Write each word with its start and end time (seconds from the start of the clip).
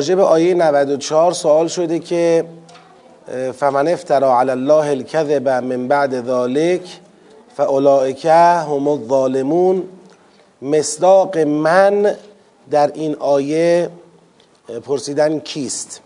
راجع 0.00 0.14
به 0.14 0.22
آیه 0.22 0.54
94 0.54 1.32
سوال 1.32 1.68
شده 1.68 1.98
که 1.98 2.44
فمن 3.58 3.88
افترا 3.88 4.40
علی 4.40 4.50
الله 4.50 4.90
الكذب 4.90 5.48
من 5.48 5.88
بعد 5.88 6.14
ذلك 6.14 6.80
فاولئک 7.56 8.24
هم 8.24 8.88
الظالمون. 8.88 9.88
مصداق 10.62 11.38
من 11.38 12.16
در 12.70 12.90
این 12.94 13.16
آیه 13.18 13.90
پرسیدن 14.86 15.38
کیست؟ 15.38 16.00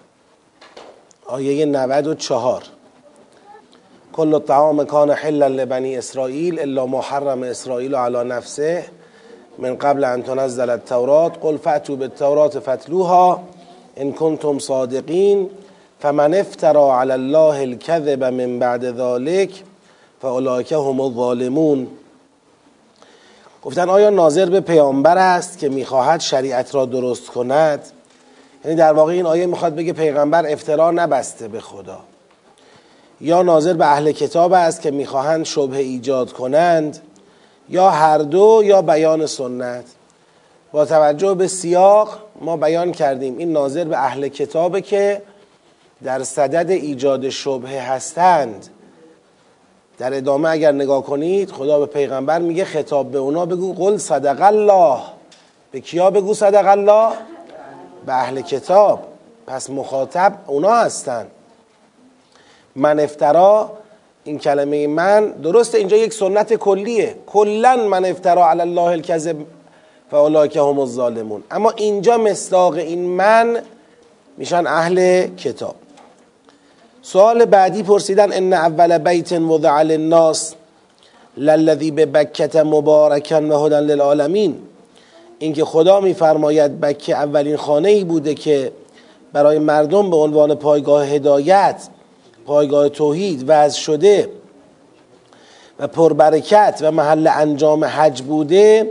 آیه 1.26 1.66
94 1.66 2.62
کل 4.12 4.34
الطعام 4.34 4.84
کان 4.84 5.10
حلا 5.10 5.46
لبنی 5.46 5.96
اسرائیل 5.96 6.60
الا 6.60 6.86
ما 6.86 7.00
حرم 7.00 7.42
اسرائیل 7.42 7.94
علی 7.94 8.28
نفسه. 8.28 8.84
من 9.58 9.76
قبل 9.76 10.04
ان 10.04 10.22
تنزل 10.22 10.70
التورات 10.70 11.32
قل 11.42 11.56
فأتوا 11.56 11.96
بالتورات 11.96 12.58
فتلوها 12.58 13.42
ان 13.96 14.12
کنتم 14.12 14.58
صادقین 14.58 15.50
فمن 16.00 16.34
افترا 16.34 17.00
علی 17.00 17.12
الله 17.12 17.60
الكذب 17.60 18.24
من 18.24 18.58
بعد 18.58 18.84
ذلك 19.00 19.50
فاولئک 20.22 20.72
هم 20.72 21.00
الظالمون. 21.00 21.86
گفتن 23.62 23.88
آیا 23.88 24.10
ناظر 24.10 24.46
به 24.46 24.60
پیامبر 24.60 25.18
است 25.18 25.58
که 25.58 25.68
می‌خواهد 25.68 26.20
شریعت 26.20 26.74
را 26.74 26.86
درست 26.86 27.26
کند؟ 27.26 27.80
یعنی 28.64 28.76
در 28.76 28.92
واقع 28.92 29.12
این 29.12 29.26
آیه 29.26 29.46
می‌خواد 29.46 29.74
بگه 29.74 29.92
پیغمبر 29.92 30.52
افترا 30.52 30.90
نبسته 30.90 31.48
به 31.48 31.60
خدا. 31.60 31.98
یا 33.20 33.42
ناظر 33.42 33.72
به 33.72 33.86
اهل 33.86 34.12
کتاب 34.12 34.52
است 34.52 34.82
که 34.82 34.90
می‌خواهند 34.90 35.44
شبه 35.44 35.78
ایجاد 35.78 36.32
کنند 36.32 36.98
یا 37.68 37.90
هر 37.90 38.18
دو 38.18 38.62
یا 38.64 38.82
بیان 38.82 39.26
سنت. 39.26 39.84
با 40.74 40.84
توجه 40.84 41.34
به 41.34 41.48
سیاق 41.48 42.18
ما 42.40 42.56
بیان 42.56 42.92
کردیم. 42.92 43.38
این 43.38 43.52
ناظر 43.52 43.84
به 43.84 43.98
اهل 43.98 44.28
کتابه 44.28 44.80
که 44.80 45.22
در 46.04 46.22
صدد 46.22 46.70
ایجاد 46.70 47.28
شبه 47.28 47.68
هستند. 47.68 48.66
در 49.98 50.16
ادامه 50.16 50.48
اگر 50.48 50.72
نگاه 50.72 51.02
کنید 51.02 51.50
خدا 51.50 51.78
به 51.78 51.86
پیغمبر 51.86 52.38
میگه 52.38 52.64
خطاب 52.64 53.10
به 53.10 53.18
اونا 53.18 53.46
بگو 53.46 53.74
قل 53.74 53.96
صدق 53.96 54.42
الله. 54.42 54.98
به 55.72 55.80
کیا 55.80 56.10
بگو 56.10 56.34
صدق 56.34 56.68
الله؟ 56.68 57.10
به 58.06 58.12
اهل 58.12 58.40
کتاب. 58.40 59.00
پس 59.46 59.70
مخاطب 59.70 60.32
اونا 60.46 60.74
هستن. 60.74 61.26
من 62.76 63.00
افترا 63.00 63.70
این 64.24 64.38
کلمه 64.38 64.86
من 64.86 65.28
درست 65.30 65.74
اینجا 65.74 65.96
یک 65.96 66.12
سنت 66.12 66.54
کلیه. 66.54 67.16
کلا 67.26 67.76
من 67.76 68.04
افترا 68.04 68.50
علی 68.50 68.60
الله 68.60 68.82
الکذب. 68.82 69.36
فاولئک 70.14 70.56
هم 70.56 70.78
الظالمون. 70.78 71.42
اما 71.50 71.70
اینجا 71.70 72.18
مصداق 72.18 72.74
این 72.74 73.04
من 73.04 73.62
میشن 74.36 74.66
اهل 74.66 75.26
کتاب. 75.26 75.74
سوال 77.02 77.44
بعدی 77.44 77.82
پرسیدن 77.82 78.32
ان 78.32 78.52
اول 78.52 78.98
بیت 78.98 79.32
وضع 79.32 79.82
للناس 79.82 80.54
للذی 81.36 81.90
به 81.90 82.06
بکت 82.06 82.56
مبارکا 82.56 83.40
و 83.40 83.66
هدن 83.66 83.80
للعالمین. 83.80 84.58
اینکه 85.38 85.64
خدا 85.64 86.00
میفرماید 86.00 86.80
بکه 86.80 87.16
اولین 87.16 87.56
خانه 87.56 87.88
ای 87.88 88.04
بوده 88.04 88.34
که 88.34 88.72
برای 89.32 89.58
مردم 89.58 90.10
به 90.10 90.16
عنوان 90.16 90.54
پایگاه 90.54 91.06
هدایت 91.06 91.88
پایگاه 92.46 92.88
توحید 92.88 93.44
وضع 93.46 93.78
شده 93.78 94.28
و 95.78 95.86
پربرکت 95.86 96.78
و 96.80 96.90
محل 96.90 97.26
انجام 97.26 97.84
حج 97.84 98.22
بوده 98.22 98.90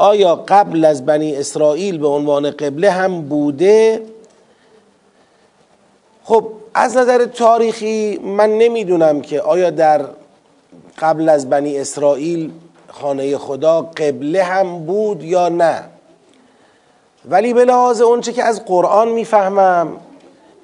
آیا 0.00 0.36
قبل 0.48 0.84
از 0.84 1.06
بنی 1.06 1.36
اسرائیل 1.36 1.98
به 1.98 2.08
عنوان 2.08 2.50
قبله 2.50 2.90
هم 2.90 3.22
بوده؟ 3.22 4.02
خب 6.24 6.46
از 6.74 6.96
نظر 6.96 7.24
تاریخی 7.24 8.18
من 8.18 8.50
نمی‌دونم 8.58 9.20
که 9.20 9.40
آیا 9.40 9.70
در 9.70 10.04
قبل 10.98 11.28
از 11.28 11.50
بنی 11.50 11.78
اسرائیل 11.78 12.50
خانه 12.88 13.38
خدا 13.38 13.82
قبله 13.82 14.42
هم 14.42 14.86
بود 14.86 15.22
یا 15.22 15.48
نه. 15.48 15.84
ولی 17.24 17.54
به 17.54 17.64
لحاظ 17.64 18.00
اونچه 18.00 18.32
که 18.32 18.44
از 18.44 18.64
قرآن 18.64 19.08
می‌فهمم 19.08 19.96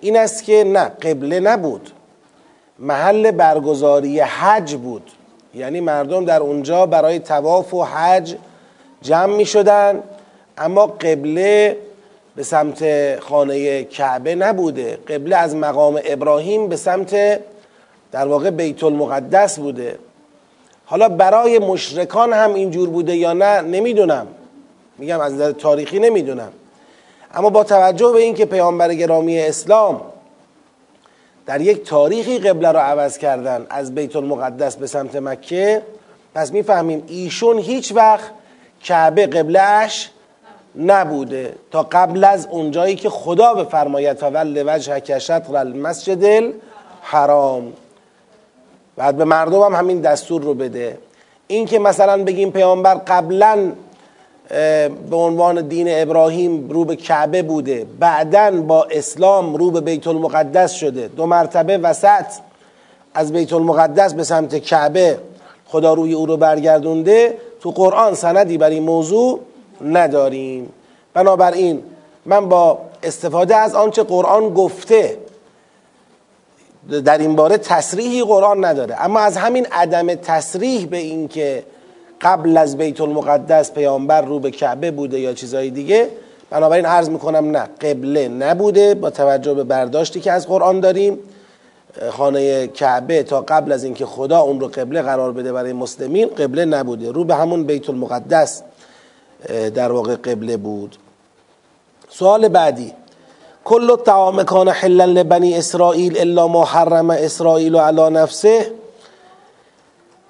این 0.00 0.16
است 0.16 0.44
که 0.44 0.65
نه 0.65 0.84
قبله 0.84 1.41
نبود. 1.41 1.91
محل 2.78 3.31
برگزاری 3.31 4.21
حج 4.21 4.75
بود. 4.75 5.11
یعنی 5.55 5.81
مردم 5.81 6.25
در 6.25 6.41
اونجا 6.41 6.87
برای 6.87 7.19
تواف 7.19 7.75
و 7.75 7.84
حج 7.84 8.37
جمع 9.03 9.37
می 9.37 9.47
شدن 9.47 10.03
اما 10.59 10.87
قبله 10.87 11.77
به 12.37 12.43
سمت 12.43 13.21
خانه 13.21 13.84
کعبه 13.84 14.34
نبوده. 14.34 14.99
قبله 15.09 15.37
از 15.37 15.57
مقام 15.57 16.01
ابراهیم 16.05 16.69
به 16.69 16.77
سمت 16.77 17.41
در 18.12 18.27
واقع 18.27 18.51
بیت 18.51 18.85
المقدس 18.85 19.59
بوده. 19.59 19.99
حالا 20.85 21.09
برای 21.09 21.59
مشرکان 21.59 22.33
هم 22.33 22.55
اینجور 22.55 22.91
بوده 22.91 23.17
یا 23.17 23.33
نه 23.33 23.61
نمی‌دونم. 23.61 24.27
میگم 24.99 25.21
از 25.21 25.35
نظر 25.35 25.53
تاریخی 25.53 25.99
نمی‌دونم. 25.99 26.53
اما 27.35 27.51
با 27.51 27.65
توجه 27.65 28.12
به 28.12 28.19
اینکه 28.19 28.45
پیامبر 28.45 28.95
گرامی 28.95 29.41
اسلام 29.41 30.01
در 31.47 31.61
یک 31.61 31.85
تاریخی 31.85 32.39
قبله 32.39 32.73
را 32.73 32.83
عوض 32.83 33.19
کردن 33.19 33.67
از 33.71 33.95
بیت 33.95 34.17
المقدس 34.17 34.77
به 34.77 34.87
سمت 34.87 35.17
مکه 35.17 35.83
پس 36.35 36.53
می‌فهمیم 36.53 37.03
ایشون 37.09 37.59
هیچ 37.59 37.93
وقت 37.93 38.31
کعبه 38.84 39.26
قبلهش 39.26 40.10
نبوده. 40.78 41.54
تا 41.70 41.82
قبل 41.82 42.25
از 42.25 42.47
اونجایی 42.50 42.94
که 42.94 43.09
خدا 43.09 43.54
بفرماید 43.54 44.16
فول 44.16 44.64
وجه 44.66 45.19
شطر 45.19 45.56
المسجد 45.56 46.25
الحرام. 46.25 47.72
بعد 48.97 49.16
به 49.16 49.25
مردم 49.25 49.62
هم 49.62 49.75
همین 49.75 50.00
دستور 50.00 50.42
رو 50.42 50.54
بده. 50.54 50.98
این 51.47 51.66
که 51.66 51.78
مثلا 51.78 52.25
بگیم 52.25 52.50
پیامبر 52.50 52.94
قبلا 52.94 53.72
به 55.10 55.16
عنوان 55.16 55.69
دین 55.69 55.87
ابراهیم 55.91 56.69
رو 56.69 56.84
به 56.84 56.97
کعبه 56.97 57.43
بوده 57.43 57.87
بعدا 57.98 58.50
با 58.50 58.84
اسلام 58.91 59.56
رو 59.56 59.70
به 59.70 59.81
بیت 59.81 60.06
المقدس 60.06 60.72
شده. 60.72 61.08
دو 61.08 61.26
مرتبه 61.26 61.78
وسط 61.78 62.26
از 63.14 63.32
بیت 63.32 63.53
المقدس 63.53 64.14
به 64.14 64.25
سمت 64.25 64.58
کعبه 64.58 65.19
خدا 65.66 65.94
روی 65.94 66.12
او 66.12 66.26
رو 66.26 66.37
برگردونده. 66.37 67.38
تو 67.66 67.72
قرآن 67.72 68.15
سندی 68.15 68.59
بر 68.59 68.71
این 68.71 68.82
موضوع 68.82 69.41
نداریم. 69.84 70.72
بنابراین 71.15 71.82
من 72.27 72.49
با 72.49 72.78
استفاده 73.03 73.56
از 73.56 73.75
آنچه 73.75 74.03
قرآن 74.03 74.54
گفته 74.54 75.19
در 77.05 77.19
این 77.19 77.37
باره 77.37 77.59
تصریحی 77.59 78.22
قرآن 78.22 78.65
نداره. 78.65 78.97
اما 79.05 79.21
از 79.21 79.37
همین 79.37 79.66
عدم 79.72 80.15
تصریح 80.15 80.87
به 80.87 80.97
این 80.97 81.28
که 81.28 81.65
قبل 82.21 82.56
از 82.56 82.76
بیت 82.76 83.00
المقدس 83.00 83.72
پیامبر 83.72 84.22
رو 84.22 84.38
به 84.38 84.50
کعبه 84.50 84.91
بوده 84.91 85.21
یا 85.21 85.32
چیزهای 85.32 85.71
دیگه 85.71 86.09
بنابراین 86.50 86.87
عرض 86.87 87.09
می‌کنم 87.10 87.50
نه 87.50 87.69
قبله 87.81 88.28
نبوده 88.28 88.94
با 88.94 89.10
توجه 89.10 89.55
به 89.55 89.65
برداشتی 89.65 90.21
که 90.21 90.32
از 90.32 90.47
قرآن 90.47 90.81
داریم. 90.81 91.19
خانه 92.11 92.67
کعبه 92.67 93.23
تا 93.23 93.41
قبل 93.41 93.73
از 93.73 93.84
اینکه 93.84 94.07
خدا 94.07 94.41
اون 94.41 94.61
رو 94.61 94.69
قبله 94.69 95.03
قرار 95.03 95.33
بده 95.33 95.53
برای 95.53 95.73
مسلمین 95.73 96.29
قبله 96.29 96.65
نبوده. 96.65 97.12
رو 97.12 97.25
به 97.25 97.34
همون 97.34 97.65
بیت 97.65 97.91
المقدس 97.91 98.62
در 99.75 99.93
واقع 99.93 100.17
قبله 100.17 100.56
بود. 100.56 100.97
سوال 102.09 102.49
بعدی. 102.49 102.93
کل 103.65 103.91
الطعام 103.91 104.43
کان 104.43 104.69
حلا 104.69 105.05
لبنی 105.05 105.55
اسرائیل 105.55 106.19
الا 106.19 106.49
ما 106.49 106.65
حرم 106.65 107.11
اسرائیل 107.11 107.77
علی 107.77 108.11
نفسه. 108.11 108.73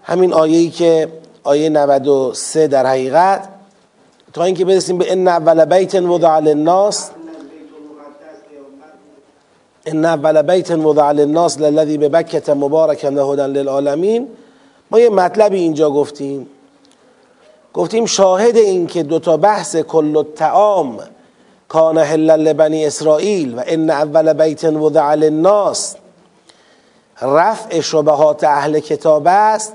همین 0.02 0.32
آیه‌ای 0.32 0.70
که 0.70 1.08
آیه 1.44 1.68
93 1.68 2.66
در 2.66 2.86
حقیقت. 2.86 3.48
تا 4.32 4.44
اینکه 4.44 4.64
برسیم 4.64 4.98
به 4.98 5.12
ان 5.12 5.28
اول 5.28 5.64
بیت 5.64 5.94
وضع 5.94 6.40
للناس 6.40 7.10
ان 9.86 10.04
اول 10.04 10.42
بیت 10.42 10.70
وضع 10.70 11.12
للناس 11.12 11.58
للذی 11.58 11.98
ببکه 11.98 12.54
مبارکا 12.54 13.10
و 13.10 13.34
للعالمین 13.34 14.28
ما 14.90 15.00
یه 15.00 15.10
مطلبی 15.10 15.58
اینجا 15.58 15.90
گفتیم. 15.90 16.46
گفتیم 17.74 18.06
شاهد 18.06 18.56
این 18.56 18.86
که 18.86 19.02
دو 19.02 19.18
تا 19.18 19.36
بحث 19.36 19.76
کل 19.76 20.16
الطعام 20.16 20.98
کان 21.68 21.98
حلا 21.98 22.36
لبنی 22.36 22.86
اسرائیل 22.86 23.54
و 23.54 23.62
ان 23.66 23.90
اول 23.90 24.32
بیت 24.32 24.64
وضع 24.64 25.14
للناس 25.14 25.96
رفع 27.22 27.80
شبهات 27.80 28.44
اهل 28.44 28.80
کتاب 28.80 29.22
است. 29.26 29.72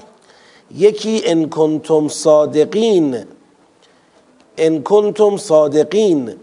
یکی 0.75 1.21
ان 1.25 1.49
کنتم 1.49 2.07
صادقین. 2.07 3.25
ان 4.57 4.83
کنتم 4.83 5.37
صادقین. 5.37 6.35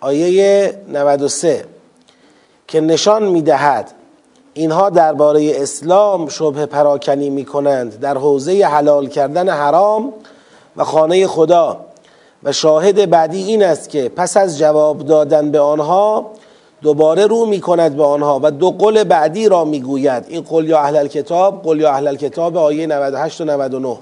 آیه 0.00 0.74
93 0.88 1.79
که 2.70 2.80
نشان 2.80 3.22
می‌دهد. 3.22 3.90
اینها 4.54 4.90
درباره 4.90 5.52
اسلام 5.54 6.28
شبه 6.28 6.66
پراکنی 6.66 7.30
می 7.30 7.44
کنند 7.44 8.00
در 8.00 8.18
حوزه 8.18 8.66
حلال 8.66 9.06
کردن 9.06 9.48
حرام 9.48 10.12
و 10.76 10.84
خانه 10.84 11.26
خدا. 11.26 11.80
و 12.42 12.52
شاهد 12.52 13.10
بعدی 13.10 13.42
این 13.42 13.62
است 13.62 13.90
که 13.90 14.08
پس 14.08 14.36
از 14.36 14.58
جواب 14.58 14.98
دادن 14.98 15.50
به 15.50 15.60
آنها 15.60 16.30
دوباره 16.82 17.26
رو 17.26 17.46
می 17.46 17.60
کند 17.60 17.96
به 17.96 18.04
آنها 18.04 18.40
و 18.42 18.50
دو 18.50 18.70
قول 18.70 19.04
بعدی 19.04 19.48
را 19.48 19.64
می 19.64 19.80
گوید 19.80 20.24
این 20.28 20.40
قول 20.40 20.68
یا 20.68 20.80
اهل 20.80 21.06
کتاب 21.06 21.62
قول 21.62 21.80
یا 21.80 21.90
اهل 21.90 22.16
کتاب 22.16 22.56
آیه 22.56 22.86
98 22.86 23.40
و 23.40 23.44
99 23.44 23.98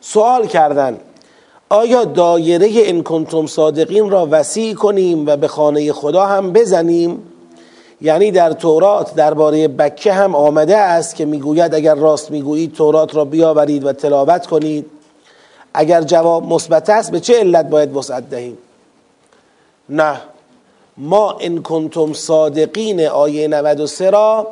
سوال 0.00 0.46
کردن 0.46 0.98
آیا 1.72 2.04
دایره 2.04 2.66
این 2.66 3.02
کنتم 3.02 3.46
صادقین 3.46 4.10
را 4.10 4.28
وسیع 4.30 4.74
کنیم 4.74 5.26
و 5.26 5.36
به 5.36 5.48
خانه 5.48 5.92
خدا 5.92 6.26
هم 6.26 6.52
بزنیم؟ 6.52 7.22
یعنی 8.00 8.30
در 8.30 8.52
تورات 8.52 9.14
درباره 9.14 9.68
بکه 9.68 10.12
هم 10.12 10.34
آمده 10.34 10.76
است 10.76 11.16
که 11.16 11.24
می‌گوید 11.24 11.74
اگر 11.74 11.94
راست 11.94 12.30
می‌گویید 12.30 12.72
تورات 12.72 13.16
را 13.16 13.24
بیاورید 13.24 13.84
و 13.84 13.92
تلاوت 13.92 14.46
کنید. 14.46 14.86
اگر 15.74 16.02
جواب 16.02 16.44
مثبت 16.44 16.90
است 16.90 17.12
به 17.12 17.20
چه 17.20 17.38
علت 17.38 17.68
باید 17.68 17.96
وسعت 17.96 18.30
دهیم؟ 18.30 18.58
نه. 19.88 20.20
ما 20.96 21.36
ان 21.40 21.62
کنتم 21.62 22.12
صادقین 22.12 23.06
آیه 23.06 23.48
93 23.48 24.10
را 24.10 24.46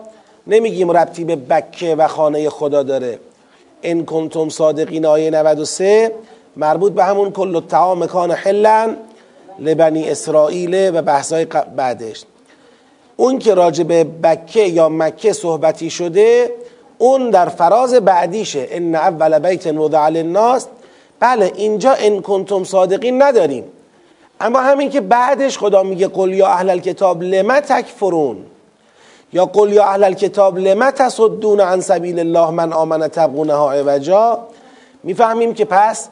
نمیگیم 0.46 0.90
ربطی 0.90 1.24
به 1.24 1.36
بکه 1.36 1.94
و 1.94 2.08
خانه 2.08 2.50
خدا 2.50 2.82
داره. 2.82 3.18
ان 3.82 4.04
کنتم 4.04 4.48
صادقین 4.48 5.06
آیه 5.06 5.30
93 5.30 6.12
مربوط 6.58 6.92
به 6.92 7.04
همون 7.04 7.30
کل 7.30 7.56
الطعام 7.56 8.06
کان 8.06 8.30
حلا 8.30 8.96
لبنی 9.58 10.10
اسرائیل 10.10 10.90
و 10.94 11.02
بحثای 11.02 11.46
بعدش. 11.76 12.24
اون 13.16 13.38
که 13.38 13.54
راجع 13.54 13.84
به 13.84 14.04
بکه 14.04 14.62
یا 14.62 14.88
مکه 14.88 15.32
صحبتی 15.32 15.90
شده 15.90 16.50
اون 16.98 17.30
در 17.30 17.48
فراز 17.48 17.94
بعدیشه. 17.94 18.66
ان 18.70 18.94
اول 18.94 19.38
بیت 19.38 19.66
وضع 19.66 20.08
للناس. 20.08 20.66
بله 21.20 21.52
اینجا 21.54 21.92
ان 21.92 22.22
کنتم 22.22 22.64
صادقین 22.64 23.22
نداریم. 23.22 23.64
اما 24.40 24.60
همین 24.60 24.90
که 24.90 25.00
بعدش 25.00 25.58
خدا 25.58 25.82
میگه 25.82 26.08
قل 26.08 26.32
یا 26.32 26.46
اهل 26.46 26.70
الکتاب 26.70 27.22
لما 27.22 27.60
تکفرون؟ 27.60 28.36
یا 29.32 29.44
قل 29.46 29.72
یا 29.72 29.84
اهل 29.84 30.04
الکتاب 30.04 30.58
لما 30.58 30.90
تصدون 30.90 31.60
عن 31.60 31.80
سبیل 31.80 32.18
الله 32.18 32.50
من 32.50 32.72
آمن 32.72 33.08
تبغونها 33.08 33.72
عوجا؟ 33.72 34.38
می‌فهمیم 35.04 35.54
که 35.54 35.64
پس 35.64 36.08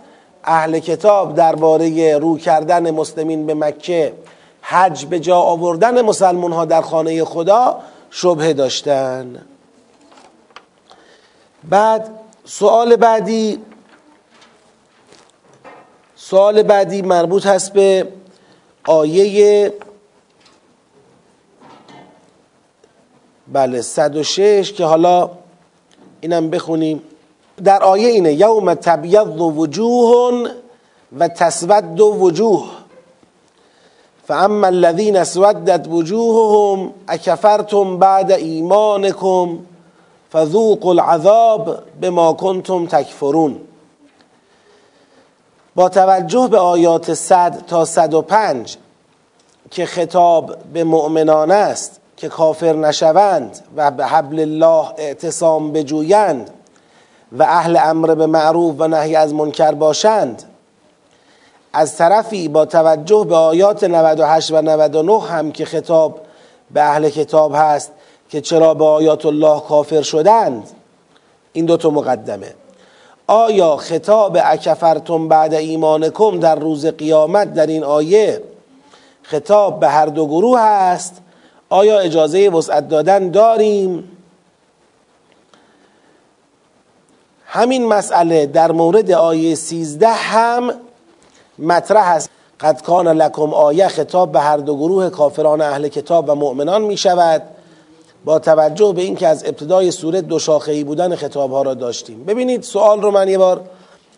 اهل 0.47 0.79
کتاب 0.79 1.35
درباره 1.35 2.19
رو 2.19 2.39
کردن 2.39 2.91
مسلمین 2.91 3.47
به 3.47 3.55
مکه 3.55 4.13
حج 4.61 5.07
به 5.07 5.21
جا 5.21 5.37
آوردن 5.37 6.03
مسلمان 6.03 6.53
ها 6.53 6.65
در 6.65 6.83
خانه 6.83 7.25
خدا 7.25 7.79
شبه 8.11 8.53
داشتن. 8.53 9.47
بعد 11.65 12.11
سوال 12.45 12.97
بعدی 12.97 13.59
سوال 16.17 16.63
بعدی 16.63 17.03
مربوط 17.03 17.47
هست 17.47 17.73
به 17.73 18.09
آیه 18.87 19.73
بله 23.53 23.83
106 23.83 24.73
که 24.73 24.85
حالا 24.85 25.31
اینم 26.21 26.51
بخونیم. 26.51 27.03
در 27.65 27.83
آیه 27.83 28.09
اینه 28.09 28.33
یوم 28.33 28.75
تبیض 28.75 29.41
وجوه 29.41 30.49
و 31.19 31.29
تسود 31.29 32.01
وجوه. 32.01 32.65
فاما 34.29 34.67
الذين 34.67 35.17
اسودت 35.17 35.89
وجوههم 35.89 36.95
اکفرتم 37.09 37.99
بعد 37.99 38.33
ایمانکم 38.33 39.59
فذوقوا 40.33 40.91
العذاب 40.91 41.79
بما 42.01 42.33
کنتم 42.33 42.87
تکفرون. 42.87 43.61
با 45.75 45.89
توجه 45.89 46.49
به 46.49 46.59
آیات 46.59 47.15
100 47.15 47.67
تا 47.67 47.85
105 47.85 48.77
که 49.71 49.87
خطاب 49.87 50.57
به 50.73 50.85
مؤمنان 50.85 51.51
است 51.51 52.01
که 52.17 52.29
کافر 52.29 52.73
نشوند 52.73 53.59
و 53.77 53.91
به 53.91 54.07
حبل 54.07 54.41
الله 54.41 54.93
اعتصام 54.99 55.73
بجویند 55.73 56.51
و 57.33 57.43
اهل 57.43 57.79
امر 57.83 58.15
به 58.15 58.27
معروف 58.27 58.75
و 58.79 58.89
نهی 58.89 59.17
از 59.17 59.35
منکر 59.35 59.73
باشند. 59.73 60.43
از 61.73 61.97
طرفی 61.97 62.49
با 62.49 62.65
توجه 62.65 63.27
به 63.29 63.37
آیات 63.37 63.85
98 63.85 64.51
و 64.51 64.63
99 64.63 65.23
هم 65.23 65.53
که 65.53 65.65
خطاب 65.65 66.21
به 66.71 66.83
اهل 66.83 67.09
کتاب 67.09 67.53
هست 67.55 67.93
که 68.29 68.41
چرا 68.41 68.75
به 68.75 68.85
آیات 68.85 69.27
الله 69.27 69.61
کافر 69.61 70.03
شدند. 70.03 70.71
این 71.53 71.65
دوتا 71.65 71.91
مقدمه. 71.91 72.55
آیا 73.27 73.77
خطاب 73.77 74.39
اکفرتم 74.45 75.29
بعد 75.29 75.55
ایمانکم 75.55 76.41
در 76.41 76.55
روز 76.55 76.87
قیامت 76.87 77.55
در 77.55 77.67
این 77.67 77.85
آیه 77.85 78.43
خطاب 79.23 79.81
به 79.81 79.89
هر 79.89 80.07
دو 80.07 80.27
گروه 80.27 80.61
هست؟ 80.61 81.23
آیا 81.69 81.99
اجازه 81.99 82.49
وسعت 82.49 82.89
دادن 82.89 83.31
داریم؟ 83.31 84.16
همین 87.57 87.87
مسئله 87.87 88.47
در 88.47 88.73
مورد 88.73 89.11
آیه 89.11 89.55
13 89.55 90.09
هم 90.09 90.73
مطرح 91.59 92.07
است. 92.07 92.31
قد 92.61 92.83
کان 92.83 93.09
لکم 93.09 93.55
آیه 93.55 93.89
خطاب 93.89 94.33
به 94.33 94.41
هر 94.41 94.57
دو 94.57 94.77
گروه 94.77 95.11
کافران 95.11 95.61
اهل 95.61 95.89
کتاب 95.89 96.29
و 96.29 96.35
مؤمنان 96.35 96.83
می 96.83 96.97
شود. 96.97 97.43
با 98.25 98.39
توجه 98.39 98.93
به 98.93 99.03
اینکه 99.03 99.27
از 99.27 99.45
ابتدای 99.45 99.91
سوره 99.91 100.21
دو 100.21 100.39
شاخه‌ای 100.39 100.85
بودن 100.85 101.17
خطاب 101.17 101.51
ها 101.51 101.63
را 101.63 101.75
داشتیم. 101.75 102.25
ببینید 102.25 102.63
سوال 102.63 103.03
رو 103.03 103.11
من 103.11 103.29
یه 103.29 103.39
بار 103.39 103.61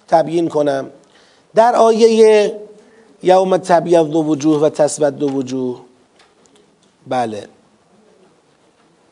تبیین 0.09 0.49
کنم. 0.49 0.91
در 1.55 1.77
آیه 1.77 2.55
یوم 3.23 3.57
تبیض 3.57 4.07
دو 4.07 4.25
وجوه 4.25 4.61
و 4.61 4.69
تسود 4.69 5.17
دو 5.17 5.29
وجوه 5.29 5.81
بله. 7.07 7.49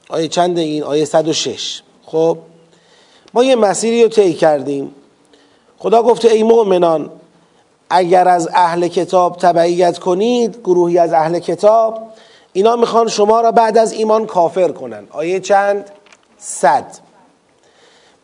آیه 0.09 0.29
چند 0.29 0.59
این؟ 0.59 0.83
آیه 0.83 1.05
106 1.05 1.83
خب؟ 2.07 2.39
ما 3.37 3.45
یه 3.45 3.57
مسیری 3.57 4.03
رو 4.03 4.09
طی 4.09 4.35
کردیم. 4.35 4.95
خدا 5.79 6.03
گفته 6.03 6.29
ای 6.29 6.43
مؤمنان 6.43 7.11
اگر 7.91 8.29
از 8.29 8.49
اهل 8.55 8.89
کتاب 8.89 9.37
تبعیت 9.37 9.99
کنید 9.99 10.61
گروهی 10.65 10.99
از 10.99 11.13
اهل 11.13 11.39
کتاب 11.39 11.99
اینا 12.53 12.77
می‌خوان 12.77 13.09
شما 13.09 13.41
را 13.41 13.53
بعد 13.53 13.79
از 13.79 13.93
ایمان 13.93 14.27
کافر 14.27 14.73
کنن. 14.73 15.05
آیه 15.11 15.41
چند؟ 15.41 15.91
صد. 16.39 16.85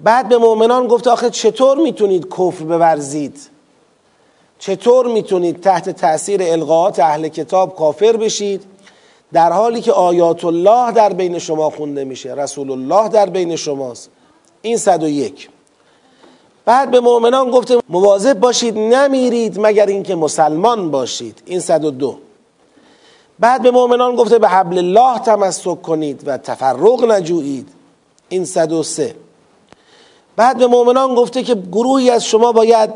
بعد 0.01 0.29
به 0.29 0.39
مؤمنان 0.39 0.87
گفت 0.87 1.07
آخه 1.07 1.31
چطور 1.31 1.79
می‌تونید 1.79 2.29
کفر 2.31 2.65
بورزید؟ 2.65 3.41
چطور 4.59 5.07
می‌تونید 5.07 5.61
تحت 5.61 5.91
تاثیر 5.91 6.43
القاعات 6.43 6.99
اهل 6.99 7.29
کتاب 7.29 7.77
کافر 7.77 8.17
بشید؟ 8.17 8.65
در 9.33 9.53
حالی 9.53 9.81
که 9.81 9.93
آیات 9.93 10.45
الله 10.45 10.93
در 10.93 11.13
بین 11.13 11.39
شما 11.39 11.71
خونده 11.71 12.05
میشه 12.05 12.35
رسول 12.35 12.71
الله 12.71 13.09
در 13.09 13.27
بین 13.27 13.57
شماست. 13.57 14.11
این 14.63 14.77
صد 14.77 15.03
و 15.03 15.09
یک. 15.09 15.49
بعد 16.65 16.91
به 16.91 17.01
مؤمنان 17.01 17.51
گفته 17.51 17.79
مواظب 17.89 18.41
باشید 18.41 18.79
نمیرید 18.79 19.61
مگر 19.61 19.87
اینکه 19.87 20.15
مسلمان 20.15 20.91
باشید. 20.91 21.43
این 21.47 21.61
صد 21.61 21.85
و 21.85 21.91
دو. 21.91 22.19
بعد 23.39 23.63
به 23.63 23.71
مؤمنان 23.71 24.17
گفته 24.17 24.39
به 24.39 24.49
حبل 24.49 24.79
الله 24.79 25.19
تمسک 25.19 25.83
کنید 25.83 26.23
و 26.27 26.39
تفرق 26.39 27.05
نجویید. 27.05 27.69
این 28.29 28.45
صد 28.45 28.73
و 28.73 28.83
سه. 28.83 29.15
بعد 30.37 30.59
به 30.59 30.67
مؤمنان 30.67 31.15
گفته 31.15 31.43
که 31.43 31.55
گروهی 31.55 32.11
از 32.11 32.25
شما 32.25 32.53
باید 32.53 32.91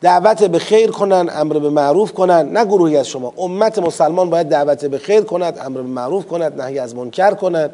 دعوت 0.00 0.44
به 0.44 0.58
خیر 0.58 0.90
کنن 0.90 1.30
امر 1.32 1.58
به 1.58 1.70
معروف 1.70 2.12
کنن 2.12 2.48
نه 2.48 2.64
گروهی 2.64 2.96
از 2.96 3.08
شما 3.08 3.32
امت 3.38 3.78
مسلمان 3.78 4.30
باید 4.30 4.48
دعوت 4.48 4.84
به 4.84 4.98
خیر 4.98 5.20
کند 5.20 5.58
امر 5.58 5.76
به 5.76 5.88
معروف 5.88 6.26
کند 6.26 6.60
نهی 6.60 6.78
از 6.78 6.94
منکر 6.94 7.34
کند. 7.34 7.70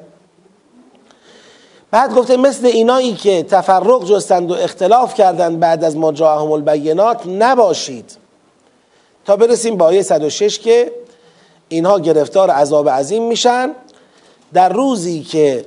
بعد 1.92 2.14
گفته 2.14 2.36
مثل 2.36 2.66
اینایی 2.66 3.14
که 3.14 3.42
تفرق 3.42 4.04
جستند 4.04 4.50
و 4.50 4.54
اختلاف 4.54 5.14
کردند 5.14 5.60
بعد 5.60 5.84
از 5.84 5.96
ما 5.96 6.12
جاءهم 6.12 6.52
البینات 6.52 7.26
نباشید. 7.26 8.16
تا 9.24 9.36
برسیم 9.36 9.76
با 9.76 9.86
آیه 9.86 10.02
106 10.02 10.58
که 10.58 10.92
اینها 11.68 11.98
گرفتار 11.98 12.50
عذاب 12.50 12.88
عظیم 12.88 13.22
میشن. 13.22 13.70
در 14.52 14.68
روزی 14.68 15.22
که 15.22 15.64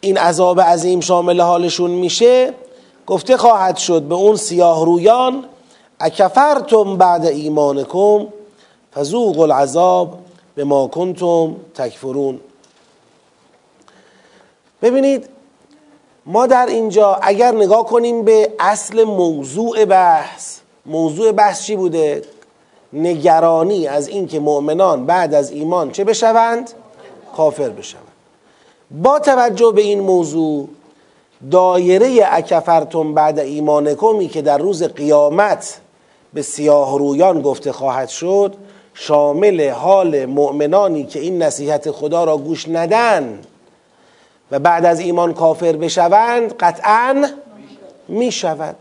این 0.00 0.18
عذاب 0.18 0.60
عظیم 0.60 1.00
شامل 1.00 1.40
حالشون 1.40 1.90
میشه 1.90 2.52
گفته 3.06 3.36
خواهد 3.36 3.76
شد 3.76 4.02
به 4.02 4.14
اون 4.14 4.36
سیاه 4.36 4.84
رویان 4.84 5.44
اکفرتم 6.00 6.96
بعد 6.96 7.26
ایمانکم 7.26 8.26
فذوقوا 8.94 9.44
العذاب 9.44 10.18
به 10.54 10.64
ما 10.64 10.86
کنتم 10.86 11.56
تکفرون. 11.74 12.40
ببینید 14.82 15.28
ما 16.26 16.46
در 16.46 16.66
اینجا 16.66 17.18
اگر 17.22 17.54
نگاه 17.54 17.86
کنیم 17.86 18.22
به 18.22 18.52
اصل 18.58 19.04
موضوع 19.04 19.84
بحث 19.84 20.58
موضوع 20.86 21.32
بحث 21.32 21.64
چی 21.64 21.76
بوده؟ 21.76 22.22
نگرانی 22.92 23.86
از 23.86 24.08
اینکه 24.08 24.40
مؤمنان 24.40 25.06
بعد 25.06 25.34
از 25.34 25.50
ایمان 25.50 25.90
چه 25.90 26.04
بشوند؟ 26.04 26.70
کافر 27.36 27.68
بشوند 27.68 28.02
با 28.90 29.18
توجه 29.18 29.72
به 29.74 29.82
این 29.82 30.00
موضوع 30.00 30.68
دایره 31.50 32.20
اکفرتم 32.24 33.14
بعد 33.14 33.38
ایمانکمی 33.38 34.28
که 34.28 34.42
در 34.42 34.58
روز 34.58 34.82
قیامت 34.82 35.80
به 36.34 36.42
سیاه 36.42 36.98
رویان 36.98 37.42
گفته 37.42 37.72
خواهد 37.72 38.08
شد 38.08 38.54
شامل 38.94 39.70
حال 39.70 40.26
مؤمنانی 40.26 41.04
که 41.04 41.20
این 41.20 41.42
نصیحت 41.42 41.90
خدا 41.90 42.24
را 42.24 42.36
گوش 42.36 42.68
ندن 42.68 43.40
و 44.50 44.58
بعد 44.58 44.84
از 44.84 45.00
ایمان 45.00 45.34
کافر 45.34 45.72
بشوند 45.72 46.54
قطعا 46.56 47.26
می 48.08 48.32
شود 48.32 48.76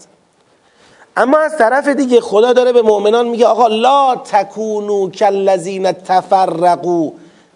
اما 1.18 1.38
از 1.38 1.58
طرف 1.58 1.88
دیگه 1.88 2.22
خدا 2.22 2.54
داره 2.54 2.72
به 2.72 2.82
مؤمنان 2.82 3.28
میگه 3.28 3.46
آقا 3.46 3.68
لا 3.68 4.16
تکونو 4.16 5.10
کالذین 5.20 5.92
تفرقوا 5.92 7.12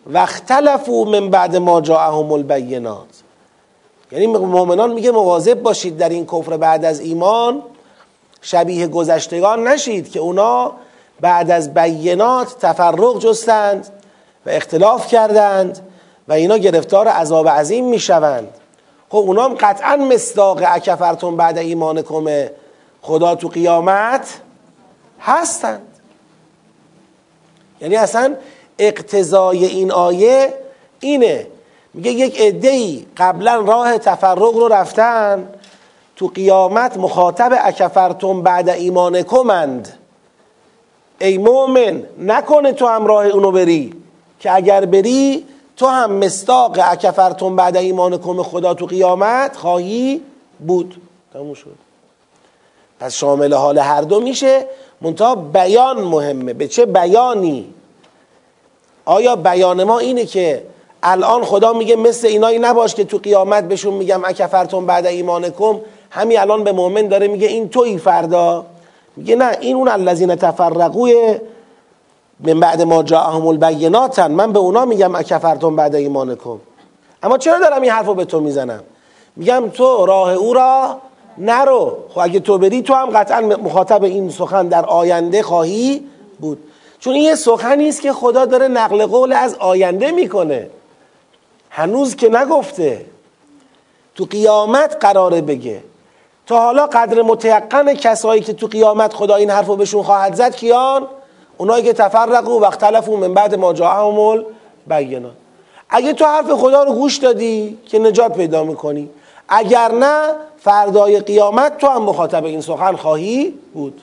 و 0.07 0.17
اختلفوا 0.17 1.03
من 1.03 1.29
بعد 1.29 1.55
ما 1.55 1.81
جاءهم 1.81 2.31
البینات. 2.31 3.07
یعنی 4.11 4.27
مؤمنان 4.27 4.93
میگه 4.93 5.11
مواظب 5.11 5.61
باشید 5.61 5.97
در 5.97 6.09
این 6.09 6.25
کفر 6.25 6.57
بعد 6.57 6.85
از 6.85 6.99
ایمان 6.99 7.63
شبیه 8.41 8.87
گذشتگان 8.87 9.67
نشید 9.67 10.11
که 10.11 10.19
اونا 10.19 10.71
بعد 11.21 11.51
از 11.51 11.73
بینات 11.73 12.59
تفرق 12.59 13.19
جستند 13.19 13.87
و 14.45 14.49
اختلاف 14.49 15.07
کردند 15.07 15.79
و 16.29 16.33
اینا 16.33 16.57
گرفتار 16.57 17.07
عذاب 17.07 17.49
عظیم 17.49 17.89
می‌شوند. 17.89 18.47
خب 19.09 19.17
اونا 19.17 19.43
هم 19.43 19.55
قطعا 19.55 19.95
مصداق 19.95 20.63
اکفرتون 20.65 21.37
بعد 21.37 21.57
ایمانکم 21.57 22.25
خدا 23.01 23.35
تو 23.35 23.47
قیامت 23.47 24.39
هستند. 25.19 25.81
یعنی 27.81 27.95
اصلا 27.95 28.35
اقتضای 28.79 29.65
این 29.65 29.91
آیه 29.91 30.53
اینه. 30.99 31.47
میگه 31.93 32.11
یک 32.11 32.41
عده‌ای 32.41 33.05
قبلا 33.17 33.55
راه 33.55 33.97
تفرق 33.97 34.55
رو 34.55 34.67
رفتن 34.67 35.49
تو 36.15 36.27
قیامت 36.27 36.97
مخاطب 36.97 37.57
اکفرتون 37.61 38.41
بعد 38.41 38.69
ایمانکمند 38.69 39.97
ای 41.19 41.37
مؤمن 41.37 42.03
نکنه 42.19 42.71
تو 42.71 42.87
هم 42.87 43.07
راه 43.07 43.25
اونو 43.25 43.51
بری 43.51 43.93
که 44.39 44.55
اگر 44.55 44.85
بری 44.85 45.45
تو 45.79 45.87
هم 45.87 46.11
مستاق 46.11 46.79
اکفرتون 46.83 47.55
بعد 47.55 47.77
ایمانکم 47.77 48.43
خدا 48.43 48.73
تو 48.73 48.85
قیامت 48.85 49.55
خواهی 49.55 50.21
بود. 50.59 51.01
تموم 51.33 51.53
شد. 51.53 51.75
پس 52.99 53.13
شامل 53.13 53.53
حال 53.53 53.77
هر 53.77 54.01
دو 54.01 54.19
میشه. 54.19 54.65
منتها 55.01 55.35
بیان 55.35 56.01
مهمه. 56.01 56.53
به 56.53 56.67
چه 56.67 56.85
بیانی؟ 56.85 57.73
آیا 59.05 59.35
بیان 59.35 59.83
ما 59.83 59.99
اینه 59.99 60.25
که 60.25 60.63
الان 61.03 61.45
خدا 61.45 61.73
میگه 61.73 61.95
مثل 61.95 62.27
اینایی 62.27 62.59
نباش 62.59 62.95
که 62.95 63.03
تو 63.03 63.17
قیامت 63.17 63.63
بهشون 63.63 63.93
میگم 63.93 64.25
اکفرتون 64.25 64.85
بعد 64.85 65.05
ایمانکم 65.05 65.79
همین 66.09 66.39
الان 66.39 66.63
به 66.63 66.71
مؤمن 66.71 67.07
داره 67.07 67.27
میگه 67.27 67.47
این 67.47 67.69
توی 67.69 67.97
فردا؟ 67.97 68.65
میگه 69.15 69.35
نه 69.35 69.57
این 69.61 69.75
اون 69.75 69.87
الذین 69.87 70.35
تفرقوی 70.35 71.39
من 72.39 72.59
بعد 72.59 72.81
ما 72.81 73.03
جاءهم 73.03 73.47
البیناتن 73.47 74.31
من 74.31 74.53
به 74.53 74.59
اونا 74.59 74.85
میگم 74.85 75.15
اکفرتون 75.15 75.75
بعد 75.75 75.95
ایمانکم. 75.95 76.59
اما 77.23 77.37
چرا 77.37 77.59
دارم 77.59 77.81
این 77.81 77.91
حرفو 77.91 78.13
به 78.13 78.25
تو 78.25 78.39
می‌زنم؟ 78.39 78.83
میگم 79.35 79.69
تو 79.69 80.05
راه 80.05 80.33
او 80.33 80.53
را 80.53 80.97
نرو. 81.37 81.97
خب 82.09 82.19
اگه 82.19 82.39
تو 82.39 82.57
بری 82.57 82.81
تو 82.81 82.93
هم 82.93 83.09
قطعا 83.09 83.41
مخاطب 83.41 84.03
این 84.03 84.29
سخن 84.29 84.67
در 84.67 84.85
آینده 84.85 85.43
خواهی 85.43 86.07
بود. 86.39 86.63
چون 86.99 87.13
این 87.13 87.23
یه 87.23 87.35
سخنی 87.35 87.89
است 87.89 88.01
که 88.01 88.13
خدا 88.13 88.45
داره 88.45 88.67
نقل 88.67 89.05
قول 89.05 89.33
از 89.33 89.55
آینده 89.55 90.11
می‌کنه. 90.11 90.69
هنوز 91.69 92.15
که 92.15 92.29
نگفته. 92.29 93.05
تو 94.15 94.25
قیامت 94.25 94.97
قراره 94.99 95.41
بگه. 95.41 95.83
تا 96.47 96.59
حالا 96.59 96.87
قدر 96.87 97.21
متیقن 97.21 97.93
کسایی 97.93 98.41
که 98.41 98.53
تو 98.53 98.67
قیامت 98.67 99.13
خدا 99.13 99.35
این 99.35 99.49
حرفو 99.49 99.75
بهشون 99.75 100.03
خواهد 100.03 100.33
زد 100.33 100.55
کیان؟ 100.55 101.07
اونایی 101.59 101.83
که 101.83 101.93
تفرقوا 101.93 102.59
و 102.59 102.65
اختلفوا 102.65 103.15
من 103.15 103.33
بعد 103.33 103.55
ما 103.55 103.73
جاءهم 103.73 104.19
البینات. 104.19 105.31
اگه 105.89 106.13
تو 106.13 106.25
حرف 106.25 106.51
خدا 106.51 106.83
رو 106.83 106.93
گوش 106.93 107.17
دادی 107.17 107.77
که 107.85 107.99
نجات 107.99 108.33
پیدا 108.33 108.63
می‌کنی. 108.63 109.09
اگر 109.49 109.91
نه 109.91 110.31
فردای 110.59 111.19
قیامت 111.19 111.77
تو 111.77 111.87
هم 111.87 112.01
مخاطب 112.01 112.45
این 112.45 112.61
سخن 112.61 112.95
خواهی 112.95 113.53
بود. 113.73 114.01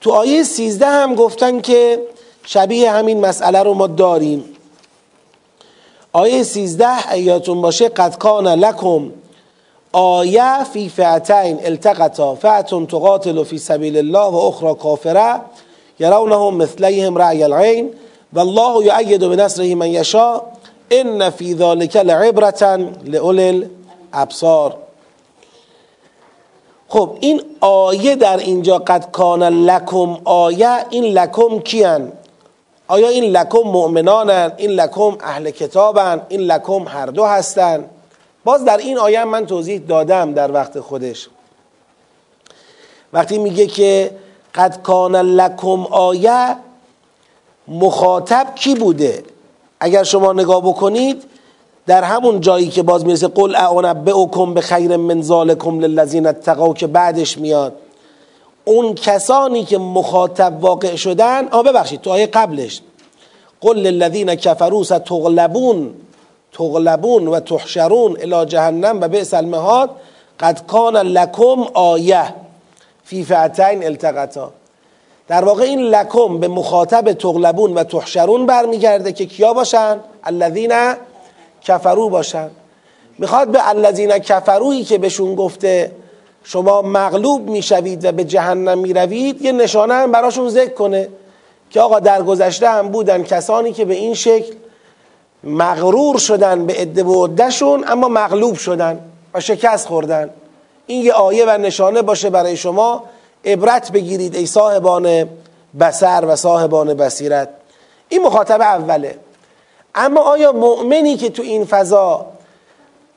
تو 0.00 0.10
آیه 0.10 0.42
سیزده 0.42 0.86
هم 0.86 1.14
گفتن 1.14 1.60
که 1.60 2.02
شبیه 2.44 2.90
همین 2.90 3.20
مسئله 3.20 3.62
رو 3.62 3.74
ما 3.74 3.86
داریم. 3.86 4.44
آیه 6.12 6.42
سیزده 6.42 7.12
ایاتون 7.12 7.62
باشه 7.62 7.88
قد 7.88 8.18
کان 8.18 8.48
لکم 8.48 9.10
آیه 9.92 10.64
فی 10.72 10.88
فعتین 10.88 11.58
التقطا 11.64 12.34
فعتون 12.34 12.86
تقاتل 12.86 13.44
فی 13.44 13.58
سبیل 13.58 13.96
الله 13.96 14.30
و 14.30 14.36
اخرى 14.36 14.74
کافره. 14.74 15.40
یرونهم 16.00 16.54
مثلیهم 16.54 17.18
رعی 17.18 17.42
العین 17.42 17.90
والله 18.32 18.86
یعید 18.86 19.20
بنصره 19.20 19.74
من 19.74 19.88
یشاء 19.88 20.42
ان 20.90 21.30
فی 21.30 21.54
ذلک 21.54 21.96
لعبرة 21.96 22.76
لأولی 23.04 23.68
الابصار. 24.12 24.76
خب 26.88 27.16
این 27.20 27.42
آیه 27.60 28.16
در 28.16 28.36
اینجا 28.36 28.78
قد 28.78 29.10
کان 29.12 29.42
لکم 29.42 30.16
آیه 30.24 30.86
این 30.90 31.04
لکم 31.04 31.58
کیان؟ 31.58 32.12
آیا 32.88 33.08
این 33.08 33.24
لکم 33.24 33.58
مؤمنانن؟ 33.58 34.52
این 34.56 34.70
لکم 34.70 35.18
اهل 35.20 35.50
کتابن؟ 35.50 36.22
این 36.28 36.40
لکم 36.40 36.88
هر 36.88 37.06
دو 37.06 37.24
هستن؟ 37.24 37.84
باز 38.44 38.64
در 38.64 38.76
این 38.76 38.98
آیه 38.98 39.24
من 39.24 39.46
توضیح 39.46 39.78
دادم 39.78 40.32
در 40.32 40.52
وقت 40.52 40.80
خودش. 40.80 41.28
وقتی 43.12 43.38
میگه 43.38 43.66
که 43.66 44.10
قد 44.54 44.82
کان 44.82 45.16
لکم 45.16 45.86
آیه 45.90 46.56
مخاطب 47.68 48.54
کی 48.54 48.74
بوده؟ 48.74 49.24
اگر 49.80 50.04
شما 50.04 50.32
نگاه 50.32 50.60
بکنید 50.62 51.22
در 51.86 52.02
همون 52.04 52.40
جایی 52.40 52.68
که 52.68 52.82
باز 52.82 53.06
می‌رسه 53.06 53.28
قل 53.28 53.54
اعنبئکم 53.54 54.54
به 54.54 54.60
خیر 54.60 54.96
من 54.96 55.22
ذالکم 55.22 55.80
للذین 55.80 56.26
اتقوا 56.26 56.74
که 56.74 56.86
بعدش 56.86 57.38
میاد. 57.38 57.72
اون 58.64 58.94
کسانی 58.94 59.64
که 59.64 59.78
مخاطب 59.78 60.58
واقع 60.60 60.96
شدن 60.96 61.48
آ 61.48 61.62
ببخشید 61.62 62.00
تو 62.00 62.10
آیه 62.10 62.26
قبلش. 62.26 62.80
قل 63.60 63.76
للذین 63.76 64.34
کفروا 64.34 64.82
ستغلبون 64.84 65.94
تغلبون 66.52 67.28
و 67.28 67.40
تحشرون 67.40 68.16
الى 68.22 68.46
جهنم 68.46 69.00
و 69.00 69.08
بئس 69.08 69.34
المهاد. 69.34 69.90
قد 70.40 70.66
کان 70.66 70.96
لکم 70.96 71.64
آیه. 71.74 72.41
فی 73.04 73.24
فعتین 73.24 73.84
التقطا. 73.84 74.52
در 75.28 75.44
واقع 75.44 75.62
این 75.62 75.80
لکم 75.80 76.38
به 76.38 76.48
مخاطب 76.48 77.12
تغلبون 77.12 77.74
و 77.74 77.84
تحشرون 77.84 78.46
برمیگرده 78.46 79.12
که 79.12 79.26
کیا 79.26 79.52
باشن؟ 79.52 80.00
الذین 80.24 80.72
کفرو 81.62 82.08
باشن. 82.08 82.50
می‌خواد 83.18 83.48
به 83.48 83.68
الذین 83.68 84.18
کفرویی 84.18 84.84
که 84.84 84.98
بهشون 84.98 85.34
گفته 85.34 85.92
شما 86.44 86.82
مغلوب 86.82 87.50
می‌شوید 87.50 88.04
و 88.04 88.12
به 88.12 88.24
جهنم 88.24 88.78
می‌روید 88.78 89.42
یه 89.42 89.52
نشانه 89.52 89.94
هم 89.94 90.12
براشون 90.12 90.48
ذکر 90.48 90.72
کنه 90.72 91.08
که 91.70 91.80
آقا 91.80 92.00
در 92.00 92.22
گذشته 92.22 92.68
هم 92.68 92.88
بودن 92.88 93.22
کسانی 93.22 93.72
که 93.72 93.84
به 93.84 93.94
این 93.94 94.14
شکل 94.14 94.54
مغرور 95.44 96.18
شدن 96.18 96.66
به 96.66 96.74
عده 96.74 97.02
و 97.04 97.28
اما 97.86 98.08
مغلوب 98.08 98.54
شدن 98.54 99.00
و 99.34 99.40
شکست 99.40 99.88
خوردن. 99.88 100.30
این 100.86 101.04
یه 101.04 101.12
آیه 101.12 101.44
و 101.46 101.50
نشانه 101.50 102.02
باشه 102.02 102.30
برای 102.30 102.56
شما. 102.56 103.04
عبرت 103.44 103.92
بگیرید 103.92 104.34
ای 104.36 104.46
صاحبان 104.46 105.28
بسر 105.80 106.24
و 106.28 106.36
صاحبان 106.36 106.94
بصیرت. 106.94 107.48
این 108.08 108.22
مخاطب 108.22 108.60
اوله. 108.60 109.18
اما 109.94 110.20
آیا 110.20 110.52
مؤمنی 110.52 111.16
که 111.16 111.30
تو 111.30 111.42
این 111.42 111.64
فضا 111.64 112.26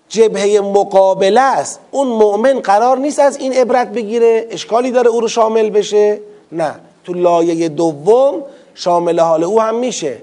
جبهه 0.10 0.60
مقابله 0.60 1.42
است 1.42 1.80
اون 1.92 2.08
مؤمن 2.08 2.60
قرار 2.60 2.98
نیست 2.98 3.20
از 3.20 3.38
این 3.38 3.54
عبرت 3.54 3.88
بگیره؟ 3.88 4.48
اشکالی 4.52 4.92
داره 4.92 5.10
او 5.10 5.22
رو 5.22 5.28
شامل 5.28 5.70
بشه؟ 5.70 6.20
نه. 6.52 6.76
تو 7.04 7.14
لایه 7.14 7.70
دوم 7.70 8.44
شامل 8.76 9.20
حال 9.20 9.44
او 9.44 9.62
هم 9.62 9.76
میشه. 9.76 10.18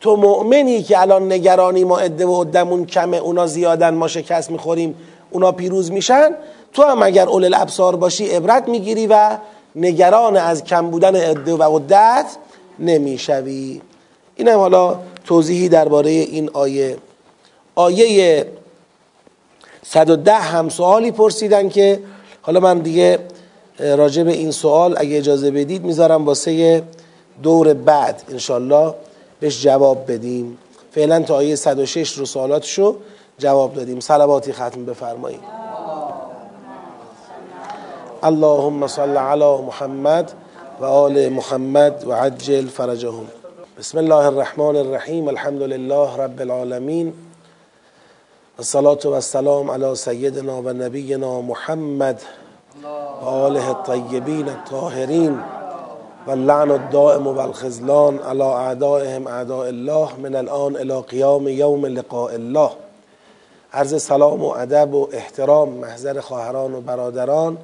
تو 0.00 0.16
مؤمنی 0.16 0.82
که 0.82 1.00
الان 1.00 1.32
نگرانی 1.32 1.84
ما 1.84 1.98
عده 1.98 2.26
و 2.26 2.42
عدمون 2.42 2.86
کمه 2.86 3.16
اونا 3.16 3.46
زیادن 3.46 3.94
ما 3.94 4.08
شکست 4.08 4.50
می‌خوریم 4.50 4.94
اونا 5.30 5.52
پیروز 5.52 5.92
میشن 5.92 6.30
تو 6.74 6.82
هم 6.82 7.02
اگر 7.02 7.28
اول 7.28 7.44
الابصار 7.44 7.96
باشی 7.96 8.28
عبرت 8.28 8.68
می‌گیری 8.68 9.06
و 9.06 9.38
نگران 9.76 10.36
از 10.36 10.64
کم 10.64 10.90
بودن 10.90 11.16
عده 11.16 11.54
و 11.54 11.76
عدت 11.76 12.26
نمی‌شوی. 12.78 13.80
اینم 14.36 14.58
حالا 14.58 14.98
توضیحی 15.24 15.68
درباره 15.68 16.10
این 16.10 16.50
آیه. 16.52 16.96
آیه 17.74 18.46
110 19.86 20.34
هم 20.34 20.68
سوالی 20.68 21.10
پرسیدن 21.10 21.68
که 21.68 22.00
حالا 22.42 22.60
من 22.60 22.78
دیگه 22.78 23.18
راجع 23.78 24.22
به 24.22 24.32
این 24.32 24.50
سوال 24.50 24.94
اگه 24.98 25.16
اجازه 25.16 25.50
بدید 25.50 25.84
می‌ذارم 25.84 26.26
واسه 26.26 26.82
دور 27.42 27.74
بعد 27.74 28.22
انشالله 28.30 28.94
بهش 29.40 29.62
جواب 29.62 30.12
بدیم. 30.12 30.58
فعلا 30.92 31.22
تا 31.22 31.34
آیه 31.34 31.56
106 31.56 32.12
رو 32.12 32.26
سوالاتشو 32.26 32.96
جواب 33.38 33.74
دادیم. 33.74 34.00
صلواتی 34.00 34.52
ختم 34.52 34.84
بفرمایید. 34.84 35.63
اللهم 38.24 38.86
صل 38.86 39.16
علی 39.16 39.56
محمد 39.66 40.30
و 40.80 40.84
آل 40.84 41.28
محمد 41.28 42.04
و 42.06 42.12
عجل 42.12 42.66
فرجهم 42.66 43.26
بسم 43.78 43.98
الله 43.98 44.26
الرحمن 44.26 44.76
الرحیم 44.76 45.28
الحمد 45.28 45.62
لله 45.62 46.16
رب 46.16 46.40
العالمین 46.40 47.12
الصلاة 48.58 48.98
و 49.04 49.12
السلام 49.12 49.70
علی 49.70 49.94
سیدنا 49.94 50.62
و 50.62 50.72
نبینا 50.72 51.40
محمد 51.40 52.22
و 53.22 53.26
آله 53.26 53.68
الطیبین 53.68 54.48
الطاهرین 54.48 55.38
و 56.26 56.30
الدائم 56.30 57.26
و 57.26 57.40
على 58.28 58.42
اعدائهم 58.42 59.26
اعداء 59.26 59.66
الله 59.66 60.08
من 60.22 60.36
الان 60.36 60.76
الى 60.76 61.00
قیام 61.00 61.48
یوم 61.48 61.86
لقاء 61.86 62.34
الله 62.34 62.70
عرض 63.72 64.02
سلام 64.02 64.44
و 64.44 64.48
ادب 64.48 64.94
و 64.94 65.08
احترام 65.12 65.68
محضر 65.68 66.20
خواهران 66.20 66.74
و 66.74 66.80
برادران 66.80 67.58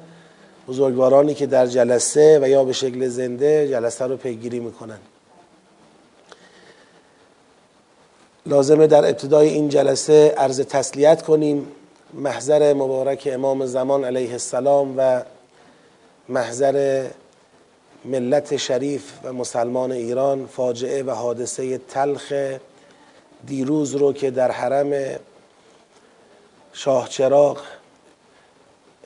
بزرگوارانی 0.67 1.33
که 1.33 1.45
در 1.45 1.67
جلسه 1.67 2.39
و 2.41 2.49
یا 2.49 2.63
به 2.63 2.73
شکل 2.73 3.07
زنده 3.07 3.67
جلسه 3.67 4.05
رو 4.05 4.17
پیگیری 4.17 4.59
می‌کنن. 4.59 4.99
لازمه 8.45 8.87
در 8.87 9.05
ابتدای 9.05 9.49
این 9.49 9.69
جلسه 9.69 10.33
عرض 10.37 10.59
تسلیت 10.59 11.21
کنیم 11.21 11.67
محضر 12.13 12.73
مبارک 12.73 13.29
امام 13.31 13.65
زمان 13.65 14.03
علیه 14.03 14.31
السلام 14.31 14.93
و 14.97 15.21
محضر 16.29 17.07
ملت 18.05 18.57
شریف 18.57 19.13
و 19.23 19.33
مسلمان 19.33 19.91
ایران 19.91 20.47
فاجعه 20.47 21.03
و 21.03 21.11
حادثه 21.11 21.77
تلخ 21.77 22.33
دیروز 23.47 23.95
رو 23.95 24.13
که 24.13 24.31
در 24.31 24.51
حرم 24.51 25.19
شاه 26.73 27.09
چراغ 27.09 27.57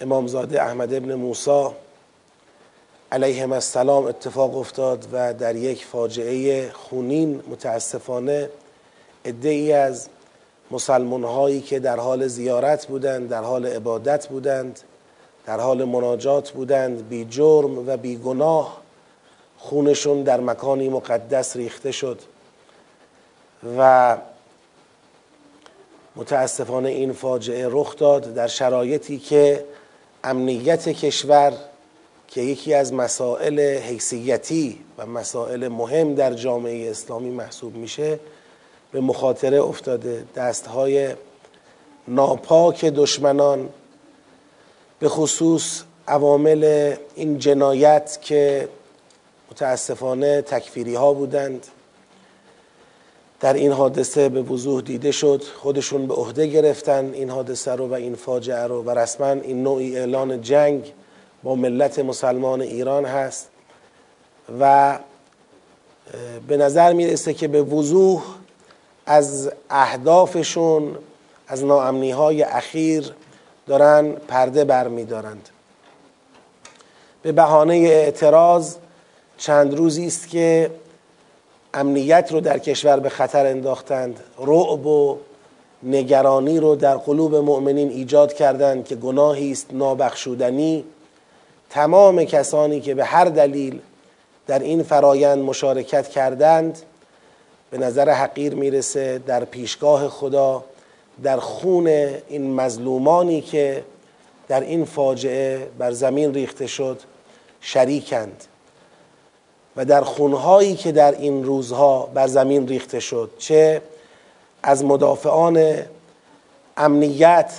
امامزاده 0.02 0.64
احمد 0.64 0.94
ابن 0.94 1.14
موسی 1.14 1.68
علیهم 3.12 3.52
السلام 3.52 4.06
اتفاق 4.06 4.58
افتاد 4.58 5.08
و 5.12 5.34
در 5.34 5.56
یک 5.56 5.86
فاجعه 5.86 6.72
خونین 6.72 7.44
متاسفانه 7.48 8.50
ای 9.44 9.74
از 9.74 10.08
مسلمان 10.72 11.24
هایی 11.24 11.62
که 11.62 11.80
در 11.80 12.00
حال 12.00 12.28
زیارت 12.28 12.86
بودند 12.86 13.30
در 13.30 13.44
حال 13.44 13.66
عبادت 13.66 14.28
بودند 14.28 14.80
در 15.46 15.60
حال 15.60 15.84
مناجات 15.84 16.52
بودند 16.52 17.10
بی 17.10 17.25
جرم 17.25 17.90
و 17.90 17.98
بی 17.98 18.18
گناه 18.18 18.82
خونشون 19.58 20.24
در 20.24 20.40
مکانی 20.40 20.90
مقدس 20.90 21.56
ریخته 21.56 21.92
شد 21.92 22.20
و 23.78 24.18
متاسفانه 26.16 26.90
این 26.90 27.14
فاجعه 27.14 27.68
رخ 27.72 27.96
داد 27.96 28.34
در 28.34 28.48
شرایطی 28.48 29.18
که 29.18 29.66
امنیت 30.25 30.89
کشور 30.89 31.53
که 32.27 32.41
یکی 32.41 32.74
از 32.74 32.94
مسائل 32.94 33.60
حیثیتی 33.60 34.79
و 34.98 35.05
مسائل 35.05 35.67
مهم 35.67 36.15
در 36.15 36.34
جامعه 36.34 36.89
اسلامی 36.89 37.29
محسوب 37.29 37.75
میشه 37.75 38.20
به 38.91 39.01
مخاطره 39.01 39.62
افتاده. 39.62 40.25
دستهای 40.36 41.13
ناپاک 42.08 42.86
دشمنان 42.86 43.70
به 45.00 45.10
خصوص 45.10 45.82
عوامل 46.08 46.94
این 47.15 47.39
جنایت 47.39 48.17
که 48.22 48.70
متاسفانه 49.51 50.41
تکفیری 50.41 50.96
ها 50.96 51.13
بودند. 51.13 51.67
در 53.46 53.54
این 53.54 53.72
حادثه 53.72 54.30
به 54.30 54.42
وضوح 54.42 54.82
دیده 54.82 55.12
شد 55.12 55.44
خودشون 55.56 56.08
به 56.08 56.14
عهده 56.14 56.48
گرفتن 56.48 57.12
این 57.14 57.30
حادثه 57.30 57.72
رو 57.72 57.88
و 57.88 57.94
این 57.94 58.16
فاجعه 58.16 58.64
رو 58.64 58.84
و 58.84 58.90
رسما 58.90 59.28
این 59.28 59.64
نوعی 59.64 59.98
اعلان 59.98 60.42
جنگ 60.42 60.94
با 61.44 61.56
ملت 61.56 62.00
مسلمان 62.00 62.62
ایران 62.62 63.05
هست 63.05 63.50
و 64.60 65.00
به 66.48 66.58
نظر 66.58 66.94
می‌رسه 66.94 67.34
که 67.34 67.48
به 67.48 67.62
وضوح 67.62 68.24
از 69.05 69.51
اهدافشون 69.70 70.98
از 71.48 71.64
ناامنی 71.64 72.12
های 72.12 72.44
اخیر 72.44 73.14
دارن 73.68 74.12
پرده 74.12 74.64
بر 74.64 74.88
می 74.88 75.05
دارند. 75.05 75.50
به 77.22 77.31
بهانه 77.31 77.74
اعتراض 77.74 78.75
چند 79.38 79.74
روزی 79.77 80.08
است 80.08 80.29
که 80.29 80.72
امنیت 81.75 82.31
رو 82.31 82.42
در 82.42 82.59
کشور 82.59 83.00
به 83.00 83.09
خطر 83.09 83.46
انداختند. 83.46 84.20
رعب 84.40 84.85
و 84.85 85.18
نگرانی 85.83 86.59
رو 86.59 86.75
در 86.75 86.98
قلوب 86.98 87.35
مؤمنین 87.35 87.90
ایجاد 87.90 88.33
کردند 88.33 88.85
که 88.85 88.96
گناهی 88.96 89.51
است 89.51 89.68
نابخشودنی. 89.72 90.85
تمام 91.70 92.24
کسانی 92.24 92.81
که 92.81 92.96
به 92.96 93.05
هر 93.05 93.25
دلیل 93.25 93.79
در 94.48 94.59
این 94.59 94.83
فرایند 94.83 95.44
مشارکت 95.44 96.07
کردند 96.07 96.79
به 97.72 97.77
نظر 97.77 98.09
حقیر 98.09 98.55
می‌رسه 98.55 99.20
در 99.20 99.46
پیشگاه 99.46 100.07
خدا 100.09 100.64
در 101.24 101.38
خون 101.38 101.88
این 101.88 102.53
مظلومانی 102.53 103.42
که 103.42 103.83
در 104.48 104.61
این 104.61 104.85
فاجعه 104.85 105.68
بر 105.77 105.92
زمین 105.92 106.33
ریخته 106.33 106.68
شد 106.68 107.00
شریکند. 107.61 108.44
و 109.77 109.85
در 109.85 110.01
خونهایی 110.01 110.75
که 110.75 110.92
در 110.92 111.11
این 111.11 111.44
روزها 111.44 112.09
بر 112.14 112.27
زمین 112.27 112.68
ریخته 112.68 113.00
شد. 113.00 113.31
چه؟ 113.38 113.81
از 114.64 114.85
مدافعان 114.85 115.75
امنیت 116.77 117.51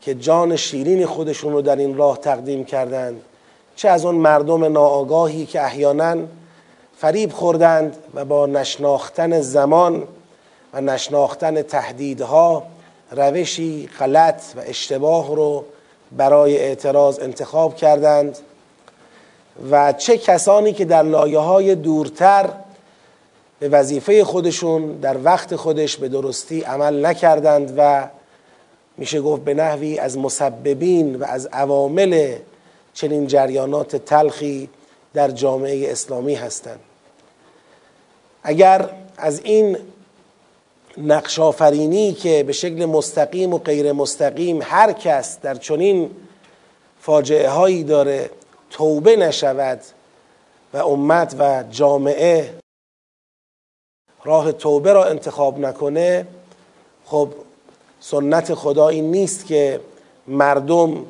که 0.00 0.14
جان 0.14 0.56
شیرین 0.56 1.06
خودشون 1.06 1.52
رو 1.52 1.62
در 1.62 1.76
این 1.76 1.96
راه 1.96 2.18
تقدیم 2.18 2.64
کردند 2.64 3.22
چه 3.76 3.88
از 3.88 4.04
اون 4.04 4.14
مردم 4.14 4.64
ناآگاهی 4.64 5.46
که 5.46 5.64
احیانا 5.64 6.16
فریب 6.98 7.32
خوردند 7.32 7.96
و 8.14 8.24
با 8.24 8.46
نشناختن 8.46 9.40
زمان 9.40 10.04
و 10.72 10.80
نشناختن 10.80 11.62
تهدیدها 11.62 12.62
روشی 13.10 13.88
غلط 13.98 14.42
و 14.56 14.60
اشتباه 14.66 15.36
رو 15.36 15.64
برای 16.12 16.58
اعتراض 16.58 17.18
انتخاب 17.18 17.76
کردند. 17.76 18.38
و 19.70 19.92
چه 19.92 20.18
کسانی 20.18 20.72
که 20.72 20.84
در 20.84 21.02
لایه 21.02 21.38
های 21.38 21.74
دورتر 21.74 22.50
به 23.58 23.68
وظیفه 23.68 24.24
خودشون 24.24 24.92
در 24.92 25.16
وقت 25.24 25.56
خودش 25.56 25.96
به 25.96 26.08
درستی 26.08 26.60
عمل 26.60 27.06
نکردند 27.06 27.74
و 27.76 28.08
میشه 28.96 29.20
گفت 29.20 29.44
به 29.44 29.54
نحوی 29.54 29.98
از 29.98 30.18
مسببین 30.18 31.16
و 31.16 31.24
از 31.24 31.46
عوامل 31.46 32.36
چنین 32.94 33.26
جریانات 33.26 33.96
تلخی 33.96 34.68
در 35.14 35.30
جامعه 35.30 35.92
اسلامی 35.92 36.34
هستند. 36.34 36.80
اگر 38.42 38.90
از 39.16 39.40
این 39.44 39.76
نقش 40.98 41.38
آفرینی 41.38 42.12
که 42.12 42.42
به 42.42 42.52
شکل 42.52 42.84
مستقیم 42.84 43.54
و 43.54 43.58
غیر 43.58 43.92
مستقیم 43.92 44.58
هر 44.62 44.92
کس 44.92 45.40
در 45.40 45.54
چنین 45.54 46.10
فاجعه 47.00 47.48
هایی 47.48 47.84
داره 47.84 48.30
توبه 48.70 49.16
نشود 49.16 49.80
و 50.72 50.76
امت 50.76 51.36
و 51.38 51.64
جامعه 51.70 52.54
راه 54.24 54.52
توبه 54.52 54.92
را 54.92 55.04
انتخاب 55.04 55.58
نکنه 55.58 56.26
خب 57.04 57.28
سنت 58.00 58.54
خدا 58.54 58.88
این 58.88 59.10
نیست 59.10 59.46
که 59.46 59.80
مردم 60.26 61.06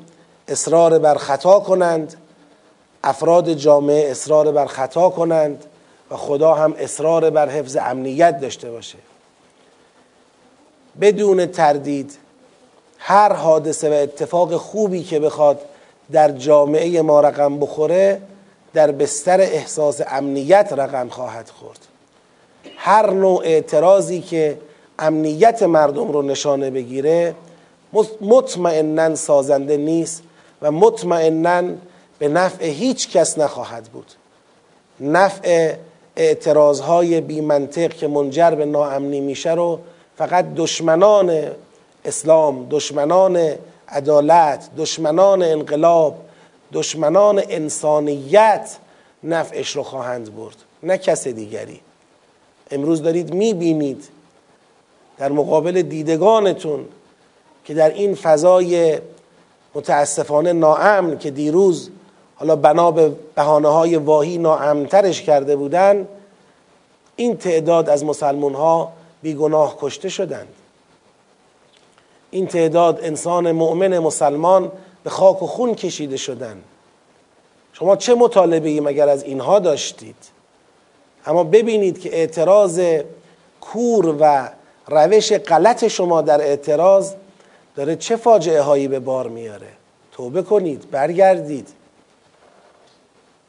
اصرار 0.49 0.99
بر 0.99 1.15
خطا 1.15 1.61
کنند 1.61 2.15
افراد 3.05 3.53
جامعه 3.53 4.11
اصرار 4.11 4.53
بر 4.53 4.67
خطا 4.67 5.11
کنند 5.11 5.65
و 6.11 6.17
خدا 6.17 6.55
هم 6.55 6.75
اصرار 6.79 7.31
بر 7.31 7.49
حفظ 7.49 7.77
امنیت 7.77 8.41
داشته 8.41 8.71
باشه. 8.71 8.99
بدون 11.01 11.47
تردید 11.47 12.19
هر 12.99 13.33
حادثه 13.33 13.91
و 13.91 13.93
اتفاق 13.93 14.57
خوبی 14.57 15.03
که 15.03 15.21
بخواد 15.21 15.61
در 16.13 16.31
جامعه 16.31 17.03
ما 17.03 17.21
رقم 17.21 17.59
بخوره 17.59 18.21
در 18.75 18.91
بستر 18.91 19.41
احساس 19.41 20.01
امنیت 20.07 20.73
رقم 20.73 21.09
خواهد 21.09 21.49
خورد. 21.49 21.79
هر 22.77 23.11
نوع 23.11 23.43
اعتراضی 23.45 24.21
که 24.21 24.59
امنیت 24.99 25.63
مردم 25.63 26.13
رو 26.13 26.23
نشانه 26.23 26.71
بگیره 26.71 27.35
مطمئنا 28.21 29.15
سازنده 29.15 29.77
نیست 29.77 30.23
و 30.63 30.71
مطمئنا 30.71 31.63
به 32.19 32.29
نفع 32.29 32.67
هیچ 32.67 33.11
کس 33.11 33.39
نخواهد 33.39 33.85
بود. 33.85 34.07
نفع 35.01 35.75
اعتراضهای 36.17 37.21
بی 37.21 37.41
منطق 37.41 37.93
که 37.93 38.09
منجر 38.09 38.51
به 38.51 38.65
ناامنی 38.65 39.21
میشه 39.21 39.55
رو 39.55 39.79
فقط 40.17 40.55
دشمنان 40.57 41.43
اسلام 42.05 42.67
دشمنان 42.71 43.55
عدالت 43.91 44.71
دشمنان 44.77 45.43
انقلاب 45.43 46.19
دشمنان 46.73 47.43
انسانیت 47.49 48.77
نفعش 49.25 49.77
رو 49.77 49.83
خواهند 49.83 50.37
برد 50.37 50.57
نه 50.83 50.99
کس 50.99 51.29
دیگری. 51.29 51.81
امروز 52.71 53.03
دارید 53.03 53.35
می‌بینید 53.35 54.09
در 55.19 55.33
مقابل 55.33 55.83
دیدگانتون 55.83 56.85
که 57.65 57.75
در 57.75 57.91
این 57.91 58.15
فضای 58.15 58.99
متاسفانه 59.75 60.53
ناامن 60.53 61.19
که 61.19 61.31
دیروز 61.31 61.91
حالا 62.37 62.57
بنا 62.57 62.91
به 62.91 63.13
بحانه 63.37 63.69
های 63.69 63.97
واهی 63.97 64.39
ناامنترش 64.39 65.23
کرده 65.23 65.57
بودن 65.57 66.09
این 67.17 67.37
تعداد 67.37 67.89
از 67.89 68.05
مسلمون 68.05 68.55
ها 68.55 68.93
بیگناه 69.23 69.77
کشته 69.81 70.09
شدند. 70.09 70.49
این 72.31 72.47
تعداد 72.47 73.01
انسان 73.03 73.53
مؤمن 73.53 73.99
مسلمان 73.99 74.73
به 75.05 75.11
خاک 75.11 75.43
و 75.43 75.47
خون 75.47 75.75
کشیده 75.75 76.17
شدند 76.17 76.65
شما 77.73 77.97
چه 77.97 78.15
مطالبه 78.15 78.69
ای 78.69 78.81
مگر 78.81 79.09
از 79.09 79.23
اینها 79.23 79.59
داشتید؟ 79.59 80.17
اما 81.27 81.45
ببینید 81.45 82.01
که 82.01 82.17
اعتراض 82.17 82.81
کور 83.61 84.17
و 84.21 84.49
روش 84.87 85.33
غلط 85.33 85.87
شما 85.87 86.23
در 86.23 86.41
اعتراض 86.41 87.15
داره 87.77 87.97
چه 87.97 88.17
فاجعه 88.17 88.61
هایی 88.61 88.89
به 88.89 88.99
بار 88.99 89.29
میاره. 89.29 89.69
توبه 90.13 90.43
کنید 90.43 90.91
برگردید. 90.91 91.69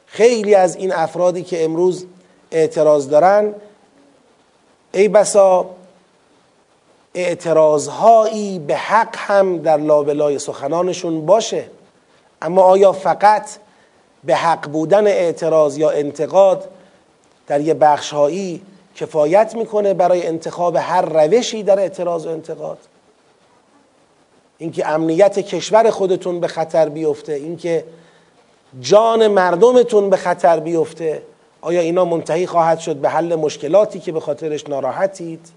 خیلی 0.06 0.54
از 0.54 0.76
این 0.76 0.92
افرادی 0.92 1.42
که 1.42 1.64
امروز 1.64 2.06
اعتراض 2.50 3.08
دارن 3.08 3.54
ای 4.92 5.08
بسا 5.08 5.70
اعتراضهایی 7.14 8.58
به 8.58 8.76
حق 8.76 9.16
هم 9.16 9.58
در 9.58 9.76
لابلای 9.76 10.38
سخنانشون 10.38 11.26
باشه. 11.26 11.64
اما 12.42 12.62
آیا 12.62 12.92
فقط 12.92 13.48
به 14.24 14.34
حق 14.34 14.68
بودن 14.68 15.06
اعتراض 15.06 15.78
یا 15.78 15.90
انتقاد 15.90 16.68
در 17.46 17.60
یه 17.60 17.74
بخشهایی 17.74 18.62
کفایت 18.96 19.54
می‌کنه 19.54 19.94
برای 19.94 20.26
انتخاب 20.26 20.76
هر 20.76 21.02
روشی 21.02 21.62
در 21.62 21.78
اعتراض 21.78 22.26
و 22.26 22.28
انتقاد؟ 22.28 22.78
اینکه 24.58 24.88
امنیت 24.88 25.38
کشور 25.38 25.90
خودتون 25.90 26.40
به 26.40 26.48
خطر 26.48 26.88
بیفته 26.88 27.32
اینکه 27.32 27.84
جان 28.80 29.28
مردمتون 29.28 30.10
به 30.10 30.16
خطر 30.16 30.60
بیفته 30.60 31.22
آیا 31.60 31.80
اینا 31.80 32.04
منتهی 32.04 32.46
خواهد 32.46 32.78
شد 32.78 32.96
به 32.96 33.08
حل 33.08 33.34
مشکلاتی 33.34 34.00
که 34.00 34.12
به 34.12 34.20
خاطرش 34.20 34.68
ناراحتید؟ 34.68 35.48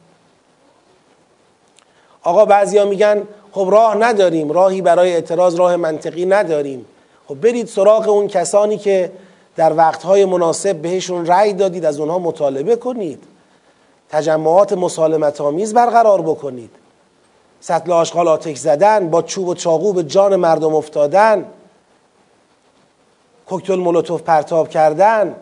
آقا 2.26 2.46
بعضیا 2.46 2.86
میگن 2.86 3.24
خب 3.52 3.68
راه 3.72 3.96
نداریم 3.96 4.52
راهی 4.52 4.82
برای 4.82 5.14
اعتراض 5.14 5.56
راه 5.56 5.76
منطقی 5.76 6.26
نداریم. 6.26 6.86
خب 7.28 7.36
برید 7.36 7.68
سراغ 7.68 8.10
اون 8.10 8.28
کسانی 8.28 8.78
که 8.78 9.12
در 9.56 9.74
وقتهای 9.74 10.26
مناسب 10.26 10.76
بهشون 10.76 11.26
رأی 11.26 11.54
دادید 11.54 11.86
از 11.86 12.00
اونها 12.00 12.20
مطالبه 12.20 12.76
کنید. 12.76 13.24
تجمعات 14.10 14.74
مسالمت 14.74 15.42
آمیز 15.42 15.74
برقرار 15.74 16.22
بکنید. 16.22 16.70
سطل 17.62 17.92
آشغال 17.92 18.28
آتش 18.28 18.58
زدن 18.58 19.10
با 19.10 19.22
چوب 19.22 19.48
و 19.48 19.54
چاقو 19.54 19.94
به 19.94 20.04
جان 20.04 20.36
مردم 20.36 20.76
افتادن. 20.76 21.46
کوکتل 23.48 23.76
مولوتوف 23.76 24.22
پرتاب 24.22 24.70
کردن. 24.70 25.36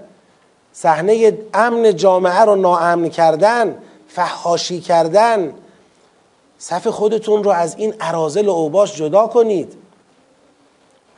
صحنه 0.73 1.37
امن 1.53 1.95
جامعه 1.95 2.41
رو 2.41 2.55
ناامن 2.55 3.09
کردن. 3.09 3.77
فحاشی 4.07 4.81
کردن. 4.81 5.53
صف 6.63 6.87
خودتون 6.87 7.43
رو 7.43 7.51
از 7.51 7.75
این 7.77 7.93
عرازل 7.99 8.47
و 8.47 8.51
اوباش 8.51 8.95
جدا 8.95 9.27
کنید. 9.27 9.73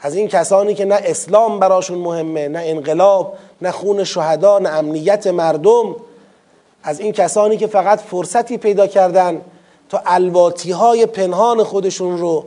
از 0.01 0.15
این 0.15 0.27
کسانی 0.27 0.73
که 0.73 0.85
نه 0.85 0.95
اسلام 0.95 1.59
براشون 1.59 1.97
مهمه 1.97 2.47
نه 2.47 2.59
انقلاب 2.63 3.37
نه 3.61 3.71
خون 3.71 4.03
شهدا 4.03 4.59
نه 4.59 4.69
امنیت 4.69 5.27
مردم 5.27 5.95
از 6.83 6.99
این 6.99 7.11
کسانی 7.11 7.57
که 7.57 7.67
فقط 7.67 7.99
فرصتی 7.99 8.57
پیدا 8.57 8.87
کردن 8.87 9.41
تا 9.89 10.01
الواتی 10.05 10.71
های 10.71 11.05
پنهان 11.05 11.63
خودشون 11.63 12.17
رو 12.17 12.45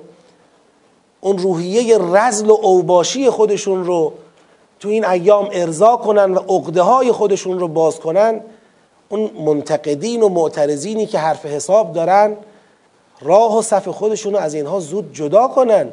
اون 1.20 1.38
روحیه 1.38 1.98
رزل 1.98 2.50
و 2.50 2.58
اوباشی 2.62 3.30
خودشون 3.30 3.84
رو 3.84 4.12
تو 4.80 4.88
این 4.88 5.04
ایام 5.04 5.48
ارضا 5.52 5.96
کنن 5.96 6.34
و 6.34 6.38
عقده 6.38 6.82
های 6.82 7.12
خودشون 7.12 7.58
رو 7.58 7.68
باز 7.68 8.00
کنن 8.00 8.40
اون 9.08 9.30
منتقدین 9.46 10.22
و 10.22 10.28
معترضینی 10.28 11.06
که 11.06 11.18
حرف 11.18 11.46
حساب 11.46 11.92
دارن 11.92 12.37
راه 13.20 13.59
و 13.59 13.62
صف 13.62 13.88
خودشون 13.88 14.33
رو 14.33 14.38
از 14.38 14.54
اینها 14.54 14.81
زود 14.81 15.14
جدا 15.14 15.48
کنن. 15.48 15.92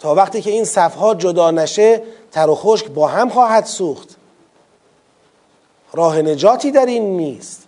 تا 0.00 0.14
وقتی 0.14 0.42
که 0.42 0.50
این 0.50 0.64
صفها 0.64 1.14
جدا 1.14 1.50
نشه 1.50 2.02
تر 2.32 2.50
و 2.50 2.54
خشک 2.54 2.86
با 2.86 3.06
هم 3.08 3.28
خواهد 3.28 3.64
سوخت. 3.64 4.16
راه 5.92 6.22
نجاتی 6.22 6.70
در 6.70 6.86
این 6.86 7.16
نیست. 7.16 7.66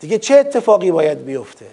دیگه 0.00 0.18
چه 0.18 0.34
اتفاقی 0.34 0.90
باید 0.90 1.24
بیفته؟ 1.24 1.66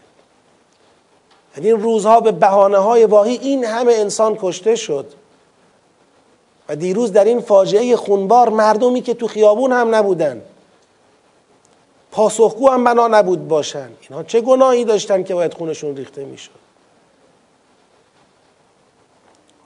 یعنی 1.58 1.72
این 1.72 1.82
روزها 1.82 2.20
به 2.20 2.32
بحانه 2.32 2.78
های 2.78 3.06
واهی 3.06 3.36
این 3.36 3.66
همه 3.66 3.94
انسان 3.94 4.38
کشته 4.42 4.76
شد. 4.76 5.14
و 6.70 6.76
دیروز 6.76 7.12
در 7.12 7.24
این 7.24 7.42
فاجعه 7.42 7.96
خونبار 7.96 8.50
مردمی 8.50 9.02
که 9.02 9.14
تو 9.14 9.28
خیابون 9.28 9.72
هم 9.72 9.96
نبودن. 9.96 10.42
پاسخگو 12.18 12.70
هم 12.70 12.84
بنا 12.84 13.08
نبود 13.08 13.48
باشن. 13.48 13.90
اینها 14.02 14.24
چه 14.24 14.42
گناهی 14.42 14.86
داشتن 14.86 15.24
که 15.24 15.34
باید 15.34 15.54
خونشون 15.54 15.96
ریخته 15.96 16.26
می‌شد؟ 16.26 16.52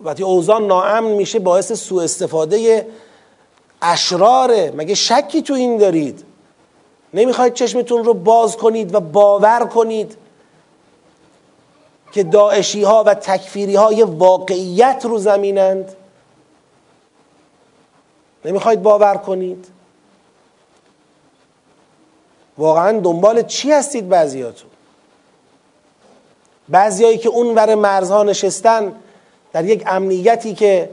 وقتی 0.02 0.24
اوزان 0.24 0.68
ناامن 0.68 1.12
میشه 1.12 1.40
باعث 1.40 1.72
سوء 1.72 2.04
استفاده 2.04 2.88
اشراره 3.82 4.74
مگه 4.76 4.96
شکی 4.96 5.42
تو 5.42 5.54
این 5.54 5.78
دارید؟ 5.78 6.24
نمی‌خواید 7.14 7.54
چشمتون 7.54 8.04
رو 8.04 8.14
باز 8.14 8.58
کنید 8.58 8.96
و 8.96 9.00
باور 9.00 9.66
کنید 9.66 10.18
که 12.12 12.24
داعشی 12.24 12.84
ها 12.84 13.04
و 13.04 13.14
تکفیری 13.14 13.76
های 13.76 14.04
واقعیت 14.04 15.02
رو 15.06 15.18
زمینند؟ 15.18 15.96
نمی‌خواید 18.46 18.82
باور 18.82 19.18
کنید؟ 19.18 19.68
واقعا 22.62 23.00
دنبال 23.00 23.42
چی 23.42 23.72
هستید 23.72 24.10
بعضیاتون؟ 24.10 24.70
بعضیایی 26.70 27.18
که 27.18 27.30
اون 27.30 27.56
ور 27.56 27.76
مرزها 27.76 28.24
نشستن 28.24 28.94
در 29.54 29.66
یک 29.66 29.84
امنیتی 29.88 30.54
که 30.54 30.90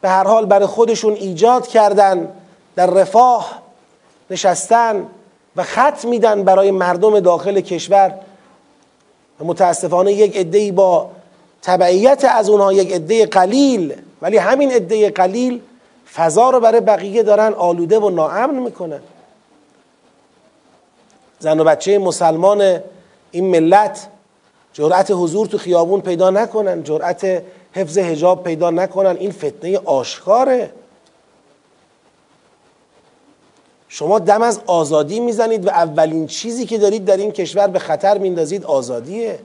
به 0.00 0.08
هر 0.08 0.24
حال 0.24 0.46
برای 0.46 0.66
خودشون 0.66 1.12
ایجاد 1.12 1.66
کردن 1.66 2.28
در 2.76 2.86
رفاه 2.86 3.62
نشستن 4.30 5.06
و 5.56 5.62
خط 5.62 6.04
میدن 6.04 6.44
برای 6.44 6.70
مردم 6.70 7.20
داخل 7.20 7.60
کشور. 7.60 8.14
و 9.40 9.44
متاسفانه 9.44 10.12
یک 10.12 10.36
عده 10.36 10.72
با 10.72 11.10
تبعیت 11.62 12.24
از 12.24 12.48
اونها 12.48 12.72
یک 12.72 12.92
عده 12.92 13.26
قلیل 13.26 13.94
ولی 14.22 14.36
همین 14.36 14.72
عده 14.72 15.10
قلیل 15.10 15.60
فضا 16.14 16.50
رو 16.50 16.60
برای 16.60 16.80
بقیه 16.80 17.22
دارن 17.22 17.52
آلوده 17.52 17.98
و 17.98 18.10
ناامن 18.10 18.54
می‌کنن. 18.54 19.00
زن 21.38 21.60
و 21.60 21.64
بچه 21.64 21.98
مسلمان 21.98 22.80
این 23.30 23.44
ملت 23.50 24.08
جرأت 24.72 25.10
حضور 25.10 25.46
تو 25.46 25.58
خیابون 25.58 26.00
پیدا 26.00 26.30
نکنن 26.30 26.82
جرأت 26.82 27.42
حفظ 27.72 27.98
هجاب 27.98 28.44
پیدا 28.44 28.70
نکنن 28.70 29.16
این 29.16 29.32
فتنه 29.32 29.78
آشکاره. 29.84 30.70
شما 33.88 34.18
دم 34.18 34.42
از 34.42 34.60
آزادی 34.66 35.20
می‌زنید 35.20 35.66
و 35.66 35.70
اولین 35.70 36.26
چیزی 36.26 36.66
که 36.66 36.78
دارید 36.78 37.04
در 37.04 37.16
این 37.16 37.32
کشور 37.32 37.66
به 37.66 37.78
خطر 37.78 38.18
میندازید 38.18 38.64
آزادیه. 38.64 39.38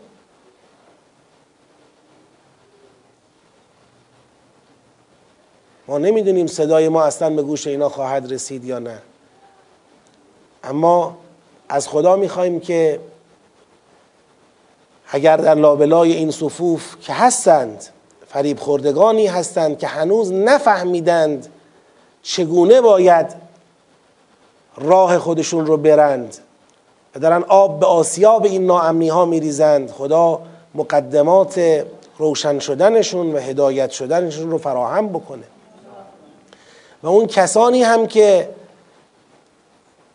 ما 5.87 5.97
نمی‌دونیم 5.97 6.47
صدای 6.47 6.89
ما 6.89 7.03
اصلا 7.03 7.29
به 7.29 7.41
گوش 7.41 7.67
اینا 7.67 7.89
خواهد 7.89 8.31
رسید 8.31 8.65
یا 8.65 8.79
نه. 8.79 9.01
اما 10.63 11.17
از 11.71 11.87
خدا 11.87 12.15
می‌خوایم 12.15 12.59
که 12.59 12.99
اگر 15.07 15.37
در 15.37 15.55
لابلای 15.55 16.13
این 16.13 16.31
صفوف 16.31 16.95
که 17.01 17.13
هستند 17.13 17.85
فریب 18.27 18.59
خوردگانی 18.59 19.27
هستند 19.27 19.79
که 19.79 19.87
هنوز 19.87 20.31
نفهمیدند 20.31 21.47
چگونه 22.21 22.81
باید 22.81 23.35
راه 24.77 25.19
خودشون 25.19 25.65
رو 25.65 25.77
برند 25.77 26.37
و 27.15 27.19
دارن 27.19 27.43
آب 27.47 27.79
به 27.79 27.85
آسیاب 27.85 28.45
این 28.45 28.65
ناامنی 28.65 29.09
ها 29.09 29.25
میریزند 29.25 29.91
خدا 29.91 30.41
مقدمات 30.75 31.85
روشن 32.17 32.59
شدنشون 32.59 33.33
و 33.33 33.37
هدایت 33.37 33.91
شدنشون 33.91 34.51
رو 34.51 34.57
فراهم 34.57 35.09
بکنه. 35.09 35.43
و 37.03 37.07
اون 37.07 37.27
کسانی 37.27 37.83
هم 37.83 38.07
که 38.07 38.49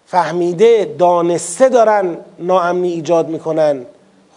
فهمیده 0.07 0.95
دانسته 0.99 1.69
دارن 1.69 2.17
ناامنی 2.39 2.93
ایجاد 2.93 3.29
می‌کنن. 3.29 3.87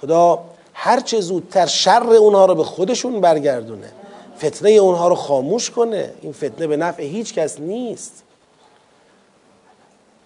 خدا 0.01 0.39
هرچه 0.73 1.21
زودتر 1.21 1.65
شر 1.65 2.09
اونها 2.09 2.45
رو 2.45 2.55
به 2.55 2.63
خودشون 2.63 3.21
برگردونه. 3.21 3.91
فتنه 4.37 4.69
اونها 4.69 5.07
رو 5.07 5.15
خاموش 5.15 5.69
کنه. 5.69 6.11
این 6.21 6.33
فتنه 6.33 6.67
به 6.67 6.77
نفع 6.77 7.03
هیچ 7.03 7.33
کس 7.33 7.59
نیست. 7.59 8.23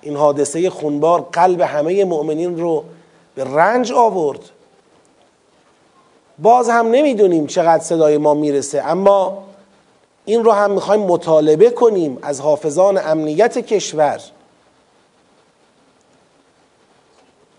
این 0.02 0.16
حادثه 0.16 0.70
خونبار 0.70 1.28
قلب 1.32 1.62
همه 1.62 2.06
مؤمنین 2.06 2.60
رو 2.60 2.84
به 3.36 3.44
رنج 3.44 3.92
آورد. 3.92 4.40
باز 6.40 6.70
هم 6.70 6.88
نمی‌دونیم 6.88 7.48
چقدر 7.48 7.84
صدای 7.84 8.18
ما 8.18 8.34
می‌رسه 8.34 8.84
اما 8.86 9.44
این 10.26 10.44
رو 10.44 10.52
هم 10.52 10.72
می‌خوایم 10.72 11.02
مطالبه 11.02 11.70
کنیم 11.70 12.18
از 12.22 12.42
حافظان 12.42 12.98
امنیت 12.98 13.58
کشور. 13.58 14.22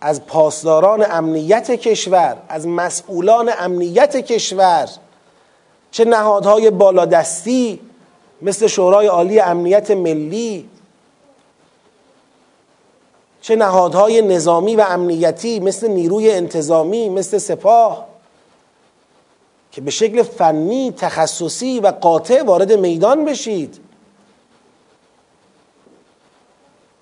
از 0.07 0.27
پاسداران 0.27 1.07
امنیت 1.11 1.71
کشور 1.71 2.37
از 2.49 2.67
مسئولان 2.67 3.51
امنیت 3.59 4.17
کشور 4.17 4.88
چه 5.90 6.05
نهادهای 6.05 6.71
بالادستی 6.71 7.81
مثل 8.43 8.67
شورای 8.67 9.07
عالی 9.07 9.40
امنیت 9.40 9.90
ملی 9.90 10.69
چه 13.40 13.57
نهادهای 13.57 14.23
نظامی 14.23 14.77
و 14.77 14.85
امنیتی 14.88 15.61
مثل 15.61 15.88
نیروی 15.88 16.31
انتظامی 16.31 17.09
مثل 17.09 17.38
سپاه 17.38 18.07
که 19.73 19.81
به 19.81 19.90
شکل 19.90 20.23
فنی 20.23 20.93
تخصصی 20.97 21.81
و 21.81 21.87
قاطع 21.87 22.43
وارد 22.43 22.73
میدان 22.73 23.25
بشید. 23.25 23.81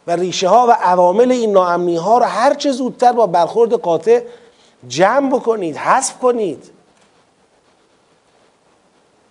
و 0.06 0.10
ریشه 0.10 0.48
ها 0.48 0.66
و 0.66 0.70
عوامل 0.70 1.32
این 1.32 1.52
ناامنی 1.52 1.96
ها 1.96 2.18
رو 2.18 2.24
هر 2.24 2.54
چه 2.54 2.72
زودتر 2.72 3.12
با 3.12 3.26
برخورد 3.26 3.72
قاطع 3.72 4.22
جمع 4.88 5.30
بکنید 5.30 5.76
حذف 5.76 6.18
کنید. 6.18 6.70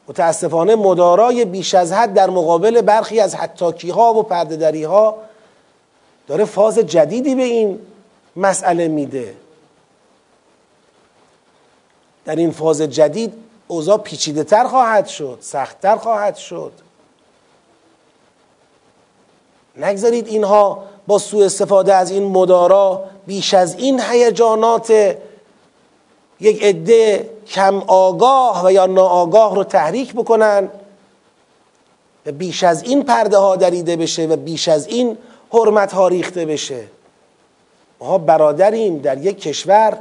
متاسفانه 0.07 0.75
مدارای 0.75 1.45
بیش 1.45 1.75
از 1.75 1.93
حد 1.93 2.13
در 2.13 2.29
مقابل 2.29 2.81
برخی 2.81 3.19
از 3.19 3.35
حتاکی 3.35 3.89
ها 3.89 4.13
و 4.13 4.23
پردهدری 4.23 4.83
ها 4.83 5.17
داره 6.27 6.45
فاز 6.45 6.79
جدیدی 6.79 7.35
به 7.35 7.43
این 7.43 7.79
مسئله 8.35 8.87
میده. 8.87 9.35
در 12.25 12.35
این 12.35 12.51
فاز 12.51 12.81
جدید 12.81 13.33
اوضاع 13.67 13.97
پیچیده 13.97 14.43
تر 14.43 14.63
خواهد 14.63 15.07
شد 15.07 15.37
سختتر 15.41 15.95
خواهد 15.95 16.35
شد. 16.35 16.71
نگذارید 19.81 20.27
اینها 20.27 20.83
با 21.07 21.17
سوء 21.17 21.45
استفاده 21.45 21.93
از 21.93 22.11
این 22.11 22.23
مدارا 22.23 23.03
بیش 23.27 23.53
از 23.53 23.75
این 23.75 24.01
هیجانات 24.01 24.91
یک 26.39 26.63
عده 26.63 27.29
کم 27.47 27.83
آگاه 27.87 28.65
و 28.65 28.71
یا 28.71 28.85
ناآگاه 28.85 29.55
رو 29.55 29.63
تحریک 29.63 30.13
بکنن 30.13 30.69
و 32.25 32.31
بیش 32.31 32.63
از 32.63 32.83
این 32.83 33.03
پرده 33.03 33.37
ها 33.37 33.55
دریده 33.55 33.95
بشه 33.95 34.25
و 34.25 34.35
بیش 34.35 34.67
از 34.67 34.87
این 34.87 35.17
حرمت 35.53 35.93
ها 35.93 36.07
ریخته 36.07 36.45
بشه. 36.45 36.83
ما 37.99 38.17
برادریم 38.17 38.97
در 38.97 39.17
یک 39.17 39.41
کشور 39.41 39.97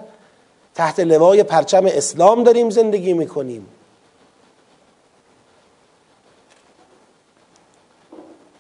تحت 0.75 1.01
لوای 1.01 1.43
پرچم 1.43 1.87
اسلام 1.87 2.43
داریم 2.43 2.71
زندگی 2.71 3.13
می‌کنیم. 3.13 3.67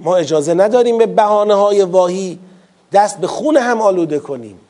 ما 0.01 0.17
اجازه 0.17 0.55
نداریم 0.55 0.99
به 0.99 1.07
بحانه 1.07 1.55
های 1.55 1.83
واهی 1.83 2.39
دست 2.93 3.19
به 3.19 3.27
خون 3.27 3.57
هم 3.57 3.81
آلوده 3.81 4.19
کنیم. 4.19 4.61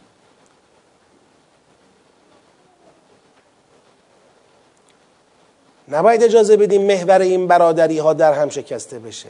نباید 5.88 6.22
اجازه 6.22 6.56
بدیم 6.56 6.82
محور 6.86 7.20
این 7.20 7.46
برادری 7.46 7.98
ها 7.98 8.12
در 8.12 8.32
هم 8.32 8.48
شکسته 8.48 8.98
بشه. 8.98 9.28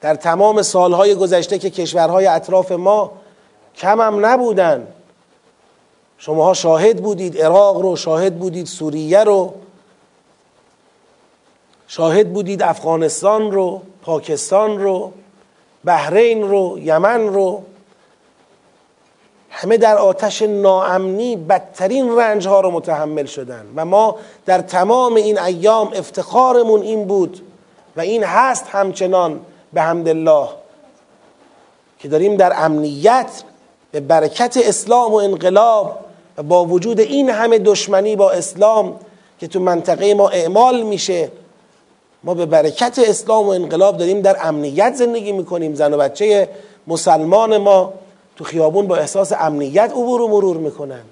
در 0.00 0.14
تمام 0.14 0.62
سالهای 0.62 1.14
گذشته 1.14 1.58
که 1.58 1.70
کشورهای 1.70 2.26
اطراف 2.26 2.72
ما 2.72 3.12
کم 3.76 4.00
هم 4.00 4.26
نبودن 4.26 4.86
شماها 6.18 6.54
شاهد 6.54 7.02
بودید 7.02 7.38
عراق 7.38 7.76
رو 7.76 7.96
شاهد 7.96 8.38
بودید 8.38 8.66
سوریه 8.66 9.24
رو. 9.24 9.54
شاهد 11.96 12.32
بودید 12.32 12.62
افغانستان 12.62 13.52
رو 13.52 13.80
پاکستان 14.02 14.78
رو 14.78 15.12
بحرین 15.84 16.48
رو 16.48 16.78
یمن 16.78 17.26
رو. 17.26 17.62
همه 19.50 19.76
در 19.76 19.98
آتش 19.98 20.42
ناامنی 20.42 21.36
بدترین 21.36 22.16
رنج 22.18 22.48
ها 22.48 22.60
رو 22.60 22.70
متحمل 22.70 23.24
شدن 23.24 23.66
و 23.76 23.84
ما 23.84 24.16
در 24.46 24.60
تمام 24.60 25.14
این 25.14 25.38
ایام 25.38 25.92
افتخارمون 25.94 26.82
این 26.82 27.04
بود 27.04 27.40
و 27.96 28.00
این 28.00 28.24
هست 28.24 28.66
همچنان 28.68 29.40
به 29.72 29.88
الله 29.88 30.48
که 31.98 32.08
داریم 32.08 32.36
در 32.36 32.52
امنیت 32.56 33.42
به 33.92 34.00
برکت 34.00 34.58
اسلام 34.64 35.12
و 35.12 35.16
انقلاب 35.16 35.98
و 36.38 36.42
با 36.42 36.64
وجود 36.64 37.00
این 37.00 37.30
همه 37.30 37.58
دشمنی 37.58 38.16
با 38.16 38.30
اسلام 38.30 39.00
که 39.40 39.46
تو 39.46 39.60
منطقه 39.60 40.14
ما 40.14 40.28
اعمال 40.28 40.82
میشه 40.82 41.30
ما 42.24 42.34
به 42.34 42.46
برکت 42.46 42.98
اسلام 42.98 43.46
و 43.46 43.48
انقلاب 43.48 43.96
داریم 43.96 44.20
در 44.20 44.36
امنیت 44.46 44.94
زندگی 44.94 45.32
می‌کنیم. 45.32 45.74
زن 45.74 45.94
و 45.94 45.96
بچه 45.96 46.48
مسلمان 46.86 47.56
ما 47.56 47.92
تو 48.36 48.44
خیابون 48.44 48.86
با 48.86 48.96
احساس 48.96 49.32
امنیت 49.32 49.90
عبور 49.90 50.20
و 50.20 50.28
مرور 50.28 50.56
می‌کنن. 50.56 51.02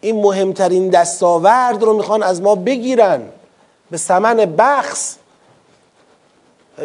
این 0.00 0.22
مهمترین 0.22 0.88
دستاورد 0.88 1.82
رو 1.82 1.92
می‌خوان 1.92 2.22
از 2.22 2.42
ما 2.42 2.54
بگیرن 2.54 3.22
به 3.90 3.96
سمن 3.96 4.36
بخص 4.58 5.16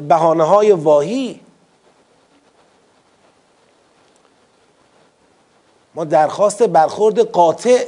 بهانه 0.07 0.43
های 0.43 0.71
واهی. 0.71 1.39
ما 5.95 6.03
درخواست 6.05 6.63
برخورد 6.63 7.19
قاطع 7.19 7.85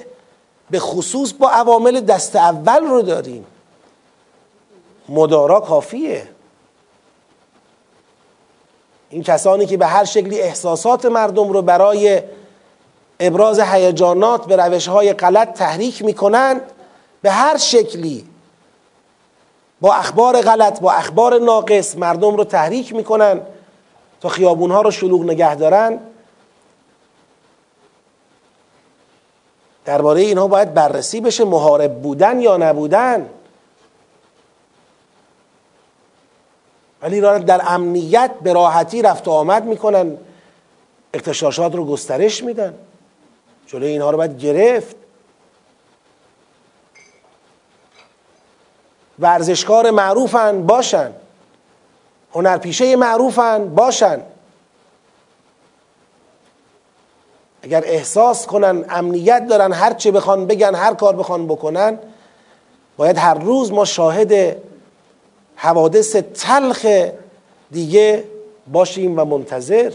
به 0.70 0.80
خصوص 0.80 1.34
با 1.34 1.50
عوامل 1.50 2.00
دست 2.00 2.36
اول 2.36 2.84
رو 2.84 3.02
داریم. 3.02 3.46
مدارا 5.10 5.60
کافیه. 5.60 6.28
این 9.10 9.24
کسانی 9.24 9.66
که 9.66 9.78
به 9.78 9.86
هر 9.86 10.04
شکلی 10.04 10.42
احساسات 10.42 11.06
مردم 11.06 11.50
رو 11.50 11.62
برای 11.62 12.22
ابراز 13.20 13.60
هیجانات 13.60 14.46
به 14.46 14.56
روش 14.56 14.88
های 14.88 15.14
غلط 15.14 15.54
تحریک 15.54 16.06
می‌کنند 16.06 16.62
به 17.22 17.32
هر 17.32 17.58
شکلی 17.58 18.28
با 19.82 19.94
اخبار 19.94 20.42
غلط 20.42 20.80
با 20.80 20.92
اخبار 20.92 21.40
ناقص 21.40 21.98
مردم 21.98 22.36
رو 22.36 22.44
تحریک 22.44 22.96
می‌کنن 22.96 23.42
تا 24.22 24.30
خیابون 24.30 24.72
ها 24.72 24.82
رو 24.82 24.92
شلوغ 24.92 25.24
نگه 25.24 25.56
دارن. 25.56 26.00
درباره 29.86 30.22
اینها 30.22 30.48
باید 30.48 30.74
بررسی 30.74 31.22
بشه 31.22 31.46
محارب 31.46 32.02
بودن 32.02 32.42
یا 32.42 32.58
نبودن. 32.58 33.30
ولی 37.02 37.22
در 37.22 37.62
امنیت 37.68 38.32
به 38.42 38.54
راحتی 38.54 39.02
رفت 39.02 39.28
و 39.28 39.32
آمد 39.32 39.66
می‌کنن. 39.66 40.18
اقتشاشات 41.14 41.76
رو 41.76 41.86
گسترش 41.86 42.44
میدن. 42.44 42.74
جلوی 43.68 43.88
اینها 43.88 44.10
رو 44.10 44.18
باید 44.18 44.40
گرفت. 44.40 44.96
ورزشکار 49.20 49.92
معروفن 49.92 50.66
باشن. 50.66 51.12
هنرپیشه 52.34 52.96
معروفن 52.96 53.76
باشن. 53.76 54.22
اگر 57.62 57.84
احساس 57.86 58.48
کنن 58.48 58.86
امنیت 58.90 59.48
دارن 59.48 59.74
هر 59.74 59.94
چه 59.94 60.12
بخوان 60.12 60.48
بگن 60.48 60.76
هر 60.76 60.94
کار 60.94 61.16
بخوان 61.16 61.48
بکنن 61.48 62.00
باید 62.98 63.18
هر 63.18 63.34
روز 63.34 63.72
ما 63.72 63.86
شاهد 63.86 64.58
حوادث 65.58 66.16
تلخ 66.16 66.86
دیگه 67.72 68.24
باشیم 68.72 69.20
و 69.20 69.26
منتظر. 69.26 69.94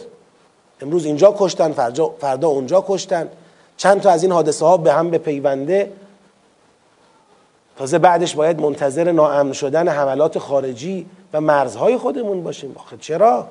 امروز 0.80 1.04
اینجا 1.04 1.34
کشتن 1.38 1.72
فردا 2.20 2.48
اونجا 2.48 2.84
کشتن. 2.88 3.28
چند 3.76 4.00
تا 4.00 4.10
از 4.10 4.22
این 4.22 4.32
حادثه 4.32 4.66
ها 4.66 4.76
به 4.76 4.92
هم 4.92 5.10
به 5.10 5.18
پیونده 5.18 5.92
تازه 7.78 7.98
بعدش 7.98 8.34
باید 8.34 8.60
منتظر 8.60 9.12
ناامن 9.12 9.52
شدن 9.52 9.88
حملات 9.88 10.38
خارجی 10.38 11.06
و 11.32 11.40
مرزهای 11.40 11.96
خودمون 11.96 12.42
باشیم. 12.42 12.72
آخه 12.76 12.96
چرا؟ 12.96 13.48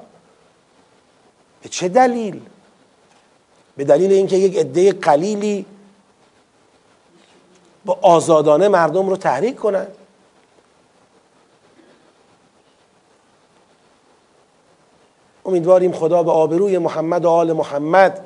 به 1.63 1.69
چه 1.69 1.89
دلیل؟ 1.89 2.41
به 3.77 3.83
دلیل 3.83 4.11
اینکه 4.11 4.35
یک 4.35 4.57
عده 4.57 4.91
قلیلی 4.91 5.65
با 7.85 7.97
آزادانه 8.01 8.67
مردم 8.67 9.09
رو 9.09 9.17
تحریک 9.17 9.55
کنند 9.55 9.95
امیدواریم 15.51 15.91
خدا 15.91 16.23
به 16.23 16.31
آبروی 16.31 16.77
محمد 16.77 17.25
و 17.25 17.29
آل 17.29 17.53
محمد. 17.53 18.19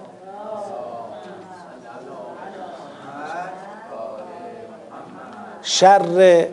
شر 5.61 6.47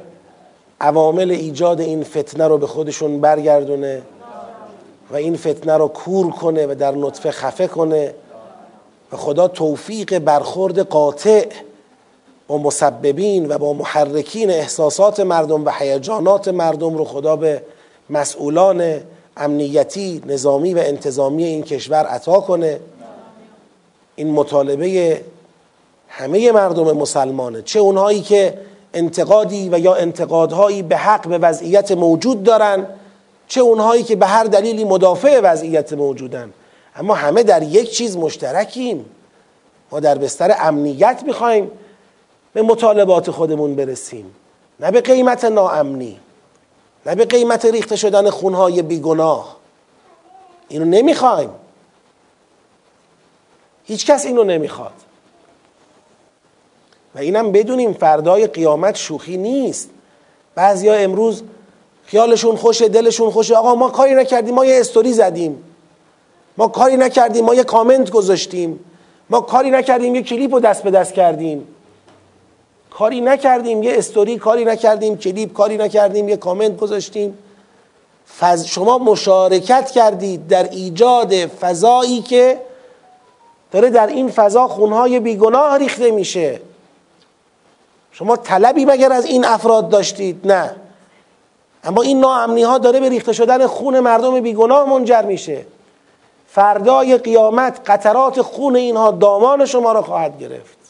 عوامل 0.81 1.31
ایجاد 1.31 1.81
این 1.81 2.05
فتنه 2.05 2.49
رو 2.49 2.59
به 2.59 2.67
خودشون 2.67 3.21
برگردونه 3.21 4.03
و 5.11 5.17
این 5.17 5.37
فتنه 5.37 5.77
رو 5.77 5.89
کور 5.89 6.31
کنه 6.31 6.67
و 6.67 6.75
در 6.75 6.93
نطفه 6.93 7.31
خفه 7.31 7.67
کنه. 7.67 8.15
و 9.13 9.17
خدا 9.17 9.49
توفیق 9.49 10.19
برخورد 10.19 10.79
قاطع 10.79 11.47
با 12.47 12.59
مسببین 12.59 13.49
و 13.49 13.59
با 13.59 13.73
محرکین 13.73 14.51
احساسات 14.51 15.21
مردم 15.21 15.65
و 15.65 15.71
هیجانات 15.79 16.49
مردم 16.49 16.97
رو 16.97 17.05
خدا 17.05 17.37
به 17.37 17.63
مسئولان 18.11 19.01
امنیتی 19.37 20.23
نظامی 20.27 20.75
و 20.75 20.79
انتظامی 20.79 21.45
این 21.45 21.63
کشور 21.63 22.07
عطا 22.07 22.41
کنه. 22.41 22.81
این 24.17 24.31
مطالبه 24.31 25.21
همه 26.09 26.53
مردم 26.53 26.93
مسلمانه. 26.93 27.63
چه 27.63 27.79
اونهایی 27.79 28.21
که 28.21 28.59
انتقادی 28.95 29.69
و 29.73 29.79
یا 29.79 29.95
انتقادهایی 29.95 30.83
به 30.83 30.97
حق 30.97 31.29
به 31.29 31.39
وضعیت 31.39 31.93
موجود 31.93 32.43
دارن 32.43 32.87
چه 33.49 33.61
اونهایی 33.61 34.03
که 34.03 34.17
به 34.17 34.27
هر 34.27 34.45
دلیلی 34.45 34.85
مدافع 34.85 35.41
وضعیت 35.41 35.93
موجودن. 35.93 36.53
اما 36.97 37.15
همه 37.15 37.43
در 37.43 37.63
یک 37.63 37.91
چیز 37.91 38.17
مشترکیم. 38.17 39.05
ما 39.91 40.01
در 40.01 40.19
بستر 40.19 40.57
امنیت 40.61 41.23
می‌خوایم 41.27 41.71
به 42.53 42.63
مطالبات 42.63 43.31
خودمون 43.31 43.75
برسیم. 43.75 44.35
نه 44.81 44.91
به 44.91 45.01
قیمت 45.01 45.45
ناامنی. 45.45 46.21
نه 47.07 47.15
به 47.15 47.25
قیمت 47.25 47.65
ریخته 47.65 47.97
شدن 47.97 48.31
خونهای 48.31 48.83
بیگناه. 48.83 49.57
اینو 50.69 50.85
نمی‌خوایم. 50.85 51.51
هیچ 53.85 54.07
کس 54.07 54.27
اینو 54.27 54.45
نمی‌خواد. 54.45 54.93
و 57.15 57.19
اینم 57.19 57.53
بدونیم 57.53 57.93
فردای 57.93 58.47
قیامت 58.47 58.97
شوخی 58.97 59.37
نیست. 59.37 59.91
بعضیا 60.55 60.95
امروز 60.95 61.43
خیالشون 62.05 62.57
خوشه 62.57 62.89
دلشون 62.89 63.31
خوشه 63.31 63.57
آقا 63.57 63.75
ما 63.75 63.91
کاری 63.91 64.15
نکردیم 64.15 64.55
ما 64.55 64.65
یه 64.65 64.81
استوری 64.81 65.13
زدیم. 65.13 65.65
ما 66.57 66.69
کاری 66.69 66.97
نکردیم 66.97 67.45
ما 67.45 67.55
یه 67.55 67.65
کامنت 67.65 68.11
گذاشتیم. 68.11 68.81
ما 69.31 69.41
کاری 69.41 69.71
نکردیم 69.71 70.15
یه 70.15 70.23
کلیپ 70.23 70.55
رو 70.55 70.61
دست 70.61 70.83
به 70.83 70.91
دست 70.91 71.15
کردیم. 71.15 71.72
کاری 72.99 73.21
نکردیم 73.21 73.83
یه 73.83 73.99
استوری 73.99 74.39
کاری 74.39 74.65
نکردیم 74.65 75.19
کلیپ 75.19 75.53
کاری 75.53 75.77
نکردیم 75.77 76.29
یه 76.29 76.37
کامنت 76.37 76.77
گذاشتیم. 76.77 77.39
فز... 78.41 78.65
شما 78.65 78.99
مشارکت 78.99 79.91
کردید 79.91 80.47
در 80.47 80.63
ایجاد 80.63 81.35
فضایی 81.35 82.23
که 82.23 82.61
داره 83.71 83.91
در 83.91 84.07
این 84.07 84.29
فضا 84.29 84.69
خونهای 84.69 85.21
بیگناه 85.21 85.79
ریخته 85.79 86.11
میشه. 86.11 86.61
شما 88.13 88.37
طلبی 88.37 88.85
مگر 88.85 89.13
از 89.13 89.25
این 89.25 89.45
افراد 89.45 89.89
داشتید؟ 89.89 90.53
نه. 90.53 90.77
اما 91.85 92.03
این 92.03 92.21
ناامنی 92.21 92.63
ها 92.63 92.79
داره 92.79 93.01
به 93.01 93.09
ریخته 93.09 93.33
شدن 93.33 93.67
خون 93.67 94.01
مردم 94.01 94.41
بیگناه 94.41 94.89
منجر 94.89 95.23
میشه. 95.23 95.67
فردای 96.49 97.17
قیامت 97.19 97.81
قطرات 97.87 98.43
خون 98.43 98.77
اینها 98.77 99.11
دامان 99.11 99.67
شما 99.67 99.93
را 99.93 100.03
خواهد 100.03 100.39
گرفت. 100.39 100.82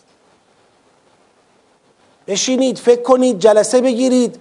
بشینید 2.26 2.78
فکر 2.78 3.02
کنید 3.02 3.38
جلسه 3.38 3.80
بگیرید. 3.80 4.38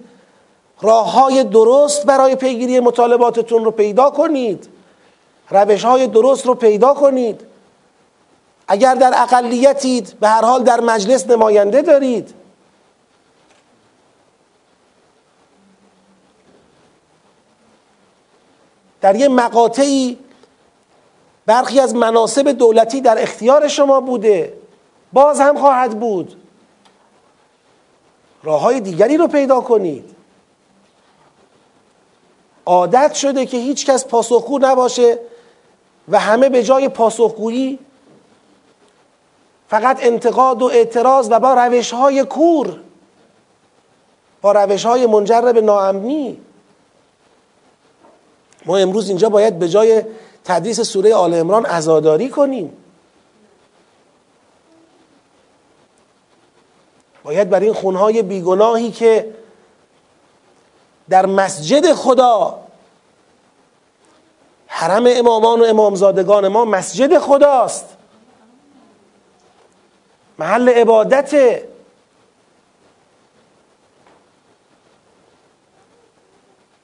راه 0.80 1.12
های 1.12 1.44
درست 1.44 2.06
برای 2.06 2.36
پیگیری 2.36 2.80
مطالباتتون 2.80 3.64
رو 3.64 3.70
پیدا 3.70 4.10
کنید. 4.10 4.68
روش 5.50 5.84
های 5.84 6.06
درست 6.06 6.46
رو 6.46 6.54
پیدا 6.54 6.94
کنید. 6.94 7.40
اگر 8.68 8.94
در 8.94 9.12
اقلیتید 9.16 10.14
به 10.20 10.28
هر 10.28 10.44
حال 10.44 10.62
در 10.62 10.80
مجلس 10.80 11.26
نماینده 11.26 11.82
دارید. 11.82 12.34
در 19.00 19.16
یه 19.16 19.28
مقاطعی 19.28 20.18
برخی 21.46 21.80
از 21.80 21.94
مناسب 21.94 22.48
دولتی 22.48 23.00
در 23.00 23.22
اختیار 23.22 23.68
شما 23.68 24.00
بوده. 24.00 24.52
باز 25.12 25.40
هم 25.40 25.58
خواهد 25.58 26.00
بود. 26.00 26.41
راه 28.42 28.60
های 28.60 28.80
دیگری 28.80 29.16
رو 29.16 29.28
پیدا 29.28 29.60
کنید. 29.60 30.04
عادت 32.66 33.14
شده 33.14 33.46
که 33.46 33.56
هیچ 33.56 33.86
کس 33.86 34.06
پاسخگو 34.06 34.58
نباشه 34.58 35.18
و 36.08 36.18
همه 36.18 36.48
به 36.48 36.62
جای 36.62 36.88
پاسخگویی 36.88 37.78
فقط 39.68 39.98
انتقاد 40.00 40.62
و 40.62 40.64
اعتراض 40.64 41.28
و 41.30 41.40
با 41.40 41.54
روش 41.54 41.92
های 41.92 42.24
کور 42.24 42.80
با 44.42 44.52
روش 44.52 44.86
های 44.86 45.06
منجر 45.06 45.52
به 45.52 45.60
ناامنی. 45.60 46.38
ما 48.66 48.76
امروز 48.76 49.08
اینجا 49.08 49.28
باید 49.28 49.58
به 49.58 49.68
جای 49.68 50.02
تدریس 50.44 50.80
سوره 50.80 51.14
آل 51.14 51.34
امران 51.34 51.66
ازاداری 51.66 52.28
کنیم. 52.28 52.72
باید 57.32 57.50
بر 57.50 57.60
این 57.60 57.72
خونهای 57.72 58.22
بیگناهی 58.22 58.90
که 58.90 59.34
در 61.08 61.26
مسجد 61.26 61.92
خدا 61.92 62.60
حرم 64.66 65.04
امامان 65.06 65.60
و 65.60 65.64
امامزادگان 65.64 66.48
ما 66.48 66.64
مسجد 66.64 67.18
خداست. 67.18 67.84
محل 70.38 70.68
عبادت 70.68 71.62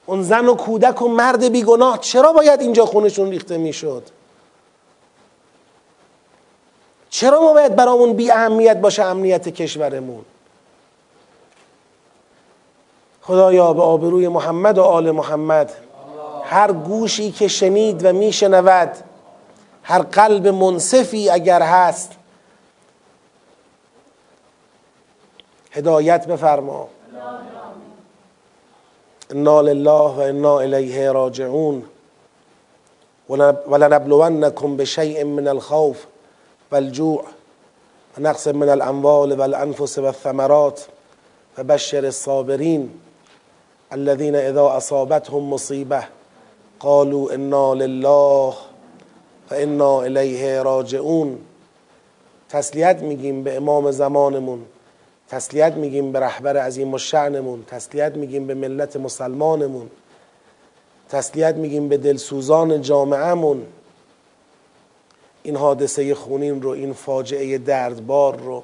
اون 0.05 0.23
زن 0.23 0.45
و 0.45 0.55
کودک 0.55 1.01
و 1.01 1.07
مرد 1.07 1.51
بیگناه 1.51 1.99
چرا 1.99 2.33
باید 2.33 2.61
اینجا 2.61 2.85
خونشون 2.85 3.29
ریخته 3.29 3.57
می‌شد؟ 3.57 4.03
چرا 7.09 7.41
ما 7.41 7.53
باید 7.53 7.75
برامون 7.75 8.13
بی 8.13 8.31
اهمیت 8.31 8.77
باشه 8.77 9.03
امنیت 9.03 9.49
کشورمون؟ 9.49 10.25
خدایا 13.29 13.73
به 13.73 13.81
آبروی 13.81 14.27
محمد 14.27 14.77
و 14.77 14.83
آل 14.83 15.11
محمد. 15.11 15.71
هر 16.43 16.71
گوشی 16.71 17.31
که 17.31 17.47
شنید 17.47 18.05
و 18.05 18.13
میشنود 18.13 18.91
هر 19.83 20.01
قلب 20.01 20.47
منصفی 20.47 21.29
اگر 21.29 21.61
هست 21.61 22.11
هدایت 25.71 26.27
بفرما. 26.27 26.87
انا 29.29 29.61
لله 29.61 29.91
و 29.91 30.19
انا 30.19 30.59
الیه 30.59 31.11
راجعون. 31.11 31.83
ولنبلونکم 33.69 34.77
بشیء 34.77 35.23
من 35.23 35.47
الخوف 35.47 36.05
والجوع 36.71 37.23
و 38.17 38.21
نقص 38.21 38.47
من 38.47 38.69
الاموال 38.69 39.39
والانفس 39.39 39.97
والثمرات 39.97 40.87
فبشر 41.55 42.05
الصابرین. 42.05 42.89
الذين 43.91 44.35
اذا 44.35 44.69
اصابتهم 44.69 45.43
مصیبه 45.43 46.03
قالوا 46.79 47.31
انا 47.31 47.73
لله 47.73 48.53
و 49.51 49.53
انا 49.53 50.01
الیه 50.01 50.61
راجعون. 50.61 51.37
تسلیت 52.49 53.01
میگیم 53.01 53.43
به 53.43 53.57
امام 53.57 53.91
زمانمون 53.91 54.65
تسلیت 55.29 55.73
میگیم 55.73 56.11
به 56.11 56.19
رهبر 56.19 56.57
عظیم 56.57 56.93
و 56.93 56.97
شعنمون 56.97 57.63
تسلیت 57.63 58.15
میگیم 58.15 58.47
به 58.47 58.53
ملت 58.53 58.95
مسلمانمون 58.95 59.89
تسلیت 61.09 61.55
میگیم 61.55 61.89
به 61.89 61.97
دلسوزان 61.97 62.81
جامعهمون. 62.81 63.65
این 65.43 65.55
حادثه 65.55 66.15
خونین 66.15 66.61
رو 66.61 66.69
این 66.69 66.93
فاجعه 66.93 67.57
دردبار 67.57 68.35
رو 68.37 68.63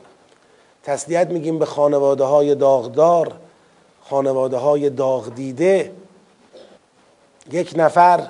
تسلیت 0.84 1.28
میگیم 1.28 1.60
به 1.60 1.66
خانواده 1.66 2.24
های 2.24 2.56
داغدار. 2.56 3.34
خانواده 4.10 4.58
های 4.58 4.90
داغ 4.90 5.36
دیده 5.36 5.92
یک 7.52 7.74
نفر 7.76 8.28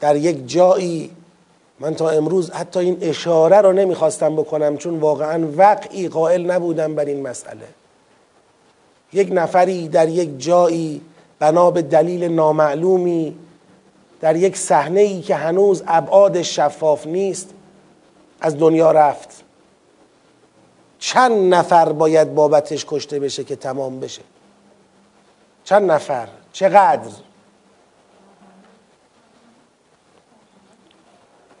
در 0.00 0.16
یک 0.16 0.48
جایی 0.48 1.10
من 1.80 1.94
تا 1.94 2.10
امروز 2.10 2.50
حتی 2.50 2.80
این 2.80 2.98
اشاره 3.00 3.56
رو 3.56 3.72
نمی‌خواستم 3.72 4.36
بکنم 4.36 4.76
چون 4.76 5.00
واقعا 5.00 5.48
وقعی 5.56 6.08
قائل 6.08 6.50
نبودم 6.50 6.94
بر 6.94 7.04
این 7.04 7.22
مسئله. 7.22 7.68
یک 9.12 9.28
نفری 9.32 9.88
در 9.88 10.08
یک 10.08 10.38
جایی 10.38 11.00
بنا 11.38 11.70
به 11.70 11.82
دلیل 11.82 12.24
نامعلومی 12.24 13.36
در 14.20 14.36
یک 14.36 14.56
صحنه 14.56 15.00
ای 15.00 15.20
که 15.20 15.34
هنوز 15.34 15.82
ابعاد 15.86 16.42
شفاف 16.42 17.06
نیست 17.06 17.50
از 18.40 18.58
دنیا 18.58 18.92
رفت. 18.92 19.44
چند 21.00 21.54
نفر 21.54 21.92
باید 21.92 22.34
بابتش 22.34 22.86
کشته 22.88 23.20
بشه 23.20 23.44
که 23.44 23.56
تمام 23.56 24.00
بشه؟ 24.00 24.22
چند 25.64 25.90
نفر؟ 25.90 26.28
چقدر؟ 26.52 27.10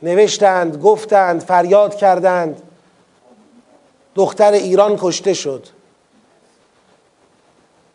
نوشتند 0.02 0.76
گفتند 0.76 1.40
فریاد 1.42 1.96
کردند. 1.96 2.62
دختر 4.14 4.52
ایران 4.52 4.96
کشته 5.00 5.34
شد. 5.34 5.66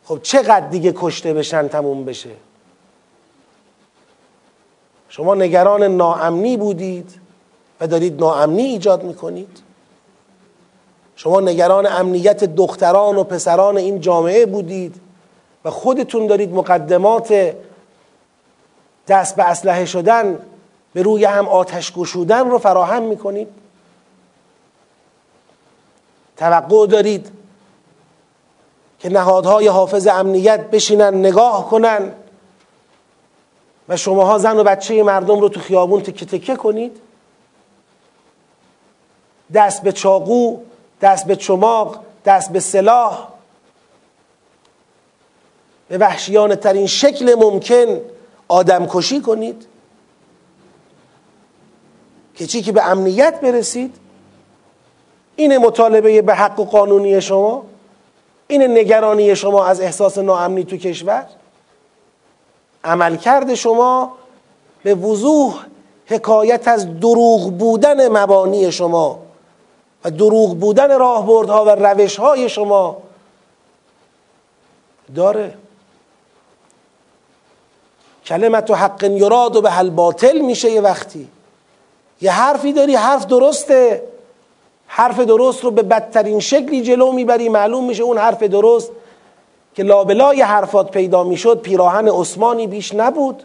خب 0.06 0.20
چقدر 0.24 0.68
دیگه 0.68 0.94
کشته 0.96 1.34
بشن 1.34 1.68
تموم 1.68 2.06
بشه؟ 2.06 2.32
شما 5.10 5.36
نگران 5.36 5.84
ناامنی 5.84 6.58
بودید 6.58 7.20
و 7.80 7.88
دارید 7.88 8.20
ناامنی 8.20 8.64
ایجاد 8.64 9.04
می‌کنید. 9.04 9.65
شما 11.16 11.42
نگران 11.42 11.86
امنیت 11.86 12.44
دختران 12.44 13.18
و 13.18 13.24
پسران 13.24 13.78
این 13.78 14.02
جامعه 14.02 14.46
بودید 14.46 14.96
و 15.66 15.70
خودتون 15.70 16.28
دارید 16.28 16.54
مقدمات 16.54 17.56
دست 19.08 19.36
به 19.36 19.44
اسلحه 19.44 19.86
شدن 19.86 20.40
به 20.94 21.02
روی 21.02 21.26
هم 21.26 21.48
آتش 21.48 21.94
گشودن 21.94 22.50
رو 22.50 22.58
فراهم 22.58 23.04
می‌کنید. 23.04 23.48
توقع 26.38 26.88
دارید 26.88 27.32
که 29.00 29.10
نهادهای 29.10 29.68
حافظ 29.68 30.08
امنیت 30.08 30.70
بشینن 30.70 31.16
نگاه 31.16 31.70
کنن 31.70 32.12
و 33.90 33.98
شماها 33.98 34.38
زن 34.38 34.58
و 34.58 34.64
بچه 34.64 35.04
مردم 35.04 35.40
رو 35.40 35.50
تو 35.50 35.60
خیابون 35.60 36.02
تکه 36.02 36.26
تکه 36.26 36.56
کنید. 36.56 36.98
دست 39.54 39.84
به 39.84 39.92
چاقو 39.92 40.58
دست 41.06 41.26
به 41.26 41.36
چماق 41.36 42.00
دست 42.26 42.52
به 42.52 42.60
سلاح. 42.60 43.28
به 45.88 45.98
وحشیانه 45.98 46.56
ترین 46.56 46.88
شکل 46.88 47.36
ممکن 47.36 48.02
آدم 48.48 48.88
کشی 48.90 49.22
کنید. 49.22 49.68
که 52.36 52.48
چی؟ 52.48 52.62
که 52.62 52.72
به 52.72 52.86
امنیت 52.86 53.42
برسید. 53.42 53.96
این 55.36 55.58
مطالبه 55.58 56.22
به 56.22 56.34
حق 56.36 56.60
و 56.60 56.66
قانونی 56.66 57.22
شما. 57.22 57.66
این 58.48 58.78
نگرانی 58.78 59.36
شما 59.36 59.66
از 59.66 59.82
احساس 59.82 60.18
ناامنی 60.18 60.64
تو 60.64 60.78
کشور. 60.78 61.26
عملکرد 62.84 63.54
شما 63.54 64.18
به 64.84 64.96
وضوح 64.96 65.66
حکایت 66.06 66.68
از 66.68 67.00
دروغ 67.00 67.52
بودن 67.52 68.08
مبانی 68.08 68.72
شما. 68.72 69.25
و 70.06 70.12
دروغ 70.12 70.56
بودن 70.56 71.00
راهبردها 71.00 71.66
و 71.66 71.70
روشهای 71.70 72.50
شما 72.50 72.98
داره. 75.16 75.54
کلمت 78.26 78.70
و 78.70 78.76
حق 78.76 79.04
یراد 79.04 79.56
و 79.56 79.62
به 79.62 79.72
حل 79.72 79.90
باطل 79.90 80.42
میشه 80.42 80.72
یه 80.72 80.82
وقتی. 80.82 81.28
یه 82.22 82.32
حرفی 82.32 82.74
داری 82.74 82.96
حرف 82.96 83.26
درسته. 83.26 84.04
حرف 84.88 85.20
درست 85.20 85.64
رو 85.64 85.72
به 85.72 85.82
بدترین 85.82 86.40
شکلی 86.40 86.82
جلو 86.82 87.12
می‌بری 87.12 87.50
معلوم 87.50 87.86
میشه 87.86 88.04
اون 88.04 88.18
حرف 88.18 88.44
درست 88.44 88.92
که 89.76 89.84
لابلای 89.84 90.42
حرفات 90.42 90.92
پیدا 90.92 91.24
می‌شد 91.24 91.62
پیراهن 91.62 92.08
عثمانی 92.08 92.68
بیش 92.68 92.94
نبود. 92.94 93.44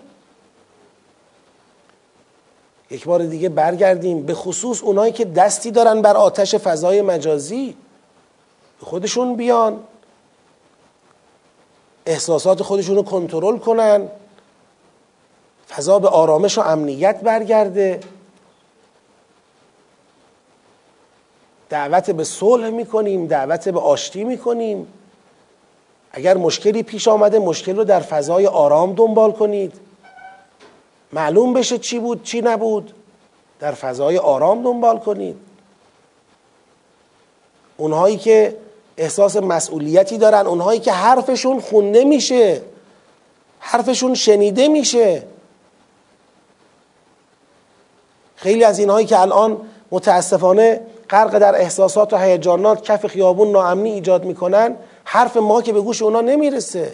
یک 2.90 3.04
بار 3.04 3.22
دیگه 3.22 3.48
برگردیم. 3.48 4.26
به 4.26 4.34
خصوص 4.34 4.82
اونایی 4.82 5.12
که 5.12 5.24
دستی 5.24 5.70
دارن 5.70 6.02
بر 6.02 6.16
آتش 6.16 6.54
فضای 6.54 7.02
مجازی 7.02 7.76
خودشون 8.80 9.36
بیان. 9.36 9.80
احساسات 12.06 12.62
خودشون 12.62 12.96
رو 12.96 13.02
کنترل 13.02 13.58
کنن. 13.58 14.08
فضا 15.70 15.98
به 15.98 16.08
آرامش 16.08 16.58
و 16.58 16.60
امنیت 16.60 17.20
برگرده. 17.20 18.00
دعوت 21.68 22.10
به 22.10 22.24
صلح 22.24 22.70
می‌کنیم 22.70 23.26
دعوت 23.26 23.68
به 23.68 23.80
آشتی 23.80 24.24
می‌کنیم. 24.24 24.86
اگر 26.12 26.36
مشکلی 26.36 26.82
پیش 26.82 27.08
آمده 27.08 27.38
مشکل 27.38 27.76
رو 27.76 27.84
در 27.84 28.00
فضای 28.00 28.46
آرام 28.46 28.94
دنبال 28.94 29.32
کنید. 29.32 29.89
معلوم 31.12 31.52
بشه 31.52 31.78
چی 31.78 31.98
بود 31.98 32.22
چی 32.22 32.40
نبود. 32.40 32.94
در 33.60 33.72
فضای 33.72 34.18
آرام 34.18 34.62
دنبال 34.62 34.98
کنید. 34.98 35.36
اونهایی 37.76 38.16
که 38.16 38.56
احساس 38.96 39.36
مسئولیتی 39.36 40.18
دارن 40.18 40.46
اونهایی 40.46 40.80
که 40.80 40.92
حرفشون 40.92 41.60
خونده 41.60 42.04
میشه 42.04 42.62
حرفشون 43.58 44.14
شنیده 44.14 44.68
میشه. 44.68 45.22
خیلی 48.36 48.64
از 48.64 48.78
اینهایی 48.78 49.06
که 49.06 49.20
الان 49.20 49.60
متاسفانه 49.90 50.80
غرق 51.10 51.38
در 51.38 51.54
احساسات 51.54 52.12
و 52.12 52.16
هیجانات 52.16 52.82
کف 52.82 53.06
خیابون 53.06 53.50
ناامنی 53.50 53.90
ایجاد 53.90 54.24
می‌کنن 54.24 54.76
حرف 55.04 55.36
ما 55.36 55.62
که 55.62 55.72
به 55.72 55.80
گوش 55.80 56.02
اونا 56.02 56.20
نمی‌رسه. 56.20 56.92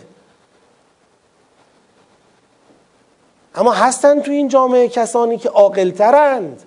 اما 3.56 3.72
هستن 3.72 4.20
تو 4.20 4.30
این 4.30 4.48
جامعه 4.48 4.88
کسانی 4.88 5.38
که 5.38 5.48
عاقلترند. 5.48 6.62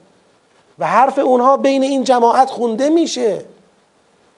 و 0.80 0.88
حرف 0.88 1.20
اونها 1.20 1.58
بین 1.58 1.84
این 1.84 2.04
جماعت 2.04 2.50
خونده 2.50 2.90
میشه. 2.90 3.46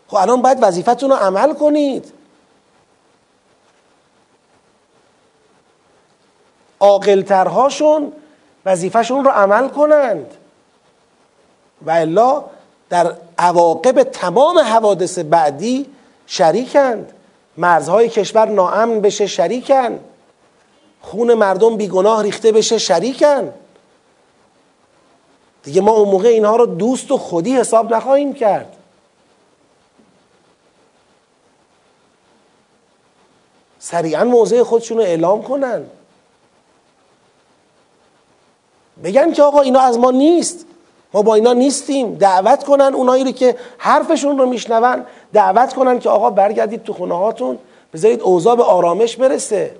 خب 0.07 0.15
الان 0.15 0.41
باید 0.41 0.57
وظیفتون 0.61 1.09
رو 1.09 1.15
عمل 1.15 1.53
کنید. 1.53 2.13
عاقلترهاشون 6.79 8.11
وظیفهشون 8.65 9.25
رو 9.25 9.31
عمل 9.31 9.67
کنند. 9.67 10.33
و 11.85 11.91
الا 11.91 12.43
در 12.89 13.15
عواقب 13.37 14.03
تمام 14.03 14.59
حوادث 14.59 15.19
بعدی 15.19 15.85
شریکند. 16.27 17.13
مرزهای 17.57 18.09
کشور 18.09 18.45
ناامن 18.45 19.01
بشه 19.01 19.27
شریکن 19.27 19.99
خون 21.01 21.33
مردم 21.33 21.77
بیگناه 21.77 22.23
ریخته 22.23 22.51
بشه 22.51 22.77
شریکن. 22.77 23.53
دیگه 25.63 25.81
ما 25.81 25.91
اون 25.91 26.09
موقع 26.09 26.27
اینها 26.27 26.55
رو 26.55 26.65
دوست 26.65 27.11
و 27.11 27.17
خودی 27.17 27.53
حساب 27.53 27.93
نخواهیم 27.93 28.33
کرد. 28.33 28.77
سریعا 33.79 34.23
موضع 34.23 34.63
خودشون 34.63 34.97
رو 34.97 35.03
اعلام 35.03 35.43
کنن. 35.43 35.85
بگن 39.03 39.31
که 39.31 39.43
آقا 39.43 39.61
اینا 39.61 39.79
از 39.79 39.99
ما 39.99 40.11
نیست. 40.11 40.65
ما 41.13 41.21
با 41.21 41.35
اینا 41.35 41.53
نیستیم. 41.53 42.15
دعوت 42.15 42.63
کنن 42.63 42.93
اونایی 42.95 43.23
رو 43.23 43.31
که 43.31 43.55
حرفشون 43.77 44.37
رو 44.37 44.45
میشنون. 44.45 45.05
دعوت 45.33 45.73
کنن 45.73 45.99
که 45.99 46.09
آقا 46.09 46.29
برگردید 46.29 46.83
تو 46.83 46.93
خونه 46.93 47.17
هاتون 47.17 47.59
بذارید 47.93 48.21
اوضاع 48.21 48.55
به 48.55 48.63
آرامش 48.63 49.15
برسه. 49.15 49.75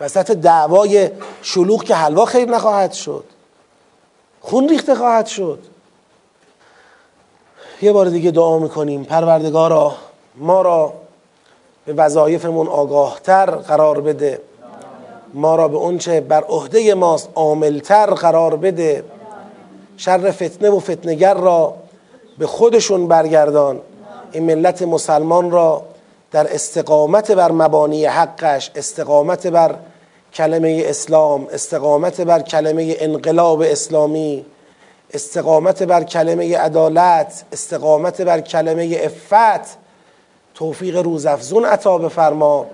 وسط 0.00 0.30
دعوای 0.30 1.10
شلوغ 1.42 1.84
که 1.84 1.94
حلوا 1.94 2.24
خیر 2.24 2.48
نخواهد 2.48 2.92
شد. 2.92 3.24
خون 4.40 4.68
ریخته 4.68 4.94
خواهد 4.94 5.26
شد. 5.26 5.58
یه 7.82 7.92
بار 7.92 8.06
دیگه 8.06 8.30
دعا 8.30 8.58
می‌کنیم. 8.58 9.04
پروردگارا 9.04 9.94
ما 10.36 10.62
را 10.62 10.92
به 11.86 11.92
وظایفمون 11.92 12.68
آگاهتر 12.68 13.50
قرار 13.50 14.00
بده. 14.00 14.40
ما 15.34 15.56
را 15.56 15.68
به 15.68 15.76
اونچه 15.76 16.20
بر 16.20 16.44
عهده 16.44 16.94
ماست 16.94 17.28
عاملتر 17.34 18.06
قرار 18.06 18.56
بده. 18.56 19.04
شر 19.96 20.30
فتنه 20.30 20.70
و 20.70 20.80
فتنگر 20.80 21.34
را 21.34 21.74
به 22.38 22.46
خودشون 22.46 23.08
برگردان. 23.08 23.80
این 24.32 24.44
ملت 24.44 24.82
مسلمان 24.82 25.50
را 25.50 25.82
در 26.32 26.54
استقامت 26.54 27.32
بر 27.32 27.52
مبانی 27.52 28.06
حقش 28.06 28.70
استقامت 28.74 29.46
بر 29.46 29.74
کلمه 30.34 30.82
اسلام 30.86 31.46
استقامت 31.52 32.20
بر 32.20 32.42
کلمه 32.42 32.96
انقلاب 32.98 33.60
اسلامی 33.60 34.44
استقامت 35.14 35.82
بر 35.82 36.04
کلمه 36.04 36.58
عدالت 36.58 37.44
استقامت 37.52 38.22
بر 38.22 38.40
کلمه 38.40 39.00
افت 39.02 39.78
توفیق 40.54 40.96
روزافزون 40.96 41.64
عطا 41.64 41.98
بفرما. 41.98 42.66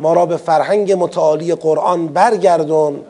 ما 0.00 0.12
را 0.12 0.26
به 0.26 0.36
فرهنگ 0.36 0.92
متعالی 0.92 1.54
قرآن 1.54 2.06
برگردون. 2.06 3.00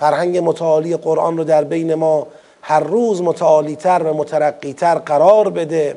فرهنگ 0.00 0.38
متعالی 0.38 0.96
قرآن 0.96 1.36
رو 1.36 1.44
در 1.44 1.64
بین 1.64 1.94
ما 1.94 2.26
هر 2.62 2.80
روز 2.80 3.22
متعالیتر 3.22 4.02
و 4.02 4.14
مترقیتر 4.14 4.94
قرار 4.94 5.50
بده. 5.50 5.96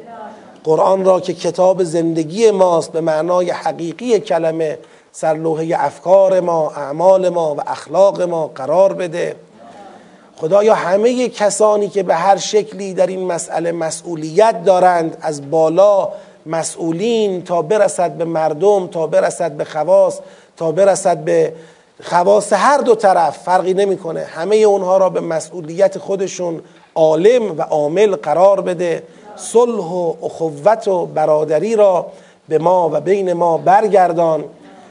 قرآن 0.64 1.06
را 1.06 1.20
که 1.20 1.34
کتاب 1.34 1.84
زندگی 1.84 2.52
ماست 2.52 2.92
به 2.92 3.02
معنای 3.02 3.52
حقیقی 3.52 4.20
کلمه 4.20 4.78
سرلوحه 5.12 5.76
افکار 5.80 6.40
ما 6.40 6.72
اعمال 6.72 7.30
ما 7.30 7.56
و 7.56 7.62
اخلاق 7.68 8.22
ما 8.22 8.48
قرار 8.56 8.94
بده. 8.94 9.36
خدایا 10.38 10.76
همه 10.76 11.30
کسانی 11.30 11.90
که 11.90 12.04
به 12.04 12.16
هر 12.16 12.38
شکلی 12.38 12.94
در 12.94 13.08
این 13.08 13.26
مسئله 13.26 13.72
مسئولیت 13.72 14.64
دارند 14.64 15.18
از 15.22 15.50
بالا 15.52 16.10
مسئولین 16.46 17.44
تا 17.44 17.62
برسد 17.62 18.12
به 18.12 18.26
مردم 18.26 18.88
تا 18.88 19.08
برسد 19.08 19.52
به 19.52 19.66
خواص 19.66 20.20
تا 20.58 20.72
برسد 20.72 21.18
به 21.18 21.54
خواص 22.04 22.54
هر 22.54 22.78
دو 22.78 22.96
طرف 22.96 23.38
فرقی 23.38 23.74
نمی‌کنه. 23.74 24.20
همه 24.20 24.56
اونها 24.56 24.98
را 24.98 25.10
به 25.10 25.20
مسئولیت 25.20 25.98
خودشون 25.98 26.62
عالم 26.96 27.58
و 27.58 27.62
عامل 27.62 28.16
قرار 28.16 28.62
بده. 28.62 29.04
صلح 29.36 29.86
و 29.86 30.14
اخوت 30.24 30.88
و 30.88 31.06
برادری 31.06 31.76
را 31.76 32.06
به 32.50 32.58
ما 32.58 32.90
و 32.94 33.02
بین 33.02 33.34
ما 33.34 33.58
برگردان. 33.58 34.44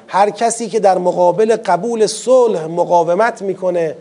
هر 0.09 0.31
کسی 0.31 0.69
که 0.69 0.81
در 0.81 0.99
مقابل 0.99 1.57
قبول 1.57 2.07
صلح 2.07 2.67
مقاومت 2.67 3.43
می‌کنه 3.43 3.97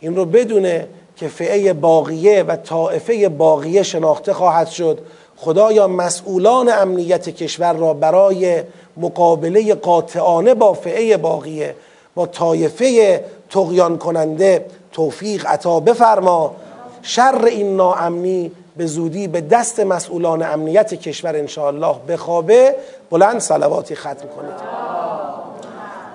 این 0.00 0.16
رو 0.16 0.24
بدونه 0.24 0.88
که 1.16 1.28
فعه 1.28 1.72
باقیه 1.72 2.42
و 2.42 2.56
طائفه 2.56 3.28
باقیه 3.28 3.82
شناخته 3.82 4.32
خواهد 4.32 4.68
شد. 4.68 4.98
خدایا 5.36 5.88
مسئولان 5.88 6.68
امنیت 6.68 7.28
کشور 7.28 7.72
را 7.72 7.94
برای 7.94 8.62
مقابله 8.96 9.74
قاطعانه 9.74 10.54
با 10.54 10.72
فعه 10.72 11.16
باقیه 11.16 11.74
با 12.14 12.26
طایفه 12.26 13.24
تقیان 13.50 13.98
کننده 13.98 14.66
توفیق 14.92 15.46
عطا 15.46 15.80
بفرما. 15.80 16.54
شر 17.02 17.44
این 17.44 17.76
ناامنی 17.76 18.52
به 18.76 18.86
زودی 18.86 19.28
به 19.28 19.40
دست 19.40 19.80
مسئولان 19.80 20.42
امنیت 20.42 20.94
کشور 20.94 21.36
انشاءالله 21.36 21.96
بخوابه 22.08 22.74
بلند 23.10 23.40
صلواتی 23.40 23.94
ختم 23.94 24.28
کنید. 24.36 24.86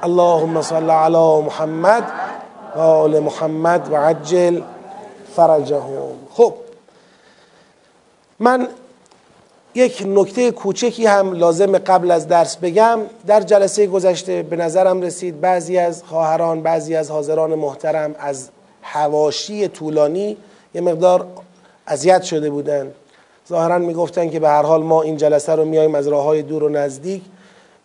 اللهم 0.04 0.62
صل 0.62 0.90
علی 0.90 1.42
محمد 1.46 2.12
و 2.76 2.80
آل 2.80 3.20
محمد 3.20 3.92
و 3.92 3.96
عجل 3.96 4.62
فرجهم. 5.36 6.12
خب 6.34 6.54
من 8.40 8.68
یک 9.76 10.04
نکته 10.08 10.52
کوچکی 10.52 11.06
هم 11.06 11.34
لازم 11.34 11.78
قبل 11.78 12.12
از 12.12 12.28
درس 12.28 12.58
بگم. 12.58 13.00
در 13.28 13.42
جلسه 13.42 13.88
گذشته 13.88 14.44
به 14.44 14.56
نظرم 14.56 15.02
رسید 15.02 15.42
بعضی 15.42 15.78
از 15.78 16.04
خواهران 16.04 16.62
بعضی 16.62 16.96
از 16.96 17.12
حاضران 17.12 17.56
محترم 17.56 18.16
از 18.20 18.50
هواشی 18.82 19.68
طولانی 19.68 20.38
یه 20.76 20.82
مقدار 20.82 21.26
اذیت 21.92 22.24
شده 22.24 22.50
بودن. 22.50 22.92
ظاهرا 23.50 23.78
می‌گفتن 23.78 24.30
که 24.30 24.40
به 24.40 24.48
هر 24.48 24.64
حال 24.64 24.84
ما 24.84 25.02
این 25.02 25.18
جلسه 25.18 25.56
رو 25.56 25.66
میایم 25.66 25.96
از 25.96 26.08
راه 26.08 26.24
های 26.24 26.42
دور 26.42 26.64
و 26.64 26.70
نزدیک 26.70 27.22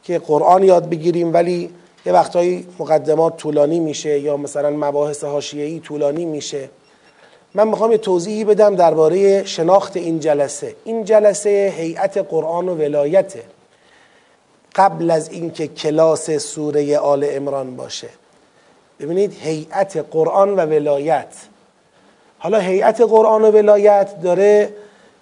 که 0.03 0.19
قرآن 0.19 0.63
یاد 0.63 0.89
بگیریم 0.89 1.35
ولی 1.35 1.71
یه 2.07 2.13
وقتایی 2.13 2.67
مقدمات 2.79 3.37
طولانی 3.37 3.81
میشه 3.81 4.19
یا 4.19 4.37
مثلا 4.37 4.71
مباحث 4.71 5.25
حاشیه‌ای 5.25 5.81
طولانی 5.81 6.25
میشه. 6.25 6.69
من 7.55 7.69
می‌خوام 7.69 7.93
یه 7.93 7.99
توضیحی 7.99 8.45
بدم 8.45 8.77
درباره 8.77 9.45
شناخت 9.45 9.97
این 9.97 10.21
جلسه. 10.21 10.75
این 10.85 11.05
جلسه 11.05 11.73
هیئت 11.77 12.19
قرآن 12.19 12.69
و 12.69 12.75
ولایته. 12.75 13.43
قبل 14.75 15.11
از 15.11 15.31
اینکه 15.31 15.67
کلاس 15.67 16.31
سوره 16.31 16.99
آل 16.99 17.27
امران 17.29 17.77
باشه. 17.77 18.09
ببینید 19.01 19.37
هیئت 19.41 19.97
قرآن 20.11 20.51
و 20.51 20.61
ولایت 20.61 21.35
حالا 22.39 22.59
هیئت 22.59 23.01
قرآن 23.01 23.43
و 23.43 23.51
ولایت 23.51 24.21
داره 24.23 24.73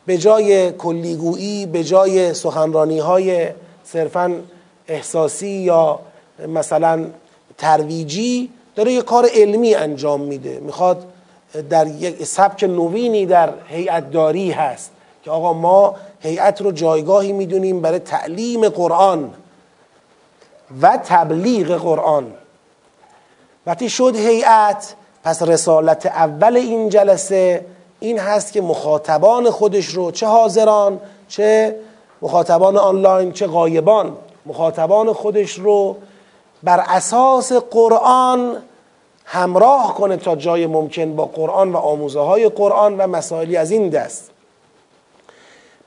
به 0.07 0.19
جای 0.19 0.73
کلیگویی 0.73 1.67
به 1.67 1.85
جای 1.85 2.35
سخنرانی 2.35 2.99
های 2.99 3.49
صرفا 3.85 4.41
احساسی 4.89 5.49
یا 5.49 5.99
مثلا 6.49 7.07
ترویجی 7.59 8.51
داره 8.77 8.93
یه 8.93 9.03
کار 9.03 9.27
علمی 9.35 9.75
انجام 9.75 10.21
میده. 10.21 10.61
می‌خواد 10.61 11.07
در 11.71 11.87
یک 11.87 12.25
سبک 12.25 12.65
نوینی 12.65 13.27
در 13.27 13.53
هیئت 13.69 14.11
داری 14.11 14.51
هست 14.51 14.91
که 15.25 15.31
آقا 15.31 15.53
ما 15.53 15.97
هیئت 16.21 16.63
رو 16.63 16.73
جایگاهی 16.73 17.33
می‌دونیم 17.33 17.81
برای 17.81 17.99
تعلیم 17.99 18.69
قرآن 18.69 19.35
و 20.83 20.99
تبلیغ 21.05 21.77
قرآن. 21.77 22.33
وقتی 23.67 23.91
شد 23.91 24.17
هیئت 24.17 24.95
پس 25.25 25.43
رسالت 25.43 26.07
اول 26.07 26.57
این 26.57 26.89
جلسه 26.89 27.67
این 28.01 28.19
هست 28.19 28.53
که 28.53 28.61
مخاطبان 28.61 29.51
خودش 29.51 29.87
رو 29.87 30.11
چه 30.11 30.27
حاضران 30.27 31.01
چه 31.29 31.77
مخاطبان 32.23 32.77
آنلاین 32.77 33.33
چه 33.33 33.47
غایبان. 33.47 34.17
مخاطبان 34.47 35.13
خودش 35.13 35.53
رو 35.53 35.97
بر 36.63 36.85
اساس 36.89 37.53
قرآن 37.53 38.57
همراه 39.25 39.95
کنه 39.95 40.17
تا 40.17 40.37
جای 40.37 40.67
ممکن 40.67 41.17
با 41.17 41.25
قرآن 41.25 41.73
و 41.73 41.77
آموزه 41.77 42.21
های 42.21 42.49
قرآن 42.49 42.97
و 42.97 43.07
مسائلی 43.07 43.57
از 43.57 43.71
این 43.71 43.89
دست. 43.89 44.31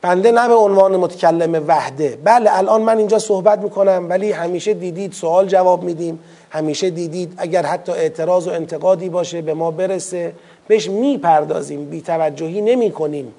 بنده 0.01 0.31
نه 0.31 0.47
به 0.47 0.55
عنوان 0.55 0.95
متکلم 0.95 1.63
وحده. 1.67 2.17
بله 2.23 2.57
الان 2.57 2.81
من 2.81 2.97
اینجا 2.97 3.19
صحبت 3.19 3.59
می‌کنم 3.59 4.05
ولی 4.09 4.31
همیشه 4.31 4.73
دیدید 4.73 5.13
سوال 5.13 5.47
جواب 5.47 5.83
میدیم. 5.83 6.19
همیشه 6.49 6.89
دیدید 6.89 7.33
اگر 7.37 7.65
حتی 7.65 7.91
اعتراض 7.91 8.47
و 8.47 8.51
انتقادی 8.51 9.09
باشه 9.09 9.41
به 9.41 9.53
ما 9.53 9.71
برسه 9.71 10.33
بهش 10.67 10.89
می‌پردازیم 10.89 11.85
بیتوجهی 11.85 12.61
نمی 12.61 12.91
کنیم 12.91 13.33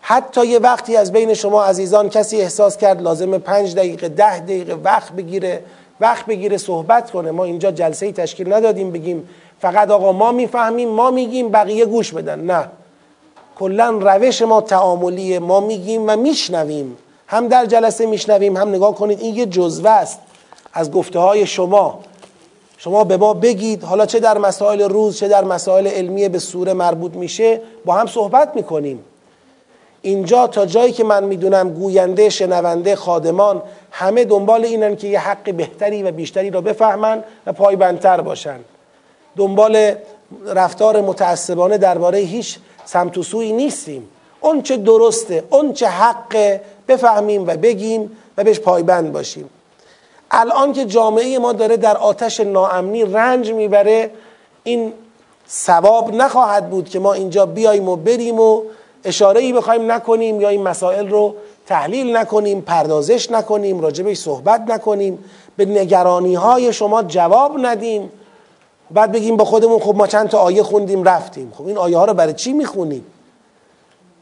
حتی 0.00 0.46
یه 0.46 0.58
وقتی 0.58 0.96
از 0.96 1.12
بین 1.12 1.34
شما 1.34 1.64
عزیزان 1.64 2.08
کسی 2.08 2.40
احساس 2.40 2.76
کرد 2.76 3.02
لازم 3.02 3.38
پنج 3.38 3.74
دقیقه 3.74 4.08
ده 4.08 4.38
دقیقه 4.38 4.74
وقت 4.74 5.12
بگیره 5.12 5.62
وقت 6.00 6.26
بگیره 6.26 6.56
صحبت 6.56 7.10
کنه 7.10 7.30
ما 7.30 7.44
اینجا 7.44 7.70
جلسه 7.70 8.12
تشکیل 8.12 8.52
ندادیم 8.52 8.90
بگیم 8.90 9.28
فقط 9.60 9.90
آقا 9.90 10.12
ما 10.12 10.32
می‌فهمیم 10.32 10.88
ما 10.88 11.10
میگیم 11.10 11.48
بقیه 11.48 11.86
گوش 11.86 12.12
بدن. 12.12 12.40
نه. 12.40 12.68
کلا 13.58 13.90
روش 13.90 14.42
ما 14.42 14.60
تعاملیه 14.60 15.38
ما 15.38 15.60
میگیم 15.60 16.04
و 16.08 16.16
میشنویم. 16.16 16.96
هم 17.26 17.48
در 17.48 17.66
جلسه 17.66 18.06
میشنویم 18.06 18.56
هم 18.56 18.68
نگاه 18.68 18.94
کنید 18.94 19.20
این 19.20 19.34
یه 19.34 19.46
جزوه 19.46 19.90
است 19.90 20.18
از 20.72 20.90
گفته 20.90 21.18
های 21.18 21.46
شما. 21.46 22.00
شما 22.82 23.04
به 23.04 23.16
ما 23.16 23.34
بگید 23.34 23.84
حالا 23.84 24.06
چه 24.06 24.20
در 24.20 24.38
مسائل 24.38 24.80
روز 24.80 25.18
چه 25.18 25.28
در 25.28 25.44
مسائل 25.44 25.86
علمی 25.86 26.28
به 26.28 26.38
سوره 26.38 26.72
مربوط 26.72 27.14
میشه 27.14 27.60
با 27.84 27.94
هم 27.94 28.06
صحبت 28.06 28.52
می‌کنیم. 28.56 29.04
اینجا 30.02 30.46
تا 30.46 30.66
جایی 30.66 30.92
که 30.92 31.04
من 31.04 31.24
می‌دونم 31.24 31.70
گوینده 31.70 32.28
شنونده 32.28 32.96
خادمان 32.96 33.62
همه 33.90 34.24
دنبال 34.24 34.64
اینن 34.64 34.96
که 34.96 35.08
یه 35.08 35.20
حق 35.20 35.54
بهتری 35.54 36.02
و 36.02 36.12
بیشتری 36.12 36.50
را 36.50 36.60
بفهمن 36.60 37.24
و 37.46 37.52
پایبندتر 37.52 38.20
باشن. 38.20 38.58
دنبال 39.36 39.94
رفتار 40.46 41.00
متعصبانه 41.00 41.78
درباره 41.78 42.18
هیچ 42.18 42.58
سمت 42.84 43.18
و 43.18 43.22
سوی 43.22 43.52
نیستیم. 43.52 44.08
اون 44.40 44.62
چه 44.62 44.76
درسته 44.76 45.44
اون 45.50 45.72
چه 45.72 45.86
حق 45.86 46.60
بفهمیم 46.88 47.42
و 47.46 47.56
بگیم 47.56 48.16
و 48.36 48.44
بهش 48.44 48.60
پایبند 48.60 49.12
باشیم. 49.12 49.50
الان 50.30 50.72
که 50.72 50.84
جامعه 50.84 51.38
ما 51.38 51.52
داره 51.52 51.76
در 51.76 51.96
آتش 51.96 52.40
ناامنی 52.40 53.04
رنج 53.04 53.52
می‌بره 53.52 54.10
این 54.64 54.92
ثواب 55.48 56.14
نخواهد 56.14 56.70
بود 56.70 56.88
که 56.88 56.98
ما 56.98 57.12
اینجا 57.12 57.46
بیاییم 57.46 57.88
و 57.88 57.96
بریم 57.96 58.40
و 58.40 58.62
اشاره 59.04 59.40
ای 59.40 59.52
بخوایم 59.52 59.92
نکنیم 59.92 60.40
یا 60.40 60.48
این 60.48 60.62
مسائل 60.62 61.08
رو 61.08 61.34
تحلیل 61.66 62.16
نکنیم 62.16 62.60
پردازش 62.60 63.30
نکنیم 63.30 63.80
راجبش 63.80 64.16
صحبت 64.16 64.60
نکنیم. 64.60 65.24
به 65.56 65.64
نگرانی 65.64 66.34
های 66.34 66.72
شما 66.72 67.02
جواب 67.02 67.52
ندیم. 67.58 68.10
بعد 68.90 69.12
بگیم 69.12 69.36
با 69.36 69.44
خودمون 69.44 69.78
خب 69.78 69.96
ما 69.96 70.06
چند 70.06 70.28
تا 70.28 70.38
آیه 70.38 70.62
خوندیم 70.62 71.04
رفتیم. 71.04 71.52
خب 71.58 71.66
این 71.66 71.78
آیه 71.78 71.96
ها 71.98 72.04
رو 72.04 72.14
برای 72.14 72.32
چی 72.32 72.52
می‌خونیم؟ 72.52 73.06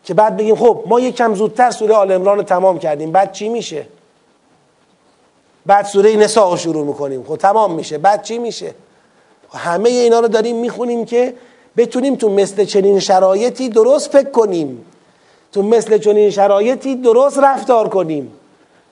که 0.05 0.15
بعد 0.15 0.37
بگیم 0.37 0.57
خب 0.57 0.83
ما 0.87 1.01
یک 1.01 1.17
کم 1.17 1.35
زودتر 1.35 1.71
سوره 1.71 1.95
آل 1.95 2.13
عمران 2.13 2.37
رو 2.37 2.43
تمام 2.43 2.79
کردیم. 2.79 3.13
بعد 3.13 3.33
چی 3.33 3.49
میشه؟ 3.49 3.87
بعد 5.69 5.87
سوره 5.87 6.17
نساء 6.17 6.51
رو 6.51 6.57
شروع 6.57 6.87
می‌کنیم. 6.87 7.25
خب 7.29 7.37
تمام 7.37 7.75
میشه. 7.75 7.99
بعد 7.99 8.23
چی 8.23 8.39
میشه؟ 8.39 8.75
همه 9.53 9.89
اینا 9.89 10.21
رو 10.21 10.29
داریم 10.29 10.57
می‌خونیم 10.57 11.05
که 11.05 11.35
بتونیم 11.77 12.15
تو 12.15 12.29
مثل 12.29 12.65
چنین 12.65 12.99
شرایطی 13.01 13.69
درست 13.69 14.11
فکر 14.11 14.31
کنیم. 14.31 14.85
تو 15.53 15.63
مثل 15.63 15.99
چنین 15.99 16.31
شرایطی 16.31 16.97
درست 16.97 17.39
رفتار 17.39 17.89
کنیم. 17.89 18.33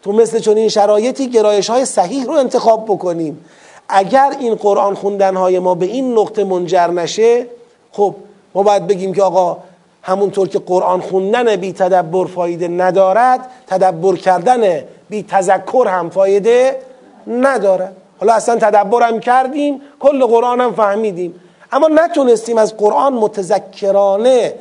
تو 0.02 0.12
مثل 0.12 0.38
چنین 0.38 0.68
شرایطی 0.68 1.28
گرایش 1.30 1.70
های 1.70 1.84
صحیح 1.84 2.24
رو 2.24 2.32
انتخاب 2.32 2.84
بکنیم. 2.84 3.44
اگر 3.88 4.36
این 4.40 4.54
قرآن 4.54 4.94
خوندن 4.94 5.36
های 5.36 5.58
ما 5.58 5.74
به 5.74 5.86
این 5.86 6.18
نقطه 6.18 6.44
منجر 6.44 6.86
نشه 6.86 7.46
خب 7.92 8.14
ما 8.54 8.62
باید 8.62 8.86
بگیم 8.86 9.14
که 9.14 9.22
آقا 9.22 9.58
همونطور 10.06 10.48
که 10.48 10.58
قرآن 10.58 11.00
خوندن 11.00 11.56
بی 11.56 11.72
تدبر 11.72 12.26
فایده 12.26 12.68
ندارد 12.68 13.50
تدبر 13.66 14.16
کردن 14.16 14.84
بی 15.10 15.22
تذکر 15.22 15.86
هم 15.88 16.10
فایده 16.10 16.80
ندارد. 17.26 17.96
حالا 18.18 18.32
اصلا 18.34 18.56
تدبر 18.56 19.02
هم 19.02 19.20
کردیم 19.20 19.80
کل 20.00 20.26
قرآن 20.26 20.60
هم 20.60 20.74
فهمیدیم. 20.74 21.40
اما 21.72 21.88
نتونستیم 21.88 22.58
از 22.58 22.76
قرآن 22.76 23.12
متذکرانه 23.12 24.54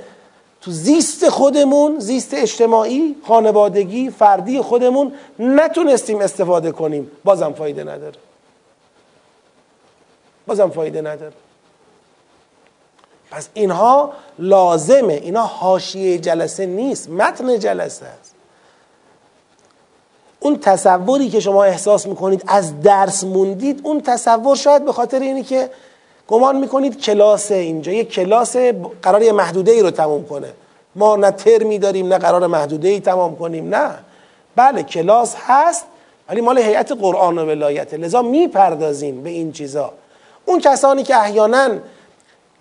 تو 0.61 0.71
زیست 0.71 1.29
خودمون 1.29 1.99
زیست 1.99 2.33
اجتماعی 2.33 3.15
خانوادگی 3.27 4.09
فردی 4.09 4.61
خودمون 4.61 5.13
نتونستیم 5.39 6.19
استفاده 6.19 6.71
کنیم. 6.71 7.11
بازم 7.23 7.53
فایده 7.53 7.83
نداره. 7.83 8.17
بازم 10.47 10.69
فایده 10.69 11.01
نداره. 11.01 11.44
پس 13.35 13.47
اینها 13.53 14.13
لازمه. 14.39 15.13
اینا 15.13 15.41
حاشیه 15.41 16.17
جلسه 16.17 16.65
نیست 16.65 17.09
متن 17.09 17.59
جلسه 17.59 18.05
است. 18.05 18.35
اون 20.39 20.59
تصوری 20.59 21.29
که 21.29 21.39
شما 21.39 21.63
احساس 21.63 22.07
می‌کنید 22.07 22.43
از 22.47 22.81
درس 22.81 23.23
موندید 23.23 23.81
اون 23.83 24.01
تصور 24.01 24.55
شاید 24.55 24.85
به 24.85 24.93
خاطر 24.93 25.19
اینی 25.19 25.43
که 25.43 25.69
گمان 26.27 26.55
می‌کنید 26.57 27.01
کلاس 27.01 27.51
اینجا. 27.51 27.91
یه 27.91 28.03
کلاس 28.03 28.55
قرار 29.01 29.21
یه 29.21 29.31
محدوده 29.31 29.71
ای 29.71 29.81
رو 29.81 29.91
تموم 29.91 30.25
کنه. 30.25 30.53
ما 30.95 31.15
نه 31.15 31.31
ترمی 31.31 31.79
داریم 31.79 32.07
نه 32.07 32.17
قرار 32.17 32.47
محدوده 32.47 32.87
ای 32.87 32.99
تمام 32.99 33.35
کنیم 33.35 33.75
نه. 33.75 33.91
بله 34.55 34.83
کلاس 34.83 35.35
هست 35.39 35.85
ولی 36.29 36.41
مال 36.41 36.57
هیئت 36.57 36.91
قرآن 36.91 37.37
و 37.37 37.45
ولایت 37.45 37.93
لذا 37.93 38.21
می‌پردازیم 38.21 39.23
به 39.23 39.29
این 39.29 39.51
چیزا. 39.51 39.93
اون 40.45 40.59
کسانی 40.59 41.03
که 41.03 41.15
احیانا 41.17 41.69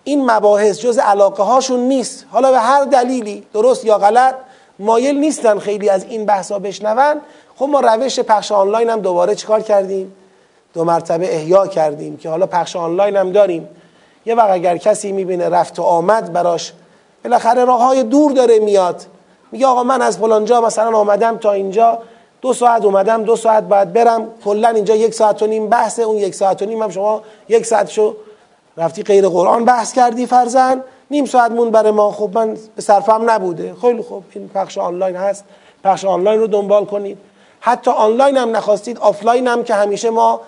این 0.05 0.31
مباحث 0.31 0.79
جز 0.79 0.97
علاقه 0.97 1.43
هاشون 1.43 1.79
نیست. 1.79 2.25
حالا 2.31 2.51
به 2.51 2.59
هر 2.59 2.83
دلیلی 2.83 3.43
درست 3.53 3.85
یا 3.85 3.97
غلط 3.97 4.35
مایل 4.79 5.19
نیستن 5.19 5.59
خیلی 5.59 5.89
از 5.89 6.03
این 6.03 6.25
بحثا 6.25 6.59
بشنون. 6.59 7.21
خب 7.55 7.65
ما 7.65 7.79
روش 7.79 8.19
پخش 8.19 8.51
آنلاین 8.51 8.89
هم 8.89 8.99
دوباره 8.99 9.35
چیکار 9.35 9.61
کردیم؟ 9.61 10.13
دو 10.73 10.83
مرتبه 10.83 11.35
احیا 11.35 11.67
کردیم 11.67 12.17
که 12.17 12.29
حالا 12.29 12.45
پخش 12.45 12.75
آنلاین 12.75 13.15
هم 13.15 13.31
داریم. 13.31 13.69
یه 14.25 14.35
وقت 14.35 14.49
اگر 14.49 14.77
کسی 14.77 15.11
می‌بینه 15.11 15.49
رفت 15.49 15.79
و 15.79 15.83
آمد 15.83 16.33
براش 16.33 16.73
بالاخره 17.23 17.65
راه 17.65 17.83
های 17.83 18.03
دور 18.03 18.31
داره 18.31 18.59
میاد. 18.59 19.05
میگه 19.51 19.67
آقا 19.67 19.83
من 19.83 20.01
از 20.01 20.17
فلانجا 20.17 20.61
مثلا 20.61 20.97
آمدم 20.97 21.37
تا 21.37 21.51
اینجا 21.51 21.99
دو 22.41 22.53
ساعت 22.53 22.85
اومدم 22.85 23.23
دو 23.23 23.35
ساعت 23.35 23.63
باید 23.63 23.93
برم 23.93 24.27
کلا 24.45 24.67
اینجا 24.67 24.95
یک 24.95 25.13
ساعت 25.13 25.41
و 25.41 25.47
نیم 25.47 25.69
بحثه 25.69 26.01
اون 26.01 26.17
یک 26.17 26.35
ساعت 26.35 26.61
و 26.61 26.65
نیم 26.65 26.83
هم 26.83 26.89
شما 26.89 27.21
یک 27.49 27.65
ساعت 27.65 27.89
شو 27.89 28.15
رفتی 28.77 29.03
غیر 29.03 29.29
قرآن 29.29 29.65
بحث 29.65 29.93
کردی 29.93 30.25
فرضا 30.25 30.83
نیم 31.11 31.25
ساعت 31.25 31.51
مون 31.51 31.71
برای 31.71 31.91
ما. 31.91 32.11
خب 32.11 32.29
من 32.33 32.57
به 32.75 32.81
صرفم 32.81 33.29
نبوده. 33.29 33.75
خیلی 33.81 34.01
خوب. 34.01 34.23
این 34.33 34.49
پخش 34.49 34.77
آنلاین 34.77 35.15
هست. 35.15 35.43
پخش 35.83 36.05
آنلاین 36.05 36.39
رو 36.39 36.47
دنبال 36.47 36.85
کنید. 36.85 37.17
حتی 37.59 37.91
آنلاین 37.91 38.37
هم 38.37 38.55
نخواستید 38.55 38.97
آفلاین 38.99 39.47
هم 39.47 39.63
که 39.63 39.73
همیشه 39.73 40.09
ما 40.09 40.41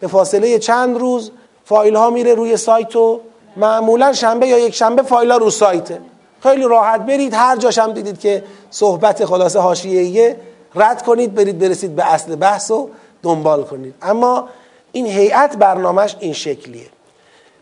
به 0.00 0.06
فاصله 0.06 0.58
چند 0.58 0.98
روز 0.98 1.30
فایل 1.64 1.96
ها 1.96 2.10
میره 2.10 2.34
روی 2.34 2.56
سایت 2.56 2.96
و 2.96 3.20
معمولا 3.56 4.12
شنبه 4.12 4.46
یا 4.46 4.58
یک 4.58 4.74
شنبه 4.74 5.02
فایل 5.02 5.30
ها 5.30 5.36
رو 5.36 5.50
سایته 5.50 6.00
خیلی 6.42 6.62
راحت 6.62 7.00
برید. 7.00 7.34
هر 7.34 7.56
جاش 7.56 7.78
هم 7.78 7.92
دیدید 7.92 8.20
که 8.20 8.44
صحبت 8.70 9.24
خلاصه 9.24 9.58
حاشیه‌ایه. 9.58 10.36
رد 10.74 11.02
کنید 11.02 11.34
برید 11.34 11.58
برسید 11.58 11.96
به 11.96 12.12
اصل 12.12 12.36
بحث 12.36 12.70
و 12.70 12.90
دنبال 13.22 13.64
کنید. 13.64 13.94
اما 14.02 14.48
این 14.92 15.06
هیئت 15.06 15.56
برنامهش 15.56 16.16
این 16.20 16.32
شکلیه. 16.32 16.86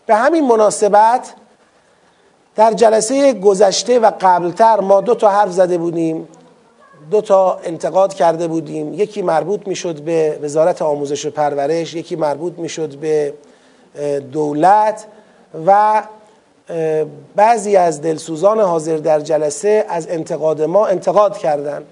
به 0.07 0.15
همین 0.15 0.47
مناسبت 0.47 1.35
در 2.57 2.73
جلسه 2.73 3.33
گذشته 3.33 3.99
و 3.99 4.11
قبلتر 4.21 4.81
ما 4.81 5.01
دو 5.01 5.15
تا 5.15 5.29
حرف 5.29 5.53
زده 5.53 5.79
بودیم 5.79 6.29
دو 7.11 7.21
تا 7.21 7.59
انتقاد 7.65 8.15
کرده 8.15 8.49
بودیم. 8.49 8.95
یکی 8.95 9.23
مربوط 9.23 9.69
می‌شد 9.69 10.01
به 10.01 10.39
وزارت 10.43 10.83
آموزش 10.83 11.27
و 11.27 11.31
پرورش 11.31 11.95
یکی 11.95 12.17
مربوط 12.17 12.53
می‌شد 12.59 12.97
به 12.97 13.35
دولت 14.33 15.07
و 15.67 16.03
بعضی 17.37 17.77
از 17.77 18.03
دلسوزان 18.03 18.61
حاضر 18.61 18.97
در 18.97 19.21
جلسه 19.21 19.87
از 19.89 20.09
انتقاد 20.09 20.63
ما 20.63 20.87
انتقاد 20.87 21.39
کردند. 21.39 21.85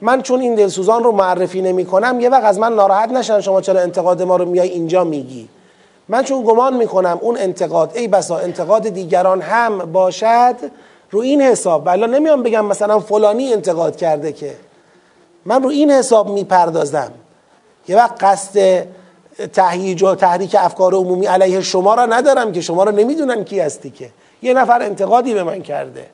من 0.00 0.22
چون 0.22 0.40
این 0.40 0.54
دلسوزان 0.54 1.04
رو 1.04 1.12
معرفی 1.12 1.62
نمی 1.62 1.84
کنم 1.84 2.20
یه 2.20 2.28
وقت 2.28 2.44
از 2.44 2.58
من 2.58 2.74
ناراحت 2.74 3.10
نشن 3.10 3.40
شما 3.40 3.60
چرا 3.60 3.80
انتقاد 3.80 4.22
ما 4.22 4.36
رو 4.36 4.44
میای 4.44 4.68
اینجا 4.68 5.04
میگی. 5.04 5.48
من 6.08 6.22
چون 6.22 6.42
گمان 6.42 6.76
می‌کنم 6.76 7.18
اون 7.20 7.38
انتقاد 7.38 7.90
ای 7.94 8.08
بسا 8.08 8.38
انتقاد 8.38 8.88
دیگران 8.88 9.40
هم 9.40 9.78
باشد 9.78 10.56
رو 11.10 11.20
این 11.20 11.42
حساب 11.42 11.82
ولی 11.86 12.06
نمیام 12.06 12.42
بگم 12.42 12.64
مثلا 12.64 13.00
فلانی 13.00 13.52
انتقاد 13.52 13.96
کرده 13.96 14.32
که. 14.32 14.54
من 15.44 15.62
رو 15.62 15.68
این 15.68 15.90
حساب 15.90 16.28
می‌پردازم. 16.28 17.12
یه 17.88 17.96
وقت 17.96 18.24
قصد 18.24 18.86
تهییج 19.52 20.02
و 20.02 20.14
تحریک 20.14 20.56
افکار 20.58 20.94
عمومی 20.94 21.26
علیه 21.26 21.60
شما 21.60 21.94
را 21.94 22.06
ندارم 22.06 22.52
که 22.52 22.60
شما 22.60 22.84
را 22.84 22.90
نمی‌دونن 22.90 23.44
کی 23.44 23.60
هستی 23.60 23.90
که. 23.90 24.10
یه 24.42 24.54
نفر 24.54 24.82
انتقادی 24.82 25.34
به 25.34 25.42
من 25.42 25.62
کرده. 25.62 26.06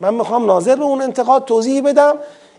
من 0.00 0.14
می‌خوام 0.14 0.46
ناظر 0.46 0.76
به 0.76 0.84
اون 0.84 1.02
انتقاد 1.02 1.44
توضیح 1.44 1.82
بدم. 1.82 2.14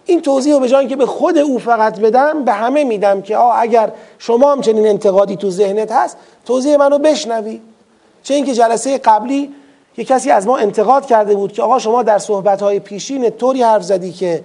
این 0.05 0.21
توضیح 0.21 0.53
رو 0.53 0.59
به 0.59 0.67
جای 0.67 0.87
که 0.87 0.95
به 0.95 1.05
خود 1.05 1.37
او 1.37 1.59
فقط 1.59 1.99
بدم 1.99 2.43
به 2.43 2.51
همه 2.51 2.83
میدم 2.83 3.21
که 3.21 3.37
آه 3.37 3.59
اگر 3.59 3.91
شما 4.19 4.51
هم 4.51 4.61
چنین 4.61 4.87
انتقادی 4.87 5.35
تو 5.35 5.49
ذهنت 5.49 5.91
هست 5.91 6.17
توضیح 6.45 6.77
منو 6.77 6.97
بشنوی. 6.97 7.61
چه 8.23 8.33
اینکه 8.33 8.53
جلسه 8.53 8.97
قبلی 8.97 9.53
یه 9.97 10.05
کسی 10.05 10.31
از 10.31 10.47
ما 10.47 10.57
انتقاد 10.57 11.05
کرده 11.05 11.35
بود 11.35 11.51
که 11.51 11.61
آقا 11.61 11.79
شما 11.79 12.03
در 12.03 12.19
صحبتهای 12.19 12.79
پیشین 12.79 13.29
طوری 13.29 13.63
حرف 13.63 13.83
زدی 13.83 14.11
که 14.11 14.43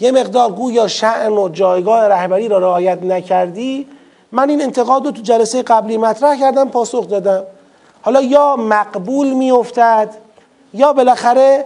یه 0.00 0.12
مقدار 0.12 0.52
گویا 0.52 0.88
شعن 0.88 1.32
و 1.32 1.48
جایگاه 1.48 2.08
رهبری 2.08 2.48
را 2.48 2.58
رعایت 2.58 3.02
نکردی 3.02 3.86
من 4.32 4.50
این 4.50 4.62
انتقاد 4.62 5.06
رو 5.06 5.10
تو 5.10 5.22
جلسه 5.22 5.62
قبلی 5.62 5.96
مطرح 5.96 6.40
کردم 6.40 6.68
پاسخ 6.68 7.08
دادم. 7.08 7.42
حالا 8.02 8.22
یا 8.22 8.56
مقبول 8.56 9.32
میافتد 9.32 10.14
یا 10.74 10.92
بالاخره 10.92 11.64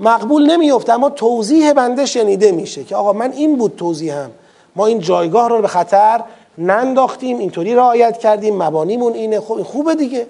مقبول 0.00 0.50
نمیفته 0.50 0.92
اما 0.92 1.10
توضیح 1.10 1.72
بنده 1.72 2.06
شنیده 2.06 2.52
میشه 2.52 2.84
که 2.84 2.96
آقا 2.96 3.12
من 3.12 3.32
این 3.32 3.56
بود 3.56 3.76
توضیحم. 3.76 4.30
ما 4.76 4.86
این 4.86 4.98
جایگاه 4.98 5.48
رو 5.48 5.62
به 5.62 5.68
خطر 5.68 6.20
ننداختیم 6.58 7.38
اینطوری 7.38 7.74
رعایت 7.74 8.18
کردیم 8.18 8.62
مبانیمون 8.62 9.12
اینه. 9.12 9.40
خوب 9.40 9.62
خوبه 9.62 9.94
دیگه. 9.94 10.26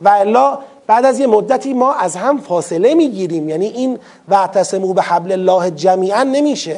و 0.00 0.08
الا 0.08 0.58
بعد 0.86 1.04
از 1.04 1.20
یه 1.20 1.26
مدتی 1.26 1.74
ما 1.74 1.94
از 1.94 2.16
هم 2.16 2.38
فاصله 2.38 2.94
می‌گیریم. 2.94 3.48
یعنی 3.48 3.66
این 3.66 3.98
وعتصمو 4.28 4.92
به 4.92 5.02
حبل 5.02 5.32
الله 5.32 5.70
جمیعا 5.70 6.22
نمیشه. 6.22 6.76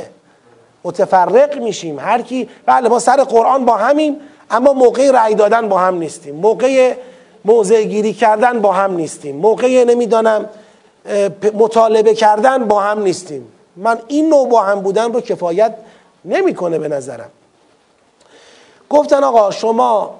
متفرق 0.84 1.58
میشیم. 1.58 1.98
هر 1.98 2.22
کی 2.22 2.48
بله 2.66 2.88
ما 2.88 2.98
سر 2.98 3.16
قرآن 3.16 3.64
با 3.64 3.76
همیم 3.76 4.16
اما 4.50 4.72
موقع 4.72 5.10
رأی 5.10 5.34
دادن 5.34 5.68
با 5.68 5.78
هم 5.78 5.98
نیستیم. 5.98 6.34
موقع 6.34 6.94
موضع 7.44 7.82
گیری 7.82 8.12
کردن 8.12 8.60
با 8.60 8.72
هم 8.72 8.96
نیستیم. 8.96 9.36
موقع 9.36 9.84
نمی‌دانم 9.84 10.48
مطالبه 11.54 12.14
کردن 12.14 12.64
با 12.64 12.80
هم 12.80 13.02
نیستیم. 13.02 13.52
من 13.76 13.98
این 14.08 14.28
نوع 14.28 14.48
با 14.48 14.62
هم 14.62 14.80
بودن 14.80 15.12
رو 15.12 15.20
کفایت 15.20 15.74
نمی‌کنه 16.24 16.78
به 16.78 16.88
نظرم. 16.88 17.30
گفتن 18.90 19.24
آقا 19.24 19.50
شما 19.50 20.14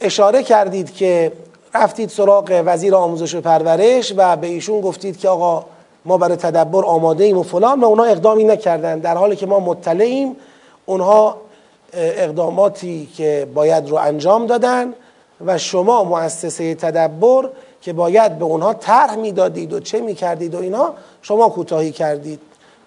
اشاره 0.00 0.42
کردید 0.42 0.94
که 0.94 1.32
رفتید 1.74 2.08
سراغ 2.08 2.62
وزیر 2.66 2.94
آموزش 2.94 3.34
و 3.34 3.40
پرورش 3.40 4.12
و 4.16 4.36
به 4.36 4.46
ایشون 4.46 4.80
گفتید 4.80 5.18
که 5.18 5.28
آقا 5.28 5.64
ما 6.04 6.18
برای 6.18 6.36
تدبر 6.36 6.84
آماده 6.84 7.24
ایم 7.24 7.38
و 7.38 7.42
فلان 7.42 7.80
و 7.80 7.84
اونا 7.84 8.04
اقدامی 8.04 8.44
نکردن. 8.44 8.98
در 8.98 9.16
حالی 9.16 9.36
که 9.36 9.46
ما 9.46 9.60
مطلعیم 9.60 10.36
اونها 10.86 11.36
اقداماتی 11.92 13.08
که 13.16 13.48
باید 13.54 13.88
رو 13.88 13.96
انجام 13.96 14.46
دادن 14.46 14.94
و 15.46 15.58
شما 15.58 16.04
مؤسسه 16.04 16.74
تدبر 16.74 17.48
که 17.82 17.92
باید 17.92 18.38
به 18.38 18.44
اونها 18.44 18.74
طرح 18.74 19.16
می‌دادید 19.16 19.72
و 19.72 19.80
چه 19.80 20.00
می‌کردید 20.00 20.54
و 20.54 20.58
اینا 20.58 20.94
شما 21.22 21.48
کوتاهی 21.48 21.92
کردید. 21.92 22.40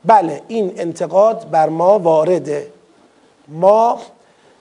بله 0.06 0.42
این 0.48 0.74
انتقاد 0.78 1.50
بر 1.52 1.70
ما 1.70 2.00
وارده. 2.00 2.68
ما 3.48 4.00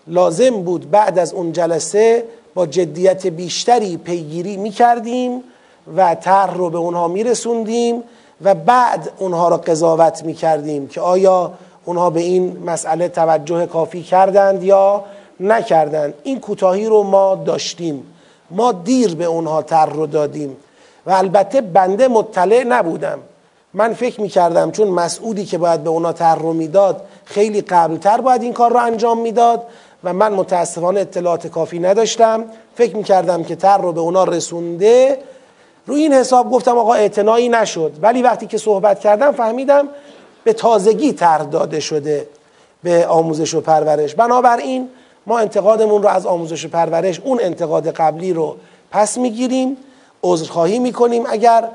لازم 0.06 0.50
بود 0.62 0.90
بعد 0.90 1.18
از 1.18 1.32
اون 1.32 1.52
جلسه 1.52 2.24
با 2.54 2.66
جدیت 2.66 3.26
بیشتری 3.26 3.96
پیگیری 3.96 4.56
می‌کردیم 4.56 5.44
و 5.96 6.14
طرح 6.14 6.54
رو 6.54 6.70
به 6.70 6.78
اونها 6.78 7.08
میرسوندیم 7.08 8.02
و 8.42 8.54
بعد 8.54 9.12
اونها 9.18 9.48
رو 9.48 9.56
قضاوت 9.56 10.24
می‌کردیم 10.24 10.88
که 10.88 11.00
آیا 11.00 11.52
اونها 11.84 12.10
به 12.10 12.20
این 12.20 12.62
مسئله 12.66 13.08
توجه 13.08 13.66
کافی 13.66 14.02
کردند 14.02 14.62
یا 14.62 15.04
نکردند. 15.40 16.14
این 16.22 16.40
کوتاهی 16.40 16.86
رو 16.86 17.02
ما 17.02 17.34
داشتیم. 17.34 18.06
ما 18.50 18.72
دیر 18.72 19.14
به 19.14 19.24
اونها 19.24 19.62
تر 19.62 19.86
رو 19.86 20.06
دادیم 20.06 20.56
و 21.06 21.10
البته 21.10 21.60
بنده 21.60 22.08
مطلع 22.08 22.64
نبودم. 22.64 23.18
من 23.74 23.94
فکر 23.94 24.20
می‌کردم 24.20 24.70
چون 24.70 24.88
مسعودی 24.88 25.44
که 25.44 25.58
باید 25.58 25.84
به 25.84 25.90
اونا 25.90 26.12
تر 26.12 26.34
رو 26.34 26.52
می‌داد 26.52 27.02
خیلی 27.24 27.60
قبلتر 27.60 28.20
باید 28.20 28.42
این 28.42 28.52
کار 28.52 28.70
رو 28.70 28.76
انجام 28.76 29.20
می‌داد 29.20 29.62
و 30.04 30.12
من 30.12 30.32
متاسفانه 30.32 31.00
اطلاعات 31.00 31.46
کافی 31.46 31.78
نداشتم. 31.78 32.44
فکر 32.74 32.96
می‌کردم 32.96 33.44
که 33.44 33.56
تر 33.56 33.78
رو 33.78 33.92
به 33.92 34.00
اونا 34.00 34.24
رسونده. 34.24 35.18
رو 35.86 35.94
این 35.94 36.12
حساب 36.12 36.50
گفتم 36.50 36.78
آقا 36.78 36.94
اعتنایی 36.94 37.48
نشد. 37.48 37.92
ولی 38.02 38.22
وقتی 38.22 38.46
که 38.46 38.58
صحبت 38.58 39.00
کردم 39.00 39.32
فهمیدم 39.32 39.88
به 40.44 40.52
تازگی 40.52 41.12
تر 41.12 41.38
داده 41.38 41.80
شده 41.80 42.28
به 42.82 43.06
آموزش 43.06 43.54
و 43.54 43.60
پرورش. 43.60 44.14
بنابراین 44.14 44.88
ما 45.30 45.38
انتقادمون 45.38 46.02
رو 46.02 46.08
از 46.08 46.26
آموزش 46.26 46.64
و 46.64 46.68
پرورش 46.68 47.20
اون 47.20 47.40
انتقاد 47.42 47.90
قبلی 47.90 48.32
رو 48.32 48.56
پس 48.90 49.18
می‌گیریم 49.18 49.76
عذرخواهی 50.22 50.78
می‌کنیم. 50.78 51.24
اگر 51.28 51.68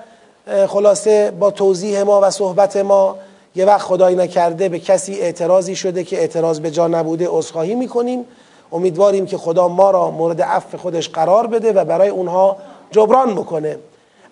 خلاصه 0.68 1.32
با 1.32 1.52
توضیح 1.52 2.02
ما 2.02 2.22
و 2.24 2.30
صحبت 2.30 2.78
ما 2.78 3.16
یه 3.56 3.66
وقت 3.66 3.82
خدای 3.82 4.16
نکرده 4.16 4.70
به 4.70 4.80
کسی 4.80 5.20
اعتراضی 5.20 5.76
شده 5.76 6.04
که 6.04 6.18
اعتراض 6.18 6.60
به 6.60 6.72
جا 6.72 6.88
نبوده 6.88 7.28
عذرخواهی 7.30 7.76
می‌کنیم. 7.76 8.26
امیدواریم 8.72 9.26
که 9.26 9.38
خدا 9.38 9.68
ما 9.68 9.92
را 9.92 10.12
مورد 10.12 10.42
عفو 10.42 10.78
خودش 10.78 11.10
قرار 11.10 11.48
بده 11.48 11.74
و 11.74 11.86
برای 11.86 12.10
اونها 12.10 12.58
جبران 12.92 13.36
بکنه. 13.36 13.78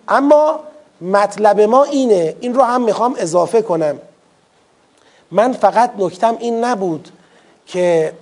اما 0.08 0.60
مطلب 1.00 1.60
ما 1.60 1.84
اینه 1.84 2.36
این 2.40 2.54
رو 2.54 2.62
هم 2.62 2.84
می‌خوام 2.84 3.14
اضافه 3.18 3.62
کنم. 3.62 3.98
من 5.30 5.52
فقط 5.52 5.90
نکتم 5.98 6.36
این 6.38 6.64
نبود 6.64 7.08
که 7.66 8.12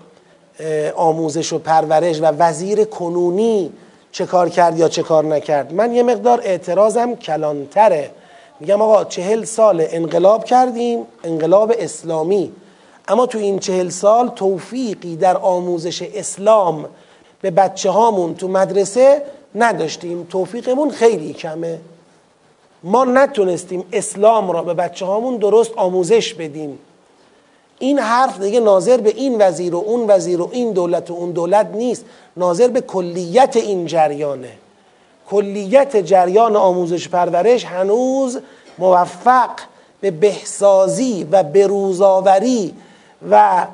آموزش 0.96 1.52
و 1.52 1.58
پرورش 1.58 2.20
و 2.20 2.24
وزیر 2.24 2.84
کنونی 2.84 3.72
چه 4.12 4.26
کار 4.26 4.48
کرد 4.48 4.78
یا 4.78 4.88
چه 4.88 5.02
کار 5.02 5.24
نکرد. 5.24 5.72
من 5.72 5.94
یه 5.94 6.02
مقدار 6.02 6.40
اعتراضم 6.44 7.14
کلانتره. 7.14 8.10
میگم 8.60 8.82
آقا 8.82 9.04
چهل 9.04 9.44
سال 9.44 9.86
انقلاب 9.90 10.44
کردیم 10.44 11.06
انقلاب 11.24 11.72
اسلامی. 11.78 12.52
اما 13.08 13.26
تو 13.26 13.38
این 13.38 13.58
چهل 13.58 13.88
سال 13.88 14.28
توفیقی 14.28 15.16
در 15.16 15.36
آموزش 15.36 16.02
اسلام 16.02 16.84
به 17.42 17.50
بچه 17.50 17.90
هامون 17.90 18.34
تو 18.34 18.48
مدرسه 18.48 19.22
نداشتیم. 19.54 20.26
توفیقمون 20.30 20.90
خیلی 20.90 21.32
کمه. 21.32 21.78
ما 22.82 23.04
نتونستیم 23.04 23.84
اسلام 23.92 24.50
را 24.50 24.62
به 24.62 24.74
بچه 24.74 25.06
هامون 25.06 25.36
درست 25.36 25.70
آموزش 25.76 26.34
بدیم. 26.34 26.78
این 27.82 27.98
حرف 27.98 28.40
دیگه 28.40 28.60
ناظر 28.60 28.96
به 28.96 29.10
این 29.16 29.42
وزیر 29.42 29.74
و 29.74 29.78
اون 29.86 30.10
وزیر 30.10 30.40
و 30.40 30.48
این 30.52 30.72
دولت 30.72 31.10
و 31.10 31.14
اون 31.14 31.30
دولت 31.30 31.66
نیست. 31.74 32.04
ناظر 32.36 32.68
به 32.68 32.80
کلیت 32.80 33.56
این 33.56 33.86
جریانه. 33.86 34.52
کلیت 35.30 35.96
جریان 35.96 36.56
آموزش 36.56 37.08
پرورش 37.08 37.64
هنوز 37.64 38.38
موفق 38.78 39.50
به 40.00 40.10
بهسازی 40.10 41.28
و 41.30 41.42
بروزاوری 41.42 42.74
و 43.30 43.66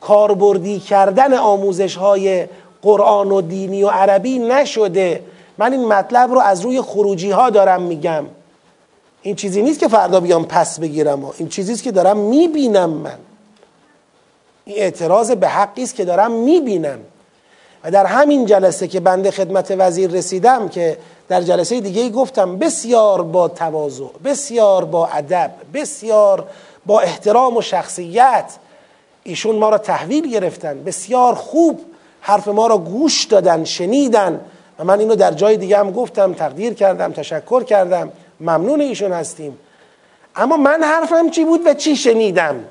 کاربردی 0.00 0.78
کردن 0.78 1.34
آموزش 1.34 1.96
های 1.96 2.46
قرآن 2.82 3.32
و 3.32 3.40
دینی 3.40 3.82
و 3.82 3.88
عربی 3.88 4.38
نشده. 4.38 5.22
من 5.58 5.72
این 5.72 5.88
مطلب 5.88 6.32
رو 6.32 6.40
از 6.40 6.60
روی 6.60 6.80
خروجی 6.80 7.30
ها 7.30 7.50
دارم 7.50 7.82
میگم. 7.82 8.24
این 9.22 9.36
چیزی 9.36 9.62
نیست 9.62 9.80
که 9.80 9.88
فردا 9.88 10.20
بیام 10.20 10.44
پس 10.44 10.80
بگیرم 10.80 11.24
و 11.24 11.32
این 11.38 11.48
چیزی 11.48 11.72
است 11.72 11.82
که 11.82 11.92
دارم 11.92 12.16
می‌بینم 12.16 12.90
من. 12.90 13.18
این 14.64 14.76
اعتراض 14.78 15.30
به 15.30 15.48
حقی 15.48 15.82
است 15.82 15.94
که 15.94 16.04
دارم 16.04 16.32
می‌بینم. 16.32 16.98
و 17.84 17.90
در 17.90 18.06
همین 18.06 18.46
جلسه 18.46 18.88
که 18.88 19.00
بنده 19.00 19.30
خدمت 19.30 19.74
وزیر 19.78 20.10
رسیدم 20.10 20.68
که 20.68 20.98
در 21.28 21.42
جلسه 21.42 21.80
دیگه 21.80 22.08
گفتم 22.08 22.58
بسیار 22.58 23.22
با 23.22 23.48
تواضع 23.48 24.04
بسیار 24.24 24.84
با 24.84 25.06
ادب 25.06 25.50
بسیار 25.74 26.46
با 26.86 27.00
احترام 27.00 27.56
و 27.56 27.62
شخصیت 27.62 28.44
ایشون 29.22 29.56
ما 29.56 29.68
را 29.68 29.78
تحویل 29.78 30.30
گرفتن. 30.30 30.84
بسیار 30.84 31.34
خوب 31.34 31.80
حرف 32.20 32.48
ما 32.48 32.66
را 32.66 32.78
گوش 32.78 33.24
دادن 33.24 33.64
شنیدن. 33.64 34.40
و 34.78 34.84
من 34.84 35.00
اینو 35.00 35.14
در 35.14 35.32
جای 35.32 35.56
دیگه 35.56 35.78
هم 35.78 35.90
گفتم 35.90 36.34
تقدیر 36.34 36.74
کردم 36.74 37.12
تشکر 37.12 37.64
کردم. 37.64 38.12
ممنون 38.40 38.80
ایشون 38.80 39.12
هستیم. 39.12 39.58
اما 40.36 40.56
من 40.56 40.82
حرفم 40.82 41.30
چی 41.30 41.44
بود 41.44 41.60
و 41.66 41.74
چی 41.74 41.96
شنیدم؟ 41.96 42.64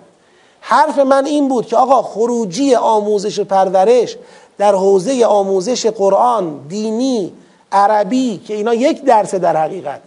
حرف 0.62 1.00
من 1.00 1.26
این 1.26 1.48
بود 1.48 1.66
که 1.66 1.78
آقا 1.78 2.02
خروجی 2.02 2.76
آموزش 2.76 3.40
و 3.40 3.44
پرورش 3.44 4.18
در 4.58 4.76
حوزه 4.76 5.26
آموزش 5.26 5.86
قرآن 5.86 6.60
دینی 6.68 7.34
عربی 7.72 8.38
که 8.38 8.54
اینا 8.54 8.74
یک 8.74 9.04
درسه 9.04 9.40
در 9.40 9.58
حقیقت. 9.58 10.02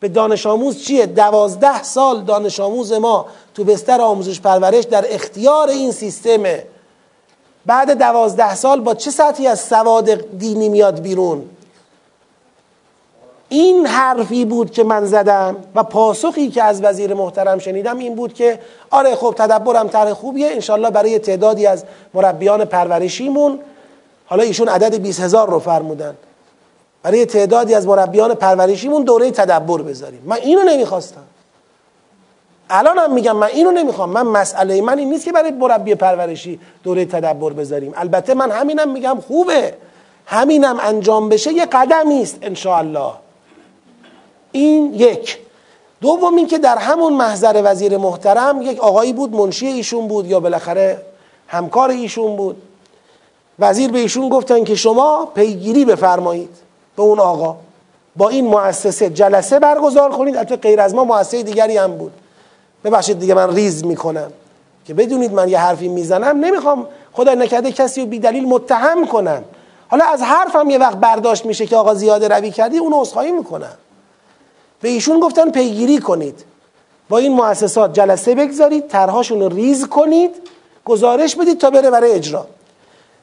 به 0.00 0.08
دانش 0.08 0.46
آموز 0.46 0.82
چیه؟ 0.82 1.06
دوازده 1.06 1.82
سال 1.82 2.24
دانش 2.24 2.60
آموز 2.60 2.92
ما 2.92 3.26
تو 3.54 3.64
بستر 3.64 4.00
آموزش 4.00 4.40
پرورش 4.40 4.84
در 4.84 5.04
اختیار 5.08 5.68
این 5.68 5.92
سیستمه. 5.92 6.64
بعد 7.66 7.98
دوازده 7.98 8.54
سال 8.54 8.80
با 8.80 8.94
چه 8.94 9.10
سطحی 9.10 9.46
از 9.46 9.60
سواد 9.60 10.38
دینی 10.38 10.68
میاد 10.68 11.00
بیرون؟ 11.00 11.50
این 13.54 13.86
حرفی 13.86 14.44
بود 14.44 14.70
که 14.70 14.84
من 14.84 15.04
زدم 15.04 15.56
و 15.74 15.82
پاسخی 15.82 16.50
که 16.50 16.62
از 16.62 16.82
وزیر 16.82 17.14
محترم 17.14 17.58
شنیدم 17.58 17.98
این 17.98 18.14
بود 18.14 18.34
که 18.34 18.58
آره 18.90 19.14
خب 19.14 19.34
تدبرم 19.38 19.88
طرح 19.88 20.12
خوبیه 20.12 20.50
انشالله 20.50 20.90
برای 20.90 21.18
تعدادی 21.18 21.66
از 21.66 21.84
مربیان 22.14 22.64
پرورشیمون. 22.64 23.58
حالا 24.26 24.42
ایشون 24.42 24.68
عدد 24.68 24.94
20 24.94 25.20
هزار 25.20 25.50
رو 25.50 25.58
فرمودن. 25.58 26.14
برای 27.02 27.26
تعدادی 27.26 27.74
از 27.74 27.86
مربیان 27.86 28.34
پرورشیمون 28.34 29.04
دوره 29.04 29.30
تدبر 29.30 29.82
بذاریم. 29.82 30.22
من 30.24 30.36
اینو 30.36 30.62
نمی‌خواستم. 30.62 31.24
الانم 32.70 33.14
میگم 33.14 33.36
من 33.36 33.46
اینو 33.46 33.70
نمی‌خوام. 33.70 34.10
من 34.10 34.22
مسئله 34.22 34.80
من 34.80 34.98
این 34.98 35.10
نیست 35.10 35.24
که 35.24 35.32
برای 35.32 35.50
مربی 35.50 35.94
پرورشی 35.94 36.60
دوره 36.84 37.04
تدبر 37.04 37.52
بذاریم. 37.52 37.92
البته 37.96 38.34
من 38.34 38.50
همینم 38.50 38.92
میگم 38.92 39.18
خوبه. 39.28 39.74
همینم 40.26 40.76
انجام 40.80 41.28
بشه 41.28 41.52
یه 41.52 41.66
قدمی 41.66 42.22
است 42.22 42.38
ان 42.42 42.54
این 44.54 44.94
یک. 44.94 45.38
دوم 46.00 46.36
این 46.36 46.46
که 46.46 46.58
در 46.58 46.78
همون 46.78 47.12
محضر 47.12 47.62
وزیر 47.64 47.96
محترم 47.96 48.62
یک 48.62 48.80
آقایی 48.80 49.12
بود 49.12 49.34
منشی 49.34 49.66
ایشون 49.66 50.08
بود 50.08 50.26
یا 50.26 50.40
بالاخره 50.40 51.02
همکار 51.46 51.90
ایشون 51.90 52.36
بود. 52.36 52.62
وزیر 53.58 53.90
به 53.90 53.98
ایشون 53.98 54.28
گفتن 54.28 54.64
که 54.64 54.74
شما 54.74 55.28
پیگیری 55.34 55.84
بفرمایید 55.84 56.50
به 56.96 57.02
اون 57.02 57.20
آقا. 57.20 57.56
با 58.16 58.28
این 58.28 58.46
مؤسسه 58.46 59.10
جلسه 59.10 59.58
برگزار 59.58 60.10
کنید. 60.10 60.36
البته 60.36 60.56
غیر 60.56 60.80
از 60.80 60.94
ما 60.94 61.04
مؤسسه 61.04 61.42
دیگری 61.42 61.76
هم 61.76 61.92
بود. 61.92 62.12
ببخشید 62.84 63.18
دیگه 63.18 63.34
من 63.34 63.54
ریز 63.54 63.84
می‌کنم. 63.84 64.32
که 64.86 64.94
بدونید 64.94 65.32
من 65.32 65.48
یه 65.48 65.58
حرفی 65.58 65.88
می‌زنم 65.88 66.44
نمی‌خوام 66.44 66.86
خدا 67.12 67.34
نکرده 67.34 67.72
کسی 67.72 68.00
رو 68.00 68.06
بی 68.06 68.18
دلیل 68.18 68.48
متهم 68.48 69.06
کنم. 69.06 69.44
حالا 69.88 70.04
از 70.04 70.22
حرفم 70.22 70.70
یه 70.70 70.78
وقت 70.78 70.96
برداشت 70.96 71.46
میشه 71.46 71.66
که 71.66 71.76
آقا 71.76 71.94
زیاده 71.94 72.28
روی 72.28 72.50
کردی 72.50 72.78
اون 72.78 72.92
عذرخواهی 72.92 73.32
می‌کنم. 73.32 73.74
به 74.80 74.88
ایشون 74.88 75.20
گفتن 75.20 75.50
پیگیری 75.50 75.98
کنید. 75.98 76.44
با 77.08 77.18
این 77.18 77.32
مؤسسات 77.32 77.92
جلسه 77.92 78.34
بگذارید 78.34 78.88
طرحهاشون 78.88 79.40
رو 79.40 79.48
ریز 79.48 79.88
کنید 79.88 80.30
گزارش 80.84 81.36
بدید 81.36 81.58
تا 81.58 81.70
بره 81.70 81.90
برای 81.90 82.12
اجرا. 82.12 82.46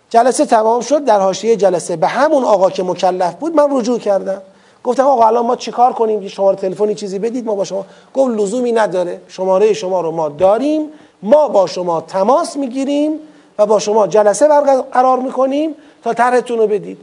جلسه 0.10 0.46
تمام 0.46 0.82
شد 0.82 1.06
در 1.06 1.20
حاشیه 1.20 1.56
جلسه 1.56 1.96
به 1.96 2.08
همون 2.08 2.44
آقا 2.44 2.70
که 2.70 2.84
مکلف 2.84 3.36
بود 3.36 3.56
من 3.56 3.68
رجوع 3.78 4.00
کردم. 4.00 4.42
گفتم 4.84 5.08
آقا 5.08 5.28
الان 5.28 5.46
ما 5.46 5.56
چیکار 5.56 5.94
کنیم؟ 5.94 6.28
شماره 6.28 6.58
تلفنی 6.58 6.96
چیزی 6.96 7.20
بدید 7.20 7.46
ما 7.46 7.56
با 7.56 7.64
شما. 7.64 7.86
گفت 8.14 8.32
لزومی 8.32 8.72
نداره 8.72 9.22
شماره 9.28 9.74
شما 9.74 10.02
رو 10.02 10.12
ما 10.12 10.30
داریم 10.30 10.90
ما 11.24 11.48
با 11.48 11.68
شما 11.68 12.02
تماس 12.02 12.58
می‌گیریم 12.58 13.20
و 13.58 13.66
با 13.66 13.80
شما 13.80 14.08
جلسه 14.08 14.48
برقرار 14.48 15.20
می‌کنیم 15.20 15.76
تا 16.04 16.14
طرحتون 16.14 16.58
رو 16.58 16.68
بدید. 16.68 16.98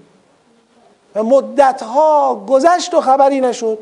و 1.15 1.23
مدت 1.23 1.83
ها 1.83 2.45
گذشت 2.49 2.95
و 2.95 3.01
خبری 3.01 3.41
نشد. 3.41 3.79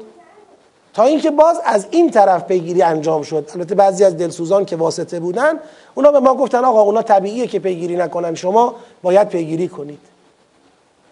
تا 0.96 1.02
اینکه 1.02 1.30
باز 1.30 1.60
از 1.64 1.86
این 1.90 2.10
طرف 2.10 2.44
پیگیری 2.44 2.82
انجام 2.82 3.22
شد. 3.22 3.50
البته 3.54 3.74
بعضی 3.74 4.04
از 4.04 4.16
دلسوزان 4.16 4.64
که 4.64 4.76
واسطه 4.76 5.20
بودن 5.20 5.52
اونا 5.94 6.12
به 6.12 6.20
ما 6.20 6.34
گفتن 6.34 6.64
آقا 6.64 6.80
اونا 6.80 7.02
طبیعیه 7.02 7.46
که 7.46 7.58
پیگیری 7.58 7.96
نکنن. 7.96 8.34
شما 8.34 8.74
باید 9.02 9.28
پیگیری 9.28 9.68
کنید. 9.68 9.98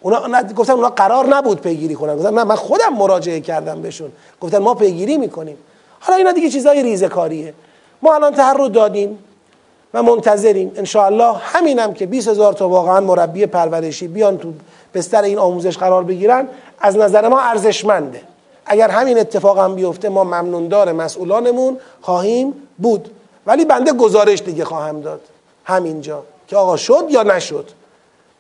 اونا 0.01 0.43
گفتن 0.43 0.73
اونا 0.73 0.89
قرار 0.89 1.27
نبود 1.27 1.61
پیگیری 1.61 1.95
کنن. 1.95 2.17
گفتن 2.17 2.35
نه 2.35 2.45
من 2.45 2.55
خودم 2.55 2.95
مراجعه 2.95 3.41
کردم 3.41 3.83
بهشون. 3.83 4.13
گفتن 4.41 4.59
ما 4.59 4.75
پیگیری 4.75 5.19
می‌کنیم. 5.19 5.57
حالا 6.01 6.17
اینا 6.19 6.33
دیگه 6.33 6.51
چیزای 6.51 6.83
ریزه 6.83 7.09
کاریه 7.09 7.55
ما 8.03 8.15
الان 8.15 8.57
رو 8.57 8.69
دادیم 8.69 9.19
و 9.95 10.03
منتظریم. 10.03 10.73
ان 10.77 11.21
همینم 11.41 11.95
که 11.95 12.07
20 12.07 12.29
هزار 12.29 12.53
تا 12.53 12.69
واقعا 12.69 13.01
مربی 13.01 13.47
پرورشی 13.47 14.09
بیان 14.09 14.39
تو 14.39 14.53
بستر 14.95 15.23
این 15.23 15.39
آموزش 15.39 15.79
قرار 15.79 16.05
بگیرن 16.05 16.49
از 16.81 16.97
نظر 16.97 17.29
ما 17.29 17.41
ارزشمنده. 17.41 18.34
اگر 18.67 18.89
همین 18.89 19.19
اتفاق 19.19 19.59
هم 19.59 19.75
بیفته 19.75 20.09
ما 20.09 20.25
ممنوندار 20.25 20.93
مسئولانمون 20.93 21.79
خواهیم 22.01 22.55
بود. 22.79 23.11
ولی 23.47 23.65
بنده 23.65 23.93
گزارش 23.93 24.43
دیگه 24.43 24.65
خواهم 24.65 25.01
داد. 25.01 25.21
همینجا. 25.65 26.23
که 26.49 26.57
آقا 26.57 26.77
شد 26.77 27.07
یا 27.11 27.23
نشد. 27.23 27.71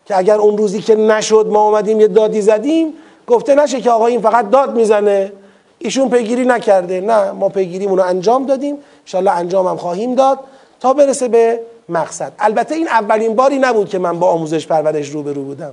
که 0.07 0.17
اگر 0.17 0.39
اون 0.39 0.59
روزی 0.59 0.81
که 0.81 0.95
نشد 0.95 1.47
ما 1.51 1.69
اومدیم 1.69 2.01
یه 2.01 2.09
دادی 2.09 2.41
زدیم 2.41 2.93
گفته 3.27 3.55
نشه 3.55 3.81
که 3.81 3.91
آقا 3.91 4.07
این 4.07 4.21
فقط 4.21 4.51
داد 4.51 4.77
می‌زنه. 4.77 5.33
ایشون 5.79 6.09
پیگیری 6.11 6.45
نکرده. 6.45 7.01
نه 7.01 7.33
ما 7.33 7.49
پیگیریمون 7.49 7.99
رو 7.99 8.05
انجام 8.05 8.47
دادیم. 8.47 8.79
انشالله 9.01 9.31
انجام 9.31 9.67
هم 9.67 9.77
خواهیم 9.77 10.15
داد 10.15 10.39
تا 10.81 10.93
برسه 10.93 11.29
به 11.29 11.61
مقصد. 11.89 12.33
البته 12.39 12.75
این 12.75 12.89
اولین 12.89 13.35
باری 13.37 13.59
نبود 13.59 13.89
که 13.89 13.99
من 13.99 14.19
با 14.19 14.31
آموزش 14.31 14.67
پرورش 14.67 15.09
روبرو 15.09 15.43
بودم. 15.43 15.73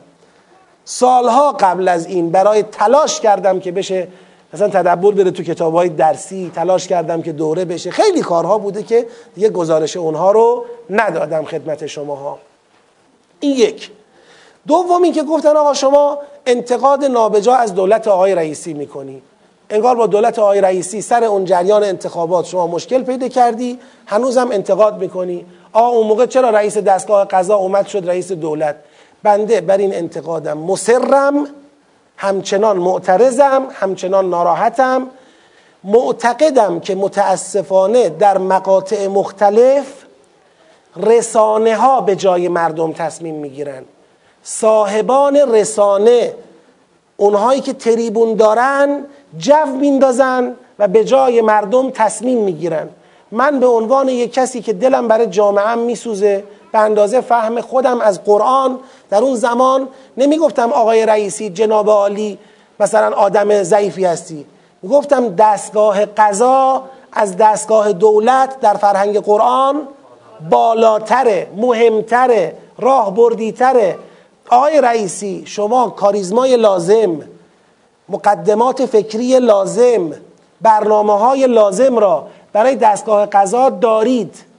سالها 0.86 1.52
قبل 1.52 1.88
از 1.88 2.06
این 2.06 2.30
برای 2.30 2.64
تلاش 2.64 3.20
کردم 3.20 3.60
که 3.60 3.72
بشه 3.72 4.08
مثلا 4.54 4.70
تدبر 4.70 5.12
بره 5.12 5.32
تو 5.32 5.44
کتاب 5.44 5.76
های 5.76 5.90
درسی 5.90 6.52
تلاش 6.56 6.88
کردم 6.88 7.22
که 7.22 7.32
دوره 7.32 7.66
بشه. 7.66 7.92
خیلی 7.92 8.22
کارها 8.22 8.58
بوده 8.58 8.84
که 8.84 9.08
دیگه 9.36 9.50
گزارش 9.50 9.98
اونها 9.98 10.32
رو 10.32 10.66
ندادم 10.90 11.46
خدمت 11.46 11.88
شماها. 11.88 12.40
این 13.40 13.56
یک. 13.56 13.92
دومی 14.68 15.12
که 15.12 15.24
گفتن 15.24 15.58
آقا 15.58 15.74
شما 15.74 16.18
انتقاد 16.46 17.04
نابجا 17.04 17.56
از 17.56 17.76
دولت 17.76 18.08
آقای 18.08 18.36
رئیسی 18.36 18.74
می‌کنی. 18.74 19.22
انگار 19.70 19.96
با 19.96 20.08
دولت 20.08 20.40
آقای 20.40 20.62
رئیسی 20.62 21.02
سر 21.02 21.24
اون 21.24 21.46
جریان 21.46 21.84
انتخابات 21.84 22.46
شما 22.46 22.68
مشکل 22.68 23.04
پیدا 23.04 23.28
کردی 23.28 23.80
هنوزم 24.06 24.52
انتقاد 24.52 24.98
می‌کنی. 24.98 25.46
آقا 25.74 25.88
اون 25.88 26.08
موقع 26.08 26.26
چرا 26.26 26.50
رئیس 26.50 26.78
دستگاه 26.78 27.26
قضا 27.26 27.56
اومد 27.56 27.88
شد 27.88 28.10
رئیس 28.10 28.32
دولت؟ 28.32 28.76
بنده 29.24 29.62
بر 29.62 29.78
این 29.78 29.96
انتقادم 29.96 30.58
مسرم 30.58 31.48
همچنان 32.22 32.78
معترضم 32.78 33.68
همچنان 33.72 34.30
ناراحتم. 34.30 35.08
معتقدم 35.84 36.80
که 36.80 36.96
متاسفانه 36.96 38.10
در 38.10 38.38
مقاطع 38.38 39.08
مختلف 39.08 39.86
رسانه 40.98 41.76
ها 41.76 42.02
به 42.02 42.16
جای 42.16 42.48
مردم 42.48 42.94
تصمیم 42.94 43.36
می‌گیرن. 43.36 43.84
صاحبان 44.44 45.36
رسانه 45.36 46.34
اونهایی 47.18 47.62
که 47.62 47.74
تریبون 47.74 48.36
دارن 48.36 49.06
جو 49.38 49.66
میندازن 49.66 50.56
و 50.80 50.88
به 50.88 51.04
جای 51.04 51.42
مردم 51.42 51.90
تصمیم 51.90 52.44
می‌گیرن. 52.44 52.90
من 53.32 53.60
به 53.60 53.68
عنوان 53.68 54.10
یک 54.10 54.34
کسی 54.34 54.62
که 54.62 54.74
دلم 54.74 55.08
برای 55.08 55.28
جامعه 55.28 55.76
میسوزه 55.76 56.44
به 56.72 56.80
اندازه 56.80 57.22
فهم 57.22 57.62
خودم 57.62 58.02
از 58.02 58.24
قرآن 58.24 58.80
در 59.10 59.24
اون 59.24 59.36
زمان 59.36 59.88
نمی‌گفتم 60.18 60.72
آقای 60.72 61.06
رئیسی 61.06 61.50
جناب 61.50 61.90
عالی 61.90 62.38
مثلا 62.80 63.16
آدم 63.16 63.64
ضعیفی 63.64 64.06
هستی. 64.06 64.46
می‌گفتم 64.82 65.36
دستگاه 65.36 66.06
قضا 66.06 66.84
از 67.14 67.38
دستگاه 67.38 67.94
دولت 67.94 68.60
در 68.60 68.74
فرهنگ 68.74 69.20
قرآن 69.20 69.88
بالاتره 70.50 71.48
مهمتره 71.56 72.56
راه 72.80 73.16
بردیتره 73.16 73.98
آقای 74.50 74.82
رئیسی 74.82 75.44
شما 75.46 75.90
کاریزمای 75.90 76.58
لازم 76.58 77.20
مقدمات 78.10 78.86
فکری 78.86 79.40
لازم 79.40 80.12
برنامه 80.62 81.20
های 81.20 81.48
لازم 81.48 81.98
را 81.98 82.28
برای 82.54 82.76
دستگاه 82.76 83.26
قضا 83.26 83.70
دارید. 83.70 84.51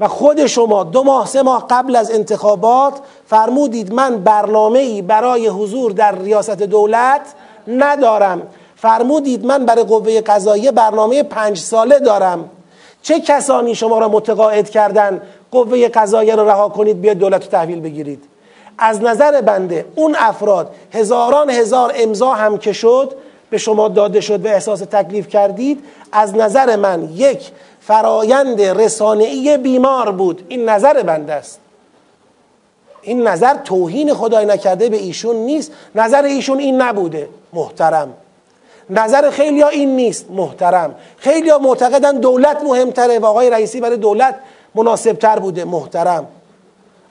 و 0.00 0.08
خود 0.08 0.46
شما 0.46 0.84
دو 0.84 1.02
ماه 1.02 1.26
سه 1.26 1.42
ماه 1.42 1.66
قبل 1.70 1.96
از 1.96 2.10
انتخابات 2.10 2.94
فرمودید 3.26 3.92
من 3.92 4.18
برنامه 4.18 4.78
ای 4.78 5.02
برای 5.02 5.46
حضور 5.48 5.92
در 5.92 6.18
ریاست 6.18 6.62
دولت 6.62 7.20
ندارم. 7.68 8.42
فرمودید 8.76 9.46
من 9.46 9.66
برای 9.66 9.84
قوه 9.84 10.20
قضاییه 10.20 10.72
برنامه 10.72 11.22
پنج 11.22 11.58
ساله 11.58 11.98
دارم. 11.98 12.50
چه 13.02 13.20
کسانی 13.20 13.74
شما 13.74 13.98
را 13.98 14.08
متقاعد 14.08 14.70
کردن؟ 14.70 15.22
قوه 15.50 15.88
قضاییه 15.88 16.34
را 16.34 16.46
رها 16.46 16.68
کنید 16.68 17.00
بیاد 17.00 17.16
دولت 17.16 17.44
رو 17.44 17.50
تحویل 17.50 17.80
بگیرید. 17.80 18.24
از 18.78 19.02
نظر 19.02 19.40
بنده 19.40 19.86
اون 19.94 20.16
افراد 20.18 20.74
هزاران 20.92 21.50
هزار 21.50 21.92
امضا 21.96 22.32
هم 22.32 22.58
که 22.58 22.72
شد 22.72 23.14
به 23.52 23.58
شما 23.58 23.88
داده 23.88 24.20
شد 24.20 24.46
و 24.46 24.48
احساس 24.48 24.80
تکلیف 24.80 25.28
کردید 25.28 25.84
از 26.12 26.36
نظر 26.36 26.76
من 26.76 27.08
یک 27.14 27.50
فرایند 27.80 28.62
رسانه‌ای 28.62 29.58
بیمار 29.58 30.12
بود. 30.12 30.46
این 30.48 30.68
نظر 30.68 31.02
بنده 31.02 31.32
است. 31.32 31.60
این 33.02 33.28
نظر 33.28 33.54
توهین 33.54 34.14
خدای 34.14 34.46
نکرده 34.46 34.88
به 34.88 34.96
ایشون 34.96 35.36
نیست. 35.36 35.72
نظر 35.94 36.22
ایشون 36.22 36.58
این 36.58 36.82
نبوده. 36.82 37.28
محترم. 37.52 38.12
نظر 38.90 39.30
خیلی 39.30 39.62
این 39.64 39.96
نیست. 39.96 40.30
محترم. 40.30 40.94
خیلی 41.16 41.50
ها 41.50 41.58
معتقدن 41.58 42.16
دولت 42.16 42.62
مهمتره 42.64 43.18
و 43.18 43.26
آقای 43.26 43.50
رئیسی 43.50 43.80
برای 43.80 43.96
دولت 43.96 44.34
مناسبتر 44.74 45.38
بوده. 45.38 45.64
محترم. 45.64 46.26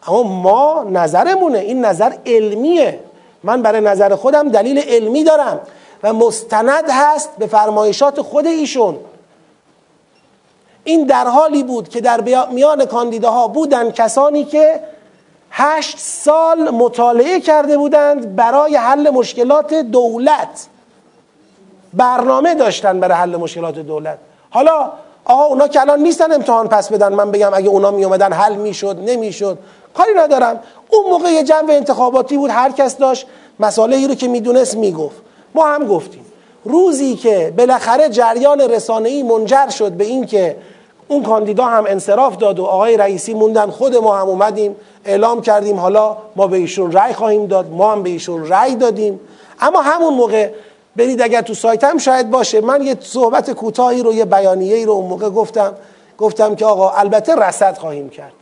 اما 0.07 0.23
ما 0.23 0.85
نظرمونه. 0.89 1.59
این 1.59 1.85
نظر 1.85 2.13
علمیه. 2.25 2.99
من 3.43 3.61
برای 3.61 3.81
نظر 3.81 4.15
خودم 4.15 4.49
دلیل 4.49 4.79
علمی 4.79 5.23
دارم. 5.23 5.59
و 6.03 6.13
مستند 6.13 6.89
هست 6.89 7.29
به 7.37 7.47
فرمایشات 7.47 8.21
خود 8.21 8.47
ایشون. 8.47 8.97
این 10.83 11.05
در 11.05 11.27
حالی 11.27 11.63
بود 11.63 11.89
که 11.89 12.01
در 12.01 12.47
میان 12.51 12.85
کاندیداها 12.85 13.47
بودند 13.47 13.93
کسانی 13.93 14.43
که 14.43 14.79
هشت 15.51 15.97
سال 15.99 16.69
مطالعه 16.69 17.39
کرده 17.39 17.77
بودند 17.77 18.35
برای 18.35 18.75
حل 18.75 19.09
مشکلات 19.09 19.73
دولت. 19.73 20.67
برنامه 21.93 22.55
داشتن 22.55 22.99
برای 22.99 23.17
حل 23.17 23.35
مشکلات 23.35 23.79
دولت. 23.79 24.17
حالا 24.49 24.91
آقا 25.25 25.43
اونا 25.43 25.67
که 25.67 25.81
الان 25.81 25.99
نیستن 25.99 26.31
امتحان 26.31 26.67
پس 26.67 26.89
بدن. 26.89 27.13
من 27.13 27.31
بگم 27.31 27.53
اگه 27.53 27.69
اونا 27.69 27.91
می 27.91 28.05
اومدن 28.05 28.33
حل 28.33 28.55
می‌شد 28.55 28.97
نمی‌شد. 29.05 29.57
کاری 29.93 30.13
ندارم. 30.17 30.59
اون 30.89 31.09
موقع 31.09 31.29
یه 31.29 31.43
جنب 31.43 31.69
انتخاباتی 31.69 32.37
بود 32.37 32.49
هر 32.49 32.71
کس 32.71 32.97
داشت 32.97 33.27
مسائلی 33.59 34.07
رو 34.07 34.15
که 34.15 34.27
می‌دونست 34.27 34.75
می‌گفت. 34.75 35.21
ما 35.55 35.67
هم 35.67 35.87
گفتیم. 35.87 36.25
روزی 36.63 37.15
که 37.15 37.53
بالاخره 37.57 38.09
جریان 38.09 38.61
رسانه‌ای 38.61 39.23
منجر 39.23 39.69
شد 39.69 39.91
به 39.91 40.03
اینکه 40.03 40.55
اون 41.07 41.23
کاندیدا 41.23 41.65
هم 41.65 41.85
انصراف 41.87 42.37
داد 42.37 42.59
و 42.59 42.65
آقای 42.65 42.97
رئیسی 42.97 43.33
موندن 43.33 43.69
خود 43.69 43.95
ما 43.95 44.17
هم 44.17 44.27
اومدیم 44.27 44.75
اعلام 45.05 45.41
کردیم 45.41 45.77
حالا 45.77 46.17
ما 46.35 46.47
به 46.47 46.57
ایشون 46.57 46.91
رأی 46.91 47.13
خواهیم 47.13 47.45
داد 47.45 47.71
ما 47.71 47.91
هم 47.91 48.03
به 48.03 48.09
ایشون 48.09 48.47
رأی 48.47 48.75
دادیم. 48.75 49.19
اما 49.61 49.81
همون 49.81 50.13
موقع 50.13 50.49
برید 50.95 51.21
اگر 51.21 51.41
تو 51.41 51.53
سایتم 51.53 51.97
شاید 51.97 52.29
باشه 52.29 52.61
من 52.61 52.81
یه 52.81 52.97
صحبت 52.99 53.51
کوتاهی 53.51 54.03
رو 54.03 54.13
یه 54.13 54.25
بیانیه 54.25 54.75
ای 54.75 54.85
رو 54.85 54.91
اون 54.93 55.05
موقع 55.05 55.29
گفتم. 55.29 55.73
گفتم 56.17 56.55
که 56.55 56.65
آقا 56.65 56.89
البته 56.89 57.35
رصد 57.35 57.77
خواهیم 57.77 58.09
کرد. 58.09 58.33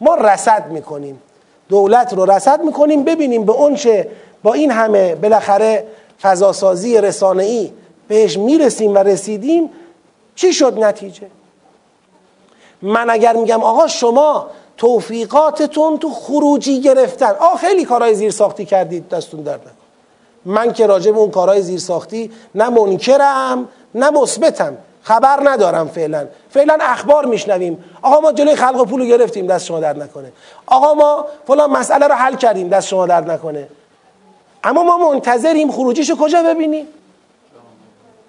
ما 0.00 0.14
رصد 0.14 0.70
می‌کنیم. 0.70 1.22
دولت 1.68 2.12
رو 2.12 2.30
رصد 2.30 2.64
می‌کنیم 2.64 3.02
ببینیم 3.04 3.44
به 3.44 3.52
اون 3.52 3.74
چه 3.74 4.08
با 4.42 4.52
این 4.52 4.70
همه 4.70 5.14
بالاخره 5.14 5.84
فضاسازی 6.22 7.00
رسانه 7.00 7.42
ای 7.42 7.72
بهش 8.08 8.38
می‌رسیم 8.38 8.94
و 8.94 8.98
رسیدیم 8.98 9.70
چی 10.34 10.52
شد 10.52 10.78
نتیجه؟ 10.78 11.26
من 12.82 13.10
اگر 13.10 13.36
میگم 13.36 13.62
آقا 13.62 13.86
شما 13.86 14.46
توفیقاتتون 14.76 15.98
تو 15.98 16.10
خروجی 16.10 16.80
گرفتن 16.80 17.30
آه 17.40 17.58
خیلی 17.58 17.84
کارهای 17.84 18.14
زیر 18.14 18.30
ساختی 18.30 18.64
کردید 18.64 19.08
دستون 19.08 19.42
در 19.42 19.58
من 20.44 20.72
که 20.72 20.86
راجع 20.86 21.12
به 21.12 21.18
اون 21.18 21.30
کارهای 21.30 21.62
زیر 21.62 21.78
ساختی 21.78 22.30
نه 22.54 22.68
منکرم 22.68 23.68
نه 23.94 24.10
مثبتم. 24.10 24.76
خبر 25.02 25.40
ندارم 25.44 25.88
فعلا. 25.88 26.26
فعلا 26.50 26.78
اخبار 26.80 27.26
میشنویم. 27.26 27.84
آقا 28.02 28.20
ما 28.20 28.32
جلوی 28.32 28.56
خلق 28.56 28.80
و 28.80 28.84
پول 28.84 29.06
گرفتیم 29.06 29.46
دست 29.46 29.66
شما 29.66 29.80
درد 29.80 30.02
نکنه. 30.02 30.32
آقا 30.66 30.94
ما 30.94 31.26
فلان 31.46 31.70
مسئله 31.70 32.06
رو 32.06 32.14
حل 32.14 32.36
کردیم 32.36 32.68
دست 32.68 32.88
شما 32.88 33.06
درد 33.06 33.30
نکنه. 33.30 33.68
اما 34.64 34.82
ما 34.82 35.10
منتظریم 35.10 35.70
خروجیشو 35.70 36.16
کجا 36.16 36.42
ببینیم؟ 36.42 36.86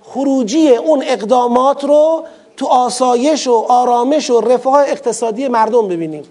خروجی 0.04 0.76
اون 0.76 1.04
اقدامات 1.08 1.84
رو 1.84 2.24
تو 2.58 2.66
آسایش 2.66 3.48
و 3.48 3.66
آرامش 3.70 4.30
و 4.30 4.42
رفاه 4.42 4.80
اقتصادی 4.80 5.48
مردم 5.48 5.88
ببینیم. 5.88 6.24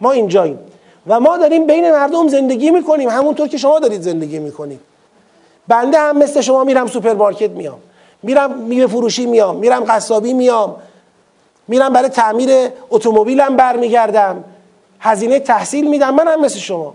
ما 0.00 0.12
اینجاییم. 0.12 0.58
و 1.06 1.20
ما 1.20 1.36
داریم 1.36 1.66
بین 1.66 1.90
مردم 1.90 2.28
زندگی 2.28 2.70
می‌کنیم. 2.70 3.08
همونطور 3.08 3.48
که 3.48 3.58
شما 3.58 3.78
دارید 3.78 4.02
زندگی 4.02 4.38
می‌کنید. 4.38 4.80
بنده 5.68 5.98
هم 5.98 6.18
مثل 6.18 6.40
شما 6.40 6.64
میرم 6.64 6.86
سوپرمارکت 6.86 7.50
میام. 7.50 7.78
میرم 8.22 8.58
میوه 8.58 8.86
فروشی 8.86 9.26
میام. 9.26 9.56
میرم 9.56 9.84
قصابی 9.88 10.32
میام. 10.32 10.76
میرم 11.68 11.92
برای 11.92 12.08
تعمیر 12.08 12.50
اتومبیلم 12.90 13.56
برمیگردم. 13.56 14.44
هزینه 15.00 15.38
تحصیل 15.38 15.88
میدم. 15.88 16.14
من 16.14 16.28
هم 16.28 16.40
مثل 16.40 16.58
شما. 16.58 16.94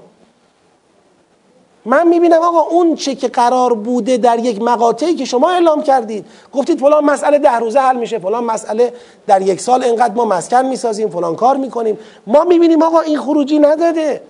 من 1.88 2.08
می‌بینم 2.08 2.42
آقا 2.42 2.60
اون 2.60 2.96
چه 2.96 3.16
که 3.16 3.28
قرار 3.28 3.74
بوده 3.74 4.18
در 4.18 4.40
یک 4.40 4.62
مقاطعی 4.62 5.16
که 5.16 5.26
شما 5.26 5.50
اعلام 5.50 5.84
کردید 5.84 6.26
گفتید 6.54 6.80
فلان 6.80 7.06
مسئله 7.06 7.40
ده 7.40 7.56
روزه 7.56 7.80
حل 7.80 7.98
میشه 7.98 8.20
فلان 8.20 8.44
مسئله 8.44 8.94
در 9.28 9.42
یک 9.42 9.62
سال 9.62 9.84
انقدر 9.84 10.14
ما 10.14 10.26
مسکن 10.26 10.66
می‌سازیم 10.66 11.10
فلان 11.10 11.36
کار 11.36 11.58
می‌کنیم. 11.58 12.00
ما 12.28 12.44
می‌بینیم 12.44 12.84
آقا 12.84 13.00
این 13.00 13.18
خروجی 13.18 13.60
نداده. 13.60 14.22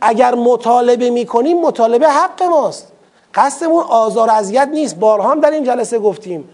اگر 0.00 0.34
مطالبه 0.34 1.10
می‌کنیم 1.10 1.60
مطالبه 1.60 2.08
حق 2.08 2.42
ماست. 2.42 2.92
قصدمون 3.34 3.84
آزار 3.84 4.30
اذیت 4.30 4.68
نیست. 4.72 4.96
بارها 4.96 5.30
هم 5.30 5.40
در 5.40 5.50
این 5.50 5.64
جلسه 5.64 5.98
گفتیم. 5.98 6.48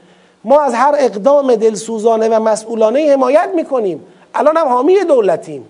ما 0.45 0.61
از 0.61 0.75
هر 0.75 0.95
اقدام 0.99 1.55
دلسوزانه 1.55 2.29
و 2.29 2.43
مسئولانه 2.43 3.13
حمایت 3.13 3.51
می‌کنیم. 3.55 4.07
الان 4.35 4.57
هم 4.57 4.69
حامی 4.69 5.05
دولتیم. 5.05 5.69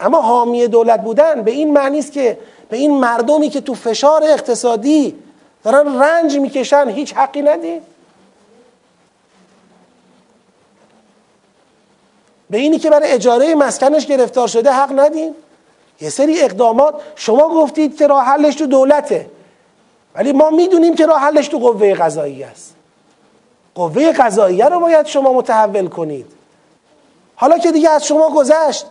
اما 0.00 0.20
حامی 0.20 0.68
دولت 0.68 1.00
بودن 1.00 1.42
به 1.42 1.50
این 1.50 1.72
معنی 1.72 1.98
است 1.98 2.12
که 2.12 2.38
به 2.68 2.76
این 2.76 3.00
مردمی 3.00 3.48
که 3.48 3.60
تو 3.60 3.74
فشار 3.74 4.24
اقتصادی 4.24 5.14
دارن 5.64 6.02
رنج 6.02 6.38
می‌کشن 6.38 6.88
هیچ 6.88 7.14
حقی 7.14 7.42
ندید 7.42 7.82
به 12.50 12.58
اینی 12.58 12.78
که 12.78 12.90
برای 12.90 13.12
اجاره 13.12 13.54
مسکنش 13.54 14.06
گرفتار 14.06 14.48
شده 14.48 14.72
حق 14.72 14.98
ندیم 14.98 15.34
یه 16.00 16.10
سری 16.10 16.40
اقدامات. 16.40 16.94
شما 17.16 17.48
گفتید 17.48 17.96
که 17.96 18.06
راه 18.06 18.24
حلش 18.24 18.54
تو 18.54 18.66
دولته. 18.66 19.30
ولی 20.14 20.32
ما 20.32 20.50
می‌دونیم 20.50 20.94
که 20.94 21.06
راه 21.06 21.20
حلش 21.20 21.48
تو 21.48 21.58
قوه 21.58 21.94
قضایی 21.94 22.42
است. 22.42 22.74
قوه 23.74 24.12
قضاییه 24.12 24.64
رو 24.64 24.80
باید 24.80 25.06
شما 25.06 25.32
متحول 25.32 25.88
کنید. 25.88 26.26
حالا 27.36 27.58
که 27.58 27.72
دیگه 27.72 27.90
از 27.90 28.06
شما 28.06 28.30
گذشت 28.30 28.86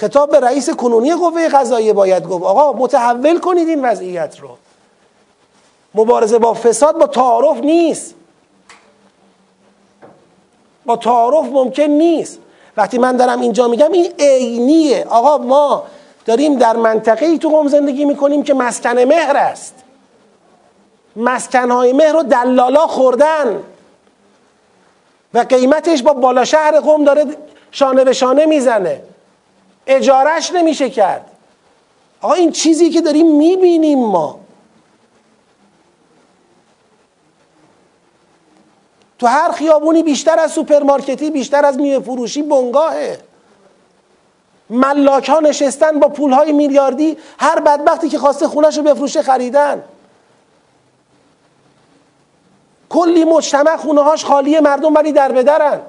خطاب 0.00 0.30
به 0.30 0.40
رئیس 0.40 0.70
کنونی 0.70 1.14
قوه 1.14 1.48
قضاییه 1.48 1.92
باید 1.92 2.26
گفت 2.26 2.44
آقا 2.44 2.72
متحول 2.72 3.38
کنید 3.38 3.68
این 3.68 3.84
وضعیت 3.84 4.40
رو. 4.40 4.48
مبارزه 5.94 6.38
با 6.38 6.54
فساد 6.54 6.98
با 6.98 7.06
تعارف 7.06 7.56
نیست. 7.56 8.14
با 10.86 10.96
تعارف 10.96 11.46
ممکن 11.46 11.82
نیست. 11.82 12.38
وقتی 12.76 12.98
من 12.98 13.16
دارم 13.16 13.40
اینجا 13.40 13.68
میگم 13.68 13.92
این 13.92 14.12
عینیه. 14.18 15.04
آقا 15.08 15.38
ما 15.38 15.82
داریم 16.26 16.58
در 16.58 16.76
منطقه 16.76 17.26
ای 17.26 17.38
تو 17.38 17.48
قوم 17.48 17.68
زندگی 17.68 18.04
می‌کنیم 18.04 18.42
که 18.42 18.54
مسکن 18.54 18.98
مهر 18.98 19.36
است. 19.36 19.74
مسکنهای 21.16 21.92
مهر 21.92 22.12
رو 22.12 22.22
دلالا 22.22 22.86
خوردن. 22.86 23.62
و 25.34 25.38
قیمتش 25.38 26.02
با 26.02 26.12
بالا 26.12 26.44
شهر 26.44 26.80
قوم 26.80 27.04
داره 27.04 27.24
شانه 27.70 28.04
به 28.04 28.12
شانه 28.12 28.46
می‌زنه. 28.46 29.02
اجارش 29.88 30.52
نمیشه 30.52 30.90
کرد. 30.90 31.30
آقا 32.20 32.34
این 32.34 32.52
چیزی 32.52 32.90
که 32.90 33.00
داریم 33.00 33.36
می‌بینیم 33.36 33.98
ما. 33.98 34.40
تو 39.18 39.26
هر 39.26 39.52
خیابونی 39.52 40.02
بیشتر 40.02 40.38
از 40.38 40.52
سوپرمارکتی 40.52 41.30
بیشتر 41.30 41.64
از 41.64 41.78
میوه 41.78 42.04
فروشی 42.04 42.42
بنگاهه. 42.42 43.18
ملاک 44.70 45.28
ها 45.28 45.40
نشستن 45.40 46.00
با 46.00 46.08
پول 46.08 46.32
های 46.32 46.52
میلیاردی 46.52 47.16
هر 47.38 47.60
بدبختی 47.60 48.08
که 48.08 48.18
خواسته 48.18 48.48
خونش 48.48 48.76
رو 48.76 48.82
بفروشه 48.82 49.22
خریدن. 49.22 49.84
کلی 52.88 53.24
مجتمع 53.24 53.76
خونه 53.76 54.02
هاش 54.02 54.24
خالی 54.24 54.60
مردم 54.60 54.94
ولی 54.94 55.12
در 55.12 55.32
بدرن. 55.32 55.80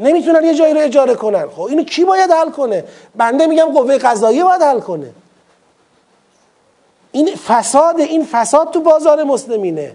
نمی‌تونن 0.00 0.44
یه 0.44 0.54
جایی 0.54 0.74
رو 0.74 0.80
اجاره 0.80 1.14
کنن. 1.14 1.46
خب 1.48 1.62
اینو 1.62 1.82
کی 1.82 2.04
باید 2.04 2.30
حل 2.30 2.50
کنه؟ 2.50 2.84
بنده 3.16 3.46
میگم 3.46 3.64
قوه 3.64 3.98
قضاییه 3.98 4.44
باید 4.44 4.62
حل 4.62 4.80
کنه. 4.80 5.10
این 7.12 7.34
فساد 7.36 8.00
این 8.00 8.24
فساد 8.24 8.70
تو 8.70 8.80
بازار 8.80 9.24
مسلمینه. 9.24 9.92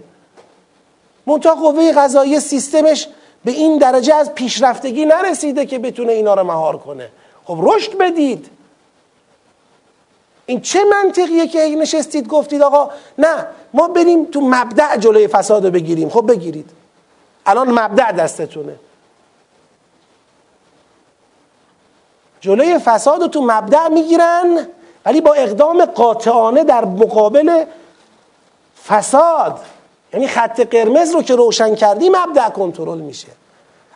منتها 1.26 1.54
قوه 1.54 1.92
قضاییه 1.92 2.40
سیستمش 2.40 3.08
به 3.44 3.52
این 3.52 3.78
درجه 3.78 4.14
از 4.14 4.34
پیشرفتگی 4.34 5.04
نرسیده 5.04 5.66
که 5.66 5.78
بتونه 5.78 6.12
اینا 6.12 6.34
رو 6.34 6.44
مهار 6.44 6.76
کنه. 6.76 7.08
خب 7.44 7.58
رشد 7.62 7.98
بدید. 7.98 8.46
این 10.46 10.60
چه 10.60 10.84
منطقیه 10.84 11.46
که 11.46 11.58
نشستید 11.58 12.28
گفتید 12.28 12.62
آقا؟ 12.62 12.90
نه 13.18 13.46
ما 13.74 13.88
بریم 13.88 14.24
تو 14.24 14.40
مبدع 14.40 14.96
جلوی 14.96 15.28
فساد 15.28 15.64
رو 15.64 15.70
بگیریم. 15.70 16.08
خب 16.08 16.30
بگیرید. 16.30 16.70
الان 17.46 17.70
مبدع 17.70 18.12
دستتونه. 18.12 18.74
جلوی 22.46 22.78
فساد 22.78 23.22
رو 23.22 23.28
تو 23.28 23.40
مبدع 23.42 23.88
می‌گیرن 23.88 24.66
ولی 25.06 25.20
با 25.20 25.32
اقدام 25.32 25.84
قاطعانه 25.84 26.64
در 26.64 26.84
مقابل 26.84 27.64
فساد. 28.88 29.60
یعنی 30.12 30.28
خط 30.28 30.60
قرمز 30.60 31.10
رو 31.12 31.22
که 31.22 31.36
روشن 31.36 31.74
کردی 31.74 32.08
مبدع 32.08 32.48
کنترل 32.48 32.98
میشه. 32.98 33.28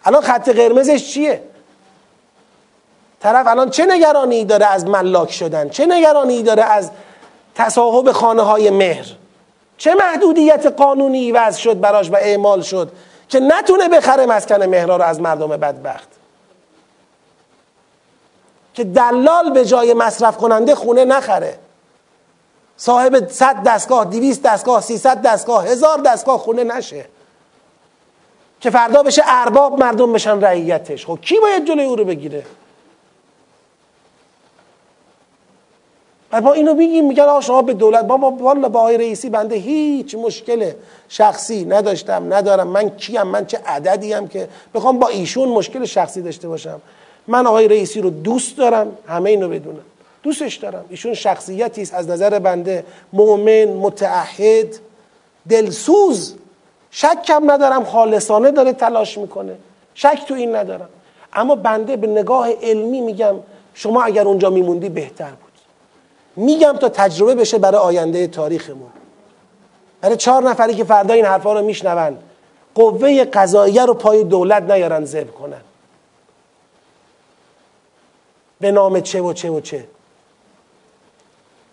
الان 0.05 0.23
خط 0.23 0.49
قرمزش 0.49 1.13
چیه؟ 1.13 1.43
طرف 3.21 3.47
الان 3.47 3.71
چه 3.71 3.87
نگرانی 3.87 4.45
داره 4.45 4.67
از 4.67 4.87
ملاک 4.87 5.33
شدن؟ 5.33 5.69
چه 5.69 5.87
نگرانی 5.87 6.43
داره 6.43 6.63
از 6.63 6.91
تصاحب 7.55 8.13
خانه 8.13 8.43
های 8.43 8.71
مهر؟ 8.71 9.07
چه 9.79 9.95
محدودیت 9.95 10.67
قانونی 10.67 11.33
وضع 11.33 11.61
شد 11.61 11.81
براش 11.81 12.11
و 12.11 12.17
اعمال 12.17 12.63
شد 12.63 12.93
که 13.29 13.41
نتونه 13.41 13.89
بخره 13.89 14.27
مسکن 14.27 14.63
مهرها 14.63 14.97
رو 14.97 15.03
از 15.03 15.21
مردم 15.21 15.49
بدبخت؟ 15.49 16.20
که 18.81 18.85
دلال 18.85 19.51
به 19.51 19.65
جای 19.65 19.95
مصرف 19.95 20.37
کننده 20.37 20.75
خونه 20.75 21.05
نخره. 21.05 21.59
صاحب 22.77 23.29
صد 23.29 23.63
دستگاه 23.67 24.05
دیویست 24.05 24.43
دستگاه 24.43 24.81
سیصد 24.81 25.23
دستگاه 25.23 25.67
هزار 25.67 25.99
دستگاه 25.99 26.39
خونه 26.39 26.65
نشه. 26.65 27.05
که 28.61 28.71
فردا 28.71 29.03
بشه 29.03 29.23
ارباب 29.27 29.79
مردم 29.79 30.13
بشن 30.13 30.41
رعیتش. 30.41 31.07
خب 31.07 31.19
کی 31.23 31.39
باید 31.41 31.65
جلوی 31.65 31.85
او 31.85 31.97
رو 31.97 32.05
بگیره؟ 32.05 32.45
ما 36.33 36.53
اینو 36.53 36.75
میگیم 36.75 37.07
میگن 37.07 37.25
آقا 37.25 37.41
شما 37.41 37.63
به 37.63 37.75
دولت 37.75 38.05
با 38.05 38.17
والا 38.17 38.69
با 38.69 38.81
آقای 38.81 38.99
رئیسی 38.99 39.31
بنده 39.31 39.57
هیچ 39.57 40.15
مشکل 40.15 40.73
شخصی 41.09 41.65
نداشتم 41.65 42.35
ندارم. 42.35 42.67
من 42.67 42.91
کیم؟ 42.91 43.23
من 43.23 43.47
چه 43.47 43.59
عددی 43.67 44.13
هم 44.13 44.29
که 44.29 44.49
بخوام 44.75 44.99
با 44.99 45.09
ایشون 45.09 45.49
مشکل 45.49 45.85
شخصی 45.85 46.23
داشته 46.23 46.49
باشم؟ 46.49 46.81
من 47.29 47.47
آقای 47.47 47.69
رئیسی 47.69 48.01
رو 48.01 48.11
دوست 48.11 48.57
دارم 48.57 48.93
همه 49.09 49.31
اینو 49.31 49.49
بدونم 49.49 49.85
دوستش 50.23 50.55
دارم. 50.57 50.85
ایشون 50.89 51.15
شخصیتی 51.15 51.83
است 51.83 51.95
از 51.95 52.09
نظر 52.09 52.39
بنده 52.39 52.85
مؤمن 53.13 53.65
متعهد 53.65 54.67
دلسوز. 55.49 56.35
شکم 56.91 57.51
ندارم 57.51 57.85
خالصانه 57.85 58.51
داره 58.51 58.73
تلاش 58.73 59.19
می‌کنه. 59.19 59.57
شک 59.95 60.25
تو 60.29 60.35
این 60.35 60.57
ندارم. 60.57 60.89
اما 61.33 61.55
بنده 61.55 61.97
به 61.97 62.07
نگاه 62.07 62.51
علمی 62.63 63.01
میگم 63.01 63.35
شما 63.75 64.03
اگر 64.03 64.25
اونجا 64.25 64.51
میموندی 64.51 64.89
بهتر 64.89 65.31
بود. 65.31 65.51
میگم 66.37 66.77
تا 66.81 66.89
تجربه 66.89 67.35
بشه 67.35 67.59
برای 67.59 67.81
آینده 67.81 68.27
تاریخمون. 68.27 68.91
برای 70.01 70.17
چهار 70.17 70.43
نفری 70.43 70.75
که 70.75 70.85
فردا 70.85 71.15
این 71.15 71.25
حرفا 71.25 71.53
رو 71.53 71.63
میشنون 71.63 72.17
قوه 72.75 73.25
قضاییه 73.25 73.85
رو 73.85 73.95
پای 73.95 74.25
دولت 74.25 74.63
نیارن 74.63 75.05
زب 75.05 75.31
کنن. 75.35 75.61
به 78.61 78.71
نام 78.71 79.01
چه 79.01 79.21
و 79.21 79.33
چه 79.33 79.51
و 79.51 79.61
چه. 79.61 79.85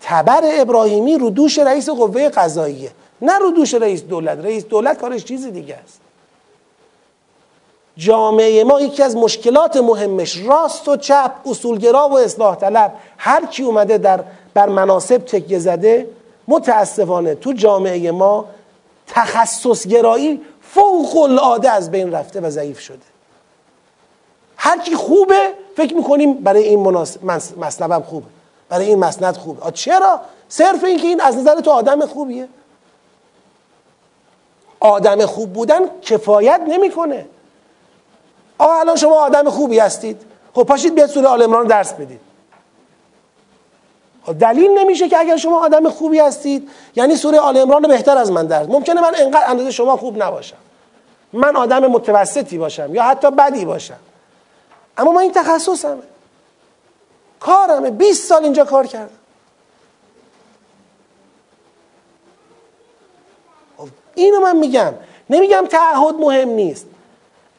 تبر 0.01 0.41
ابراهیمی 0.43 1.17
رو 1.17 1.29
دوش 1.29 1.59
رئیس 1.59 1.89
قوه 1.89 2.29
قضاییه 2.29 2.91
نه 3.21 3.39
رو 3.39 3.51
دوش 3.51 3.73
رئیس 3.73 4.03
دولت. 4.03 4.45
رئیس 4.45 4.65
دولت 4.65 4.97
کارش 4.97 5.23
چیز 5.23 5.47
دیگه 5.47 5.75
است. 5.75 6.01
جامعه 7.97 8.63
ما 8.63 8.81
یکی 8.81 9.03
از 9.03 9.15
مشکلات 9.15 9.77
مهمش 9.77 10.37
راست 10.37 10.87
و 10.87 10.97
چپ 10.97 11.31
اصولگرا 11.45 12.09
و 12.09 12.19
اصلاح 12.19 12.55
طلب. 12.55 12.93
هر 13.17 13.45
کی 13.45 13.63
اومده 13.63 13.97
در 13.97 14.23
بر 14.53 14.69
مناسب 14.69 15.17
تکیه 15.17 15.59
زده 15.59 16.09
متاسفانه 16.47 17.35
تو 17.35 17.53
جامعه 17.53 18.11
ما 18.11 18.45
تخصصگرایی 19.07 20.41
فوق 20.61 21.17
العاده 21.17 21.71
از 21.71 21.91
بین 21.91 22.11
رفته 22.11 22.41
و 22.41 22.49
ضعیف 22.49 22.79
شده. 22.79 23.05
هر 24.57 24.79
کی 24.79 24.95
خوبه 24.95 25.53
فکر 25.77 25.95
می‌کنیم 25.95 26.33
برای 26.33 26.63
این 26.63 26.79
مناسب 26.79 27.25
مطلبم 27.57 28.01
خوبه 28.01 28.25
برای 28.69 28.85
این 28.85 28.99
مسند 28.99 29.37
خوبه 29.37 29.71
چرا؟ 29.71 30.21
صرف 30.49 30.83
اینکه 30.83 31.07
این 31.07 31.21
از 31.21 31.37
نظر 31.37 31.59
تو 31.59 31.71
آدم 31.71 32.05
خوبیه. 32.05 32.47
آدم 34.79 35.25
خوب 35.25 35.53
بودن 35.53 35.79
کفایت 36.01 36.61
نمی‌کنه. 36.67 37.25
آقا 38.57 38.79
الان 38.79 38.95
شما 38.95 39.25
آدم 39.25 39.49
خوبی 39.49 39.79
هستید. 39.79 40.21
خب 40.53 40.63
پاشید 40.63 40.95
بیاد 40.95 41.09
سوره 41.09 41.27
آل 41.27 41.41
عمران 41.41 41.67
درس 41.67 41.93
بدید. 41.93 42.19
خب 44.25 44.39
دلیل 44.39 44.71
نمیشه 44.71 45.09
که 45.09 45.17
اگر 45.19 45.37
شما 45.37 45.65
آدم 45.65 45.89
خوبی 45.89 46.19
هستید 46.19 46.69
یعنی 46.95 47.15
سوره 47.15 47.39
آل 47.39 47.57
عمران 47.57 47.87
بهتر 47.87 48.17
از 48.17 48.31
من 48.31 48.45
درس. 48.45 48.67
ممکنه 48.69 49.01
من 49.01 49.11
انقدر 49.17 49.49
اندازه 49.49 49.71
شما 49.71 49.97
خوب 49.97 50.23
نباشم. 50.23 50.57
من 51.33 51.55
آدم 51.55 51.87
متوسطی 51.87 52.57
باشم 52.57 52.95
یا 52.95 53.03
حتی 53.03 53.31
بدی 53.31 53.65
باشم. 53.65 53.99
اما 54.97 55.11
من 55.11 55.21
این 55.21 55.31
تخصصمه. 55.31 56.03
کارمه. 57.39 57.89
20 57.89 58.29
سال 58.29 58.43
اینجا 58.43 58.65
کار 58.65 58.87
کردم. 58.87 59.09
خب 63.77 63.87
اینو 64.15 64.39
من 64.39 64.57
میگم. 64.57 64.93
نمیگم 65.29 65.65
تعهد 65.69 66.15
مهم 66.15 66.49
نیست. 66.49 66.85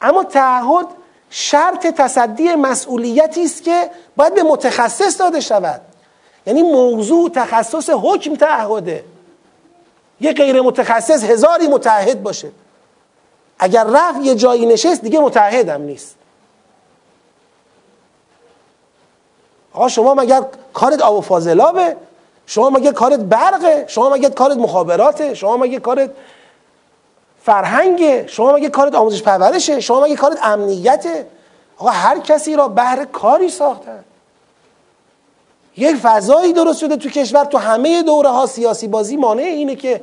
اما 0.01 0.23
تعهد 0.23 0.85
شرط 1.29 1.87
تصدی 1.87 2.55
مسئولیتی 2.55 3.43
است 3.43 3.63
که 3.63 3.91
باید 4.15 4.35
به 4.35 4.43
متخصص 4.43 5.19
داده 5.19 5.39
شود. 5.39 5.81
یعنی 6.45 6.63
موضوع 6.63 7.29
تخصص 7.29 7.89
حکم 7.89 8.35
تعهده. 8.35 9.03
یه 10.21 10.33
غیر 10.33 10.61
متخصص 10.61 11.23
هزاری 11.23 11.67
متعهد 11.67 12.23
باشه. 12.23 12.51
اگر 13.59 13.83
رفت 13.83 14.19
یه 14.21 14.35
جایی 14.35 14.65
نشست 14.65 15.01
دیگه 15.01 15.19
متعهدم 15.19 15.81
نیست. 15.81 16.18
آقا 19.79 19.87
شما 19.87 20.13
مگر 20.13 20.41
کارت 20.73 21.01
آب 21.01 21.15
و 21.15 21.21
فاضلابه؟ 21.21 21.95
شما 22.45 22.69
مگر 22.69 22.91
کارت 22.91 23.19
برقه؟ 23.19 23.85
شما 23.87 24.09
مگر 24.09 24.29
کارت 24.29 24.57
مخابراته؟ 24.57 25.33
شما 25.33 25.57
مگر 25.57 25.79
کارت 25.79 26.11
فرهنگه؟ 27.43 28.27
شما 28.27 28.51
مگه 28.51 28.69
کارت 28.69 28.95
آموزش 28.95 29.23
پرورشه؟ 29.23 29.79
شما 29.79 30.01
مگه 30.01 30.15
کارت 30.15 30.39
امنیته؟ 30.43 31.27
آقا 31.77 31.89
هر 31.89 32.19
کسی 32.19 32.55
را 32.55 32.67
بهر 32.67 33.05
کاری 33.05 33.49
ساختن 33.49 34.03
یک 35.77 35.95
فضایی 35.95 36.53
درست 36.53 36.79
شده 36.79 36.97
تو 36.97 37.09
کشور 37.09 37.45
تو 37.45 37.57
همه 37.57 38.03
دوره 38.03 38.29
ها 38.29 38.45
سیاسی 38.45 38.87
بازی 38.87 39.17
مانع 39.17 39.43
اینه 39.43 39.75
که 39.75 40.01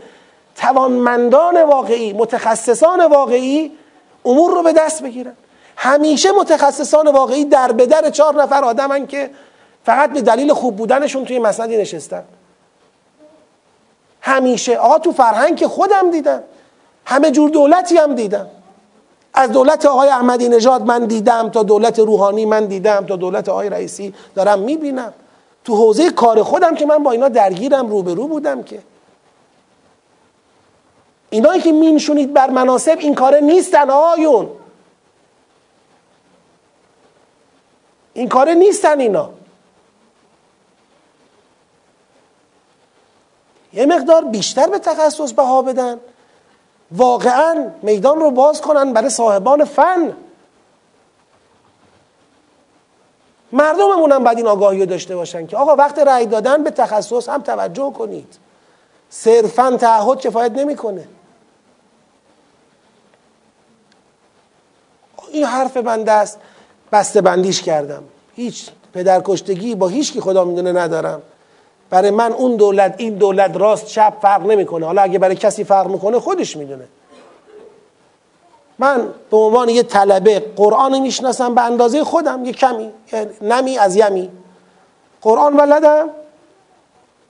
توانمندان 0.57 1.63
واقعی 1.63 2.13
متخصصان 2.13 3.07
واقعی 3.07 3.73
امور 4.25 4.51
رو 4.51 4.63
به 4.63 4.73
دست 4.73 5.03
بگیرن. 5.03 5.37
همیشه 5.77 6.33
متخصصان 6.33 7.09
واقعی 7.09 7.45
در 7.45 7.73
به 7.73 7.87
در 7.87 8.11
چهار 8.11 8.43
نفر 8.43 8.65
آدمن 8.65 9.07
که 9.07 9.31
فقط 9.87 10.13
به 10.13 10.21
دلیل 10.21 10.53
خوب 10.53 10.77
بودنشون 10.77 11.25
توی 11.25 11.39
مسندی 11.39 11.77
نشستن. 11.77 12.25
همیشه 14.21 14.77
آقا 14.77 14.99
تو 14.99 15.13
فرهنگ 15.13 15.57
که 15.57 15.69
خودم 15.69 16.11
دیدم 16.11 16.43
همه 17.05 17.31
جور 17.31 17.51
دولتی 17.51 17.97
هم 17.97 18.15
دیدم. 18.15 18.47
از 19.35 19.53
دولت 19.53 19.87
آقای 19.87 20.09
احمدی 20.09 20.49
نژاد 20.49 20.83
من 20.83 21.05
دیدم 21.05 21.49
تا 21.49 21.63
دولت 21.63 21.99
روحانی 21.99 22.45
من 22.45 22.67
دیدم 22.67 23.07
تا 23.07 23.17
دولت 23.17 23.49
آقای 23.49 23.69
رئیسی 23.69 24.15
دارم 24.35 24.59
می‌بینم. 24.59 25.13
تو 25.65 25.77
حوزه 25.77 26.11
کار 26.11 26.43
خودم 26.43 26.75
که 26.75 26.87
من 26.87 27.03
با 27.03 27.11
اینا 27.11 27.29
درگیرم 27.29 27.89
روبرو 27.89 28.29
بودم 28.29 28.63
که. 28.63 28.83
اینایی 31.31 31.61
که 31.61 31.73
مینشونید 31.73 32.33
بر 32.33 32.51
مناسب 32.51 32.99
این 32.99 33.15
کاره 33.15 33.41
نیستن 33.41 33.91
آیون 33.91 34.49
این 38.15 38.29
کاره 38.29 38.55
نیستن 38.55 39.01
اینا. 39.01 39.36
یه 43.77 43.87
مقدار 43.87 44.25
بیشتر 44.25 44.67
به 44.67 44.79
تخصص 44.79 45.33
بها 45.33 45.63
بدن. 45.63 46.01
واقعا 46.93 47.71
میدان 47.83 48.21
رو 48.21 48.31
باز 48.31 48.61
کنن 48.61 48.93
برای 48.93 49.11
صاحبان 49.11 49.65
فن. 49.65 50.17
مردممون 53.53 54.13
هم 54.13 54.25
باید 54.25 54.39
این 54.39 54.47
آگاهی 54.47 54.81
رو 54.81 54.87
داشته 54.87 55.17
باشن 55.17 55.47
که 55.47 55.57
آقا 55.57 55.77
وقت 55.77 55.99
رأی 55.99 56.27
دادن 56.27 56.63
به 56.65 56.71
تخصص 56.71 57.29
هم 57.29 57.43
توجه 57.43 57.93
کنید. 57.93 58.37
صرفا 59.11 59.77
تعهد 59.77 60.21
کفایت 60.21 60.53
نمی‌کنه. 60.53 61.09
این 65.33 65.45
حرف 65.45 65.77
بنده 65.77 66.13
است. 66.13 66.39
بسته 66.93 67.21
بندیش 67.21 67.63
کردم. 67.63 68.03
هیچ 68.35 68.71
پدرکشتگی 68.93 69.75
با 69.75 69.89
هیچ 69.89 70.13
کی 70.13 70.21
خدا 70.21 70.45
می‌دونه 70.45 70.73
ندارم. 70.73 71.23
برای 71.91 72.11
من 72.11 72.33
اون 72.33 72.57
دولت 72.57 72.95
این 72.99 73.15
دولت 73.15 73.57
راست 73.57 73.87
چپ 73.87 74.13
فرق 74.23 74.47
نمی‌کنه. 74.47 74.87
حالا 74.87 75.03
اگه 75.03 75.19
برای 75.19 75.37
کسی 75.37 75.65
فرق 75.65 75.87
می‌کنه 75.87 76.19
خودش 76.19 76.57
می‌دونه. 76.57 76.85
من 78.79 79.09
به 79.31 79.37
عنوان 79.37 79.69
یه 79.69 79.83
طلبه 79.83 80.41
قرآن 80.57 80.99
می‌شناسم 80.99 81.55
به 81.55 81.61
اندازه 81.61 82.05
خودم 82.05 82.45
یه 82.45 82.53
کمی 82.53 82.91
نمی 83.43 83.79
از 83.79 83.97
یمی. 83.97 84.31
قرآن 85.23 85.57
ولدم. 85.57 86.09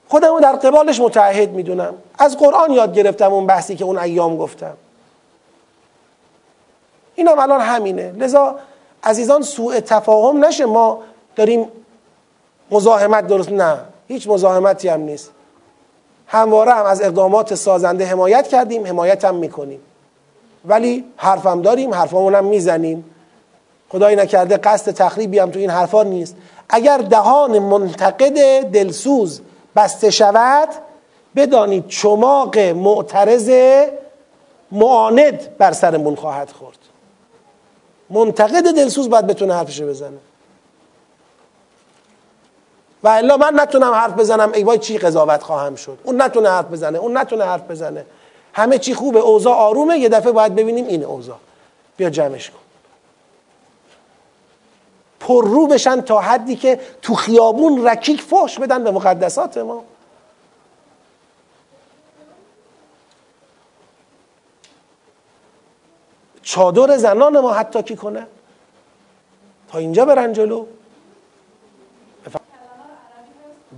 خودم 0.09 0.33
رو 0.33 0.39
در 0.39 0.55
قبالش 0.55 0.99
متعهد 0.99 1.51
می‌دونم. 1.51 1.93
از 2.19 2.37
قرآن 2.37 2.71
یاد 2.71 2.93
گرفتم 2.93 3.33
اون 3.33 3.47
بحثی 3.47 3.75
که 3.75 3.85
اون 3.85 3.97
ایام 3.97 4.37
گفتم. 4.37 4.73
اینم 7.15 7.39
الان 7.39 7.61
همینه. 7.61 8.11
لذا 8.11 8.55
عزیزان 9.03 9.41
سوء 9.41 9.79
تفاهم 9.79 10.45
نشه. 10.45 10.65
ما 10.65 10.99
داریم 11.35 11.67
مزاحمت 12.71 13.27
درست 13.27 13.51
نه. 13.51 13.79
هیچ 14.07 14.27
مزاحمتی 14.27 14.87
هم 14.87 15.01
نیست. 15.01 15.31
همواره 16.27 16.71
هم 16.71 16.85
از 16.85 17.01
اقدامات 17.01 17.55
سازنده 17.55 18.05
حمایت 18.05 18.47
کردیم 18.47 18.87
حمایت 18.87 19.25
هم 19.25 19.35
می‌کنیم. 19.35 19.79
ولی 20.65 21.03
حرفم 21.17 21.61
داریم 21.61 21.93
حرفامون 21.93 22.35
هم 22.35 22.45
می‌زنیم. 22.45 23.05
خدایی 23.89 24.15
نکرده 24.15 24.57
قصد 24.57 24.91
تخریبی 24.91 25.39
هم 25.39 25.51
تو 25.51 25.59
این 25.59 25.69
حرفا 25.69 26.03
نیست. 26.03 26.35
اگر 26.69 26.97
دهان 26.97 27.59
منتقد 27.59 28.61
دلسوز 28.61 29.41
بسته 29.75 30.09
شود 30.09 30.69
بدانید 31.35 31.87
چماق 31.87 32.57
معترض 32.57 33.51
معاند 34.71 35.57
بر 35.57 35.71
سرمون 35.71 36.15
خواهد 36.15 36.51
خورد. 36.51 36.77
منتقد 38.09 38.75
دلسوز 38.75 39.09
باید 39.09 39.27
بتونه 39.27 39.53
حرفش 39.53 39.81
بزنه. 39.81 40.17
و 43.03 43.07
الا 43.07 43.37
من 43.37 43.51
نتونم 43.55 43.93
حرف 43.93 44.13
بزنم 44.13 44.51
ای 44.53 44.63
وای 44.63 44.77
چی 44.77 44.97
قضاوت 44.97 45.43
خواهم 45.43 45.75
شد؟ 45.75 45.97
اون 46.03 46.21
نتونه 46.21 46.49
حرف 46.49 46.65
بزنه 46.65 46.97
اون 46.97 47.17
نتونه 47.17 47.45
حرف 47.45 47.61
بزنه. 47.61 48.05
همه 48.53 48.77
چی 48.77 48.93
خوبه 48.93 49.19
اوضاع 49.19 49.55
آرومه 49.55 49.97
یه 49.97 50.09
دفعه 50.09 50.31
باید 50.31 50.55
ببینیم 50.55 50.87
این 50.87 51.03
اوضاع. 51.03 51.37
بیا 51.97 52.09
جمعش 52.09 52.49
کن. 52.49 52.57
پر 55.19 55.45
رو 55.45 55.67
بشن 55.67 56.01
تا 56.01 56.19
حدی 56.19 56.55
که 56.55 56.79
تو 57.01 57.15
خیابون 57.15 57.87
رکیک 57.87 58.21
فحش 58.21 58.59
بدن 58.59 58.83
به 58.83 58.91
مقدسات 58.91 59.57
ما. 59.57 59.83
چادر 66.43 66.97
زنان 66.97 67.39
ما 67.39 67.53
حتی 67.53 67.83
کی 67.83 67.95
کنه؟ 67.95 68.27
تا 69.71 69.77
اینجا 69.77 70.05
برن 70.05 70.33
جلو. 70.33 70.65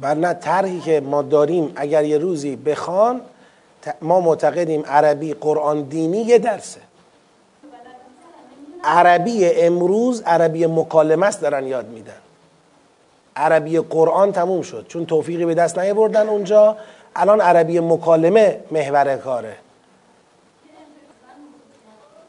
نه 0.06 0.34
طرحی 0.34 0.80
که 0.80 1.00
ما 1.00 1.22
داریم 1.22 1.74
اگر 1.76 2.04
یه 2.04 2.18
روزی 2.18 2.56
بخوان 2.56 3.22
ما 4.02 4.20
معتقدیم 4.20 4.84
عربی 4.86 5.34
قرآن 5.34 5.82
دینی 5.82 6.22
یه 6.22 6.40
درسه. 6.40 6.80
عربی 8.84 9.46
امروز 9.46 10.22
عربی 10.22 10.66
مکالمه 10.66 11.26
است 11.26 11.42
دارن 11.42 11.68
یاد 11.68 11.88
میدن. 11.88 12.14
عربی 13.36 13.80
قرآن 13.80 14.32
تموم 14.32 14.62
شد 14.62 14.86
چون 14.88 15.06
توفیقی 15.06 15.46
به 15.46 15.54
دست 15.54 15.80
نیاوردن 15.80 16.30
اونجا. 16.30 16.78
الان 17.16 17.42
عربی 17.42 17.80
مکالمه 17.80 18.60
محور 18.72 19.18
کاره. 19.18 19.56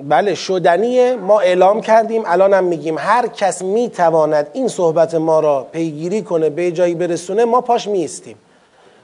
بله 0.09 0.35
شدنیه. 0.35 1.17
ما 1.17 1.41
اعلام 1.41 1.81
کردیم. 1.81 2.23
الان 2.27 2.55
هم 2.55 2.65
میگیم 2.65 2.99
هر 2.99 3.27
کس 3.27 3.63
می‌تواند 3.63 4.51
این 4.53 4.69
صحبت 4.69 5.15
ما 5.15 5.41
را 5.41 5.67
پیگیری 5.73 6.23
کنه 6.23 6.51
به 6.51 6.73
جایی 6.73 6.95
برسونه 6.95 7.45
ما 7.45 7.61
پاش 7.61 7.89
میستیم 7.89 8.37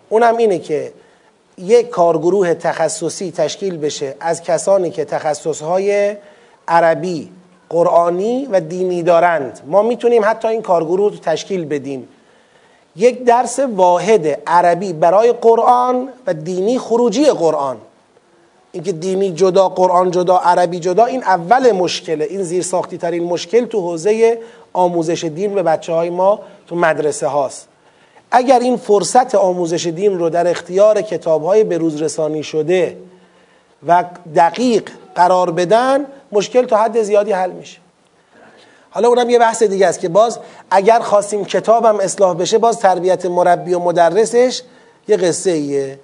اونم 0.08 0.36
اینه 0.36 0.58
که 0.58 0.92
یک 1.58 1.88
کارگروه 1.88 2.54
تخصصی 2.54 3.30
تشکیل 3.30 3.78
بشه 3.78 4.14
از 4.20 4.42
کسانی 4.42 4.90
که 4.90 5.04
تخصصهای 5.04 6.16
عربی 6.68 7.30
قرآنی 7.68 8.48
و 8.50 8.60
دینی 8.60 9.02
دارند. 9.02 9.60
ما 9.66 9.82
می‌تونیم 9.82 10.22
حتی 10.24 10.48
این 10.48 10.62
کارگروه 10.62 11.10
رو 11.10 11.16
تشکیل 11.16 11.64
بدیم. 11.64 12.08
یک 12.96 13.24
درس 13.24 13.58
واحد 13.58 14.42
عربی 14.46 14.92
برای 14.92 15.32
قرآن 15.32 16.08
و 16.26 16.34
دینی 16.34 16.78
خروجی 16.78 17.24
قرآن. 17.24 17.76
اینکه 18.76 18.92
دینی 18.92 19.30
جدا 19.30 19.68
قرآن 19.68 20.10
جدا 20.10 20.36
عربی 20.36 20.78
جدا 20.78 21.04
این 21.04 21.22
اول 21.22 21.72
مشکله. 21.72 22.24
این 22.24 22.42
زیر 22.42 22.62
ساختی 22.62 22.98
ترین 22.98 23.24
مشکل 23.24 23.64
تو 23.64 23.80
حوزه 23.80 24.38
آموزش 24.72 25.24
دین 25.24 25.54
به 25.54 25.62
بچه 25.62 25.92
های 25.92 26.10
ما 26.10 26.40
تو 26.66 26.76
مدرسه 26.76 27.26
هاست. 27.26 27.68
اگر 28.30 28.58
این 28.58 28.76
فرصت 28.76 29.34
آموزش 29.34 29.86
دین 29.86 30.18
رو 30.18 30.30
در 30.30 30.50
اختیار 30.50 31.02
کتاب 31.02 31.44
های 31.44 31.64
بروز 31.64 32.02
رسانی 32.02 32.42
شده 32.42 32.96
و 33.86 34.04
دقیق 34.36 34.90
قرار 35.14 35.50
بدن 35.50 36.04
مشکل 36.32 36.64
تا 36.64 36.76
حد 36.76 37.02
زیادی 37.02 37.32
حل 37.32 37.50
میشه. 37.50 37.78
حالا 38.90 39.08
اونم 39.08 39.30
یه 39.30 39.38
بحث 39.38 39.62
دیگه 39.62 39.86
است 39.86 40.00
که 40.00 40.08
باز 40.08 40.38
اگر 40.70 41.00
خواستیم 41.00 41.44
کتابم 41.44 42.00
اصلاح 42.00 42.36
بشه 42.36 42.58
باز 42.58 42.78
تربیت 42.78 43.26
مربی 43.26 43.74
و 43.74 43.78
مدرسش 43.78 44.62
یه 45.08 45.16
قصه 45.16 45.50
ایه. 45.50 45.98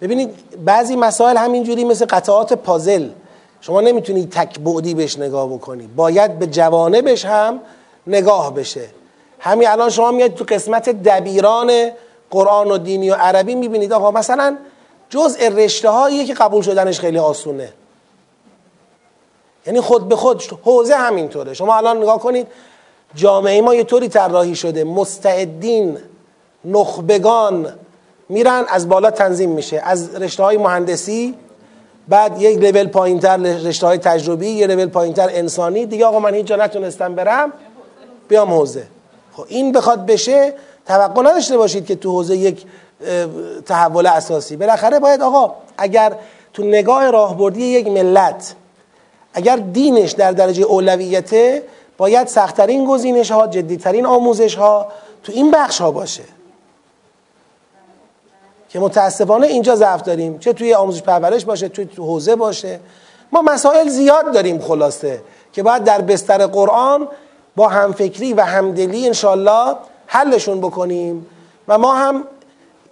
ببینید 0.00 0.64
بعضی 0.64 0.96
مسائل 0.96 1.36
همینجوری 1.36 1.84
مثل 1.84 2.06
قطعات 2.06 2.52
پازل. 2.52 3.08
شما 3.60 3.80
نمی‌تونید 3.80 4.30
تک 4.30 4.60
بعدی 4.60 4.94
بهش 4.94 5.18
نگاه 5.18 5.48
بکنید 5.48 5.96
باید 5.96 6.38
به 6.38 6.46
جوانبش 6.46 7.24
هم 7.24 7.60
نگاه 8.06 8.54
بشه. 8.54 8.84
همین 9.40 9.68
الان 9.68 9.90
شما 9.90 10.10
میاد 10.10 10.34
تو 10.34 10.44
قسمت 10.48 10.88
دبیران 10.88 11.90
قرآن 12.30 12.70
و 12.70 12.78
دینی 12.78 13.10
و 13.10 13.14
عربی 13.14 13.54
می‌بینید. 13.54 13.92
آقا 13.92 14.10
مثلا 14.10 14.56
جزء 15.10 15.48
رشته 15.48 15.88
هاییه 15.88 16.24
که 16.24 16.34
قبول 16.34 16.62
شدنش 16.62 17.00
خیلی 17.00 17.18
آسونه. 17.18 17.72
یعنی 19.66 19.80
خود 19.80 20.08
به 20.08 20.16
خود 20.16 20.42
حوزه 20.64 20.94
همینطوره. 20.94 21.54
شما 21.54 21.76
الان 21.76 21.96
نگاه 21.96 22.18
کنید 22.18 22.46
جامعه 23.14 23.60
ما 23.60 23.74
یه 23.74 23.84
طوری 23.84 24.08
طراحی 24.08 24.54
شده. 24.54 24.84
مستعدین 24.84 25.98
نخبگان 26.64 27.72
میرن 28.28 28.64
از 28.68 28.88
بالا 28.88 29.10
تنظیم 29.10 29.50
میشه. 29.50 29.80
از 29.84 30.14
رشته 30.14 30.42
های 30.42 30.56
مهندسی 30.56 31.34
بعد 32.08 32.42
یک 32.42 32.58
لول 32.58 32.86
پایینتر 32.86 33.36
رشته 33.36 33.86
های 33.86 33.98
تجربی 33.98 34.48
یه 34.48 34.66
لول 34.66 34.86
پایینتر 34.86 35.28
انسانی. 35.32 35.86
دیگه 35.86 36.06
آقا 36.06 36.18
من 36.18 36.34
هیچ 36.34 36.46
جا 36.46 36.56
نتونستم 36.56 37.14
برم 37.14 37.52
بیام 38.28 38.50
حوزه. 38.50 38.86
خب 39.32 39.44
این 39.48 39.72
بخواد 39.72 40.06
بشه 40.06 40.54
توقع 40.86 41.22
نداشته 41.22 41.56
باشید 41.56 41.86
که 41.86 41.94
تو 41.94 42.10
حوزه 42.10 42.36
یک 42.36 42.64
تحول 43.66 44.06
اساسی. 44.06 44.56
بالاخره 44.56 44.98
باید 44.98 45.22
آقا 45.22 45.54
اگر 45.78 46.12
تو 46.52 46.64
نگاه 46.64 47.10
راهبردی 47.10 47.62
یک 47.62 47.86
ملت 47.86 48.54
اگر 49.34 49.56
دینش 49.56 50.12
در 50.12 50.32
درجه 50.32 50.62
اولویته 50.62 51.62
باید 51.98 52.26
سختترین 52.26 52.86
گزینش 52.86 53.30
ها 53.30 53.46
جدیترین 53.46 54.06
آموزش 54.06 54.54
ها 54.54 54.88
تو 55.22 55.32
این 55.32 55.50
بخش 55.50 55.80
ها 55.80 55.90
باشه. 55.90 56.22
که 58.68 58.78
متاسفانه 58.78 59.46
اینجا 59.46 59.74
ضعف 59.74 60.02
داریم. 60.02 60.38
چه 60.38 60.52
توی 60.52 60.74
آموزش 60.74 61.02
پرورش 61.02 61.44
باشه 61.44 61.68
توی 61.68 61.84
تو 61.84 62.04
حوزه 62.04 62.36
باشه. 62.36 62.80
ما 63.32 63.42
مسائل 63.42 63.88
زیاد 63.88 64.32
داریم 64.32 64.58
خلاصه 64.58 65.20
که 65.52 65.62
باید 65.62 65.84
در 65.84 66.00
بستر 66.00 66.46
قرآن 66.46 67.08
با 67.56 67.68
همفکری 67.68 68.32
و 68.32 68.40
همدلی 68.40 69.06
انشالله 69.06 69.76
حلشون 70.06 70.60
بکنیم. 70.60 71.26
و 71.68 71.78
ما 71.78 71.94
هم 71.94 72.24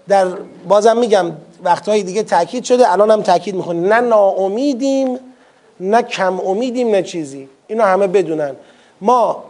در 0.09 0.27
بازم 0.69 0.97
میگم 0.97 1.33
وقتهای 1.65 2.03
دیگه 2.03 2.23
تاکید 2.23 2.65
شده 2.65 2.93
الان 2.93 3.11
هم 3.11 3.23
تاکید 3.23 3.55
می‌کنیم 3.55 3.93
نه 3.93 4.01
ناامیدیم 4.01 5.19
نه 5.81 6.03
کم 6.03 6.41
امیدیم 6.41 6.91
نه 6.91 7.03
چیزی. 7.03 7.49
اینو 7.67 7.85
همه 7.85 8.07
بدونن. 8.07 8.57
ما 9.01 9.45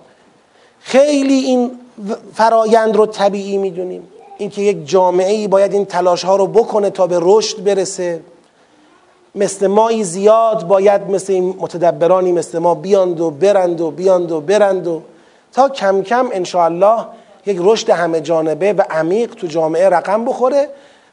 خیلی 0.80 1.34
این 1.34 1.70
فرایند 2.34 2.96
رو 2.96 3.06
طبیعی 3.06 3.58
می‌دونیم. 3.58 4.08
اینکه 4.38 4.62
یک 4.62 4.88
جامعه 4.88 5.32
ای 5.32 5.48
باید 5.48 5.72
این 5.72 5.84
تلاش 5.84 6.24
ها 6.24 6.36
رو 6.36 6.46
بکنه 6.46 6.90
تا 6.90 7.06
به 7.06 7.18
رشد 7.22 7.64
برسه. 7.64 8.20
مثل 9.34 9.66
مایی 9.66 10.04
زیاد 10.04 10.66
باید 10.66 11.10
مثل 11.10 11.32
این 11.32 11.54
متدبرانی 11.58 12.32
مثل 12.32 12.58
ما 12.58 12.74
بیاند 12.74 13.20
و 13.20 13.30
برند 13.30 13.80
و 13.80 13.90
بیاند 13.90 14.32
و 14.32 14.40
برند 14.40 14.86
و 14.86 15.02
تا 15.52 15.68
کم 15.68 16.02
کم 16.02 16.28
انشاءالله 16.32 17.06
یک 17.46 17.58
رشد 17.60 17.90
همه 17.90 18.20
جانبه 18.20 18.72
و 18.72 18.82
عمیق 18.90 19.34
تو 19.34 19.46
جامعه 19.46 19.88
رقم 19.88 20.24
بخوره 20.24 20.68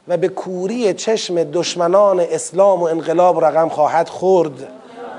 و 0.08 0.16
به 0.16 0.28
کوری 0.28 0.94
چشم 0.94 1.44
دشمنان 1.44 2.20
اسلام 2.20 2.80
و 2.80 2.84
انقلاب 2.84 3.44
رقم 3.44 3.68
خواهد 3.68 4.08
خورد. 4.08 4.68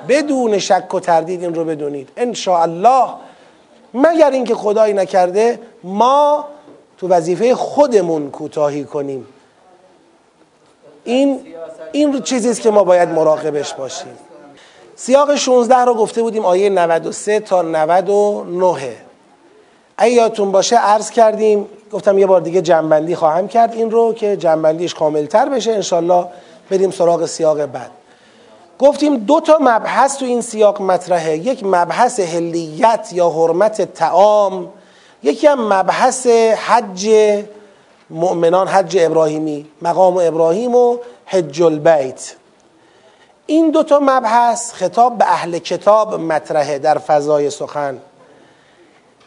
بدون 0.07 0.57
شک 0.57 0.93
و 0.93 0.99
تردید 0.99 1.41
این 1.41 1.55
رو 1.55 1.63
بدونید. 1.63 2.09
ان 2.17 2.35
الله 2.47 3.09
مگر 3.93 4.31
اینکه 4.31 4.55
خدایی 4.55 4.93
نکرده 4.93 5.59
ما 5.83 6.45
تو 6.97 7.07
وظیفه 7.07 7.55
خودمون 7.55 8.31
کوتاهی 8.31 8.83
کنیم. 8.83 9.27
این 11.03 11.39
این 11.91 12.21
چیزی 12.21 12.49
است 12.49 12.61
که 12.61 12.71
ما 12.71 12.83
باید 12.83 13.09
مراقبش 13.09 13.73
باشیم. 13.73 14.17
سیاق 14.95 15.35
16 15.35 15.75
رو 15.75 15.93
گفته 15.93 16.21
بودیم 16.21 16.45
آیه 16.45 16.69
93 16.69 17.39
تا 17.39 17.61
99 17.61 18.95
اگه 19.97 20.13
یادتون 20.13 20.51
باشه 20.51 20.75
عرض 20.75 21.09
کردیم. 21.09 21.65
گفتم 21.91 22.17
یه 22.17 22.27
بار 22.27 22.41
دیگه 22.41 22.61
جنبندی 22.61 23.15
خواهم 23.15 23.47
کرد 23.47 23.73
این 23.73 23.91
رو 23.91 24.13
که 24.13 24.37
جنبندیش 24.37 24.93
کاملتر 24.93 25.49
بشه. 25.49 25.71
انشالله 25.71 26.25
بریم 26.69 26.91
سراغ 26.91 27.25
سیاق 27.25 27.65
بعد. 27.65 27.91
گفتیم 28.79 29.17
دو 29.17 29.39
تا 29.39 29.57
مبحث 29.61 30.17
تو 30.17 30.25
این 30.25 30.41
سیاق 30.41 30.81
مطرحه. 30.81 31.37
یک 31.37 31.63
مبحث 31.63 32.19
هلیت 32.19 33.09
یا 33.13 33.29
حرمت 33.29 33.93
تعام 33.93 34.69
یکی 35.25 35.47
هم 35.47 35.73
مبحث 35.73 36.27
حج 36.67 37.09
مؤمنان 38.09 38.67
حج 38.67 38.97
ابراهیمی 38.99 39.65
مقام 39.81 40.17
ابراهیم 40.17 40.75
و 40.75 40.97
حج 41.25 41.61
البیت. 41.61 42.35
این 43.45 43.71
دو 43.71 43.83
تا 43.83 43.99
مبحث 44.01 44.73
خطاب 44.73 45.17
به 45.17 45.25
اهل 45.25 45.57
کتاب 45.57 46.13
مطرحه 46.13 46.79
در 46.79 46.97
فضای 46.97 47.49
سخن. 47.49 47.97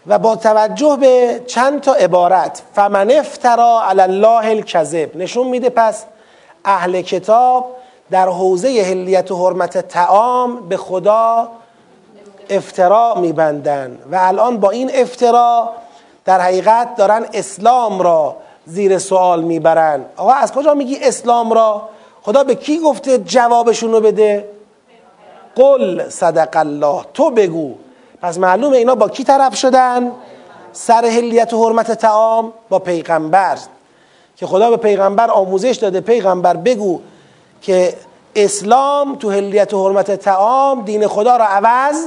و 0.06 0.18
با 0.18 0.36
توجه 0.36 0.96
به 1.00 1.42
چند 1.46 1.80
تا 1.80 1.92
عبارت 1.92 2.62
فمن 2.74 3.10
افترا 3.10 3.82
علی 3.88 4.00
الله 4.00 4.50
الکذب 4.50 5.16
نشون 5.16 5.46
میده 5.48 5.68
پس 5.68 6.04
اهل 6.64 7.02
کتاب 7.02 7.76
در 8.10 8.28
حوزه 8.28 8.82
هلیت 8.82 9.30
و 9.30 9.46
حرمت 9.46 9.78
تعام 9.78 10.68
به 10.68 10.76
خدا 10.76 11.48
افترا 12.50 13.14
میبندن. 13.14 13.98
و 14.10 14.16
الان 14.20 14.56
با 14.56 14.70
این 14.70 14.90
افترا 14.94 15.70
در 16.28 16.40
حقیقت 16.40 16.96
دارن 16.96 17.26
اسلام 17.32 18.02
را 18.02 18.36
زیر 18.66 18.98
سوال 18.98 19.42
می‌برن. 19.42 20.04
آقا 20.16 20.32
از 20.32 20.52
کجا 20.52 20.74
میگی 20.74 20.98
اسلام 21.02 21.52
را؟ 21.52 21.88
خدا 22.22 22.44
به 22.44 22.54
کی 22.54 22.78
گفته 22.78 23.18
جوابشون 23.18 23.92
رو 23.92 24.00
بده؟ 24.00 24.48
قل 25.56 26.08
صدق 26.08 26.56
الله. 26.56 27.02
تو 27.14 27.30
بگو. 27.30 27.74
پس 28.22 28.38
معلومه 28.38 28.76
اینا 28.76 28.94
با 28.94 29.08
کی 29.08 29.24
طرف 29.24 29.56
شدن؟ 29.56 30.12
سر 30.72 31.04
هلیت 31.04 31.52
و 31.52 31.64
حرمت 31.64 31.92
تعام 31.92 32.52
با 32.68 32.78
پیغمبر. 32.78 33.58
که 34.36 34.46
خدا 34.46 34.70
به 34.70 34.76
پیغمبر 34.76 35.30
آموزش 35.30 35.76
داده. 35.76 36.00
پیغمبر 36.00 36.56
بگو 36.56 37.00
که 37.62 37.94
اسلام 38.36 39.16
تو 39.16 39.30
هلیت 39.30 39.74
و 39.74 39.88
حرمت 39.88 40.10
تعام 40.10 40.82
دین 40.82 41.06
خدا 41.06 41.36
را 41.36 41.44
عوض 41.44 42.06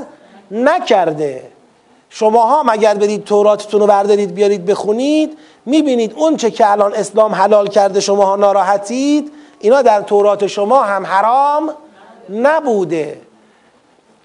نکرده. 0.51 1.51
شما 2.13 2.45
ها 2.45 2.63
اگر 2.71 2.93
برید 2.93 3.23
توراتتون 3.23 3.79
رو 3.79 3.87
بردارید 3.87 4.33
بیارید 4.33 4.65
بخونید 4.65 5.37
می‌بینید 5.65 6.13
اون 6.17 6.37
چه 6.37 6.51
که 6.51 6.71
الان 6.71 6.93
اسلام 6.93 7.35
حلال 7.35 7.67
کرده 7.67 7.99
شما 7.99 8.25
ها 8.25 8.35
ناراحتید 8.35 9.31
اینا 9.59 9.81
در 9.81 10.01
تورات 10.01 10.47
شما 10.47 10.83
هم 10.83 11.05
حرام 11.05 11.73
نبوده. 12.29 13.21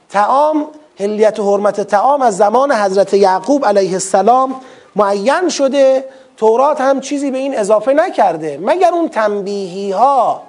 تعام 0.08 0.66
هلیت 1.00 1.40
و 1.40 1.52
حرمت 1.52 1.80
تعام 1.80 2.22
از 2.22 2.36
زمان 2.36 2.72
حضرت 2.72 3.14
یعقوب 3.14 3.66
علیه 3.66 3.92
السلام 3.92 4.54
معین 4.96 5.48
شده. 5.48 6.04
تورات 6.36 6.80
هم 6.80 7.00
چیزی 7.00 7.30
به 7.30 7.38
این 7.38 7.58
اضافه 7.58 7.92
نکرده. 7.92 8.58
مگر 8.62 8.90
اون 8.92 9.08
تنبیهی 9.08 9.90
ها 9.90 10.42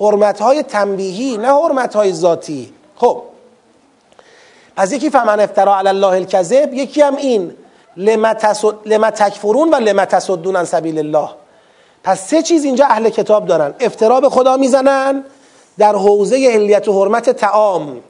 حرمت 0.00 0.40
های 0.40 0.62
تنبیهی 0.62 1.36
نه 1.36 1.48
حرمت 1.48 1.96
های 1.96 2.12
ذاتی. 2.12 2.72
خب 2.96 3.22
پس 4.76 4.92
یکی 4.92 5.10
فمن 5.10 5.40
افترا 5.40 5.78
علی 5.78 5.88
الله 5.88 6.06
الکذب 6.06 6.74
یکی 6.74 7.02
هم 7.02 7.16
این 7.16 7.54
لما 7.96 9.10
تکفرون 9.10 9.70
و 9.70 9.76
لما 9.76 10.04
تصدون 10.04 10.56
عن 10.56 10.64
سبیل 10.64 10.98
الله. 10.98 11.28
پس 12.04 12.28
سه 12.28 12.42
چیز 12.42 12.64
اینجا 12.64 12.86
اهل 12.86 13.08
کتاب 13.08 13.46
دارن. 13.46 13.74
افترا 13.80 14.20
به 14.20 14.30
خدا 14.30 14.56
می‌زنن 14.56 15.24
در 15.78 15.96
حوزه 15.96 16.36
هلیت 16.36 16.88
و 16.88 17.02
حرمت 17.02 17.30
تعام 17.30 18.00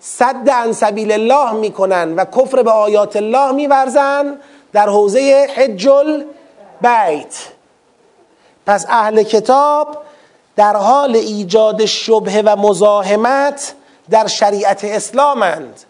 صد 0.00 0.50
عن 0.50 0.72
سبیل 0.72 1.12
الله 1.12 1.52
می‌کنن 1.52 2.14
و 2.14 2.24
کفر 2.24 2.62
به 2.62 2.70
آیات 2.70 3.16
الله 3.16 3.52
میورزن 3.52 4.38
در 4.72 4.88
حوزه 4.88 5.46
حج 5.56 5.88
البیت 5.88 7.36
پس 8.66 8.86
اهل 8.88 9.22
کتاب 9.22 9.96
در 10.56 10.76
حال 10.76 11.16
ایجاد 11.16 11.84
شبه 11.84 12.42
و 12.42 12.56
مزاحمت 12.56 13.74
در 14.10 14.26
شریعت 14.26 14.84
اسلامند. 14.84 15.80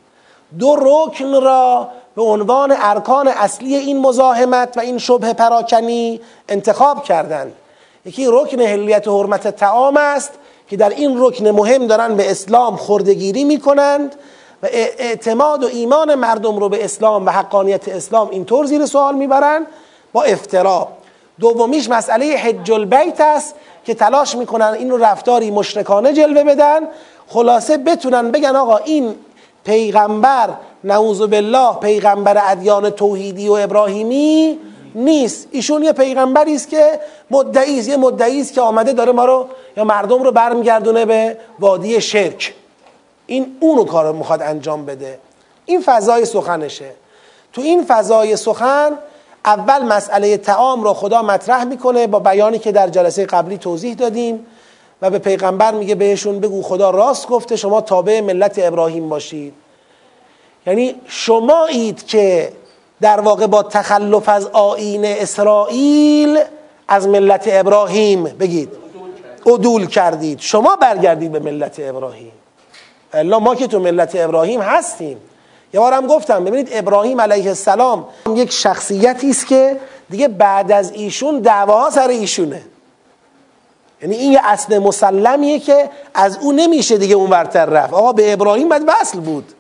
دو 0.59 0.77
رکن 0.81 1.43
را 1.43 1.89
به 2.17 2.23
عنوان 2.23 2.75
ارکان 2.79 3.29
اصلی 3.29 3.77
این 3.77 4.01
مزاحمت 4.01 4.77
و 4.77 4.81
این 4.81 4.99
شبه 4.99 5.33
پراکنی 5.33 6.21
انتخاب 6.49 7.05
کردند. 7.05 7.53
یکی 8.05 8.27
رکن 8.31 8.61
هلیت 8.61 9.09
و 9.09 9.19
حرمت 9.19 9.49
تعام 9.49 9.97
است 9.97 10.31
که 10.69 10.77
در 10.77 10.89
این 10.89 11.15
رکن 11.19 11.49
مهم 11.49 11.87
دارن 11.87 12.17
به 12.17 12.31
اسلام 12.31 12.77
خردگیری 12.77 13.45
می‌کنند 13.45 14.15
و 14.63 14.67
اعتماد 14.99 15.65
و 15.65 15.67
ایمان 15.67 16.15
مردم 16.15 16.59
رو 16.59 16.69
به 16.69 16.85
اسلام 16.85 17.27
و 17.27 17.31
حقانیت 17.31 17.89
اسلام 17.89 18.31
اینطور 18.31 18.67
زیر 18.67 18.87
سوال 18.87 19.15
می‌برن. 19.15 19.67
با 20.13 20.23
افترا. 20.23 20.89
دومیش 21.41 21.91
مسئله 21.91 22.37
حج 22.37 22.73
البیت 22.73 23.21
است 23.21 23.55
که 23.85 23.95
تلاش 23.95 24.35
می‌کنن 24.35 24.77
این 24.79 24.91
رو 24.91 24.97
رفتاری 24.97 25.51
مشرکانه 25.51 26.13
جلوه 26.13 26.45
بدن 26.45 26.81
خلاصه 27.29 27.77
بتونن 27.77 28.31
بگن 28.31 28.57
آقا 28.57 28.77
این 28.77 29.15
پیغمبر 29.65 30.49
نعوذ 30.85 31.23
بالله 31.23 31.75
پیغمبر 31.75 32.43
ادیان 32.47 32.91
توحیدی 32.91 33.49
و 33.49 33.53
ابراهیمی 33.53 34.59
نیست. 34.95 35.49
ایشون 35.51 35.83
یه 35.83 35.93
پیغمبری 35.93 36.55
است 36.55 36.69
که 36.69 37.01
مدعی 37.31 37.79
است 37.79 37.89
یه 37.89 37.97
مدعی 37.97 38.41
است 38.41 38.53
که 38.53 38.61
آمده 38.61 38.93
داره 38.93 39.13
ما 39.13 39.25
رو 39.25 39.47
یا 39.77 39.85
مردم 39.85 40.23
رو 40.23 40.33
برمیگردونه 40.33 41.05
به 41.05 41.39
وادی 41.59 42.01
شرک. 42.01 42.55
این 43.27 43.57
اونو 43.61 43.85
کار 43.85 44.13
می‌خواد 44.13 44.43
انجام 44.43 44.87
بده. 44.87 45.19
این 45.65 45.81
فضای 45.81 46.25
سخنشه. 46.25 46.91
تو 47.53 47.63
این 47.63 47.85
فضای 47.85 48.37
سخن 48.37 48.93
اول 49.45 49.83
مسئله 49.83 50.37
تعام 50.37 50.83
رو 50.83 50.95
خدا 50.95 51.23
مطرح 51.23 51.65
می‌کنه 51.65 52.07
با 52.07 52.19
بیانی 52.19 52.59
که 52.59 52.73
در 52.73 52.89
جلسه 52.89 53.27
قبلی 53.27 53.59
توضیح 53.59 53.95
دادیم. 53.95 54.47
و 55.03 55.11
به 55.11 55.19
پیغمبر 55.19 55.73
میگه 55.75 55.95
بهشون 55.95 56.41
بگو 56.41 56.63
خدا 56.63 56.91
راست 56.91 57.29
گفته 57.29 57.57
شما 57.57 57.81
تابع 57.81 58.21
ملت 58.21 58.59
ابراهیم 58.59 59.09
باشید. 59.09 59.55
یعنی 60.67 60.95
شمایید 61.07 62.07
که 62.07 62.53
در 63.01 63.21
واقع 63.21 63.47
با 63.47 63.63
تخلف 63.63 64.29
از 64.29 64.47
آین 64.47 65.05
اسرائیل 65.05 66.41
از 66.89 67.09
ملت 67.09 67.45
ابراهیم 67.47 68.25
بگید. 68.25 68.69
عدول 69.47 69.87
کردید. 69.87 70.41
شما 70.41 70.77
برگردید 70.77 71.33
به 71.33 71.39
ملت 71.39 71.77
ابراهیم. 71.79 72.33
الا 73.13 73.39
ما 73.39 73.55
که 73.55 73.67
تو 73.67 73.79
ملت 73.81 74.13
ابراهیم 74.15 74.61
هستیم. 74.61 75.17
یه 75.75 75.81
بارم 75.81 76.07
گفتم 76.07 76.45
ببینید 76.45 76.69
ابراهیم 76.73 77.21
علیه 77.21 77.49
السلام 77.49 78.07
یک 78.35 78.53
شخصیتی 78.53 79.31
است 79.31 79.47
که 79.47 79.77
دیگه 80.11 80.29
بعد 80.29 80.73
از 80.73 80.93
ایشون 80.93 81.39
دعواها 81.39 81.91
سر 81.91 82.09
ایشونه. 82.09 82.63
یعنی 84.03 84.17
این 84.17 84.33
یه 84.33 84.41
اصل 84.45 84.79
مسلمیه 84.79 85.59
که 85.59 85.91
از 86.15 86.39
او 86.41 86.53
نمیشه 86.53 86.99
دیگه 86.99 87.15
اون 87.15 87.31
ورتر 87.31 87.67
رفت. 87.67 87.93
آقا 87.93 88.13
به 88.13 88.33
ابراهیم 88.33 88.69
باید 88.69 88.83
وصل 88.87 89.21
بود. 89.21 89.53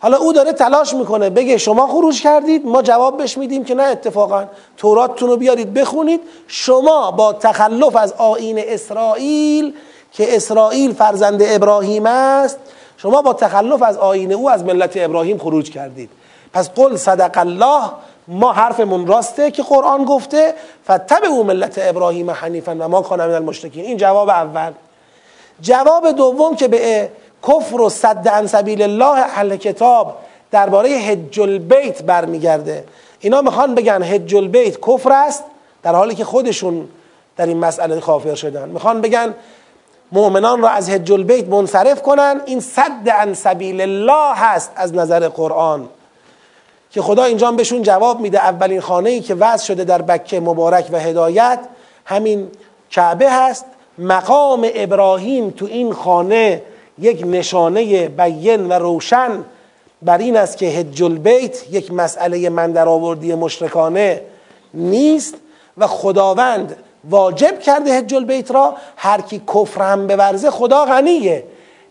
حالا 0.00 0.16
او 0.16 0.32
داره 0.32 0.52
تلاش 0.52 0.94
می‌کنه 0.94 1.30
بگه 1.30 1.58
شما 1.58 1.86
خروج 1.86 2.22
کردید 2.22 2.66
ما 2.66 2.82
جواب 2.82 3.16
بهش 3.16 3.38
میدیم 3.38 3.64
که 3.64 3.74
نه 3.74 3.82
اتفاقا 3.82 4.44
توراتتون 4.76 5.28
رو 5.28 5.36
بیارید 5.36 5.74
بخونید. 5.74 6.20
شما 6.46 7.10
با 7.10 7.32
تخلف 7.32 7.96
از 7.96 8.12
آین 8.12 8.58
اسرائیل 8.66 9.74
که 10.12 10.36
اسرائیل 10.36 10.94
فرزند 10.94 11.42
ابراهیم 11.44 12.06
است 12.06 12.58
شما 12.96 13.22
با 13.22 13.32
تخلف 13.32 13.82
از 13.82 13.96
آین 13.96 14.32
او 14.32 14.50
از 14.50 14.64
ملت 14.64 14.92
ابراهیم 14.96 15.38
خروج 15.38 15.70
کردید. 15.70 16.10
پس 16.52 16.70
قل 16.70 16.96
صدق 16.96 17.38
الله 17.38 17.82
ما 18.28 18.52
حرفمون 18.52 19.06
راسته 19.06 19.50
که 19.50 19.62
قرآن 19.62 20.04
گفته 20.04 20.54
فتب 20.84 21.24
او 21.24 21.44
ملت 21.44 21.74
ابراهیم 21.78 22.30
حنیفا 22.30 22.76
و 22.80 22.88
ما 22.88 23.02
کان 23.02 23.26
من 23.26 23.34
المشرکین 23.34 23.84
این 23.84 23.96
جواب 23.96 24.28
اول. 24.28 24.72
جواب 25.60 26.10
دوم 26.10 26.56
که 26.56 26.68
به 26.68 27.08
کفر 27.48 27.80
و 27.80 27.88
صد 27.88 28.28
عن 28.28 28.46
سبیل 28.46 28.82
الله 28.82 29.18
اهل 29.18 29.56
کتاب 29.56 30.16
درباره 30.50 30.90
حج 30.90 31.40
البیت 31.40 32.02
برمیگرده. 32.02 32.84
اینا 33.20 33.42
می‌خوان 33.42 33.74
بگن 33.74 34.02
حج 34.02 34.34
البیت 34.34 34.80
کفر 34.80 35.12
است 35.12 35.44
در 35.82 35.94
حالی 35.94 36.14
که 36.14 36.24
خودشون 36.24 36.88
در 37.36 37.46
این 37.46 37.58
مسئله 37.58 38.00
کافر 38.00 38.34
شدن. 38.34 38.68
می‌خوان 38.68 39.00
بگن 39.00 39.34
مؤمنان 40.12 40.62
را 40.62 40.68
از 40.68 40.90
حج 40.90 41.12
البیت 41.12 41.48
منصرف 41.48 42.02
کنن. 42.02 42.40
این 42.46 42.60
صد 42.60 43.08
عن 43.08 43.34
سبیل 43.34 43.80
الله 43.80 44.34
هست 44.34 44.70
از 44.76 44.94
نظر 44.94 45.28
قرآن. 45.28 45.88
که 46.92 47.02
خدا 47.02 47.24
اینجا 47.24 47.52
بهشون 47.52 47.82
جواب 47.82 48.20
میده. 48.20 48.38
اولین 48.38 48.80
خانه 48.80 49.10
ای 49.10 49.20
که 49.20 49.34
وضع 49.34 49.64
شده 49.64 49.84
در 49.84 50.02
بکه 50.02 50.40
مبارک 50.40 50.88
و 50.92 50.98
هدایت 50.98 51.58
همین 52.04 52.48
کعبه 52.90 53.30
هست. 53.30 53.64
مقام 53.98 54.70
ابراهیم 54.74 55.50
تو 55.50 55.66
این 55.66 55.92
خانه 55.92 56.62
یک 56.98 57.22
نشانه 57.26 58.08
بین 58.08 58.68
و 58.68 58.72
روشن 58.72 59.44
بر 60.02 60.18
این 60.18 60.36
است 60.36 60.58
که 60.58 60.70
حج 60.70 61.02
البیت 61.02 61.72
یک 61.72 61.92
مسئله 61.92 62.48
من 62.48 62.72
در 62.72 62.88
آوردی 62.88 63.34
مشرکانه 63.34 64.20
نیست 64.74 65.34
و 65.78 65.86
خداوند 65.86 66.76
واجب 67.10 67.60
کرده 67.60 67.98
حج 67.98 68.14
البیت 68.14 68.50
را. 68.50 68.74
هر 68.96 69.20
کی 69.20 69.42
کفر 69.54 69.92
هم 69.92 70.06
بورزه 70.06 70.50
خدا 70.50 70.84
غنیه. 70.84 71.44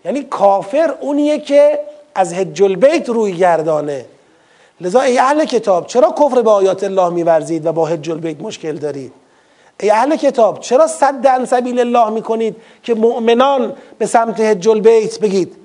یعنی 0.06 0.24
کافر 0.24 0.94
اونیه 1.02 1.40
که 1.40 1.80
از 2.16 2.34
حج 2.34 2.64
البیت 2.64 3.10
روی 3.10 3.34
گردانه. 3.34 4.06
لذا 4.82 5.02
ای 5.02 5.20
اهل 5.20 5.46
کتاب 5.46 5.88
چرا 5.88 6.12
کفر 6.12 6.42
به 6.42 6.52
آیات 6.52 6.84
الله 6.84 7.10
میورزید 7.10 7.66
و 7.66 7.72
با 7.72 7.86
حج 7.86 8.10
البیت 8.10 8.42
مشکل 8.42 8.76
دارید؟ 8.76 9.14
ای 9.80 9.90
اهل 9.90 10.16
کتاب 10.16 10.60
چرا 10.60 10.88
صد 10.88 11.28
عن 11.28 11.46
سبیل 11.46 11.80
الله 11.80 12.10
می‌کنید 12.10 12.56
که 12.84 12.94
مؤمنان 12.94 13.74
به 13.98 14.06
سمت 14.06 14.40
حج 14.40 14.68
البیت 14.68 15.20
بگید؟ 15.20 15.56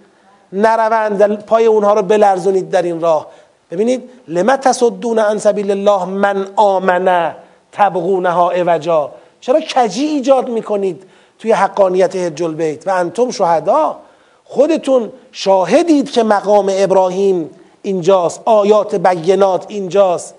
نروند 0.53 1.45
پای 1.45 1.67
اونها 1.67 1.95
رو 1.95 2.03
بلرزونید 2.03 2.71
در 2.71 2.83
این 2.83 3.01
راه. 3.01 3.27
ببینید 3.71 4.11
لما 4.29 4.57
تصدون 4.57 5.19
عن 5.19 5.39
سبیل 5.39 5.71
الله 5.71 6.05
من 6.05 6.47
آمنه 6.57 7.37
تبغونها 7.73 8.51
اوجا 8.51 9.11
چرا 9.41 9.61
کجی 9.61 10.05
ایجاد 10.05 10.49
می‌کنید 10.49 11.03
توی 11.39 11.53
حقانیت 11.53 12.17
حج 12.17 12.43
البیت؟ 12.43 12.87
و 12.87 12.91
انتم 12.91 13.31
شهدا؟ 13.31 13.97
خودتون 14.45 15.13
شاهدید 15.33 16.11
که 16.11 16.23
مقام 16.23 16.73
ابراهیم 16.73 17.51
اینجاست 17.87 18.41
آیات 18.45 18.95
بینات 18.95 19.65
اینجاست. 19.69 20.35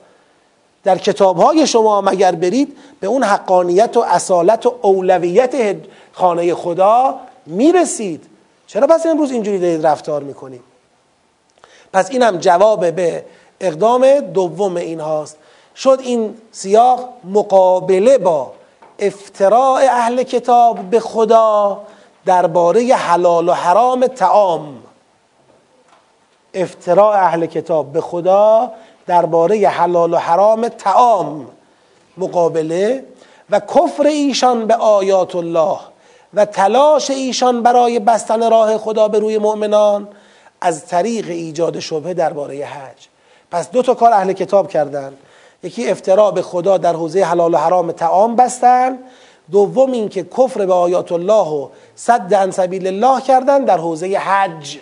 در 0.84 0.98
کتاب 0.98 1.38
های 1.38 1.68
شما 1.68 2.02
مگر 2.02 2.32
برید 2.32 2.78
به 3.00 3.08
اون 3.08 3.24
حقانیت 3.24 3.98
و 3.98 4.00
اصالت 4.00 4.66
و 4.66 4.76
اولویت 4.82 5.76
خانه 6.14 6.56
خدا 6.56 7.16
می‌رسید. 7.46 8.24
چرا 8.68 8.88
پس 8.88 9.06
امروز 9.06 9.32
اینجوری 9.32 9.60
دارید 9.60 9.88
رفتار 9.88 10.24
می‌کنید؟ 10.24 10.62
پس 11.94 12.12
اینم 12.12 12.38
جواب 12.38 12.92
به 12.92 13.26
اقدام 13.60 14.20
دوم 14.20 14.76
این 14.76 15.00
هاست 15.00 15.38
شد 15.76 16.00
این 16.04 16.36
سیاق 16.52 17.10
مقابله 17.24 18.18
با 18.18 18.52
افتراع 19.00 19.82
اهل 19.90 20.24
کتاب 20.24 20.80
به 20.80 21.00
خدا 21.00 21.82
درباره 22.26 22.96
حلال 22.96 23.50
و 23.50 23.52
حرام 23.52 24.08
تعام. 24.08 24.87
افتراع 26.62 27.24
اهل 27.24 27.46
کتاب 27.46 27.94
به 27.94 28.02
خدا 28.02 28.72
درباره 29.08 29.68
حلال 29.68 30.14
و 30.14 30.18
حرام 30.18 30.68
تعام 30.68 31.48
مقابله 32.18 33.04
و 33.50 33.60
کفر 33.60 34.08
ایشان 34.08 34.68
به 34.68 34.76
آیات 34.76 35.36
الله 35.36 35.78
و 36.34 36.46
تلاش 36.46 37.12
ایشان 37.12 37.64
برای 37.64 38.00
بستن 38.00 38.50
راه 38.50 38.78
خدا 38.78 39.08
به 39.08 39.20
روی 39.20 39.38
مؤمنان 39.38 40.08
از 40.62 40.86
طریق 40.86 41.30
ایجاد 41.30 41.80
شبهه 41.80 42.14
درباره 42.14 42.66
حج. 42.66 43.08
پس 43.52 43.72
دو 43.72 43.82
تا 43.82 43.94
کار 43.94 44.14
اهل 44.14 44.34
کتاب 44.34 44.70
کردن. 44.70 45.14
یکی 45.64 45.90
افتراع 45.90 46.32
به 46.32 46.42
خدا 46.42 46.78
در 46.78 46.94
حوزه 46.94 47.24
حلال 47.24 47.54
و 47.54 47.58
حرام 47.58 47.92
تعام 47.92 48.36
بستن. 48.36 49.00
دوم 49.52 49.92
اینکه 49.92 50.24
کفر 50.24 50.66
به 50.66 50.74
آیات 50.74 51.12
الله 51.12 51.48
و 51.48 51.68
صد 51.96 52.34
عن 52.34 52.52
سبیل 52.52 52.88
الله 52.88 53.22
کردن 53.22 53.66
در 53.66 53.78
حوزه 53.78 54.18
حج. 54.18 54.78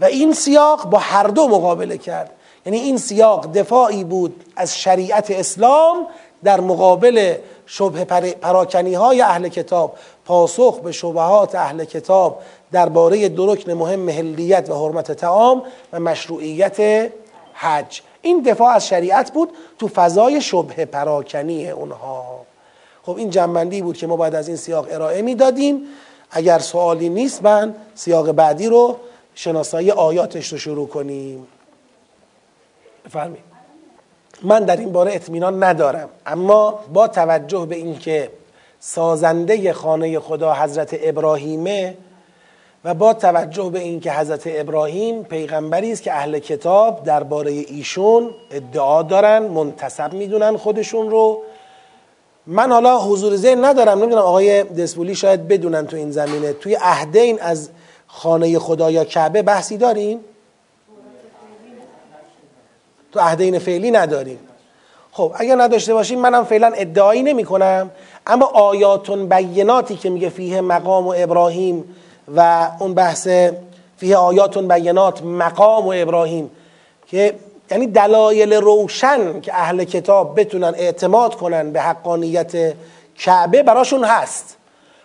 و 0.00 0.04
این 0.04 0.32
سیاق 0.32 0.84
با 0.84 0.98
هر 0.98 1.26
دو 1.26 1.48
مقابله 1.48 1.98
کرد. 1.98 2.30
یعنی 2.66 2.78
این 2.78 2.96
سیاق 2.98 3.52
دفاعی 3.52 4.04
بود 4.04 4.44
از 4.56 4.78
شریعت 4.78 5.30
اسلام 5.30 6.06
در 6.44 6.60
مقابل 6.60 7.34
شبه 7.66 8.04
پراکنی 8.30 8.94
های 8.94 9.20
اهل 9.20 9.48
کتاب 9.48 9.94
پاسخ 10.24 10.80
به 10.80 10.92
شبهات 10.92 11.54
اهل 11.54 11.84
کتاب 11.84 12.42
درباره 12.72 13.28
دو 13.28 13.54
رکن 13.54 13.72
مهم 13.72 14.08
هلیت 14.08 14.70
و 14.70 14.74
حرمت 14.74 15.12
تعام 15.12 15.62
و 15.92 16.00
مشروعیت 16.00 17.10
حج. 17.52 18.02
این 18.22 18.42
دفاع 18.42 18.68
از 18.68 18.88
شریعت 18.88 19.32
بود 19.32 19.48
تو 19.78 19.88
فضای 19.88 20.40
شبه 20.40 20.84
پراکنی 20.84 21.70
اونها. 21.70 22.40
خب 23.02 23.16
این 23.16 23.30
جنبندی 23.30 23.82
بود 23.82 23.96
که 23.96 24.06
ما 24.06 24.16
باید 24.16 24.34
از 24.34 24.48
این 24.48 24.56
سیاق 24.56 24.86
ارائه 24.90 25.22
می‌دادیم. 25.22 25.82
اگر 26.30 26.58
سوالی 26.58 27.08
نیست 27.08 27.42
من 27.42 27.74
سیاق 27.94 28.32
بعدی 28.32 28.66
رو 28.66 28.96
شناسایی 29.34 29.90
آیاتش 29.90 30.52
رو 30.52 30.58
شروع 30.58 30.88
کنیم. 30.88 31.46
بفرمایید. 33.04 33.44
من 34.42 34.64
در 34.64 34.76
این 34.76 34.92
باره 34.92 35.14
اطمینان 35.14 35.64
ندارم 35.64 36.08
اما 36.26 36.80
با 36.92 37.08
توجه 37.08 37.66
به 37.66 37.76
اینکه 37.76 38.30
سازنده 38.80 39.72
خانه 39.72 40.18
خدا 40.18 40.54
حضرت 40.54 40.96
ابراهیمه 41.02 41.96
و 42.84 42.94
با 42.94 43.14
توجه 43.14 43.70
به 43.70 43.78
اینکه 43.78 44.12
حضرت 44.12 44.42
ابراهیم 44.46 45.22
پیغمبری 45.22 45.92
است 45.92 46.02
که 46.02 46.12
اهل 46.12 46.38
کتاب 46.38 47.04
درباره 47.04 47.50
ایشون 47.50 48.30
ادعا 48.50 49.02
دارن 49.02 49.38
منتصب 49.38 50.12
می‌دونن 50.12 50.56
خودشون 50.56 51.10
رو 51.10 51.42
من 52.46 52.72
حالا 52.72 52.98
حضور 52.98 53.36
ذهن 53.36 53.64
ندارم. 53.64 53.98
نمی‌دونم 53.98 54.22
آقای 54.22 54.62
دسپولی 54.62 55.14
شاید 55.14 55.48
بدونن 55.48 55.86
تو 55.86 55.96
این 55.96 56.10
زمینه. 56.10 56.52
توی 56.52 56.74
عهدین 56.74 57.40
از 57.40 57.68
خانه 58.12 58.58
خدا 58.58 58.90
یا 58.90 59.04
کعبه 59.04 59.42
بحثی 59.42 59.76
داریم؟ 59.76 60.20
تو 63.12 63.20
عهدین 63.20 63.58
فعلی 63.58 63.90
نداریم. 63.90 64.38
خب 65.12 65.32
اگر 65.34 65.56
نداشته 65.62 65.94
باشیم 65.94 66.20
منم 66.20 66.44
فعلا 66.44 66.72
ادعایی 66.76 67.22
نمی 67.22 67.44
کنم 67.44 67.90
اما 68.26 68.46
آیاتون 68.46 69.28
بیناتی 69.28 69.96
که 69.96 70.10
میگه 70.10 70.28
فیه 70.28 70.60
مقام 70.60 71.06
و 71.06 71.14
ابراهیم 71.16 71.96
و 72.36 72.68
اون 72.80 72.94
بحث 72.94 73.28
فیه 73.96 74.16
آیاتون 74.16 74.68
بینات 74.68 75.22
مقام 75.22 75.86
و 75.86 75.92
ابراهیم 75.96 76.50
که 77.06 77.34
یعنی 77.70 77.86
دلایل 77.86 78.52
روشن 78.52 79.40
که 79.40 79.54
اهل 79.54 79.84
کتاب 79.84 80.40
بتونن 80.40 80.74
اعتماد 80.76 81.34
کنن 81.34 81.72
به 81.72 81.80
حقانیت 81.80 82.74
کعبه 83.18 83.62
براشون 83.62 84.04
هست. 84.04 84.56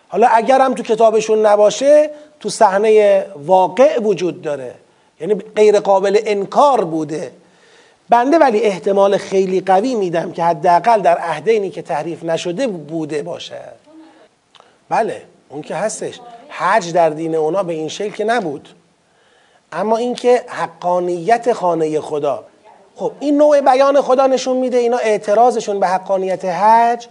حالا 0.07 0.27
اگر 0.27 0.61
هم 0.61 0.73
تو 0.73 0.83
کتابشون 0.83 1.45
نباشه 1.45 2.09
تو 2.39 2.49
صحنه 2.49 3.25
واقع 3.35 3.99
وجود 3.99 4.41
داره. 4.41 4.75
یعنی 5.19 5.35
غیر 5.55 5.79
قابل 5.79 6.19
انکار 6.25 6.83
بوده. 6.83 7.31
بنده 8.09 8.37
ولی 8.37 8.61
احتمال 8.61 9.17
خیلی 9.17 9.61
قوی 9.61 9.95
میدم 9.95 10.31
که 10.31 10.43
حداقل 10.43 11.01
در 11.01 11.17
عهدینی 11.17 11.69
که 11.69 11.81
تحریف 11.81 12.23
نشده 12.23 12.67
بوده 12.67 13.23
باشه. 13.23 13.61
بله 14.89 15.21
اون 15.49 15.61
که 15.61 15.75
هستش. 15.75 16.19
حج 16.49 16.93
در 16.93 17.09
دین 17.09 17.35
اونا 17.35 17.63
به 17.63 17.73
این 17.73 17.87
شکل 17.87 18.11
که 18.11 18.23
نبود. 18.23 18.69
اما 19.71 19.97
اینکه 19.97 20.43
حقانیت 20.47 21.53
خانه 21.53 21.99
خدا. 21.99 22.43
خب 22.95 23.11
این 23.19 23.37
نوع 23.37 23.61
بیان 23.61 24.01
خدا 24.01 24.27
نشون 24.27 24.57
میده 24.57 24.77
اینا 24.77 24.97
اعتراضشون 24.97 25.79
به 25.79 25.87
حقانیت 25.87 26.45
حج 26.45 27.07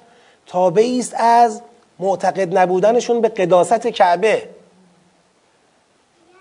تابعی 0.46 0.98
است 0.98 1.14
از 1.16 1.60
معتقد 1.98 2.58
نبودنشون 2.58 3.20
به 3.20 3.28
قداست 3.28 3.86
کعبه. 3.86 4.48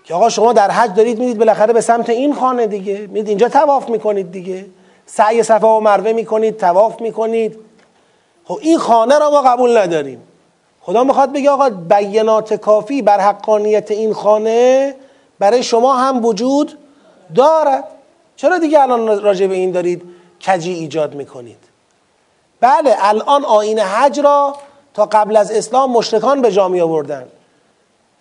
که 0.04 0.14
آقا 0.14 0.28
شما 0.28 0.52
در 0.52 0.70
حج 0.70 0.94
دارید 0.94 1.18
می‌دید 1.18 1.38
بالاخره 1.38 1.72
به 1.72 1.80
سمت 1.80 2.10
این 2.10 2.34
خانه 2.34 2.66
دیگه. 2.66 2.98
می‌دید 2.98 3.28
اینجا 3.28 3.48
تواف 3.48 3.88
می‌کنید 3.88 4.32
دیگه. 4.32 4.66
سعی 5.06 5.42
صفا 5.42 5.76
و 5.76 5.80
مروه 5.80 6.12
می‌کنید 6.12 6.56
تواف 6.56 7.00
می‌کنید. 7.00 7.58
خب 8.44 8.58
این 8.62 8.78
خانه 8.78 9.18
را 9.18 9.30
ما 9.30 9.42
قبول 9.42 9.78
نداریم. 9.78 10.22
خدا 10.80 11.04
می‌خواد 11.04 11.32
بگه 11.32 11.50
آقا 11.50 11.70
بینات 11.70 12.54
کافی 12.54 13.02
بر 13.02 13.20
حقانیت 13.20 13.90
این 13.90 14.12
خانه 14.12 14.94
برای 15.38 15.62
شما 15.62 15.94
هم 15.94 16.24
وجود 16.24 16.78
دارد. 17.34 17.84
چرا 18.36 18.58
دیگه 18.58 18.80
الان 18.80 19.22
راجع 19.22 19.46
به 19.46 19.54
این 19.54 19.70
دارید 19.70 20.02
کجی 20.46 20.72
ایجاد 20.72 21.14
می‌کنید؟ 21.14 21.58
بله 22.60 22.96
الان 22.98 23.44
آین 23.44 23.78
حج 23.78 24.20
را 24.20 24.56
تا 24.94 25.06
قبل 25.06 25.36
از 25.36 25.50
اسلام 25.50 25.90
مشرکان 25.90 26.42
به 26.42 26.52
جا 26.52 26.68
می 26.68 26.80
آوردن 26.80 27.28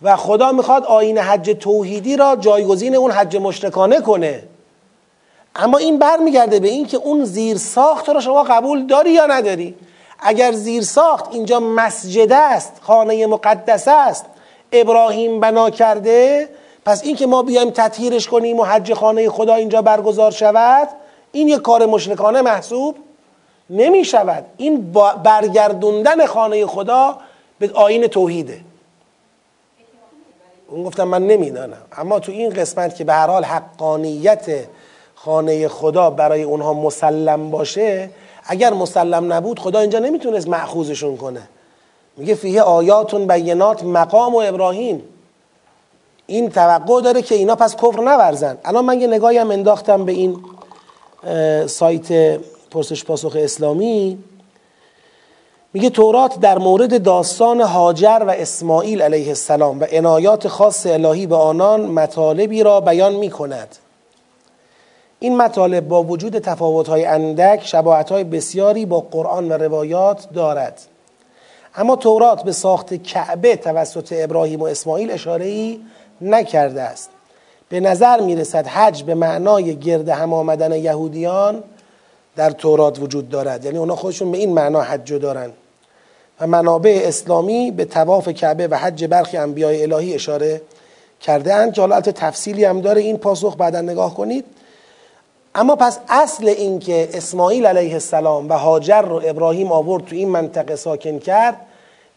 و 0.03 0.15
خدا 0.15 0.51
می‌خواد 0.51 0.85
آین 0.85 1.17
حج 1.17 1.55
توحیدی 1.59 2.17
را 2.17 2.35
جایگزین 2.35 2.95
اون 2.95 3.11
حج 3.11 3.37
مشرکانه 3.37 4.01
کنه. 4.01 4.43
اما 5.55 5.77
این 5.77 5.99
برمیگرده 5.99 6.59
به 6.59 6.67
این 6.67 6.85
که 6.85 6.97
اون 6.97 7.25
زیر 7.25 7.57
ساخت 7.57 8.09
را 8.09 8.19
شما 8.19 8.43
قبول 8.43 8.85
داری 8.85 9.11
یا 9.11 9.25
نداری؟ 9.25 9.75
اگر 10.19 10.51
زیر 10.51 10.83
ساخت 10.83 11.25
اینجا 11.31 11.59
مسجد 11.59 12.31
است 12.31 12.73
خانه 12.81 13.27
مقدس 13.27 13.87
است 13.87 14.25
ابراهیم 14.71 15.39
بنا 15.39 15.69
کرده 15.69 16.49
پس 16.85 17.03
این 17.03 17.15
که 17.15 17.27
ما 17.27 17.43
بیایم 17.43 17.69
تطهیرش 17.69 18.27
کنیم 18.27 18.59
و 18.59 18.63
حج 18.63 18.93
خانه 18.93 19.29
خدا 19.29 19.55
اینجا 19.55 19.81
برگزار 19.81 20.31
شود 20.31 20.87
این 21.31 21.47
یک 21.47 21.61
کار 21.61 21.85
مشرکانه 21.85 22.41
محسوب 22.41 22.95
نمی 23.69 24.05
شود 24.05 24.45
این 24.57 24.91
برگردوندن 25.23 26.25
خانه 26.25 26.65
خدا 26.65 27.17
به 27.59 27.71
آین 27.73 28.07
توحیده. 28.07 28.61
اون 30.73 30.83
گفتم 30.83 31.03
من 31.03 31.27
نمی‌دانم. 31.27 31.77
اما 31.97 32.19
تو 32.19 32.31
این 32.31 32.49
قسمت 32.49 32.95
که 32.95 33.03
به 33.03 33.13
هر 33.13 33.27
حال 33.27 33.43
حقانیت 33.43 34.45
خانه 35.15 35.67
خدا 35.67 36.09
برای 36.09 36.43
اونها 36.43 36.73
مسلم 36.73 37.51
باشه 37.51 38.09
اگر 38.45 38.73
مسلم 38.73 39.33
نبود 39.33 39.59
خدا 39.59 39.79
اینجا 39.79 39.99
نمی‌تونست 39.99 40.47
معخوزشون 40.47 41.17
کنه. 41.17 41.41
میگه 42.17 42.35
فیه 42.35 42.61
آیاتون 42.61 43.27
بینات 43.27 43.83
مقام 43.83 44.35
و 44.35 44.37
ابراهیم. 44.37 45.03
این 46.27 46.49
توقع 46.49 47.01
داره 47.01 47.21
که 47.21 47.35
اینا 47.35 47.55
پس 47.55 47.75
کفر 47.75 48.01
نورزن. 48.01 48.57
الان 48.65 48.85
من 48.85 49.01
یه 49.01 49.07
نگاهی 49.07 49.37
هم 49.37 49.51
انداختم 49.51 50.05
به 50.05 50.11
این 50.11 50.37
سایت 51.67 52.39
پرسش 52.71 53.03
پاسخ 53.05 53.37
اسلامی. 53.39 54.17
میگه 55.73 55.89
تورات 55.89 56.39
در 56.39 56.57
مورد 56.57 57.03
داستان 57.03 57.61
هاجر 57.61 58.23
و 58.27 58.29
اسماعیل 58.29 59.01
علیه 59.01 59.27
السلام 59.27 59.79
و 59.79 59.85
عنایات 59.91 60.47
خاص 60.47 60.85
الهی 60.85 61.27
به 61.27 61.35
آنان 61.35 61.81
مطالبی 61.81 62.63
را 62.63 62.81
بیان 62.81 63.15
می 63.15 63.29
کند 63.29 63.75
این 65.19 65.37
مطالب 65.37 65.87
با 65.87 66.03
وجود 66.03 66.39
تفاوت‌های 66.39 67.05
اندک 67.05 67.65
شباهت‌های 67.65 68.23
بسیاری 68.23 68.85
با 68.85 68.99
قرآن 68.99 69.49
و 69.49 69.53
روایات 69.53 70.27
دارد. 70.33 70.81
اما 71.75 71.95
تورات 71.95 72.43
به 72.43 72.51
ساخت 72.51 72.93
کعبه 72.93 73.55
توسط 73.55 74.13
ابراهیم 74.17 74.61
و 74.61 74.63
اسماعیل 74.65 75.11
اشاره 75.11 75.45
ای 75.45 75.79
نکرده 76.21 76.81
است. 76.81 77.09
به 77.69 77.79
نظر 77.79 78.21
می 78.21 78.35
رسد 78.35 78.67
حج 78.67 79.03
به 79.03 79.15
معنای 79.15 79.75
گرد 79.75 80.09
هم 80.09 80.33
آمدن 80.33 80.71
یهودیان 80.71 81.63
در 82.35 82.51
تورات 82.51 82.99
وجود 82.99 83.29
دارد. 83.29 83.65
یعنی 83.65 83.77
اونا 83.77 83.95
خودشون 83.95 84.31
به 84.31 84.37
این 84.37 84.53
معنا 84.53 84.81
حج 84.81 85.13
دارن. 85.13 85.51
و 86.41 86.47
منابع 86.47 87.01
اسلامی 87.03 87.71
به 87.71 87.85
تواف 87.85 88.29
کعبه 88.29 88.67
و 88.67 88.75
حج 88.75 89.05
برخی 89.05 89.37
انبیای 89.37 89.83
الهی 89.83 90.13
اشاره 90.13 90.61
کرده 91.21 91.53
اند 91.53 91.73
که 91.73 91.81
حالا 91.81 92.01
تفصیلی 92.01 92.65
هم 92.65 92.81
داره 92.81 93.01
این 93.01 93.17
پاسخ 93.17 93.55
بعدا 93.57 93.81
نگاه 93.81 94.15
کنید. 94.15 94.45
اما 95.55 95.75
پس 95.75 95.99
اصل 96.09 96.47
این 96.47 96.79
که 96.79 97.09
اسماعیل 97.13 97.65
علیه 97.65 97.93
السلام 97.93 98.49
و 98.49 98.53
هاجر 98.53 99.01
رو 99.01 99.21
ابراهیم 99.25 99.71
آورد 99.71 100.05
تو 100.05 100.15
این 100.15 100.29
منطقه 100.29 100.75
ساکن 100.75 101.19
کرد 101.19 101.57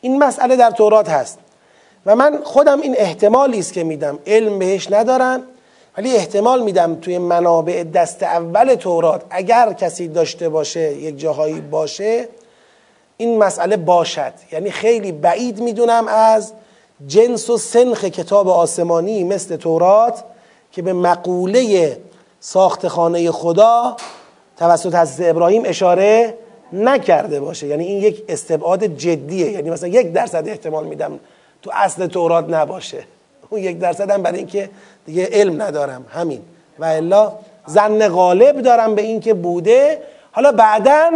این 0.00 0.18
مسئله 0.18 0.56
در 0.56 0.70
تورات 0.70 1.08
هست. 1.08 1.38
و 2.06 2.16
من 2.16 2.38
خودم 2.44 2.80
این 2.80 2.94
احتمالی 2.98 3.58
است 3.58 3.72
که 3.72 3.84
میدم. 3.84 4.18
علم 4.26 4.58
بهش 4.58 4.92
ندارم 4.92 5.42
ولی 5.98 6.16
احتمال 6.16 6.62
میدم 6.62 6.94
توی 6.94 7.18
منابع 7.18 7.84
دست 7.84 8.22
اول 8.22 8.74
تورات 8.74 9.22
اگر 9.30 9.72
کسی 9.72 10.08
داشته 10.08 10.48
باشه 10.48 10.92
یک 10.92 11.18
جاهایی 11.18 11.60
باشه 11.60 12.28
این 13.16 13.38
مسئله 13.38 13.76
باشد. 13.76 14.32
یعنی 14.52 14.70
خیلی 14.70 15.12
بعید 15.12 15.60
می‌دونم 15.60 16.08
از 16.08 16.52
جنس 17.06 17.50
و 17.50 17.58
سنخ 17.58 18.04
کتاب 18.04 18.48
آسمانی 18.48 19.24
مثل 19.24 19.56
تورات 19.56 20.24
که 20.72 20.82
به 20.82 20.92
مقوله 20.92 21.96
ساخت 22.40 22.88
خانه 22.88 23.30
خدا 23.30 23.96
توسط 24.56 24.94
حضرت 24.94 25.28
ابراهیم 25.30 25.62
اشاره 25.64 26.34
نکرده 26.72 27.40
باشه. 27.40 27.66
یعنی 27.66 27.84
این 27.84 28.02
یک 28.02 28.24
استبعاد 28.28 28.84
جدیه. 28.84 29.50
یعنی 29.50 29.70
مثلا 29.70 29.88
یک 29.88 30.12
درصد 30.12 30.48
احتمال 30.48 30.86
میدم 30.86 31.18
تو 31.62 31.70
اصل 31.74 32.06
تورات 32.06 32.50
نباشه. 32.50 33.04
اون 33.50 33.60
یک 33.60 33.78
درصد 33.78 34.10
هم 34.10 34.22
برای 34.22 34.38
اینکه 34.38 34.70
دیگه 35.06 35.28
علم 35.32 35.62
ندارم. 35.62 36.06
همین. 36.08 36.42
و 36.78 36.84
الا 36.84 37.32
زن 37.66 38.08
غالب 38.08 38.60
دارم 38.60 38.94
به 38.94 39.02
اینکه 39.02 39.34
بوده. 39.34 40.02
حالا 40.32 40.52
بعدا 40.52 41.10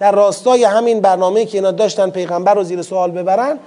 در 0.00 0.12
راستای 0.12 0.64
همین 0.64 1.00
برنامه 1.00 1.44
که 1.44 1.58
اینا 1.58 1.70
داشتن 1.70 2.10
پیغمبر 2.10 2.54
رو 2.54 2.64
زیر 2.64 2.82
سوال 2.82 3.10
ببرن 3.10 3.58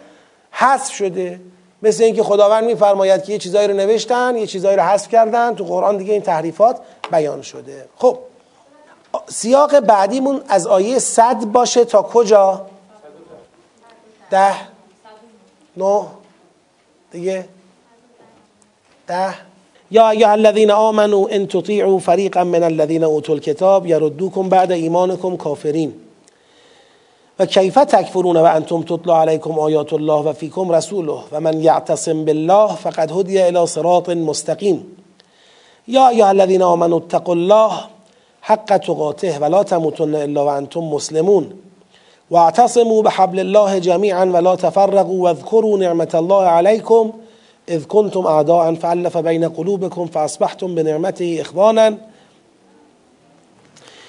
حذف 0.51 0.93
شده. 0.93 1.39
مثل 1.83 2.03
اینکه 2.03 2.23
خداوند 2.23 2.63
میفرماید 2.63 3.23
که 3.23 3.33
یه 3.33 3.37
چیزایی 3.37 3.67
رو 3.67 3.73
نوشتن 3.73 4.35
یه 4.37 4.47
چیزایی 4.47 4.77
رو 4.77 4.83
حذف 4.83 5.07
کردن 5.07 5.55
تو 5.55 5.63
قرآن 5.63 5.97
دیگه 5.97 6.13
این 6.13 6.21
تحریفات 6.21 6.79
بیان 7.11 7.41
شده. 7.41 7.85
خب 7.97 8.17
سیاق 9.27 9.79
بعدیمون 9.79 10.41
از 10.47 10.67
آیه 10.67 10.99
صد 10.99 11.45
باشه 11.45 11.85
تا 11.85 12.01
کجا؟ 12.01 12.65
ده 14.29 14.53
نه 15.77 16.01
دیگه 17.11 17.45
ده. 19.07 19.33
یا 19.91 20.09
ایها 20.09 20.31
الذین 20.31 20.71
آمنوا 20.71 21.27
ان 21.29 21.47
تطیعوا 21.47 21.99
فریقا 21.99 22.43
من 22.43 22.63
الذین 22.63 23.03
اوتوا 23.03 23.35
الكتاب 23.35 23.87
یردوکم 23.87 24.49
بعد 24.49 24.71
ایمانکم 24.71 25.37
کافرین. 25.37 26.02
و 27.39 27.45
کیف 27.45 27.75
تکفرون 27.75 28.37
و 28.37 28.43
انتم 28.43 28.81
تطلع 28.81 29.21
علیکم 29.21 29.59
آیات 29.59 29.93
الله 29.93 30.13
و 30.13 30.33
فیکم 30.33 30.71
رسوله 30.71 31.19
و 31.31 31.39
من 31.39 31.61
یعتصم 31.61 32.25
بالله 32.25 32.75
فقد 32.75 33.11
هدی 33.11 33.41
الى 33.41 33.65
صراط 33.65 34.09
مستقیم. 34.09 34.85
یا 35.87 36.07
ایها 36.07 36.27
الذین 36.27 36.61
آمنوا 36.61 36.97
اتقوا 36.97 37.35
الله 37.35 37.71
حق 38.41 38.77
تقاته 38.77 39.39
ولا 39.39 39.63
تموتن 39.63 40.15
الا 40.15 40.45
وانتم 40.45 40.79
مسلمون. 40.79 41.53
واعتصموا 42.31 43.01
بحبل 43.01 43.39
الله 43.39 43.79
جميعا 43.79 44.25
ولا 44.25 44.55
تفرقوا 44.55 45.23
واذكروا 45.23 45.77
نعمة 45.77 46.09
الله 46.13 46.43
عليكم 46.43 47.13
اذ 47.69 47.85
كنتم 47.85 48.27
اعداء 48.27 48.73
فالف 48.73 49.17
بين 49.17 49.49
قلوبكم 49.49 50.05
فاصبحتم 50.05 50.75
بنعمته 50.75 51.37
اخوانا. 51.39 51.97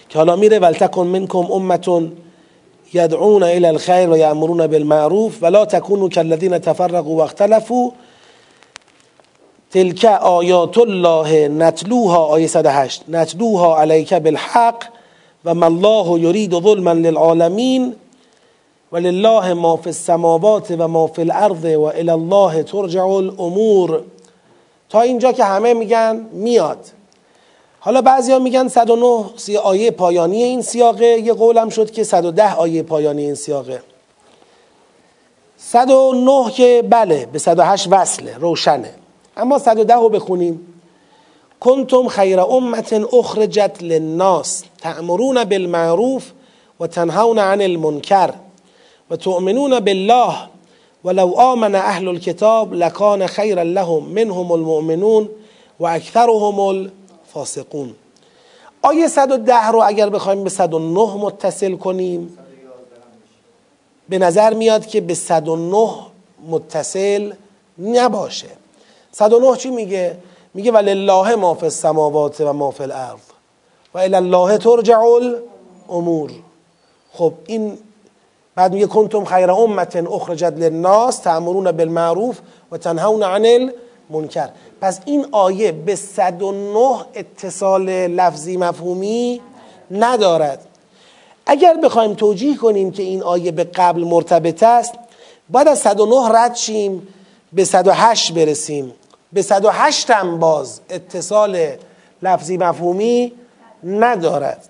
که 0.09 0.19
حالا 0.19 0.37
میره 0.37 0.59
ولتکن 0.59 1.07
منکم 1.07 1.53
امه 1.53 2.11
یدعون 2.95 3.43
الى 3.43 3.67
الخیر 3.67 4.11
و 4.11 4.17
یامرون 4.17 4.67
بالمعروف 4.67 5.43
ولا 5.43 5.65
تكونوا 5.65 6.09
كالذين 6.09 6.61
تفرقوا 6.61 7.19
واختلفوا. 7.19 7.91
تلك 9.71 10.05
آیات 10.05 10.79
الله 10.79 11.49
نتلوها 11.49 12.27
آیه 12.27 12.47
108 12.47 13.03
نتلوها 13.09 13.81
علیک 13.81 14.15
بالحق 14.15 14.85
و 15.45 15.55
ما 15.55 15.67
الله 15.67 16.21
یرید 16.21 16.61
ظلما 16.61 16.93
للعالمین 16.93 17.95
ولله 18.93 19.55
ما 19.55 19.77
فی 19.77 19.91
السماوات 19.91 20.71
و 20.79 20.89
ما 20.89 21.07
فی 21.07 21.23
الارض 21.23 21.65
و 21.65 21.83
الله 21.85 22.63
ترجع 22.63 23.05
الامور. 23.05 24.01
تا 24.89 25.01
اینجا 25.01 25.33
که 25.33 25.45
همه 25.45 25.75
میگن 25.75 26.27
میاد. 26.33 26.79
حالا 27.85 28.03
بعضیا 28.03 28.39
میگن 28.39 28.69
109 28.69 29.25
سی 29.37 29.57
آیه 29.57 29.91
پایانی 29.91 30.43
این 30.43 30.63
سیاقه. 30.63 31.07
یه 31.07 31.33
قولم 31.33 31.69
شد 31.69 31.91
که 31.91 32.05
110 32.05 32.55
آیه 32.55 32.83
پایانی 32.83 33.23
این 33.23 33.35
سیاقه. 33.35 33.83
109 35.59 36.51
که 36.51 36.85
بله 36.91 37.27
به 37.27 37.39
108 37.39 37.89
وصله 37.91 38.39
روشنه. 38.39 38.95
اما 39.37 39.59
110 39.59 39.95
رو 39.95 40.09
بخونیم. 40.09 40.61
کنتم 41.61 42.09
خیر 42.09 42.41
امت 42.41 42.93
اخرجت 43.15 43.77
للناس 43.81 44.63
تأمرون 44.81 45.45
بالمعروف 45.45 46.31
و 46.81 46.87
تنهون 46.87 47.39
عن 47.39 47.61
المنکر 47.61 48.31
و 49.11 49.17
تؤمنون 49.17 49.81
بالله 49.81 50.35
ولو 51.05 51.35
آمن 51.35 51.75
اهل 51.75 52.09
الكتاب 52.09 52.75
لکان 52.75 53.27
خیرا 53.27 53.63
لهم 53.63 54.05
منهم 54.05 54.53
المؤمنون 54.53 55.29
و 55.81 55.87
اکثرهم 55.87 56.61
الفاسقون 57.35 57.95
آیه 58.83 59.09
110 59.09 59.67
رو 59.67 59.83
اگر 59.87 60.09
بخوایم 60.09 60.45
به 60.45 60.51
109 60.51 61.17
متصل 61.17 61.77
کنیم 61.77 62.39
به 64.09 64.19
نظر 64.19 64.55
میاد 64.55 64.87
که 64.87 65.01
به 65.01 65.15
109 65.15 65.89
متصل 66.49 67.33
نباشه. 67.79 68.49
109 69.13 69.57
چی 69.57 69.71
میگه؟ 69.71 70.17
میگه 70.55 70.73
ولله 70.73 71.35
ما 71.35 71.55
فی 71.55 71.67
السماوات 71.67 72.41
و 72.41 72.53
ما 72.53 72.71
فی 72.71 72.83
الارض 72.83 73.21
و 73.95 73.99
الی 73.99 74.15
الله 74.15 74.59
ترجع 74.59 74.99
الامور. 74.99 76.31
خب 77.13 77.33
این 77.47 77.79
بعد 78.55 78.73
میگه 78.73 78.87
کنتم 78.87 79.25
خیر 79.25 79.51
امت 79.51 79.97
اخرجت 79.97 80.53
للناس 80.57 81.19
تأمرون 81.19 81.73
بالمعروف 81.73 82.41
و 82.73 82.79
تنهون 82.79 83.23
عن 83.23 83.73
المنکر 84.11 84.49
پس 84.81 85.01
این 85.05 85.27
آیه 85.33 85.73
به 85.73 85.97
109 85.97 87.05
اتصال 87.15 87.91
لفظی 88.07 88.57
مفهومی 88.57 89.41
ندارد. 89.91 90.67
اگر 91.47 91.75
بخوایم 91.75 92.15
توجیه 92.15 92.57
کنیم 92.57 92.91
که 92.91 93.03
این 93.03 93.23
آیه 93.23 93.53
به 93.53 93.65
قبل 93.65 94.05
مرتبط 94.05 94.63
است 94.63 94.95
باید 95.49 95.69
از 95.69 95.79
109 95.79 96.39
رد 96.39 96.55
شیم 96.55 97.09
به 97.53 97.65
108 97.65 98.33
برسیم. 98.33 98.93
به 99.33 99.43
108 99.43 100.11
هم 100.11 100.39
باز 100.39 100.81
اتصال 100.91 101.69
لفظی 102.23 102.57
مفهومی 102.57 103.33
ندارد. 103.85 104.69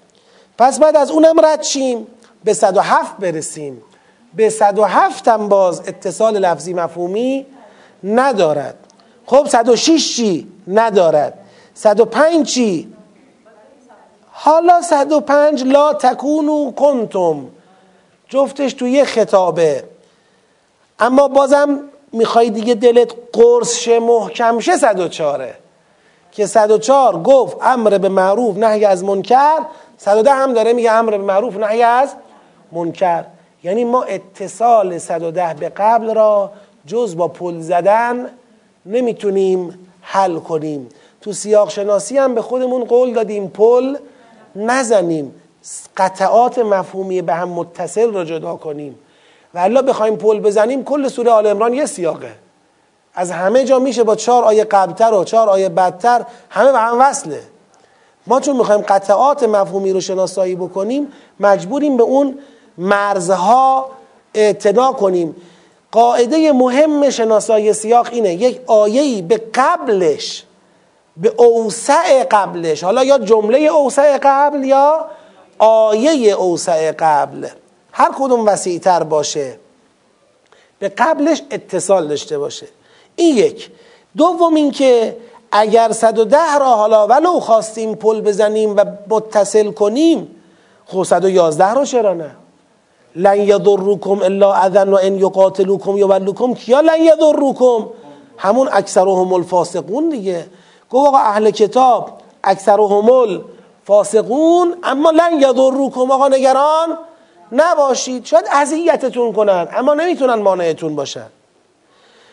پس 0.59 0.79
بعد 0.79 0.97
از 0.97 1.11
اونم 1.11 1.45
رد 1.45 1.63
شیم 1.63 2.07
به 2.45 2.55
107 2.55 3.17
برسیم. 3.17 3.83
به 4.35 4.51
107 4.51 5.29
هم 5.29 5.49
باز 5.49 5.81
اتصال 5.81 6.39
لفظی 6.39 6.75
مفهومی 6.75 7.47
ندارد. 8.05 8.84
خب 9.27 9.47
106 9.49 10.17
چی؟ 10.17 10.49
ندارد. 10.69 11.39
105 11.75 12.47
چی؟ 12.47 12.93
حالا 14.31 14.83
105 14.83 15.65
لا 15.65 15.93
تکونو 15.93 16.73
کنتم. 16.73 17.47
جفتش 18.29 18.73
توی 18.73 18.91
یه 18.91 19.05
خطابه. 19.05 19.85
اما 20.99 21.29
بازم 21.29 21.81
می‌خوای 22.13 22.51
دیگه 22.51 22.75
دلت 22.75 23.15
قرص 23.33 23.79
شه 23.79 24.01
محکم 24.01 24.59
شه 24.59 24.77
104 24.77 25.55
که 26.33 26.47
104 26.47 27.23
گفت 27.23 27.57
امر 27.61 27.99
به 27.99 28.09
معروف 28.09 28.57
نهی 28.57 28.85
از 28.85 29.05
منکر. 29.05 29.59
110 29.99 30.31
هم 30.33 30.53
داره 30.53 30.73
میگه 30.73 30.93
امر 30.93 31.11
به 31.11 31.25
معروف 31.25 31.57
نهی 31.57 31.83
از 31.83 32.15
منکر. 32.73 33.25
یعنی 33.63 33.85
ما 33.85 34.03
اتصال 34.03 34.99
110 34.99 35.55
به 35.55 35.69
قبل 35.69 36.15
را 36.15 36.51
جز 36.87 37.17
با 37.17 37.29
پل 37.29 37.61
زدن 37.61 38.31
نمی‌تونیم 38.87 39.89
حل 40.01 40.39
کنیم. 40.39 40.89
تو 41.21 41.33
سیاق 41.33 41.71
شناسی 41.71 42.19
هم 42.19 42.35
به 42.35 42.43
خودمون 42.43 42.85
قول 42.85 43.13
دادیم 43.13 43.49
پل 43.49 43.97
نزنیم. 44.57 45.35
قطعات 45.97 46.59
مفهومی 46.59 47.23
به 47.23 47.35
هم 47.35 47.49
متصل 47.49 48.13
را 48.13 48.25
جدا 48.25 48.57
کنیم. 48.57 48.99
و 49.55 49.59
الا 49.59 49.83
بخوایم 49.83 50.17
پل 50.17 50.41
بزنیم 50.41 50.85
کل 50.85 51.09
سوره 51.09 51.31
آل 51.31 51.47
عمران 51.47 51.75
یه 51.75 51.87
سیاقه. 51.87 52.33
از 53.15 53.31
همه 53.31 53.65
جا 53.65 53.79
میشه 53.79 54.05
با 54.05 54.17
چهار 54.17 54.45
آیه 54.45 54.65
قبلتر 54.65 55.15
و 55.15 55.25
چهار 55.25 55.49
آیه 55.49 55.69
بدتر 55.69 56.25
همه 56.51 56.73
به 56.73 56.79
هم 56.79 57.01
وصله. 57.01 57.41
ما 58.27 58.41
چون 58.41 58.57
می‌خوایم 58.57 58.81
قطعات 58.81 59.43
مفهومی 59.43 59.93
رو 59.93 60.01
شناسایی 60.01 60.55
بکنیم 60.55 61.13
مجبوریم 61.41 61.97
به 61.97 62.03
اون 62.03 62.39
مرزها 62.79 63.91
اعتنا 64.35 64.93
کنیم. 64.93 65.37
قاعده 65.95 66.53
مهم 66.53 67.11
شناسایی 67.11 67.73
سیاق 67.73 68.09
اینه 68.13 68.35
یک 68.35 68.61
آیهی 68.67 69.23
به 69.23 69.43
قبلش 69.55 70.45
به 71.17 71.35
اوسع 71.37 72.25
قبلش 72.25 72.85
حالا 72.85 73.05
یا 73.05 73.19
جمله 73.19 73.59
اوسع 73.59 74.19
قبل 74.23 74.65
یا 74.65 75.07
آیه 75.59 76.33
اوسع 76.33 76.93
قبل 76.93 77.49
هر 77.93 78.13
کدوم 78.19 78.47
وسیعتر 78.47 79.03
باشه 79.03 79.59
به 80.79 80.89
قبلش 80.89 81.43
اتصال 81.51 82.09
داشته 82.09 82.39
باشه. 82.39 82.67
این 83.17 83.37
یک. 83.37 83.71
دوم 84.17 84.55
اینکه 84.55 85.17
اگر 85.53 85.93
110 85.93 86.59
را 86.59 86.77
حالا 86.77 87.07
ولو 87.07 87.41
خواستیم 87.41 87.95
پل 87.95 88.21
بزنیم 88.21 88.77
و 88.77 88.85
متصل 89.09 89.71
کنیم 89.71 90.37
خب 90.87 91.03
111 91.03 91.71
رو 91.71 91.85
چرا 91.85 92.15
نه؟ 92.15 92.37
لن 93.17 93.41
یضرکم 93.41 94.23
الا 94.23 94.55
اذن 94.55 94.89
و 94.89 94.99
ان 95.03 95.19
یقاتلوکم 95.19 95.97
یولوکم 95.97 96.55
کیا 96.55 96.81
لن 96.81 97.01
یضرکم 97.01 97.89
همون 98.39 98.69
اکثرهم 98.73 99.33
الفاسقون 99.33 100.09
دیگه. 100.09 100.47
گفت 100.91 101.09
آقا 101.09 101.19
اهل 101.19 101.51
کتاب 101.51 102.11
اکثرهم 102.45 103.11
الفاسقون 103.11 104.75
اما 104.83 105.11
لن 105.11 105.33
یضرکم 105.41 106.11
آقا 106.11 106.29
نگران 106.29 106.99
نباشید. 107.53 108.25
شاید 108.25 108.45
اذیتتون 108.53 109.33
کنن 109.33 109.69
اما 109.77 109.95
نمی‌تونن 109.95 110.35
مانعتون 110.35 110.97
باشن. 110.97 111.27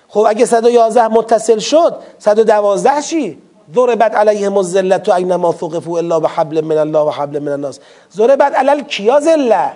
خب 0.08 0.26
اگه 0.30 0.46
111 0.46 1.08
متصل 1.08 1.60
شد 1.60 1.96
112 2.20 3.02
چی؟ 3.02 3.38
ضربت 3.76 4.16
علیهم 4.16 4.58
الذلت 4.58 5.10
اینما 5.10 5.52
ثقفوا 5.52 5.98
الا 5.98 6.20
بحبل 6.20 6.62
من 6.62 6.78
الله 6.78 7.00
و 7.00 7.10
حبل 7.10 7.40
من 7.40 7.52
الناس. 7.52 7.80
ضربت 8.16 8.56
علی 8.56 8.84
کیا 8.84 9.20
ذله 9.20 9.72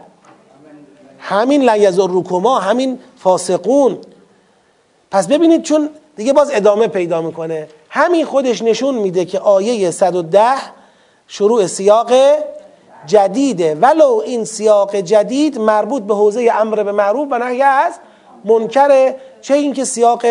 همین 1.26 1.70
لیزرکما 1.70 2.60
همین 2.60 3.00
فاسقون. 3.18 3.98
پس 5.12 5.28
ببینید 5.28 5.64
چون 5.64 5.90
دیگه 6.16 6.34
باز 6.34 6.52
ادامه 6.54 6.88
پیدا 6.88 7.22
می‌کنه. 7.22 7.68
همین 7.90 8.26
خودش 8.26 8.62
نشون 8.62 8.96
میده 8.96 9.26
که 9.26 9.40
آیه 9.40 9.92
110 9.92 10.42
شروع 11.28 11.68
سیاق 11.68 12.12
جدیده. 13.06 13.76
ولو 13.76 14.22
این 14.26 14.46
سیاق 14.46 14.96
جدید 14.96 15.60
مربوط 15.60 16.04
به 16.04 16.16
حوزه 16.16 16.52
امر 16.54 16.84
به 16.84 16.92
معروف 16.92 17.28
و 17.32 17.38
نهی 17.38 17.62
از 17.62 17.94
منکره 18.46 19.16
چه 19.42 19.54
اینکه 19.54 19.86
سیاق 19.86 20.26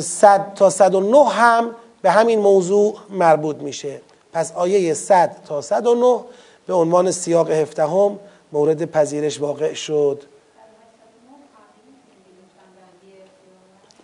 100 0.00 0.54
تا 0.54 0.70
109 0.70 1.24
هم 1.24 1.70
به 2.02 2.10
همین 2.10 2.38
موضوع 2.38 2.94
مربوط 3.10 3.56
میشه. 3.56 4.00
پس 4.32 4.52
آیه 4.52 4.94
100 4.94 5.36
تا 5.48 5.60
109 5.60 6.20
به 6.66 6.74
عنوان 6.74 7.10
سیاق 7.10 7.50
هفدهم 7.50 8.18
مورد 8.52 8.84
پذیرش 8.84 9.40
واقع 9.40 9.72
شد. 9.72 10.22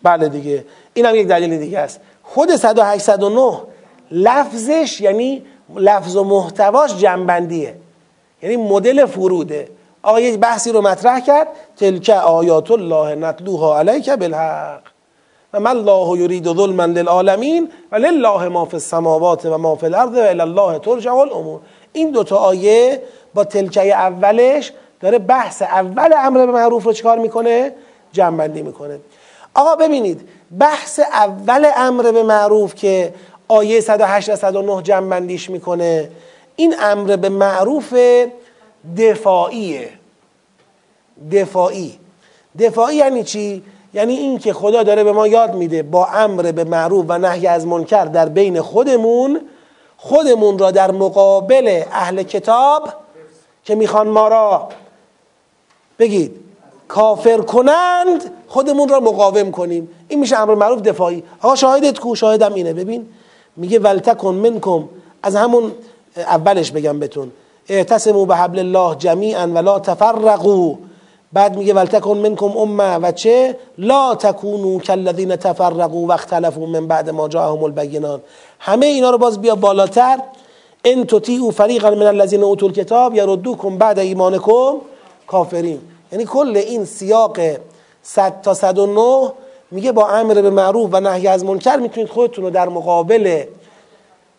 بله 0.03 0.29
دیگه. 0.29 0.65
این 0.95 1.07
هم 1.07 1.15
یک 1.15 1.27
دلیل 1.27 1.59
دیگه 1.59 1.79
است. 1.79 2.01
خود 2.23 2.57
189 2.57 3.61
لفظش 4.11 5.01
یعنی 5.01 5.43
لفظ 5.77 6.17
و 6.17 6.25
محتواش 6.25 6.97
جنبندیه. 6.97 7.75
یعنی 8.43 8.57
مدل 8.57 9.07
فروده. 9.07 9.69
آقا 10.03 10.21
یک 10.21 10.39
بحثی 10.39 10.73
رو 10.73 10.81
مطرح 10.81 11.21
کرد. 11.21 11.49
تلک 11.77 12.11
آیات 12.11 12.71
الله 12.71 13.15
نتلوها 13.15 13.79
علیک 13.79 14.11
بالحق. 14.11 14.83
و 15.53 15.61
من 15.61 15.71
الله 15.71 16.21
یرید 16.21 16.45
ظلما 16.45 16.85
للعالمین 16.85 17.71
و 17.93 17.97
لله 17.97 18.49
ما 18.49 18.65
فی 18.65 18.77
السماوات 18.77 19.47
و 19.47 19.59
ما 19.59 19.77
فی 19.77 19.87
الارض 19.87 20.13
و 20.13 20.43
الله 20.43 20.79
ترجع 20.79 21.13
الامور. 21.13 21.61
این 21.93 22.11
دوتا 22.11 22.37
آیه 22.37 23.03
با 23.35 23.45
تلکه 23.45 23.95
اولش 23.95 24.73
داره 25.01 25.19
بحث 25.19 25.63
اول 25.63 26.11
امر 26.17 26.47
به 26.47 26.53
معروف 26.53 26.85
رو 26.85 26.93
چکار 26.93 27.19
می‌کنه؟ 27.19 27.73
جنبندی 28.13 28.63
می‌کنه. 28.63 28.99
آقا 29.55 29.77
ببینید 29.77 30.29
بحث 30.59 31.01
اول 31.13 31.67
امر 31.77 32.13
به 32.13 32.23
معروف 32.23 32.75
که 32.75 33.15
آیه 33.49 33.81
108 33.81 34.35
109 34.35 34.83
جنبندیش 34.83 35.51
می‌کنه 35.51 36.11
این 36.57 36.75
امر 36.81 37.17
به 37.17 37.29
معروف 37.29 37.95
دفاعیه. 38.97 39.89
دفاعی. 41.33 41.99
دفاعی 42.59 42.97
یعنی 42.97 43.25
چی؟ 43.25 43.63
یعنی 43.95 44.17
این 44.17 44.39
که 44.39 44.53
خدا 44.53 44.83
داره 44.83 45.05
به 45.05 45.13
ما 45.13 45.27
یاد 45.27 45.55
میده 45.55 45.83
با 45.83 46.07
امر 46.07 46.53
به 46.53 46.65
معروف 46.65 47.05
و 47.09 47.19
نهی 47.19 47.47
از 47.47 47.67
منکر 47.67 48.05
در 48.05 48.29
بین 48.29 48.61
خودمون 48.61 49.41
خودمون 49.97 50.59
را 50.59 50.71
در 50.71 50.91
مقابل 50.91 51.83
اهل 51.93 52.23
کتاب 52.23 53.04
که 53.65 53.75
می‌خوان 53.75 54.09
ما 54.09 54.29
را 54.29 54.69
بگید 55.99 56.37
کافر 56.89 57.39
کنند 57.39 58.31
خودمون 58.49 58.89
را 58.89 59.01
مقاوم 59.01 59.51
کنیم. 59.51 59.89
این 60.09 60.21
میشه 60.21 60.39
امر 60.39 60.55
معروف 60.55 60.81
دفاعی. 60.81 61.23
آقا 61.43 61.55
شاهدت 61.55 61.99
کو؟ 61.99 62.15
شاهدم 62.15 62.55
اینه. 62.55 62.73
ببین 62.73 63.07
میگه 63.57 63.79
ولتکن 63.79 64.35
منکم. 64.35 64.89
از 65.23 65.37
همون 65.37 65.73
اولش 66.17 66.71
بگم 66.71 67.01
بتون 67.01 67.33
اعتصموا 67.69 68.25
به 68.25 68.37
حبل 68.37 68.59
الله 68.59 68.97
جمیعا 68.97 69.47
ولا 69.47 69.79
تفرقوا. 69.79 70.75
بعد 71.33 71.57
میگه 71.57 71.75
ولتکن 71.75 72.17
منکم 72.17 72.57
امه 72.57 72.97
و 72.97 73.13
چه؟ 73.13 73.57
لا 73.79 74.15
تکونوا 74.15 74.79
کالذین 74.79 75.37
تفرقوا 75.37 75.99
و 75.99 76.13
اختلفوا 76.13 76.67
من 76.67 76.87
بعد 76.87 77.11
ما 77.11 77.29
جاءهم 77.29 77.65
البینات. 77.65 78.21
همه 78.59 78.87
اینا 78.87 79.11
رو 79.11 79.19
باز 79.19 79.41
بیا 79.41 79.55
بالاتر. 79.55 80.19
ان 80.85 81.07
تطیعوا 81.07 81.51
فریقا 81.51 81.91
من 81.91 82.07
الذین 82.07 82.43
اوتوا 82.43 82.69
الکتاب 82.69 83.15
یردوکم 83.15 83.79
بعد 83.79 83.99
ایمانکم 83.99 84.75
کافرین. 85.27 85.81
یعنی 86.13 86.25
کل 86.25 86.57
این 86.57 86.85
سیاق 86.85 87.39
100 88.03 88.41
تا 88.43 88.55
109 88.55 89.33
میگه 89.71 89.93
با 89.93 90.09
امر 90.09 90.35
به 90.35 90.51
معروف 90.51 90.91
و 90.93 91.01
نهی 91.01 91.29
از 91.29 91.45
منکر 91.45 91.77
می‌تونید 91.77 92.09
خودتون 92.09 92.45
رو 92.45 92.51
در 92.51 92.69
مقابل 92.69 93.45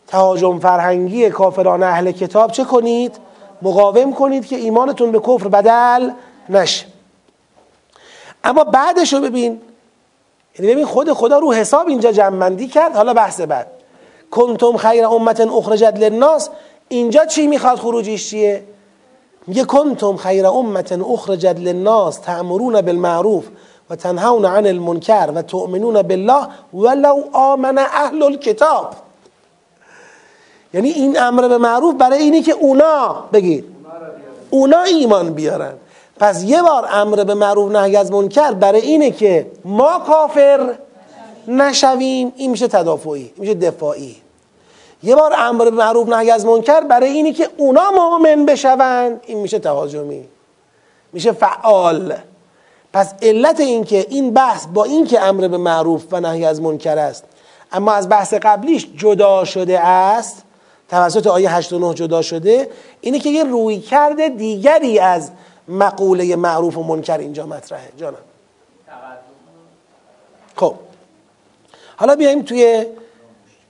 تهاجم 0.07 0.59
فرهنگی 0.59 1.29
کافران 1.29 1.83
اهل 1.83 2.11
کتاب 2.11 2.51
چه 2.51 2.63
کنید؟ 2.63 3.17
مقاوم 3.61 4.13
کنید 4.13 4.45
که 4.45 4.55
ایمانتون 4.55 5.11
به 5.11 5.19
کفر 5.19 5.47
بدل 5.47 6.11
نشه. 6.49 6.85
اما 8.43 8.63
بعدش 8.63 9.13
رو 9.13 9.21
ببین 9.21 9.61
یعنی 10.59 10.71
ببین 10.71 10.85
خود 10.85 11.13
خدا 11.13 11.39
رو 11.39 11.53
حساب 11.53 11.87
اینجا 11.87 12.11
جمعندی 12.11 12.67
کرد 12.67 12.95
حالا 12.95 13.13
بحث 13.13 13.41
بعد. 13.41 13.67
کنتم 14.35 14.77
خیر 14.77 15.05
امت 15.05 15.41
اخرجت 15.41 15.93
للناس. 15.99 16.49
اینجا 16.87 17.25
چی 17.25 17.47
می‌خواد 17.47 17.77
خروجیش 17.77 18.29
چیه؟ 18.29 18.63
میگه 19.47 19.63
کنتم 19.63 20.15
خیر 20.15 20.47
امت 20.47 20.91
اخرجت 20.91 21.55
للناس 21.59 22.17
تأمرون 22.17 22.81
بالمعروف 22.81 23.45
و 23.89 23.95
تنهون 23.95 24.45
عن 24.45 24.65
المنکر 24.65 25.31
و 25.35 25.41
تؤمنون 25.41 26.01
بالله 26.01 26.47
ولو 26.73 27.23
آمن 27.33 27.77
اهل 27.77 28.23
الكتاب. 28.23 28.93
یعنی 30.73 30.89
این 30.89 31.19
امر 31.19 31.47
به 31.47 31.57
معروف 31.57 31.95
برای 31.95 32.19
اینی 32.19 32.41
که 32.41 32.51
اونا 32.51 33.15
بگید 33.33 33.65
اونا 34.49 34.81
ایمان 34.81 35.33
بیارن. 35.33 35.73
پس 36.19 36.43
یه 36.43 36.61
بار 36.61 36.87
امر 36.91 37.23
به 37.23 37.33
معروف 37.33 37.71
نهی 37.71 37.95
از 37.95 38.11
منکر 38.11 38.51
برای 38.51 38.81
اینه 38.81 39.11
که 39.11 39.51
ما 39.65 39.99
کافر 39.99 40.75
نشویم. 41.47 42.33
این 42.35 42.51
میشه 42.51 42.67
تدافعی 42.67 43.13
این 43.13 43.33
میشه 43.37 43.53
دفاعی. 43.53 44.24
یه 45.05 45.15
بار 45.15 45.33
امر 45.37 45.63
به 45.63 45.71
معروف 45.71 46.09
نهی 46.09 46.31
از 46.31 46.45
منکر 46.45 46.81
برای 46.81 47.09
اینی 47.09 47.33
که 47.33 47.49
اونا 47.57 47.91
مؤمن 47.91 48.45
بشوند 48.45 49.19
این 49.25 49.39
میشه 49.39 49.59
تهاجمی. 49.59 50.27
میشه 51.13 51.31
فعال. 51.31 52.17
پس 52.93 53.13
علت 53.21 53.59
این 53.59 53.83
که 53.83 54.05
این 54.09 54.33
بحث 54.33 54.65
با 54.73 54.83
این 54.83 55.07
که 55.07 55.21
امر 55.21 55.47
به 55.47 55.57
معروف 55.57 56.03
و 56.11 56.19
نهی 56.19 56.45
از 56.45 56.61
منکر 56.61 56.97
است 56.97 57.23
اما 57.71 57.93
از 57.93 58.09
بحث 58.09 58.33
قبلیش 58.33 58.87
جدا 58.97 59.45
شده 59.45 59.79
است 59.79 60.43
توسط 60.89 61.27
آیه 61.27 61.55
8 61.55 61.73
و 61.73 61.79
9 61.79 61.93
جدا 61.93 62.21
شده 62.21 62.69
اینه 63.01 63.19
که 63.19 63.29
یه 63.29 63.43
روی 63.43 63.79
کرده 63.79 64.29
دیگری 64.29 64.99
از 64.99 65.31
مقوله 65.67 66.35
معروف 66.35 66.77
و 66.77 66.83
منکر 66.83 67.17
اینجا 67.17 67.45
مطرحه. 67.45 67.89
جانم. 67.97 68.17
خب. 70.55 70.75
حالا 71.97 72.15
بیایم 72.15 72.41
توی 72.41 72.85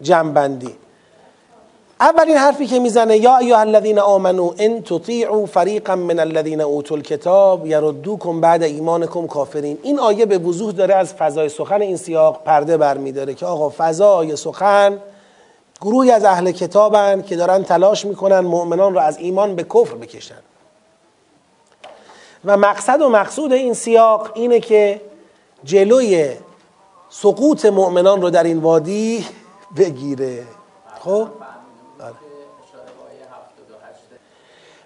جنبندی. 0.02 0.76
اولین 2.00 2.38
حرفی 2.38 2.68
که 2.68 2.80
می‌زنه 2.80 3.18
یا 3.18 3.38
ایها 3.38 3.60
الذین 3.60 4.00
آمنو 4.00 4.54
ان 4.58 4.84
تطیعوا 4.84 5.46
فریقا 5.46 5.96
من 5.96 6.20
الذین 6.20 6.62
اوتوا 6.62 6.98
الکتاب 6.98 7.66
یردوکم 7.66 8.42
بعد 8.42 8.64
ایمانکم 8.64 9.28
کافرین. 9.28 9.78
این 9.84 10.00
آیه 10.00 10.26
به 10.26 10.38
وضوح 10.38 10.72
داره 10.72 10.96
از 10.96 11.14
فضای 11.14 11.50
سخن 11.50 11.82
این 11.82 11.98
سیاق 11.98 12.44
پرده 12.44 12.78
برمیداره 12.78 13.34
که 13.34 13.46
آقا 13.46 13.74
فضای 13.78 14.36
سخن 14.36 15.00
گروهی 15.82 16.12
از 16.12 16.26
اهل 16.26 16.52
کتابن 16.52 17.22
که 17.22 17.36
دارن 17.36 17.64
تلاش 17.64 18.06
می‌کنن 18.06 18.40
مؤمنان 18.40 18.94
رو 18.94 19.00
از 19.00 19.18
ایمان 19.18 19.56
به 19.56 19.64
کفر 19.64 19.96
بکشن. 19.96 20.42
و 22.46 22.58
مقصد 22.58 23.02
و 23.02 23.10
مقصود 23.10 23.54
این 23.54 23.74
سیاق 23.74 24.32
اینه 24.34 24.60
که 24.60 25.02
جلوی 25.64 26.30
سقوط 27.10 27.66
مؤمنان 27.66 28.22
رو 28.22 28.30
در 28.30 28.44
این 28.44 28.58
وادی 28.58 29.26
بگیره. 29.78 30.44
خب؟ 31.00 31.28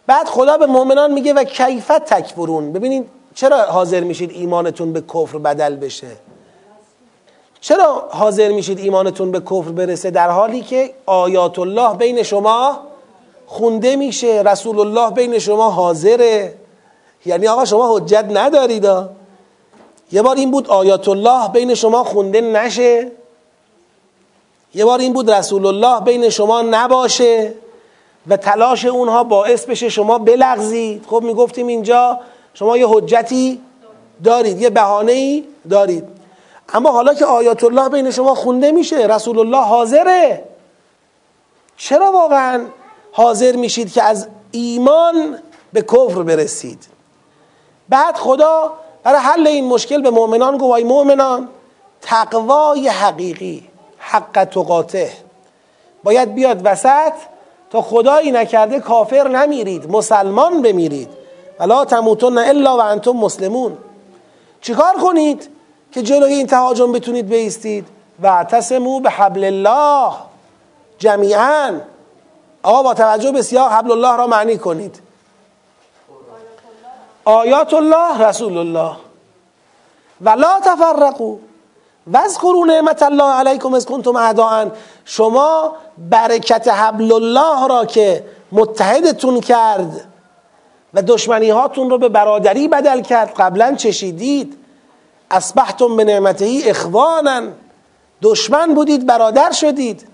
بعد 0.10 0.28
خدا 0.28 0.58
به 0.58 0.66
مؤمنان 0.66 1.12
میگه 1.14 1.34
و 1.34 1.44
کیفت 1.44 2.06
تکبرون 2.06 2.74
ببینید 2.74 3.10
چرا 3.36 3.58
حاضر 3.58 4.00
میشید 4.00 4.32
ایمانتون 4.32 4.94
به 4.94 5.02
کفر 5.02 5.38
بدل 5.38 5.76
بشه؟ 5.76 6.08
چرا 7.62 8.10
حاضر 8.12 8.52
میشید 8.52 8.80
ایمانتون 8.80 9.32
به 9.32 9.40
کفر 9.40 9.72
برسه؟ 9.72 10.12
در 10.12 10.30
حالی 10.30 10.62
که 10.62 10.94
آیات 11.06 11.60
الله 11.60 11.94
بین 11.94 12.24
شما 12.24 12.80
خونده 13.46 13.96
میشه 13.96 14.44
رسول 14.46 14.80
الله 14.80 15.12
بین 15.12 15.40
شما 15.40 15.70
حاضره. 15.70 16.54
یعنی 17.26 17.48
آقا 17.48 17.66
شما 17.66 17.98
حجت 17.98 18.26
ندارید 18.30 18.88
یه 20.12 20.22
بار 20.22 20.36
این 20.36 20.52
بود 20.52 20.68
آیات 20.68 21.08
الله 21.08 21.48
بین 21.48 21.74
شما 21.74 22.04
خونده 22.04 22.42
نشه. 22.42 23.12
یه 24.74 24.86
بار 24.86 25.00
این 25.00 25.14
بود 25.14 25.32
رسول 25.32 25.66
الله 25.66 26.02
بین 26.02 26.30
شما 26.30 26.62
نباشه. 26.62 27.54
و 28.30 28.38
تلاش 28.38 28.86
اونها 28.86 29.24
باعث 29.24 29.66
بشه 29.66 29.90
شما 29.90 30.18
بلغزید. 30.18 31.06
خب 31.08 31.24
می‌گفتیم 31.24 31.68
اینجا 31.68 32.20
شما 32.54 32.78
یه 32.78 32.88
حجتی 32.90 33.62
دارید 34.24 34.62
یه 34.62 34.70
بهانه 34.70 35.12
ای 35.12 35.44
دارید. 35.70 36.04
اما 36.74 36.92
حالا 36.92 37.14
که 37.14 37.26
آیات 37.26 37.64
الله 37.64 37.90
بین 37.90 38.12
شما 38.12 38.36
خونده 38.36 38.72
میشه 38.72 38.96
رسول 38.96 39.40
الله 39.40 39.66
حاضره. 39.66 40.44
چرا 41.78 42.12
واقعا 42.12 42.66
حاضر 43.12 43.56
میشید 43.56 43.94
که 43.94 44.04
از 44.04 44.28
ایمان 44.52 45.40
به 45.74 45.82
کفر 45.82 46.24
برسید؟ 46.24 46.88
بعد 47.90 48.18
خدا 48.18 48.74
برای 49.04 49.20
حل 49.20 49.48
این 49.48 49.68
مشکل 49.68 50.02
به 50.02 50.10
مؤمنان 50.10 50.58
گفت 50.58 50.78
ای 50.78 50.84
مؤمنان 50.84 51.50
تقوای 52.02 52.88
حقیقی 52.88 53.70
حق 53.98 54.44
تقاته. 54.44 55.12
باید 56.04 56.36
بیاد 56.36 56.62
وسط 56.64 57.14
تا 57.72 57.82
خدایی 57.82 58.32
نکرده 58.32 58.80
کافر 58.80 59.28
نمیرید 59.28 59.92
مسلمان 59.92 60.62
بمیرید. 60.62 61.10
ولا 61.60 61.86
تموتن 61.86 62.38
الا 62.38 62.78
و 62.78 62.82
انتم 62.82 63.12
مسلمون. 63.12 63.78
چیکار 64.62 64.94
کنید 64.94 65.50
که 65.92 66.02
جلوی 66.02 66.34
این 66.34 66.48
تهاجم 66.48 66.92
بتونید 66.92 67.30
بیستید؟ 67.30 67.88
و 68.20 68.28
اعتصمو 68.28 69.00
به 69.00 69.10
حبل 69.10 69.44
الله 69.44 70.14
جمیعا. 70.98 71.80
آقا 72.64 72.84
با 72.84 72.94
توجه 72.94 73.32
به 73.32 73.42
سیاه 73.42 73.74
حبل 73.74 73.92
الله 73.92 74.18
را 74.18 74.28
معنی 74.28 74.58
کنید. 74.58 75.02
آیات 77.26 77.74
الله 77.74 78.28
رسول 78.28 78.58
الله. 78.58 78.92
ولا 80.22 80.60
تفرقوا. 80.60 81.36
واذکروا 82.08 82.66
نعمت 82.66 83.04
الله 83.04 83.34
علیکم 83.34 83.74
از 83.74 83.86
کنتم 83.86 84.16
اعداء. 84.16 84.66
شما 85.06 85.76
برکت 85.98 86.68
حبل 86.68 87.14
الله 87.14 87.68
را 87.68 87.86
که 87.86 88.24
متحدتون 88.52 89.42
کرد 89.42 90.02
و 90.94 91.02
دشمنی 91.02 91.50
هاتون 91.50 91.90
رو 91.90 91.98
به 91.98 92.10
برادری 92.10 92.68
بدل 92.68 93.02
کرد. 93.02 93.34
قبلا 93.38 93.76
چشیدید. 93.76 94.58
اصبحتم 95.32 95.98
به 95.98 96.04
نعمته 96.04 96.62
اخوانا. 96.66 97.42
دشمن 98.22 98.74
بودید 98.74 99.06
برادر 99.06 99.52
شدید. 99.52 100.08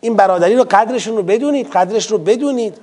این 0.00 0.16
برادری 0.16 0.56
رو 0.56 0.64
قدرشون 0.70 1.16
رو 1.16 1.22
بدونید 1.22 1.70
قدرش 1.70 2.10
رو 2.10 2.18
بدونید. 2.18 2.78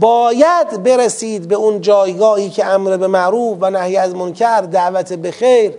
باید 0.00 0.82
برسید 0.82 1.48
به 1.48 1.54
اون 1.54 1.80
جایگاهی 1.80 2.50
که 2.50 2.66
امر 2.66 2.96
به 2.96 3.06
معروف 3.06 3.58
و 3.60 3.70
نهی 3.70 3.96
از 3.96 4.14
منکر 4.14 4.60
دعوت 4.60 5.12
به 5.12 5.30
خیر. 5.30 5.74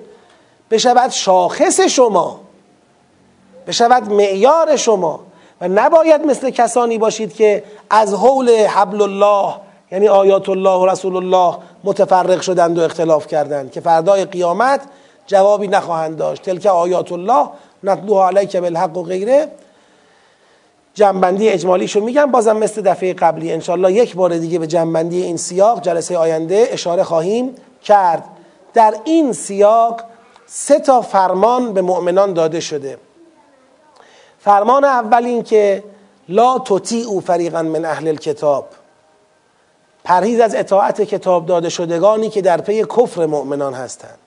بشود 0.71 1.09
شاخص 1.09 1.79
شما 1.79 2.39
بشود 3.67 4.11
معیار 4.11 4.75
شما. 4.75 5.19
و 5.61 5.67
نباید 5.67 6.21
مثل 6.21 6.49
کسانی 6.49 6.97
باشید 6.97 7.33
که 7.33 7.63
از 7.89 8.13
حول 8.13 8.49
حبل 8.49 9.01
الله 9.01 9.53
یعنی 9.91 10.07
آیات 10.07 10.49
الله 10.49 10.69
و 10.69 10.85
رسول 10.85 11.15
الله 11.15 11.57
متفرق 11.83 12.41
شدند 12.41 12.77
و 12.77 12.81
اختلاف 12.81 13.27
کردند 13.27 13.71
که 13.71 13.81
فردای 13.81 14.25
قیامت 14.25 14.81
جوابی 15.27 15.67
نخواهند 15.67 16.17
داشت. 16.17 16.41
تلک 16.41 16.65
آیات 16.65 17.11
الله 17.11 17.49
نتلوها 17.83 18.27
علیک 18.27 18.55
بالحق 18.55 18.97
و 18.97 19.03
غیره. 19.03 19.47
جنبندی 20.93 21.49
اجمالیشو 21.49 21.99
میگم 21.99 22.31
بازم 22.31 22.57
مثل 22.57 22.81
دفعه 22.81 23.13
قبلی. 23.13 23.53
انشالله 23.53 23.93
یک 23.93 24.15
بار 24.15 24.37
دیگه 24.37 24.59
به 24.59 24.67
جنبندی 24.67 25.23
این 25.23 25.37
سیاق 25.37 25.81
جلسه 25.81 26.17
آینده 26.17 26.67
اشاره 26.71 27.03
خواهیم 27.03 27.55
کرد. 27.83 28.23
در 28.73 28.93
این 29.03 29.33
سیاق 29.33 30.01
سه 30.47 30.79
تا 30.79 31.01
فرمان 31.01 31.73
به 31.73 31.81
مؤمنان 31.81 32.33
داده 32.33 32.59
شده. 32.59 32.97
فرمان 34.39 34.83
اول 34.83 35.25
این 35.25 35.43
که 35.43 35.83
لا 36.29 36.63
او 37.07 37.21
فریقا 37.21 37.61
من 37.61 37.85
اهل 37.85 38.07
الکتاب. 38.07 38.67
پرهیز 40.03 40.39
از 40.39 40.55
اطاعت 40.55 41.01
کتاب 41.01 41.45
داده 41.45 41.69
شدگانی 41.69 42.29
که 42.29 42.41
در 42.41 42.61
پی 42.61 42.83
کفر 42.83 43.25
مؤمنان 43.25 43.73
هستند. 43.73 44.19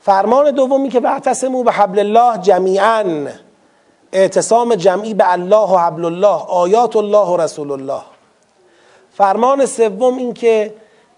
فرمان 0.00 0.50
دومی 0.50 0.88
که 0.88 1.00
واعتصموا 1.00 1.62
به 1.62 1.72
حبل 1.72 1.98
الله 1.98 2.38
جمیعا 2.38 3.26
اعتصام 4.12 4.74
جمعی 4.74 5.14
به 5.14 5.32
الله 5.32 5.70
و 5.70 5.76
حبل 5.76 6.04
الله 6.04 6.44
آیات 6.48 6.96
الله 6.96 7.26
و 7.26 7.36
رسول 7.36 7.70
الله. 7.70 8.02
فرمان 9.12 9.66
سوم 9.66 10.16
این 10.16 10.34
که 10.34 10.74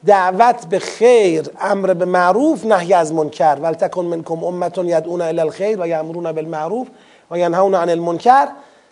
دعوت 0.07 0.66
به 0.66 0.78
خیر 0.78 1.51
امر 1.61 1.95
به 1.95 2.05
معروف 2.05 2.65
نهی 2.65 2.95
از 2.95 3.12
منکر. 3.12 3.59
ولتکن 3.62 4.05
منکم 4.05 4.45
امتون 4.45 4.89
یدعون 4.89 5.20
الی 5.20 5.41
الخیر 5.41 5.81
و 5.81 5.89
یامرون 5.89 6.33
بالمعروف 6.33 6.87
و 7.31 7.39
ینهون 7.39 7.74
عن 7.74 7.89
المنکر. 7.89 8.49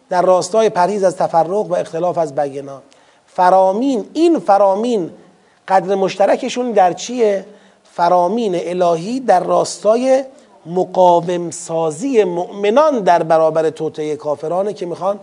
در 0.08 0.22
راستای 0.22 0.68
پرهیز 0.68 1.04
از 1.04 1.16
تفرق 1.16 1.70
و 1.70 1.74
اختلاف 1.74 2.18
از 2.18 2.34
بینا 2.34 2.82
فرامین 3.26 4.06
این 4.12 4.38
فرامین 4.38 5.10
قدر 5.68 5.94
مشترکشون 5.94 6.72
در 6.72 6.92
چیه؟ 6.92 7.44
فرامین 7.92 8.54
الهی 8.54 9.20
در 9.20 9.44
راستای 9.44 10.24
مقاوم 10.66 11.50
سازی 11.50 12.24
مؤمنان 12.24 13.00
در 13.00 13.22
برابر 13.22 13.70
توطعه 13.70 14.16
کافرانه 14.16 14.72
که 14.72 14.86
می‌خوان 14.86 15.20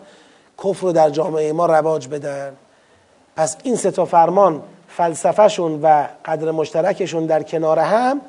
کفر 0.63 0.81
رو 0.81 0.91
در 0.91 1.09
جامعه 1.09 1.53
ما 1.53 1.65
رواج 1.65 2.07
بدن. 2.07 2.53
پس 3.35 3.57
این 3.63 3.75
سه 3.75 3.91
تا 3.91 4.05
فرمان 4.05 4.61
فلسفهشون 4.97 5.81
و 5.81 6.07
قدر 6.25 6.51
مشترکشون 6.51 7.25
در 7.25 7.43
کنار 7.43 7.79
هم 7.79 8.21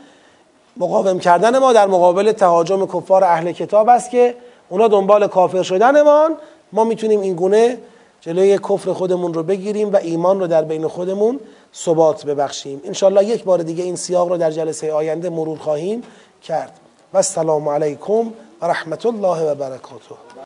مقاوم 0.76 1.18
کردن 1.18 1.58
ما 1.58 1.72
در 1.72 1.86
مقابل 1.86 2.32
تهاجم 2.32 2.86
کفار 2.86 3.24
اهل 3.24 3.52
کتاب 3.52 3.88
است 3.88 4.10
که 4.10 4.34
اونا 4.68 4.88
دنبال 4.88 5.26
کافر 5.26 5.62
شدنمان. 5.62 6.36
ما 6.72 6.84
می‌تونیم 6.84 7.20
این 7.20 7.34
گونه 7.34 7.78
جلوی 8.20 8.58
کفر 8.58 8.92
خودمون 8.92 9.34
رو 9.34 9.42
بگیریم 9.42 9.92
و 9.92 9.96
ایمان 9.96 10.40
رو 10.40 10.46
در 10.46 10.62
بین 10.62 10.88
خودمون 10.88 11.40
ثبات 11.74 12.26
ببخشیم. 12.26 12.80
انشالله 12.84 13.24
یک 13.24 13.44
بار 13.44 13.58
دیگه 13.58 13.84
این 13.84 13.96
سیاق 13.96 14.28
رو 14.28 14.36
در 14.36 14.50
جلسه 14.50 14.92
آینده 14.92 15.30
مرور 15.30 15.58
خواهیم 15.58 16.02
کرد. 16.42 16.72
و 17.12 17.16
السلام 17.16 17.68
علیکم 17.68 18.32
و 18.60 18.66
رحمت 18.66 19.06
الله 19.06 19.50
و 19.50 19.54
برکاته. 19.54 20.31